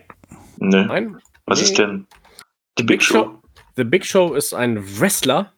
ne. 0.59 0.86
Nein? 0.86 1.20
Was 1.46 1.59
Nee. 1.59 1.64
ist 1.64 1.78
denn? 1.78 2.07
Die 2.78 2.84
Big 2.84 3.03
Show? 3.03 3.40
The 3.76 3.82
Big 3.84 4.07
Show 4.07 4.34
ist 4.34 4.55
ein 4.55 4.78
Wrestler, 5.01 5.53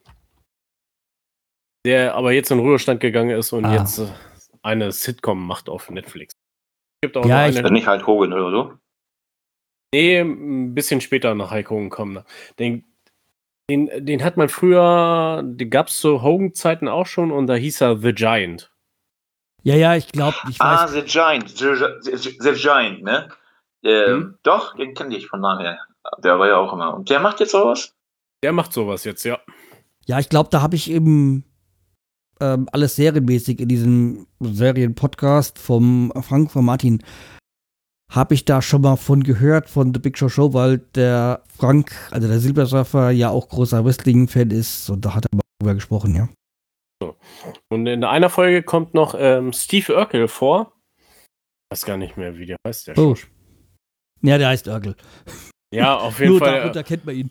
der 1.85 2.15
aber 2.15 2.33
jetzt 2.33 2.51
in 2.51 2.59
Ruhestand 2.59 3.01
gegangen 3.01 3.37
ist 3.39 3.53
und 3.53 3.67
Ah. 3.67 3.75
jetzt 3.75 3.99
äh, 3.99 4.09
eine 4.63 4.93
Sitcom 4.93 5.47
macht 5.47 5.69
auf 5.69 5.91
Netflix. 5.91 6.33
Gibt 7.03 7.17
auch 7.17 7.27
Ja, 7.27 7.43
noch 7.43 7.49
ich- 7.51 7.59
eine, 7.59 7.71
nicht 7.73 7.87
halt 7.87 8.07
Hogan 8.07 8.33
oder 8.33 8.51
so? 8.51 8.73
Nee, 9.95 10.21
ein 10.21 10.75
bisschen 10.75 11.01
später 11.01 11.35
nach 11.35 11.51
Heiko 11.51 11.77
gekommen. 11.81 12.15
ne? 12.15 12.25
Den, 12.59 12.85
den, 13.69 13.91
den 14.07 14.25
hat 14.25 14.37
man 14.37 14.49
früher, 14.49 15.43
den 15.45 15.69
gab 15.69 15.89
es 15.89 15.97
zu 15.97 16.23
Hogan-Zeiten 16.23 16.89
auch 16.89 17.07
schon 17.07 17.31
und 17.31 17.47
da 17.49 17.55
hieß 17.55 17.81
er 17.83 17.99
The 17.99 18.13
Giant. 18.15 18.73
ja, 19.65 19.75
ja, 19.75 19.95
ich 19.97 20.09
glaube, 20.11 20.37
ich 20.49 20.61
Ah, 20.61 20.85
weiß. 20.85 20.93
The 20.93 21.03
Giant. 21.03 21.49
The, 21.51 21.75
the, 22.17 22.37
the 22.41 22.53
Giant, 22.55 23.03
ne? 23.03 23.29
Ähm, 23.85 24.07
Hm? 24.07 24.39
Doch, 24.45 24.77
den 24.77 24.95
kenne 24.95 25.17
ich 25.17 25.27
von 25.27 25.43
daher. 25.43 25.79
Der 26.19 26.39
war 26.39 26.47
ja 26.49 26.57
auch 26.57 26.73
immer. 26.73 26.95
Und 26.95 27.11
der 27.11 27.19
macht 27.21 27.41
jetzt 27.41 27.55
auch 27.55 27.67
was? 27.67 27.95
Der 28.45 28.53
macht 28.53 28.73
sowas 28.73 29.05
jetzt, 29.05 29.25
ja. 29.25 29.41
Ja, 30.07 30.19
ich 30.21 30.29
glaube, 30.29 30.49
da 30.51 30.63
habe 30.63 30.75
ich 30.77 30.91
eben 30.91 31.45
ähm, 32.43 32.69
alles 32.73 32.97
serienmäßig 32.97 33.61
in 33.61 33.69
diesem 33.69 34.27
Serienpodcast 34.41 35.59
vom 35.59 36.13
Frank, 36.23 36.51
von 36.51 36.65
Martin, 36.65 37.03
habe 38.11 38.35
ich 38.35 38.45
da 38.45 38.61
schon 38.61 38.83
mal 38.83 38.97
von 38.97 39.23
gehört, 39.23 39.71
von 39.71 39.95
The 39.95 40.01
Big 40.01 40.19
Show 40.19 40.29
Show, 40.29 40.53
weil 40.53 40.79
der 40.95 41.43
Frank, 41.57 41.93
also 42.11 42.27
der 42.29 42.41
Silbersurfer, 42.41 43.11
ja 43.11 43.31
auch 43.31 43.49
großer 43.49 43.85
Wrestling-Fan 43.85 44.51
ist 44.51 44.91
und 44.91 45.05
da 45.05 45.15
hat 45.15 45.25
er 45.27 45.37
mal 45.37 45.43
drüber 45.61 45.75
gesprochen, 45.75 46.15
ja. 46.15 46.29
Und 47.71 47.87
in 47.87 48.05
einer 48.05 48.29
Folge 48.31 48.63
kommt 48.63 48.95
noch 48.95 49.15
ähm, 49.19 49.53
Steve 49.53 49.97
Urkel 49.97 50.29
vor. 50.29 50.73
Ich 51.71 51.79
weiß 51.79 51.87
gar 51.87 51.97
nicht 51.97 52.17
mehr, 52.17 52.37
wie 52.39 52.47
der 52.47 52.57
heißt. 52.67 52.89
Der 52.89 52.99
Oh. 52.99 53.17
Ja, 54.21 54.39
der 54.39 54.49
heißt 54.49 54.69
Örgel. 54.69 54.95
Ja, 55.75 55.97
auf 55.97 56.19
jeden 56.21 56.33
Nur 56.33 56.39
Fall. 56.39 56.59
darunter 56.61 56.85
kennt 56.85 57.05
man 57.07 57.17
ihn. 57.17 57.31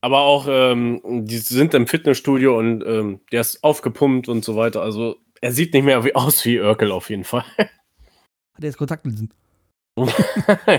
Aber 0.00 0.20
auch, 0.20 0.46
ähm, 0.48 1.00
die 1.26 1.38
sind 1.38 1.74
im 1.74 1.86
Fitnessstudio 1.86 2.58
und 2.58 2.82
ähm, 2.84 3.20
der 3.32 3.42
ist 3.42 3.62
aufgepumpt 3.62 4.28
und 4.28 4.44
so 4.44 4.56
weiter. 4.56 4.82
Also 4.82 5.16
er 5.40 5.52
sieht 5.52 5.74
nicht 5.74 5.84
mehr 5.84 6.04
wie, 6.04 6.14
aus 6.14 6.44
wie 6.44 6.60
Urkel 6.60 6.92
auf 6.92 7.10
jeden 7.10 7.24
Fall. 7.24 7.44
Hat 7.58 7.68
er 8.60 8.64
jetzt 8.64 8.78
Kontaktlinsen? 8.78 9.32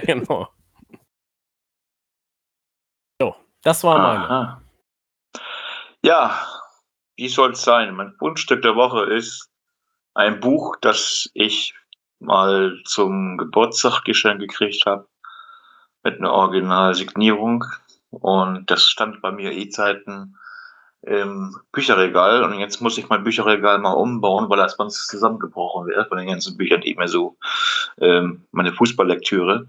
genau. 0.05 0.49
So, 3.21 3.35
das 3.61 3.83
war 3.83 3.97
meine. 3.97 4.29
Aha. 4.29 4.61
Ja, 6.03 6.47
wie 7.15 7.29
soll 7.29 7.51
es 7.51 7.61
sein? 7.61 7.93
Mein 7.95 8.13
Fundstück 8.13 8.61
der 8.63 8.75
Woche 8.75 9.03
ist 9.05 9.49
ein 10.15 10.39
Buch, 10.39 10.75
das 10.81 11.29
ich 11.33 11.75
mal 12.19 12.79
zum 12.85 13.37
Geburtstag 13.37 14.03
geschenkt 14.03 14.41
gekriegt 14.41 14.85
habe. 14.85 15.07
Mit 16.03 16.17
einer 16.17 16.31
Originalsignierung. 16.31 17.63
Und 18.11 18.69
das 18.69 18.83
stand 18.83 19.21
bei 19.21 19.31
mir 19.31 19.51
eh 19.51 19.69
Zeiten 19.69 20.37
im 21.03 21.57
Bücherregal 21.71 22.43
und 22.43 22.59
jetzt 22.59 22.79
muss 22.79 22.97
ich 22.99 23.09
mein 23.09 23.23
Bücherregal 23.23 23.79
mal 23.79 23.93
umbauen, 23.93 24.49
weil 24.49 24.57
das 24.57 24.75
sonst 24.75 25.07
zusammengebrochen 25.07 25.87
wird 25.87 26.07
von 26.07 26.19
den 26.19 26.27
ganzen 26.27 26.57
Büchern, 26.57 26.81
die 26.81 26.93
mir 26.93 27.07
so, 27.07 27.37
ähm, 27.99 28.45
meine 28.51 28.71
Fußballlektüre. 28.71 29.67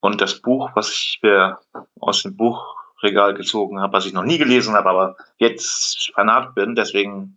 Und 0.00 0.20
das 0.22 0.40
Buch, 0.40 0.70
was 0.74 0.90
ich 0.90 1.20
mir 1.22 1.58
aus 2.00 2.22
dem 2.22 2.36
Buchregal 2.36 3.34
gezogen 3.34 3.80
habe, 3.80 3.92
was 3.92 4.06
ich 4.06 4.14
noch 4.14 4.24
nie 4.24 4.38
gelesen 4.38 4.74
habe, 4.74 4.88
aber 4.88 5.16
jetzt 5.36 6.12
Fanat 6.14 6.54
bin, 6.54 6.74
deswegen 6.74 7.36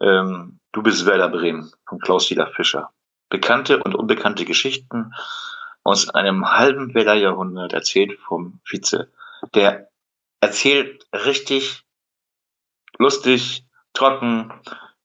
ähm, 0.00 0.58
Du 0.72 0.82
bist 0.82 1.06
Werder 1.06 1.28
Bremen 1.28 1.72
von 1.88 1.98
Klaus-Dieter 1.98 2.46
Fischer. 2.48 2.90
Bekannte 3.30 3.82
und 3.82 3.94
unbekannte 3.94 4.44
Geschichten 4.44 5.12
aus 5.82 6.10
einem 6.10 6.52
halben 6.52 6.94
Werder 6.94 7.14
Jahrhundert 7.14 7.72
erzählt 7.72 8.18
vom 8.20 8.60
Vize. 8.64 9.08
Der 9.54 9.88
erzählt 10.40 11.06
richtig 11.12 11.84
lustig, 12.98 13.64
trocken, 13.92 14.52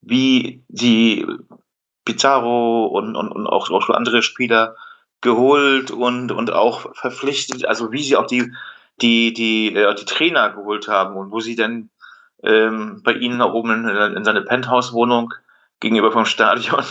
wie 0.00 0.64
die 0.68 1.26
Pizarro 2.04 2.86
und, 2.86 3.16
und, 3.16 3.32
und 3.32 3.46
auch, 3.46 3.70
auch 3.70 3.88
andere 3.90 4.22
Spieler 4.22 4.76
geholt 5.20 5.90
und, 5.90 6.32
und 6.32 6.52
auch 6.52 6.94
verpflichtet, 6.94 7.64
also 7.64 7.92
wie 7.92 8.02
sie 8.02 8.16
auch 8.16 8.26
die, 8.26 8.52
die, 9.00 9.32
die, 9.32 9.74
äh, 9.74 9.94
die 9.94 10.04
Trainer 10.04 10.50
geholt 10.50 10.86
haben 10.86 11.16
und 11.16 11.30
wo 11.30 11.40
sie 11.40 11.56
dann 11.56 11.90
ähm, 12.42 13.00
bei 13.02 13.14
ihnen 13.14 13.38
da 13.38 13.46
oben 13.46 13.88
in, 13.88 14.16
in 14.16 14.24
seine 14.24 14.42
Penthouse-Wohnung 14.42 15.32
gegenüber 15.80 16.12
vom 16.12 16.26
Stadion 16.26 16.84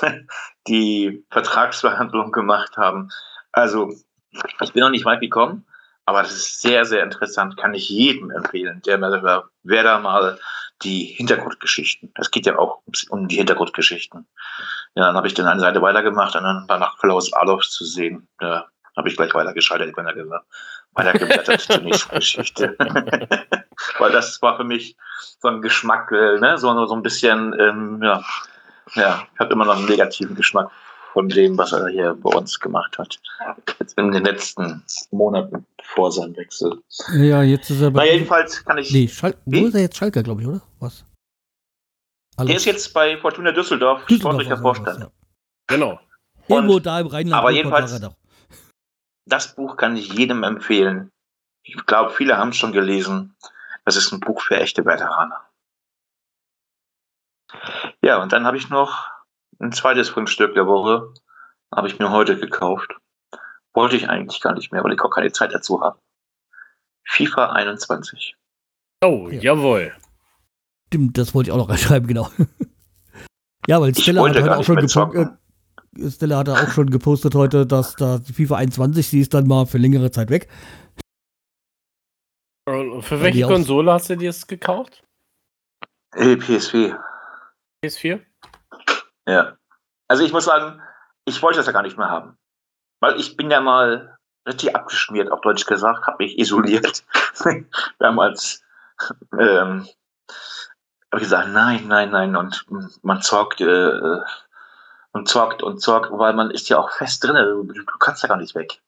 die 0.66 1.24
Vertragsverhandlung 1.30 2.32
gemacht 2.32 2.76
haben. 2.76 3.10
Also 3.52 3.92
ich 4.30 4.72
bin 4.72 4.82
noch 4.82 4.90
nicht 4.90 5.04
weit 5.04 5.20
gekommen, 5.20 5.66
aber 6.08 6.22
das 6.22 6.32
ist 6.32 6.62
sehr, 6.62 6.86
sehr 6.86 7.02
interessant, 7.02 7.58
kann 7.58 7.74
ich 7.74 7.90
jedem 7.90 8.30
empfehlen, 8.30 8.80
der 8.86 8.96
mal, 8.96 9.44
wer 9.62 9.82
da 9.82 9.98
mal 9.98 10.38
die 10.80 11.04
Hintergrundgeschichten. 11.04 12.14
Es 12.14 12.30
geht 12.30 12.46
ja 12.46 12.58
auch 12.58 12.80
um 13.10 13.28
die 13.28 13.36
Hintergrundgeschichten. 13.36 14.26
Ja, 14.94 15.04
dann 15.04 15.16
habe 15.16 15.26
ich 15.26 15.34
dann 15.34 15.46
eine 15.46 15.60
Seite 15.60 15.82
weitergemacht 15.82 16.34
und 16.34 16.44
dann 16.44 16.66
war 16.66 16.78
nach 16.78 16.96
Klaus 16.96 17.30
Adolf 17.34 17.68
zu 17.68 17.84
sehen. 17.84 18.26
Da 18.38 18.68
habe 18.96 19.10
ich 19.10 19.16
gleich 19.16 19.34
weitergeschaltet, 19.34 19.94
wenn 19.98 20.06
er 20.06 20.14
gesagt, 20.14 20.46
weitergeblättert 20.94 21.60
zur 21.60 21.82
nächsten 21.82 22.14
Geschichte. 22.14 22.74
Weil 23.98 24.10
das 24.10 24.40
war 24.40 24.56
für 24.56 24.64
mich 24.64 24.96
so 25.40 25.48
ein 25.48 25.60
Geschmack, 25.60 26.10
äh, 26.10 26.38
ne? 26.38 26.56
so, 26.56 26.86
so 26.86 26.94
ein 26.94 27.02
bisschen, 27.02 27.54
ähm, 27.60 28.00
ja, 28.02 28.24
ja, 28.94 29.26
ich 29.34 29.40
habe 29.40 29.52
immer 29.52 29.66
noch 29.66 29.76
einen 29.76 29.84
negativen 29.84 30.34
Geschmack 30.34 30.70
von 31.18 31.28
dem, 31.28 31.58
was 31.58 31.72
er 31.72 31.88
hier 31.88 32.14
bei 32.14 32.30
uns 32.30 32.60
gemacht 32.60 32.96
hat. 32.96 33.18
Jetzt 33.80 33.98
in 33.98 34.12
den 34.12 34.22
letzten 34.22 34.84
Monaten 35.10 35.66
vor 35.82 36.12
seinem 36.12 36.36
Wechsel. 36.36 36.80
Ja, 37.12 37.42
jetzt 37.42 37.70
ist 37.70 37.80
er 37.80 37.90
bei. 37.90 38.06
Na, 38.06 38.12
jedenfalls 38.12 38.64
kann 38.64 38.78
ich. 38.78 38.92
Nee, 38.92 39.08
Schal 39.08 39.36
wo 39.44 39.66
ist 39.66 39.74
er 39.74 39.80
jetzt 39.80 39.96
Schalker, 39.96 40.22
glaube 40.22 40.42
ich, 40.42 40.46
oder? 40.46 40.62
Was? 40.78 41.04
Alles. 42.36 42.46
Der 42.46 42.56
ist 42.56 42.66
jetzt 42.66 42.94
bei 42.94 43.16
Fortuna 43.16 43.50
Düsseldorf, 43.50 44.06
Düsseldorf 44.06 44.34
sportlicher 44.34 44.58
Vorstand. 44.58 45.00
Ja. 45.00 45.10
Genau. 45.66 45.98
Irgendwo 46.46 46.78
da 46.78 47.00
im 47.00 47.08
Rheinland. 47.08 47.34
Aber 47.34 47.50
jedenfalls, 47.50 48.00
das 49.26 49.56
Buch 49.56 49.76
kann 49.76 49.96
ich 49.96 50.12
jedem 50.12 50.44
empfehlen. 50.44 51.10
Ich 51.64 51.84
glaube, 51.84 52.10
viele 52.10 52.36
haben 52.36 52.50
es 52.50 52.58
schon 52.58 52.70
gelesen. 52.70 53.34
Das 53.84 53.96
ist 53.96 54.12
ein 54.12 54.20
Buch 54.20 54.40
für 54.40 54.56
echte 54.56 54.84
Veteraner. 54.84 55.40
Ja, 58.02 58.22
und 58.22 58.32
dann 58.32 58.46
habe 58.46 58.56
ich 58.56 58.68
noch 58.68 59.17
ein 59.58 59.72
zweites 59.72 60.08
Fundstück 60.08 60.54
der 60.54 60.66
Woche. 60.66 61.12
Habe 61.74 61.88
ich 61.88 61.98
mir 61.98 62.10
heute 62.10 62.38
gekauft. 62.38 62.96
Wollte 63.74 63.96
ich 63.96 64.08
eigentlich 64.08 64.40
gar 64.40 64.54
nicht 64.54 64.72
mehr, 64.72 64.82
weil 64.82 64.92
ich 64.92 65.00
auch 65.00 65.10
keine 65.10 65.32
Zeit 65.32 65.52
dazu 65.52 65.80
habe. 65.82 65.98
FIFA 67.04 67.52
21. 67.52 68.36
Oh, 69.04 69.28
ja. 69.30 69.40
jawohl. 69.40 69.92
Stimmt, 70.88 71.18
das 71.18 71.34
wollte 71.34 71.50
ich 71.50 71.52
auch 71.52 71.58
noch 71.58 71.68
reinschreiben, 71.70 72.08
genau. 72.08 72.30
ja, 73.66 73.80
weil 73.80 73.94
Stella 73.94 74.26
hat 74.26 74.36
heute 74.36 74.56
auch 74.56 74.64
schon 74.64 74.76
gepostet. 74.76 75.28
Äh, 75.96 76.10
Stella 76.10 76.38
hat 76.38 76.48
auch 76.48 76.70
schon 76.70 76.90
gepostet 76.90 77.34
heute, 77.34 77.66
dass 77.66 77.96
da 77.96 78.18
die 78.18 78.32
FIFA 78.32 78.56
21, 78.56 79.10
die 79.10 79.20
ist 79.20 79.34
dann 79.34 79.46
mal 79.46 79.66
für 79.66 79.78
längere 79.78 80.10
Zeit 80.10 80.30
weg. 80.30 80.48
Für 82.66 83.22
welche 83.22 83.42
Konsole 83.42 83.92
hast 83.92 84.10
du 84.10 84.16
dir 84.16 84.28
das 84.28 84.46
gekauft? 84.46 85.02
Äh, 86.14 86.36
PSV. 86.36 86.94
PS4? 87.82 88.20
Ja. 89.28 89.56
Also 90.08 90.24
ich 90.24 90.32
muss 90.32 90.46
sagen, 90.46 90.80
ich 91.26 91.42
wollte 91.42 91.58
das 91.58 91.66
ja 91.66 91.72
gar 91.72 91.82
nicht 91.82 91.98
mehr 91.98 92.08
haben. 92.08 92.38
Weil 93.00 93.20
ich 93.20 93.36
bin 93.36 93.50
ja 93.50 93.60
mal 93.60 94.16
richtig 94.46 94.74
abgeschmiert, 94.74 95.30
auf 95.30 95.42
Deutsch 95.42 95.66
gesagt, 95.66 96.06
habe 96.06 96.24
mich 96.24 96.38
isoliert. 96.38 97.04
Damals 97.98 98.64
ähm, 99.38 99.86
habe 101.10 101.16
ich 101.16 101.22
gesagt, 101.22 101.50
nein, 101.50 101.86
nein, 101.86 102.10
nein. 102.10 102.34
Und 102.36 102.64
man 103.02 103.20
zockt 103.20 103.60
äh, 103.60 104.00
und 105.12 105.28
zockt 105.28 105.62
und 105.62 105.80
zockt, 105.80 106.10
weil 106.10 106.32
man 106.32 106.50
ist 106.50 106.70
ja 106.70 106.78
auch 106.78 106.90
fest 106.90 107.22
drin. 107.22 107.36
Du, 107.36 107.64
du 107.64 107.98
kannst 107.98 108.22
ja 108.22 108.28
gar 108.28 108.38
nicht 108.38 108.54
weg. 108.54 108.80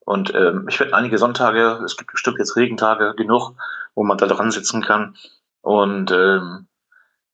Und 0.00 0.34
ähm, 0.34 0.66
ich 0.68 0.80
werde 0.80 0.94
einige 0.94 1.18
Sonntage, 1.18 1.80
es 1.84 1.96
gibt 1.96 2.10
bestimmt 2.10 2.38
jetzt 2.38 2.56
Regentage 2.56 3.14
genug, 3.14 3.52
wo 3.94 4.02
man 4.02 4.18
da 4.18 4.26
dran 4.26 4.50
sitzen 4.50 4.82
kann. 4.82 5.16
Und 5.60 6.10
ähm, 6.10 6.66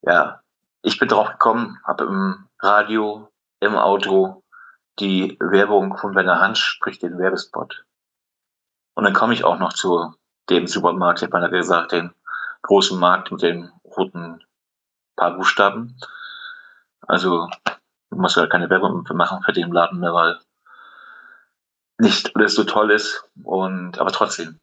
ja, 0.01 0.41
ich 0.85 0.99
bin 0.99 1.07
drauf 1.07 1.29
gekommen, 1.31 1.79
habe 1.83 2.03
im 2.03 2.47
Radio, 2.59 3.27
im 3.59 3.75
Auto 3.75 4.43
die 4.99 5.35
Werbung 5.39 5.97
von 5.97 6.13
Werner 6.13 6.39
Hans, 6.39 6.59
sprich 6.59 6.99
den 6.99 7.17
Werbespot. 7.17 7.83
Und 8.93 9.03
dann 9.03 9.13
komme 9.13 9.33
ich 9.33 9.43
auch 9.43 9.57
noch 9.57 9.73
zu 9.73 10.13
dem 10.49 10.67
Supermarkt, 10.67 11.19
ich 11.19 11.27
habe 11.27 11.41
mal 11.41 11.49
gesagt, 11.49 11.91
den 11.91 12.13
großen 12.61 12.99
Markt 12.99 13.31
mit 13.31 13.41
den 13.41 13.71
roten 13.83 14.43
paar 15.15 15.35
Buchstaben. 15.35 15.97
Also 17.01 17.49
muss 18.11 18.35
ja 18.35 18.45
keine 18.45 18.69
Werbung 18.69 19.07
machen 19.13 19.41
für 19.43 19.53
den 19.53 19.71
Laden 19.71 19.99
mehr, 19.99 20.13
weil 20.13 20.39
nicht 21.97 22.35
alles 22.35 22.53
so 22.53 22.63
toll 22.63 22.91
ist. 22.91 23.27
Und 23.43 23.97
aber 23.99 24.11
trotzdem. 24.11 24.59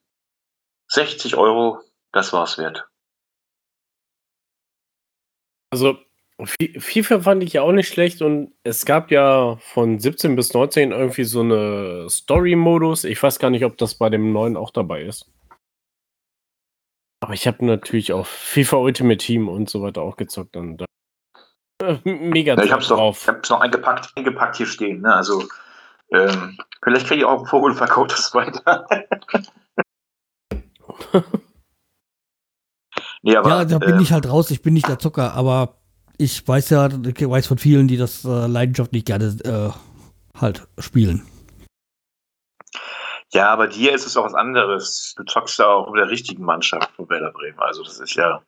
60 0.88 1.36
Euro, 1.36 1.80
das 2.12 2.32
war's 2.32 2.58
wert. 2.58 2.88
Also 5.70 5.98
FIFA 6.46 7.20
fand 7.20 7.42
ich 7.42 7.54
ja 7.54 7.62
auch 7.62 7.72
nicht 7.72 7.88
schlecht 7.88 8.22
und 8.22 8.52
es 8.64 8.84
gab 8.84 9.10
ja 9.10 9.56
von 9.56 9.98
17 9.98 10.36
bis 10.36 10.54
19 10.54 10.92
irgendwie 10.92 11.24
so 11.24 11.40
eine 11.40 12.08
Story-Modus. 12.08 13.04
Ich 13.04 13.22
weiß 13.22 13.38
gar 13.38 13.50
nicht, 13.50 13.64
ob 13.64 13.76
das 13.78 13.94
bei 13.94 14.08
dem 14.10 14.32
neuen 14.32 14.56
auch 14.56 14.70
dabei 14.70 15.02
ist. 15.02 15.30
Aber 17.20 17.34
ich 17.34 17.46
habe 17.46 17.64
natürlich 17.64 18.12
auch 18.12 18.26
FIFA 18.26 18.78
Ultimate 18.78 19.18
Team 19.18 19.48
und 19.48 19.70
so 19.70 19.82
weiter 19.82 20.02
auch 20.02 20.16
gezockt 20.16 20.56
und 20.56 20.78
da 20.78 20.86
äh, 21.82 21.98
mega 22.04 22.54
ja, 22.54 22.62
ich 22.64 22.72
hab's 22.72 22.88
drauf. 22.88 23.16
Noch, 23.16 23.22
ich 23.22 23.28
hab's 23.28 23.50
noch 23.50 23.60
eingepackt, 23.60 24.12
eingepackt 24.16 24.56
hier 24.56 24.66
stehen. 24.66 25.02
Ne? 25.02 25.14
Also 25.14 25.44
ähm, 26.12 26.58
vielleicht 26.82 27.06
kriege 27.06 27.20
ich 27.20 27.24
auch 27.26 27.38
einen 27.38 27.46
Vogel 27.46 27.74
verkauft 27.74 28.12
das 28.16 28.34
weiter. 28.34 28.86
nee, 33.22 33.36
aber, 33.36 33.48
ja, 33.48 33.64
da 33.64 33.78
bin 33.78 33.98
äh, 33.98 34.02
ich 34.02 34.12
halt 34.12 34.28
raus. 34.28 34.50
Ich 34.50 34.62
bin 34.62 34.74
nicht 34.74 34.88
der 34.88 34.98
Zucker, 34.98 35.34
aber 35.34 35.81
ich 36.22 36.46
weiß 36.46 36.70
ja, 36.70 36.88
ich 36.88 37.28
weiß 37.28 37.46
von 37.46 37.58
vielen, 37.58 37.88
die 37.88 37.96
das 37.96 38.24
äh, 38.24 38.46
leidenschaftlich 38.46 39.04
gerne 39.04 39.36
äh, 39.44 40.38
halt 40.40 40.66
spielen. 40.78 41.26
Ja, 43.32 43.48
aber 43.50 43.66
dir 43.66 43.94
ist 43.94 44.06
es 44.06 44.16
auch 44.16 44.24
was 44.24 44.34
anderes. 44.34 45.14
Du 45.16 45.24
zockst 45.24 45.58
ja 45.58 45.66
auch 45.66 45.90
mit 45.90 45.98
der 46.00 46.10
richtigen 46.10 46.44
Mannschaft 46.44 46.90
von 46.96 47.08
Werder 47.08 47.32
Bremen. 47.32 47.58
Also 47.58 47.82
das 47.82 47.98
ist 47.98 48.14
ja, 48.14 48.42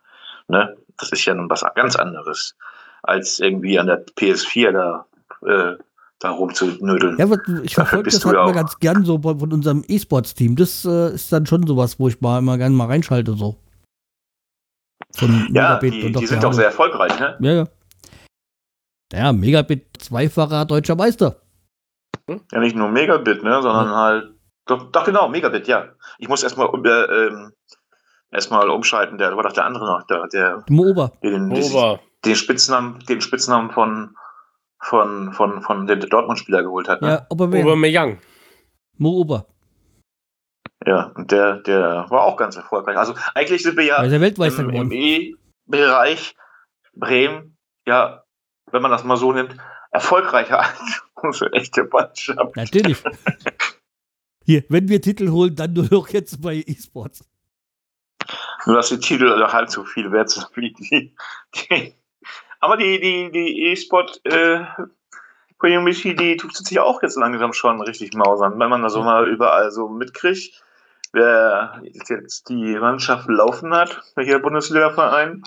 ne, 0.48 0.76
das 0.98 1.10
ist 1.10 1.24
ja 1.24 1.34
was 1.48 1.64
ganz 1.74 1.96
anderes, 1.96 2.54
als 3.02 3.40
irgendwie 3.40 3.78
an 3.78 3.86
der 3.86 4.04
PS4 4.06 4.72
da, 4.72 5.06
äh, 5.46 5.76
da 6.18 6.30
rumzunödeln. 6.30 7.18
Ja, 7.18 7.26
ich 7.62 7.74
verfolge 7.74 8.10
das 8.10 8.24
halt 8.24 8.34
immer 8.34 8.52
ganz 8.52 8.78
gern 8.78 9.04
so 9.04 9.20
von 9.20 9.52
unserem 9.52 9.84
E-Sports-Team. 9.88 10.56
Das 10.56 10.84
äh, 10.84 11.14
ist 11.14 11.32
dann 11.32 11.46
schon 11.46 11.66
sowas, 11.66 11.98
wo 11.98 12.08
ich 12.08 12.20
mal 12.20 12.38
immer 12.38 12.58
gerne 12.58 12.74
mal 12.74 12.86
reinschalte 12.86 13.32
so. 13.34 13.56
Von 15.16 15.48
ja, 15.52 15.78
Megabit 15.80 15.94
die, 15.94 16.12
die 16.12 16.26
sind 16.26 16.42
doch 16.42 16.52
sehr 16.52 16.66
erfolgreich, 16.66 17.18
ne? 17.20 17.36
Ja, 17.40 17.52
ja. 17.52 17.64
Ja, 19.12 19.32
Megabit 19.32 20.02
zweifacher 20.02 20.64
deutscher 20.64 20.96
Meister. 20.96 21.36
Ja, 22.28 22.60
nicht 22.60 22.74
nur 22.74 22.88
Megabit, 22.88 23.44
ne, 23.44 23.62
sondern 23.62 23.86
ja. 23.86 23.96
halt. 23.96 24.34
Doch, 24.66 24.90
doch, 24.90 25.04
genau, 25.04 25.28
Megabit, 25.28 25.68
ja. 25.68 25.90
Ich 26.18 26.28
muss 26.28 26.42
erstmal 26.42 26.68
äh, 26.84 27.26
ähm, 27.26 27.52
erstmal 28.32 28.68
umschalten, 28.70 29.18
der 29.18 29.36
war 29.36 29.44
doch 29.44 29.52
der 29.52 29.66
andere 29.66 29.86
noch, 29.86 30.02
der, 30.06 30.26
der 30.28 30.64
Moober. 30.68 31.12
Den, 31.22 31.50
den, 31.50 31.98
den, 32.24 32.34
Spitznamen, 32.34 32.98
den 33.08 33.20
Spitznamen 33.20 33.70
von, 33.70 34.16
von, 34.80 35.32
von, 35.32 35.62
von 35.62 35.86
dem 35.86 36.00
Dortmund-Spieler 36.00 36.62
geholt 36.62 36.88
hat. 36.88 37.02
Ne? 37.02 37.08
Ja, 37.08 37.26
Aubameyang. 37.28 38.18
Mo 38.96 39.10
Ober. 39.10 39.46
Ja, 40.86 41.12
und 41.14 41.30
der, 41.30 41.56
der 41.58 42.06
war 42.10 42.24
auch 42.24 42.36
ganz 42.36 42.56
erfolgreich. 42.56 42.96
Also 42.96 43.14
eigentlich 43.34 43.62
sind 43.62 43.76
wir 43.76 43.84
ja 43.84 44.02
im, 44.02 44.70
im 44.70 44.92
E-Bereich 44.92 46.36
Bremen, 46.94 47.56
ja, 47.86 48.24
wenn 48.70 48.82
man 48.82 48.90
das 48.90 49.04
mal 49.04 49.16
so 49.16 49.32
nimmt, 49.32 49.56
erfolgreicher 49.90 50.60
als 50.64 51.02
unsere 51.14 51.52
echte 51.52 51.84
Mannschaft. 51.84 52.56
Natürlich. 52.56 53.02
Hier, 54.44 54.62
wenn 54.68 54.88
wir 54.88 55.00
Titel 55.00 55.30
holen, 55.30 55.56
dann 55.56 55.72
nur 55.72 55.88
noch 55.90 56.08
jetzt 56.08 56.42
bei 56.42 56.56
E-Sports. 56.66 57.24
Nur 58.66 58.76
dass 58.76 58.90
die 58.90 58.98
Titel 58.98 59.42
halb 59.46 59.70
so 59.70 59.84
viel 59.84 60.12
wert 60.12 60.30
sind 60.30 60.46
wie 60.54 60.72
die. 60.72 61.14
die 61.54 61.94
aber 62.60 62.78
die, 62.78 62.98
die, 62.98 63.30
die 63.30 63.62
E-Sport 63.64 64.22
äh, 64.24 64.64
Community, 65.58 66.14
die 66.14 66.36
tut 66.38 66.56
sich 66.56 66.78
auch 66.78 67.02
jetzt 67.02 67.16
langsam 67.16 67.52
schon 67.52 67.80
richtig 67.82 68.14
mausern, 68.14 68.58
wenn 68.58 68.70
man 68.70 68.82
das 68.82 68.94
so 68.94 69.02
mal 69.02 69.28
überall 69.28 69.70
so 69.70 69.88
mitkriegt, 69.88 70.63
wer 71.14 71.80
jetzt 72.08 72.48
die 72.48 72.76
Mannschaft 72.76 73.28
laufen 73.28 73.72
hat, 73.72 74.02
welcher 74.16 74.40
Bundesliga-Verein, 74.40 75.42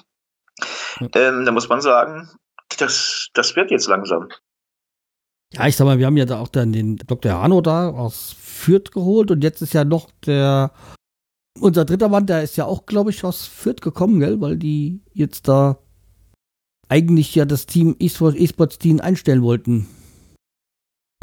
ähm, 1.13 1.45
da 1.45 1.51
muss 1.51 1.69
man 1.69 1.81
sagen, 1.81 2.29
das, 2.77 3.29
das 3.33 3.55
wird 3.55 3.71
jetzt 3.71 3.87
langsam. 3.87 4.29
Ja, 5.53 5.67
ich 5.67 5.75
sag 5.75 5.85
mal, 5.85 5.99
wir 5.99 6.05
haben 6.05 6.17
ja 6.17 6.25
da 6.25 6.39
auch 6.39 6.49
dann 6.49 6.73
den 6.73 6.97
Dr. 6.97 7.33
Hano 7.33 7.61
da 7.61 7.89
aus 7.89 8.35
Fürth 8.37 8.91
geholt 8.91 9.31
und 9.31 9.43
jetzt 9.43 9.61
ist 9.61 9.73
ja 9.73 9.85
noch 9.85 10.09
der 10.25 10.71
unser 11.59 11.85
dritter 11.85 12.09
Mann, 12.09 12.25
der 12.25 12.43
ist 12.43 12.55
ja 12.57 12.65
auch, 12.65 12.85
glaube 12.85 13.09
ich, 13.09 13.23
aus 13.23 13.45
Fürth 13.45 13.81
gekommen, 13.81 14.19
gell, 14.19 14.39
weil 14.41 14.57
die 14.57 15.01
jetzt 15.13 15.47
da 15.47 15.79
eigentlich 16.89 17.33
ja 17.35 17.45
das 17.45 17.65
Team 17.65 17.95
E-Sports-Team 17.99 18.99
einstellen 18.99 19.41
wollten. 19.41 19.87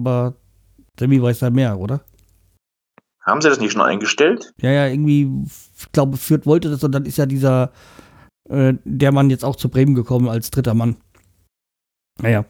Aber 0.00 0.34
Sammy 0.98 1.22
weiß 1.22 1.40
ja 1.40 1.50
mehr, 1.50 1.78
oder? 1.78 2.04
Haben 3.24 3.40
sie 3.40 3.48
das 3.48 3.60
nicht 3.60 3.72
schon 3.72 3.82
eingestellt? 3.82 4.52
Ja, 4.60 4.70
ja, 4.70 4.86
irgendwie, 4.86 5.30
ich 5.78 5.92
glaube, 5.92 6.16
Fürth 6.16 6.46
wollte 6.46 6.70
das 6.70 6.84
und 6.84 6.92
dann 6.92 7.06
ist 7.06 7.16
ja 7.16 7.26
dieser, 7.26 7.72
äh, 8.48 8.74
der 8.84 9.12
Mann 9.12 9.30
jetzt 9.30 9.44
auch 9.44 9.56
zu 9.56 9.68
Bremen 9.68 9.94
gekommen 9.94 10.28
als 10.28 10.50
dritter 10.50 10.74
Mann. 10.74 10.96
Naja. 12.20 12.44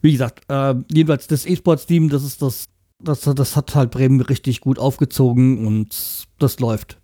Wie 0.00 0.12
gesagt, 0.12 0.44
äh, 0.48 0.74
jedenfalls 0.92 1.26
das 1.26 1.44
E-Sports-Team, 1.46 2.08
das 2.08 2.22
ist 2.22 2.40
das, 2.42 2.68
das, 3.02 3.22
das 3.22 3.56
hat 3.56 3.74
halt 3.74 3.90
Bremen 3.90 4.20
richtig 4.20 4.60
gut 4.60 4.78
aufgezogen 4.78 5.66
und 5.66 6.24
das 6.38 6.60
läuft. 6.60 7.00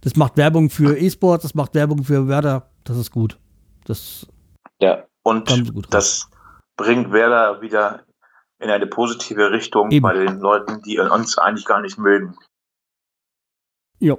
Das 0.00 0.14
macht 0.14 0.36
Werbung 0.36 0.70
für 0.70 0.96
E-Sports, 0.96 1.42
das 1.42 1.54
macht 1.54 1.74
Werbung 1.74 2.04
für 2.04 2.28
Werder, 2.28 2.70
das 2.84 2.96
ist 2.96 3.10
gut. 3.10 3.38
Das 3.84 4.28
ja, 4.80 5.04
und 5.24 5.50
das 5.90 6.30
bringt 6.76 7.10
Werder 7.10 7.60
wieder 7.60 8.04
in 8.60 8.70
eine 8.70 8.86
positive 8.86 9.50
Richtung 9.52 9.90
Eben. 9.90 10.02
bei 10.02 10.14
den 10.14 10.40
Leuten, 10.40 10.82
die 10.82 10.98
uns 10.98 11.38
eigentlich 11.38 11.64
gar 11.64 11.80
nicht 11.80 11.98
mögen. 11.98 12.36
Ja. 14.00 14.16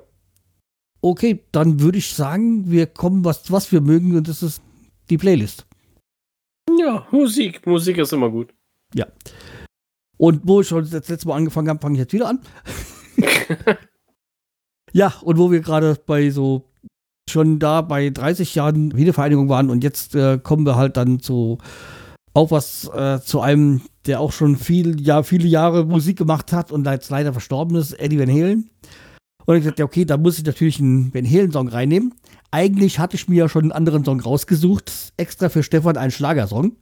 Okay, 1.01 1.45
dann 1.51 1.79
würde 1.79 1.97
ich 1.97 2.13
sagen, 2.13 2.69
wir 2.69 2.87
kommen, 2.87 3.23
was, 3.23 3.51
was 3.51 3.71
wir 3.71 3.81
mögen, 3.81 4.17
und 4.17 4.27
das 4.27 4.43
ist 4.43 4.61
die 5.09 5.17
Playlist. 5.17 5.65
Ja, 6.77 7.07
Musik. 7.11 7.65
Musik 7.65 7.97
ist 7.97 8.13
immer 8.13 8.29
gut. 8.29 8.53
Ja. 8.93 9.07
Und 10.17 10.41
wo 10.43 10.61
ich 10.61 10.67
schon 10.67 10.89
das 10.89 11.07
letzte 11.07 11.27
Mal 11.27 11.37
angefangen 11.37 11.69
habe, 11.69 11.79
fange 11.79 11.95
ich 11.95 11.99
jetzt 11.99 12.13
wieder 12.13 12.27
an. 12.27 12.41
ja, 14.91 15.13
und 15.21 15.37
wo 15.37 15.51
wir 15.51 15.61
gerade 15.61 15.97
bei 16.05 16.29
so 16.29 16.65
schon 17.29 17.59
da 17.59 17.81
bei 17.81 18.09
30 18.09 18.55
Jahren 18.55 18.95
Wiedervereinigung 18.95 19.49
waren 19.49 19.69
und 19.69 19.83
jetzt 19.83 20.15
äh, 20.15 20.39
kommen 20.39 20.65
wir 20.65 20.75
halt 20.75 20.97
dann 20.97 21.19
zu 21.19 21.59
auch 22.33 22.51
was 22.51 22.89
äh, 22.93 23.19
zu 23.21 23.41
einem, 23.41 23.81
der 24.05 24.19
auch 24.19 24.31
schon 24.31 24.55
viel, 24.55 25.01
ja, 25.01 25.23
viele 25.23 25.47
Jahre 25.47 25.85
Musik 25.85 26.17
gemacht 26.17 26.53
hat 26.53 26.71
und 26.71 26.85
jetzt 26.85 27.09
leider 27.09 27.31
verstorben 27.31 27.75
ist, 27.75 27.93
Eddie 27.93 28.19
Van 28.19 28.29
Halen. 28.29 28.69
Und 29.45 29.55
ich 29.55 29.63
gesagt, 29.63 29.79
ja, 29.79 29.85
okay, 29.85 30.05
da 30.05 30.17
muss 30.17 30.37
ich 30.37 30.45
natürlich 30.45 30.79
einen 30.79 31.13
Van 31.13 31.25
Halen-Song 31.25 31.69
reinnehmen. 31.69 32.13
Eigentlich 32.51 32.99
hatte 32.99 33.15
ich 33.15 33.27
mir 33.27 33.37
ja 33.37 33.49
schon 33.49 33.63
einen 33.63 33.71
anderen 33.71 34.05
Song 34.05 34.19
rausgesucht, 34.19 35.13
extra 35.17 35.49
für 35.49 35.63
Stefan 35.63 35.97
einen 35.97 36.11
Schlagersong. 36.11 36.75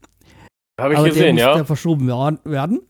Habe 0.80 0.94
ich 0.94 1.00
Aber 1.00 1.10
gesehen, 1.10 1.38
der 1.38 1.56
ja. 1.58 1.66
verschoben 1.66 2.08
werden. 2.08 2.82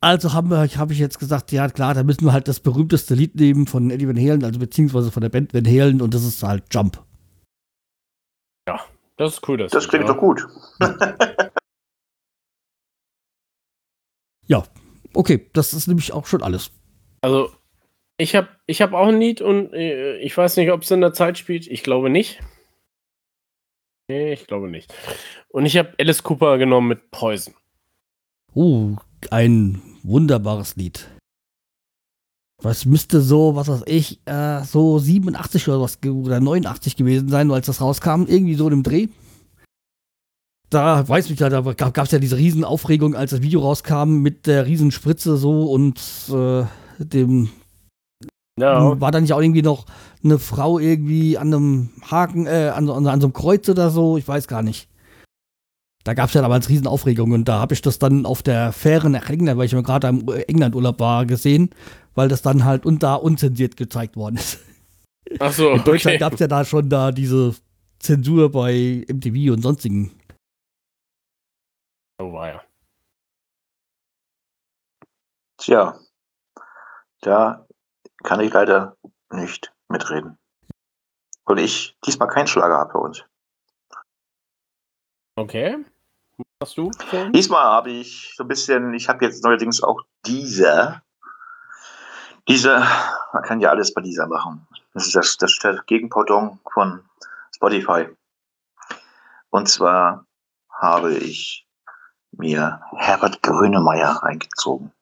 Also 0.00 0.32
habe 0.32 0.68
hab 0.76 0.90
ich 0.90 0.98
jetzt 0.98 1.20
gesagt, 1.20 1.52
ja 1.52 1.68
klar, 1.68 1.94
da 1.94 2.02
müssen 2.02 2.24
wir 2.24 2.32
halt 2.32 2.48
das 2.48 2.58
berühmteste 2.58 3.14
Lied 3.14 3.36
nehmen 3.36 3.68
von 3.68 3.88
Eddie 3.88 4.08
Van 4.08 4.18
Halen, 4.18 4.44
also 4.44 4.58
beziehungsweise 4.58 5.12
von 5.12 5.20
der 5.20 5.28
Band 5.28 5.54
Van 5.54 5.64
Halen 5.64 6.02
und 6.02 6.12
das 6.12 6.24
ist 6.24 6.42
halt 6.42 6.64
Jump. 6.72 7.00
Ja, 8.66 8.80
das 9.16 9.34
ist 9.34 9.48
cool. 9.48 9.58
Das, 9.58 9.72
das 9.72 9.88
klingt 9.88 10.06
ja. 10.06 10.12
doch 10.12 10.20
gut. 10.20 10.46
ja, 14.46 14.62
okay, 15.14 15.48
das 15.52 15.72
ist 15.74 15.86
nämlich 15.86 16.12
auch 16.12 16.26
schon 16.26 16.42
alles. 16.42 16.70
Also, 17.20 17.52
ich 18.18 18.34
habe 18.34 18.48
ich 18.66 18.82
hab 18.82 18.92
auch 18.92 19.08
ein 19.08 19.20
Lied 19.20 19.40
und 19.40 19.72
äh, 19.72 20.16
ich 20.18 20.36
weiß 20.36 20.56
nicht, 20.56 20.70
ob 20.70 20.82
es 20.82 20.90
in 20.90 21.00
der 21.00 21.12
Zeit 21.12 21.38
spielt. 21.38 21.66
Ich 21.66 21.82
glaube 21.82 22.10
nicht. 22.10 22.40
Nee, 24.08 24.32
ich 24.32 24.46
glaube 24.46 24.68
nicht. 24.68 24.92
Und 25.48 25.66
ich 25.66 25.76
habe 25.76 25.94
Alice 25.98 26.22
Cooper 26.22 26.58
genommen 26.58 26.88
mit 26.88 27.10
Poison. 27.10 27.54
Uh, 28.54 28.96
ein 29.30 29.80
wunderbares 30.02 30.76
Lied. 30.76 31.08
Was 32.62 32.86
müsste 32.86 33.20
so, 33.20 33.56
was 33.56 33.68
weiß 33.68 33.82
ich, 33.86 34.20
äh, 34.24 34.62
so 34.62 34.98
87 34.98 35.68
oder 35.68 35.80
was 35.80 35.98
oder 36.04 36.40
89 36.40 36.96
gewesen 36.96 37.28
sein, 37.28 37.50
als 37.50 37.66
das 37.66 37.80
rauskam, 37.80 38.24
irgendwie 38.26 38.54
so 38.54 38.68
im 38.70 38.82
Dreh. 38.82 39.08
Da 40.70 41.06
weiß 41.06 41.28
ich 41.28 41.38
ja, 41.38 41.50
da 41.50 41.60
gab 41.60 41.98
es 41.98 42.12
ja 42.12 42.18
diese 42.18 42.38
Riesenaufregung, 42.38 43.14
als 43.14 43.32
das 43.32 43.42
Video 43.42 43.60
rauskam 43.60 44.22
mit 44.22 44.46
der 44.46 44.64
Riesenspritze 44.64 45.36
so 45.36 45.70
und 45.70 46.00
äh, 46.30 46.64
dem 46.98 47.50
no. 48.56 48.98
war 49.00 49.10
da 49.10 49.20
nicht 49.20 49.32
auch 49.32 49.42
irgendwie 49.42 49.62
noch 49.62 49.84
eine 50.24 50.38
Frau 50.38 50.78
irgendwie 50.78 51.36
an 51.36 51.52
einem 51.52 51.90
Haken, 52.10 52.46
äh, 52.46 52.72
an, 52.74 52.88
an, 52.88 53.06
an 53.06 53.20
so 53.20 53.26
einem 53.26 53.34
Kreuz 53.34 53.68
oder 53.68 53.90
so, 53.90 54.16
ich 54.16 54.26
weiß 54.26 54.48
gar 54.48 54.62
nicht. 54.62 54.88
Da 56.04 56.14
gab 56.14 56.28
es 56.28 56.34
ja 56.34 56.42
damals 56.42 56.68
Riesenaufregung 56.68 57.32
und 57.32 57.44
da 57.44 57.60
habe 57.60 57.74
ich 57.74 57.82
das 57.82 57.98
dann 57.98 58.26
auf 58.26 58.42
der 58.42 58.72
Fähre 58.72 59.08
nach 59.08 59.28
England, 59.30 59.58
weil 59.58 59.66
ich 59.66 59.72
mir 59.72 59.84
gerade 59.84 60.08
im 60.08 60.28
England-Urlaub 60.28 60.98
war, 60.98 61.26
gesehen, 61.26 61.70
weil 62.14 62.28
das 62.28 62.42
dann 62.42 62.64
halt 62.64 62.84
und 62.84 63.02
da 63.02 63.14
unzensiert 63.14 63.76
gezeigt 63.76 64.16
worden 64.16 64.36
ist. 64.36 64.58
Ach 65.38 65.52
so, 65.52 65.70
In 65.70 65.84
Deutschland 65.84 66.16
okay. 66.16 66.18
gab 66.18 66.32
es 66.34 66.40
ja 66.40 66.48
da 66.48 66.64
schon 66.64 66.88
da 66.88 67.12
diese 67.12 67.54
Zensur 68.00 68.50
bei 68.50 69.04
MTV 69.08 69.52
und 69.52 69.62
sonstigen. 69.62 70.10
Oh, 72.18 72.32
war 72.32 72.48
ja. 72.48 72.62
Tja, 75.58 75.98
da 77.20 77.66
kann 78.24 78.40
ich 78.40 78.52
leider 78.52 78.96
nicht 79.30 79.72
mitreden. 79.88 80.36
Weil 81.44 81.60
ich 81.60 81.96
diesmal 82.04 82.28
keinen 82.28 82.48
Schlager 82.48 82.78
habe 82.78 82.92
bei 82.92 82.98
uns. 82.98 83.24
Okay. 85.36 85.84
Hast 86.62 86.76
du? 86.76 86.90
Schon? 87.10 87.32
Diesmal 87.32 87.64
habe 87.64 87.90
ich 87.90 88.34
so 88.36 88.44
ein 88.44 88.48
bisschen, 88.48 88.94
ich 88.94 89.08
habe 89.08 89.24
jetzt 89.24 89.42
neuerdings 89.42 89.82
auch 89.82 90.00
dieser. 90.24 91.02
Diese, 92.48 92.84
man 93.32 93.42
kann 93.42 93.60
ja 93.60 93.70
alles 93.70 93.92
bei 93.94 94.00
dieser 94.00 94.26
machen. 94.26 94.66
Das 94.94 95.06
ist 95.06 95.16
das, 95.16 95.36
das 95.38 95.86
Gegenpodon 95.86 96.60
von 96.72 97.04
Spotify. 97.54 98.08
Und 99.50 99.68
zwar 99.68 100.26
habe 100.70 101.14
ich 101.14 101.66
mir 102.32 102.80
Herbert 102.96 103.42
Grönemeyer 103.42 104.22
eingezogen. 104.22 104.92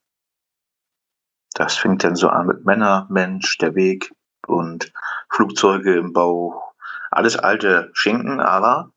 Das 1.54 1.76
fängt 1.76 2.04
dann 2.04 2.16
so 2.16 2.28
an 2.28 2.46
mit 2.46 2.64
Männer, 2.64 3.06
Mensch, 3.10 3.58
der 3.58 3.74
Weg 3.74 4.12
und 4.46 4.92
Flugzeuge 5.30 5.96
im 5.96 6.12
Bauch. 6.12 6.72
Alles 7.10 7.36
alte 7.36 7.90
Schinken, 7.92 8.40
aber 8.40 8.92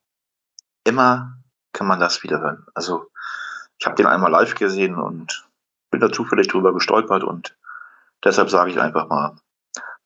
immer 0.83 1.42
kann 1.73 1.87
man 1.87 1.99
das 1.99 2.23
wieder 2.23 2.39
hören. 2.39 2.65
Also 2.73 3.07
ich 3.79 3.85
habe 3.85 3.95
den 3.95 4.05
einmal 4.05 4.31
live 4.31 4.55
gesehen 4.55 4.95
und 4.95 5.45
bin 5.91 5.99
da 5.99 6.11
zufällig 6.11 6.47
drüber 6.47 6.73
gestolpert 6.73 7.23
und 7.23 7.55
deshalb 8.23 8.49
sage 8.49 8.71
ich 8.71 8.79
einfach 8.79 9.09
mal 9.09 9.35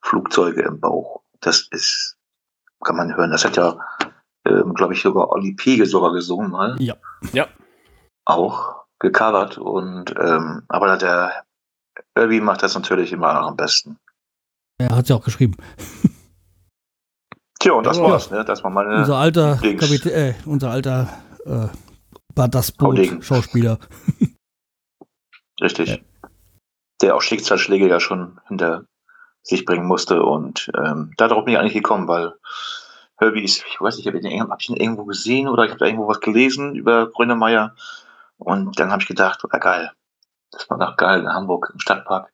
Flugzeuge 0.01 0.63
im 0.63 0.79
Bauch. 0.79 1.21
Das 1.41 1.67
ist, 1.71 2.17
kann 2.83 2.95
man 2.95 3.15
hören. 3.15 3.31
Das 3.31 3.45
hat 3.45 3.57
ja, 3.57 3.77
ähm, 4.45 4.73
glaube 4.73 4.93
ich, 4.93 5.01
sogar 5.01 5.29
Olli 5.29 5.53
P. 5.53 5.83
sogar 5.85 6.13
gesungen 6.13 6.51
mal. 6.51 6.75
Ja. 6.79 6.95
Ja. 7.33 7.47
Auch 8.25 8.85
gecovert 8.99 9.57
und 9.57 10.13
ähm, 10.17 10.63
aber 10.67 10.97
der 10.97 11.43
Irby 12.15 12.41
macht 12.41 12.63
das 12.63 12.73
natürlich 12.73 13.11
immer 13.13 13.29
am 13.29 13.55
besten. 13.55 13.99
Er 14.79 14.95
hat 14.95 15.09
ja 15.09 15.15
auch 15.15 15.23
geschrieben. 15.23 15.55
Tja, 17.59 17.73
und 17.73 17.85
das 17.85 17.97
ja. 17.97 18.03
war's, 18.03 18.31
ne? 18.31 18.43
Das 18.45 18.63
war 18.63 18.71
meine 18.71 18.97
unser 18.97 19.17
alter 19.17 19.57
Kapitän, 19.57 20.11
äh, 20.11 20.33
unser 20.45 20.71
alter 20.71 21.09
äh, 21.47 21.69
war 22.35 22.47
das 22.47 22.71
Boot 22.71 23.23
Schauspieler. 23.23 23.79
Richtig. 25.61 25.89
Ja. 25.89 25.97
Der 27.01 27.15
auch 27.15 27.21
Schicksalsschläge 27.21 27.87
ja 27.87 27.99
schon 27.99 28.39
hinter 28.47 28.85
sich 29.41 29.65
bringen 29.65 29.85
musste 29.85 30.23
und 30.23 30.69
ähm, 30.77 31.13
darauf 31.17 31.45
bin 31.45 31.53
ich 31.53 31.59
eigentlich 31.59 31.73
gekommen, 31.73 32.07
weil 32.07 32.33
Herbie 33.17 33.43
ist, 33.43 33.63
ich 33.69 33.79
weiß 33.79 33.97
nicht, 33.97 34.07
habe 34.07 34.19
ich, 34.19 34.39
hab 34.39 34.61
ich 34.61 34.69
ihn 34.69 34.75
irgendwo 34.75 35.05
gesehen 35.05 35.47
oder 35.47 35.63
ich 35.63 35.71
habe 35.71 35.85
irgendwo 35.85 36.07
was 36.07 36.19
gelesen 36.19 36.75
über 36.75 37.09
Grönemeyer 37.09 37.75
und 38.37 38.79
dann 38.79 38.91
habe 38.91 39.01
ich 39.01 39.07
gedacht, 39.07 39.43
war 39.43 39.59
geil. 39.59 39.91
Das 40.51 40.69
war 40.69 40.77
doch 40.77 40.97
geil 40.97 41.21
in 41.21 41.33
Hamburg 41.33 41.71
im 41.73 41.79
Stadtpark, 41.79 42.31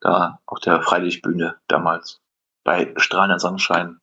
da 0.00 0.40
auf 0.46 0.60
der 0.60 0.82
Freilichtbühne 0.82 1.56
damals 1.68 2.20
bei 2.64 2.92
strahlender 2.96 3.38
Sonnenschein. 3.38 4.00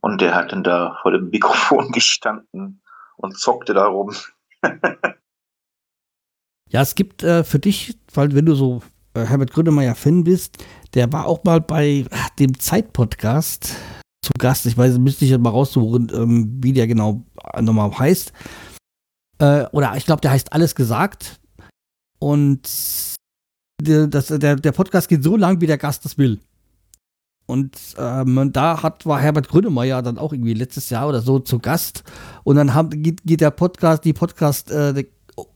Und 0.00 0.20
der 0.20 0.34
hat 0.34 0.52
dann 0.52 0.62
da 0.62 0.98
vor 1.02 1.12
dem 1.12 1.30
Mikrofon 1.30 1.90
gestanden 1.92 2.82
und 3.16 3.38
zockte 3.38 3.74
da 3.74 3.86
rum. 3.86 4.14
ja, 6.70 6.82
es 6.82 6.94
gibt 6.94 7.22
äh, 7.22 7.44
für 7.44 7.58
dich, 7.58 7.98
weil 8.12 8.34
wenn 8.34 8.46
du 8.46 8.54
so 8.54 8.82
äh, 9.14 9.24
Herbert 9.24 9.52
Grönemeyer-Fan 9.52 10.24
bist, 10.24 10.64
der 10.94 11.12
war 11.12 11.26
auch 11.26 11.44
mal 11.44 11.60
bei 11.60 12.04
dem 12.38 12.58
Zeit-Podcast 12.58 13.76
zu 14.24 14.32
Gast. 14.38 14.66
Ich 14.66 14.76
weiß, 14.76 14.98
müsste 14.98 15.24
ich 15.24 15.30
jetzt 15.30 15.40
mal 15.40 15.50
raussuchen, 15.50 16.10
ähm, 16.14 16.58
wie 16.62 16.72
der 16.72 16.86
genau 16.86 17.22
nochmal 17.60 17.96
heißt. 17.98 18.32
Äh, 19.38 19.64
oder 19.72 19.96
ich 19.96 20.06
glaube, 20.06 20.20
der 20.20 20.30
heißt 20.30 20.52
Alles 20.52 20.74
gesagt. 20.74 21.40
Und 22.18 22.68
der, 23.80 24.06
das, 24.06 24.28
der, 24.28 24.56
der 24.56 24.72
Podcast 24.72 25.08
geht 25.08 25.22
so 25.22 25.36
lang, 25.36 25.60
wie 25.60 25.66
der 25.66 25.78
Gast 25.78 26.04
das 26.04 26.16
will. 26.16 26.40
Und 27.46 27.76
ähm, 27.98 28.52
da 28.52 28.82
hat, 28.82 29.04
war 29.04 29.20
Herbert 29.20 29.48
Grönemeyer 29.48 30.02
dann 30.02 30.18
auch 30.18 30.32
irgendwie 30.32 30.54
letztes 30.54 30.88
Jahr 30.88 31.08
oder 31.08 31.20
so 31.20 31.38
zu 31.38 31.58
Gast. 31.58 32.02
Und 32.42 32.56
dann 32.56 32.74
haben, 32.74 33.02
geht, 33.02 33.22
geht 33.24 33.40
der 33.40 33.50
Podcast, 33.50 34.04
die 34.04 34.14
Podcast 34.14 34.70
äh, 34.70 35.04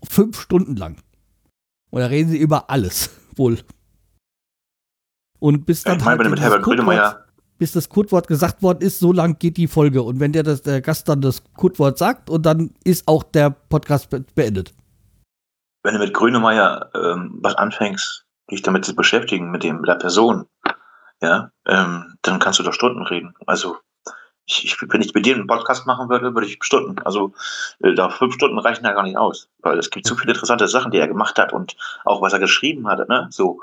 fünf 0.08 0.40
Stunden 0.40 0.76
lang. 0.76 0.96
Und 1.90 2.00
da 2.00 2.06
reden 2.06 2.30
sie 2.30 2.38
über 2.38 2.68
alles, 2.68 3.10
wohl. 3.36 3.58
Und 5.38 5.64
bis 5.64 5.82
dann 5.82 5.98
ich 5.98 6.04
meine, 6.04 6.18
halt 6.18 6.30
mit 6.30 6.40
Herbert 6.40 6.62
Grönemeyer. 6.62 7.24
bis 7.58 7.72
das 7.72 7.88
Codewort 7.88 8.26
gesagt 8.26 8.62
worden 8.62 8.82
ist, 8.82 8.98
so 8.98 9.12
lang 9.12 9.38
geht 9.38 9.56
die 9.56 9.68
Folge. 9.68 10.02
Und 10.02 10.20
wenn 10.20 10.32
der, 10.32 10.42
das, 10.42 10.62
der 10.62 10.82
Gast 10.82 11.08
dann 11.08 11.20
das 11.20 11.42
Codewort 11.54 11.96
sagt, 11.96 12.28
und 12.28 12.44
dann 12.44 12.72
ist 12.84 13.08
auch 13.08 13.22
der 13.22 13.50
Podcast 13.50 14.10
be 14.10 14.24
beendet. 14.34 14.74
Wenn 15.84 15.94
du 15.94 16.00
mit 16.00 16.12
Grönemeyer 16.12 16.90
ähm, 16.94 17.38
was 17.40 17.54
anfängst, 17.54 18.26
dich 18.50 18.62
damit 18.62 18.84
zu 18.84 18.94
beschäftigen, 18.94 19.50
mit 19.50 19.62
dem, 19.62 19.80
mit 19.80 19.88
der 19.88 19.94
Person, 19.94 20.46
ja, 21.22 21.50
ähm, 21.66 22.16
dann 22.22 22.38
kannst 22.38 22.58
du 22.58 22.62
doch 22.62 22.72
Stunden 22.72 23.02
reden. 23.02 23.34
Also 23.46 23.76
ich, 24.48 24.64
ich, 24.64 24.76
wenn 24.88 25.02
ich 25.02 25.12
mit 25.14 25.26
dir 25.26 25.34
einen 25.34 25.46
Podcast 25.46 25.86
machen 25.86 26.08
würde, 26.08 26.34
würde 26.34 26.46
ich 26.46 26.58
Stunden. 26.62 26.98
Also 27.00 27.32
äh, 27.82 27.94
da 27.94 28.08
fünf 28.08 28.34
Stunden 28.34 28.58
reichen 28.58 28.84
ja 28.84 28.92
gar 28.92 29.02
nicht 29.02 29.16
aus, 29.16 29.48
weil 29.60 29.78
es 29.78 29.90
gibt 29.90 30.06
so 30.06 30.16
viele 30.16 30.32
interessante 30.32 30.66
Sachen, 30.68 30.90
die 30.90 30.98
er 30.98 31.08
gemacht 31.08 31.38
hat 31.38 31.52
und 31.52 31.76
auch 32.04 32.22
was 32.22 32.32
er 32.32 32.38
geschrieben 32.38 32.88
hat, 32.88 33.06
ne? 33.08 33.28
So 33.30 33.60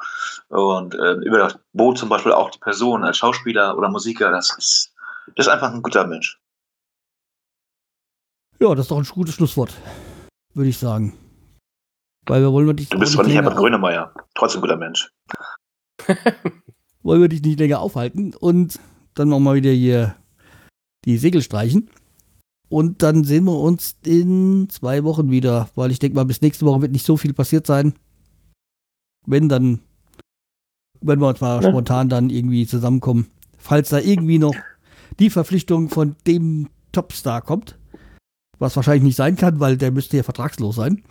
und 0.50 0.94
äh, 0.94 1.14
über 1.14 1.40
das 1.40 1.58
Boot 1.74 1.98
zum 1.98 2.10
Beispiel 2.10 2.34
auch 2.34 2.52
die 2.52 2.60
Person 2.60 3.04
als 3.04 3.18
Schauspieler 3.18 3.78
oder 3.78 3.90
Musiker, 3.90 4.32
das 4.32 4.56
ist 4.58 4.94
das 5.36 5.48
ist 5.48 5.52
einfach 5.52 5.74
ein 5.74 5.82
guter 5.82 6.06
Mensch. 6.06 6.40
Ja, 8.60 8.70
das 8.70 8.86
ist 8.86 8.92
doch 8.92 8.98
ein 8.98 9.06
gutes 9.06 9.36
Schlusswort, 9.36 9.74
würde 10.54 10.70
ich 10.70 10.78
sagen. 10.78 11.18
Weil 12.28 12.42
wir 12.42 12.52
wollen 12.52 12.68
wir 12.68 12.74
dich 12.74 12.90
Du 12.90 13.00
bist 13.00 13.14
zwar 13.14 13.26
nicht 13.26 13.36
Herbert 13.36 13.58
Grönemeyer, 13.58 14.14
trotzdem 14.36 14.62
guter 14.62 14.78
Mensch. 14.78 15.12
wollen 17.06 17.22
wir 17.22 17.30
dich 17.30 17.44
nicht 17.44 17.60
länger 17.60 17.80
aufhalten 17.80 18.34
und 18.34 18.80
dann 19.14 19.30
nochmal 19.30 19.56
wieder 19.56 19.72
hier 19.72 20.16
die 21.06 21.18
Segel 21.18 21.42
streichen. 21.42 21.90
Und 22.68 23.04
dann 23.04 23.24
sehen 23.24 23.46
wir 23.46 23.58
uns 23.60 23.96
in 24.04 24.68
zwei 24.70 25.04
Wochen 25.04 25.30
wieder, 25.30 25.70
weil 25.76 25.92
ich 25.92 26.00
denke 26.00 26.16
mal, 26.16 26.26
bis 26.26 26.42
nächste 26.42 26.66
Woche 26.66 26.82
wird 26.82 26.92
nicht 26.92 27.06
so 27.06 27.16
viel 27.16 27.34
passiert 27.34 27.68
sein. 27.68 27.94
Wenn, 29.28 29.48
dann 29.48 29.80
werden 31.00 31.20
wir 31.22 31.28
uns 31.28 31.42
mal 31.42 31.64
Ja. 31.64 31.70
spontan 31.70 32.10
dann 32.10 32.32
irgendwie 32.32 32.66
zusammenkommen. 32.66 33.28
Falls 33.58 33.90
da 33.90 34.00
irgendwie 34.00 34.40
noch 34.40 34.56
die 35.20 35.30
Verpflichtung 35.30 35.90
von 35.90 36.16
dem 36.26 36.70
Topstar 36.92 37.42
kommt. 37.44 37.78
Was 38.58 38.76
wahrscheinlich 38.76 39.04
nicht 39.04 39.16
sein 39.16 39.36
kann, 39.36 39.60
weil 39.60 39.78
der 39.78 39.92
müsste 39.92 40.18
ja 40.18 40.24
vertragslos 40.24 40.76
sein. 40.76 41.04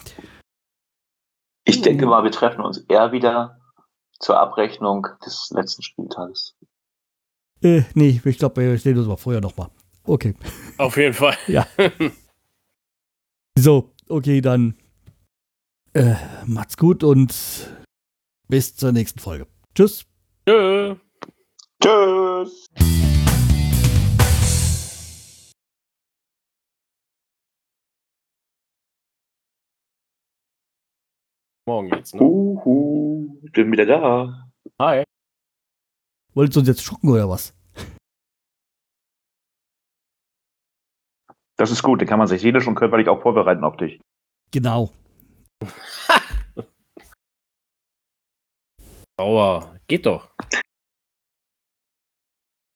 Ich 1.65 1.83
denke 1.83 2.07
mal, 2.07 2.25
wir 2.25 2.31
treffen 2.33 2.63
uns 2.63 2.79
eher 2.79 3.13
wieder 3.13 3.61
zur 4.21 4.39
Abrechnung 4.39 5.07
des 5.25 5.51
letzten 5.51 5.83
Spieltages. 5.83 6.57
Äh, 7.63 7.83
nee, 7.95 8.21
ich 8.25 8.39
glaube, 8.39 8.63
wir 8.63 8.79
sehen 8.79 8.99
uns 8.99 9.07
mal 9.07 9.17
vorher 9.17 9.41
nochmal. 9.41 9.71
Okay. 10.05 10.35
Auf 10.79 10.97
jeden 10.97 11.15
Fall. 11.15 11.37
So, 13.57 13.95
okay, 14.09 14.41
dann 14.41 14.77
äh, 15.95 16.15
macht's 16.45 16.77
gut 16.77 17.05
und 17.05 17.33
bis 18.49 18.75
zur 18.77 18.93
nächsten 18.93 19.21
Folge. 19.21 19.47
Tschüss. 19.75 20.05
Tschö. 20.47 20.97
Tschüss! 21.83 22.67
Morgen 31.67 31.89
jetzt, 31.95 32.15
ne? 32.15 32.21
Uhu, 32.21 32.94
bin 33.53 33.73
wieder 33.73 33.87
da. 33.87 34.51
Hi. 34.81 35.05
Wolltest 36.35 36.57
du 36.57 36.61
uns 36.61 36.69
jetzt 36.69 36.83
schocken 36.83 37.11
oder 37.11 37.29
was? 37.29 37.55
Das 41.57 41.71
ist 41.71 41.83
gut, 41.83 42.01
dann 42.01 42.09
kann 42.09 42.19
man 42.19 42.27
sich 42.27 42.43
jede 42.43 42.61
schon 42.61 42.75
körperlich 42.75 43.09
auch 43.09 43.23
vorbereiten 43.23 43.63
auf 43.63 43.77
dich. 43.77 44.01
Genau. 44.51 44.91
Aua. 49.17 49.79
Geht 49.87 50.07
doch. 50.07 50.35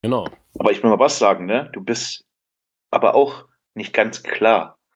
Genau. 0.03 0.29
Aber 0.59 0.71
ich 0.71 0.83
will 0.83 0.91
mal 0.91 0.99
was 0.99 1.19
sagen, 1.19 1.47
ne? 1.47 1.71
Du 1.73 1.83
bist 1.83 2.23
aber 2.93 3.15
auch 3.15 3.49
nicht 3.75 3.93
ganz 3.93 4.23
klar. 4.23 4.78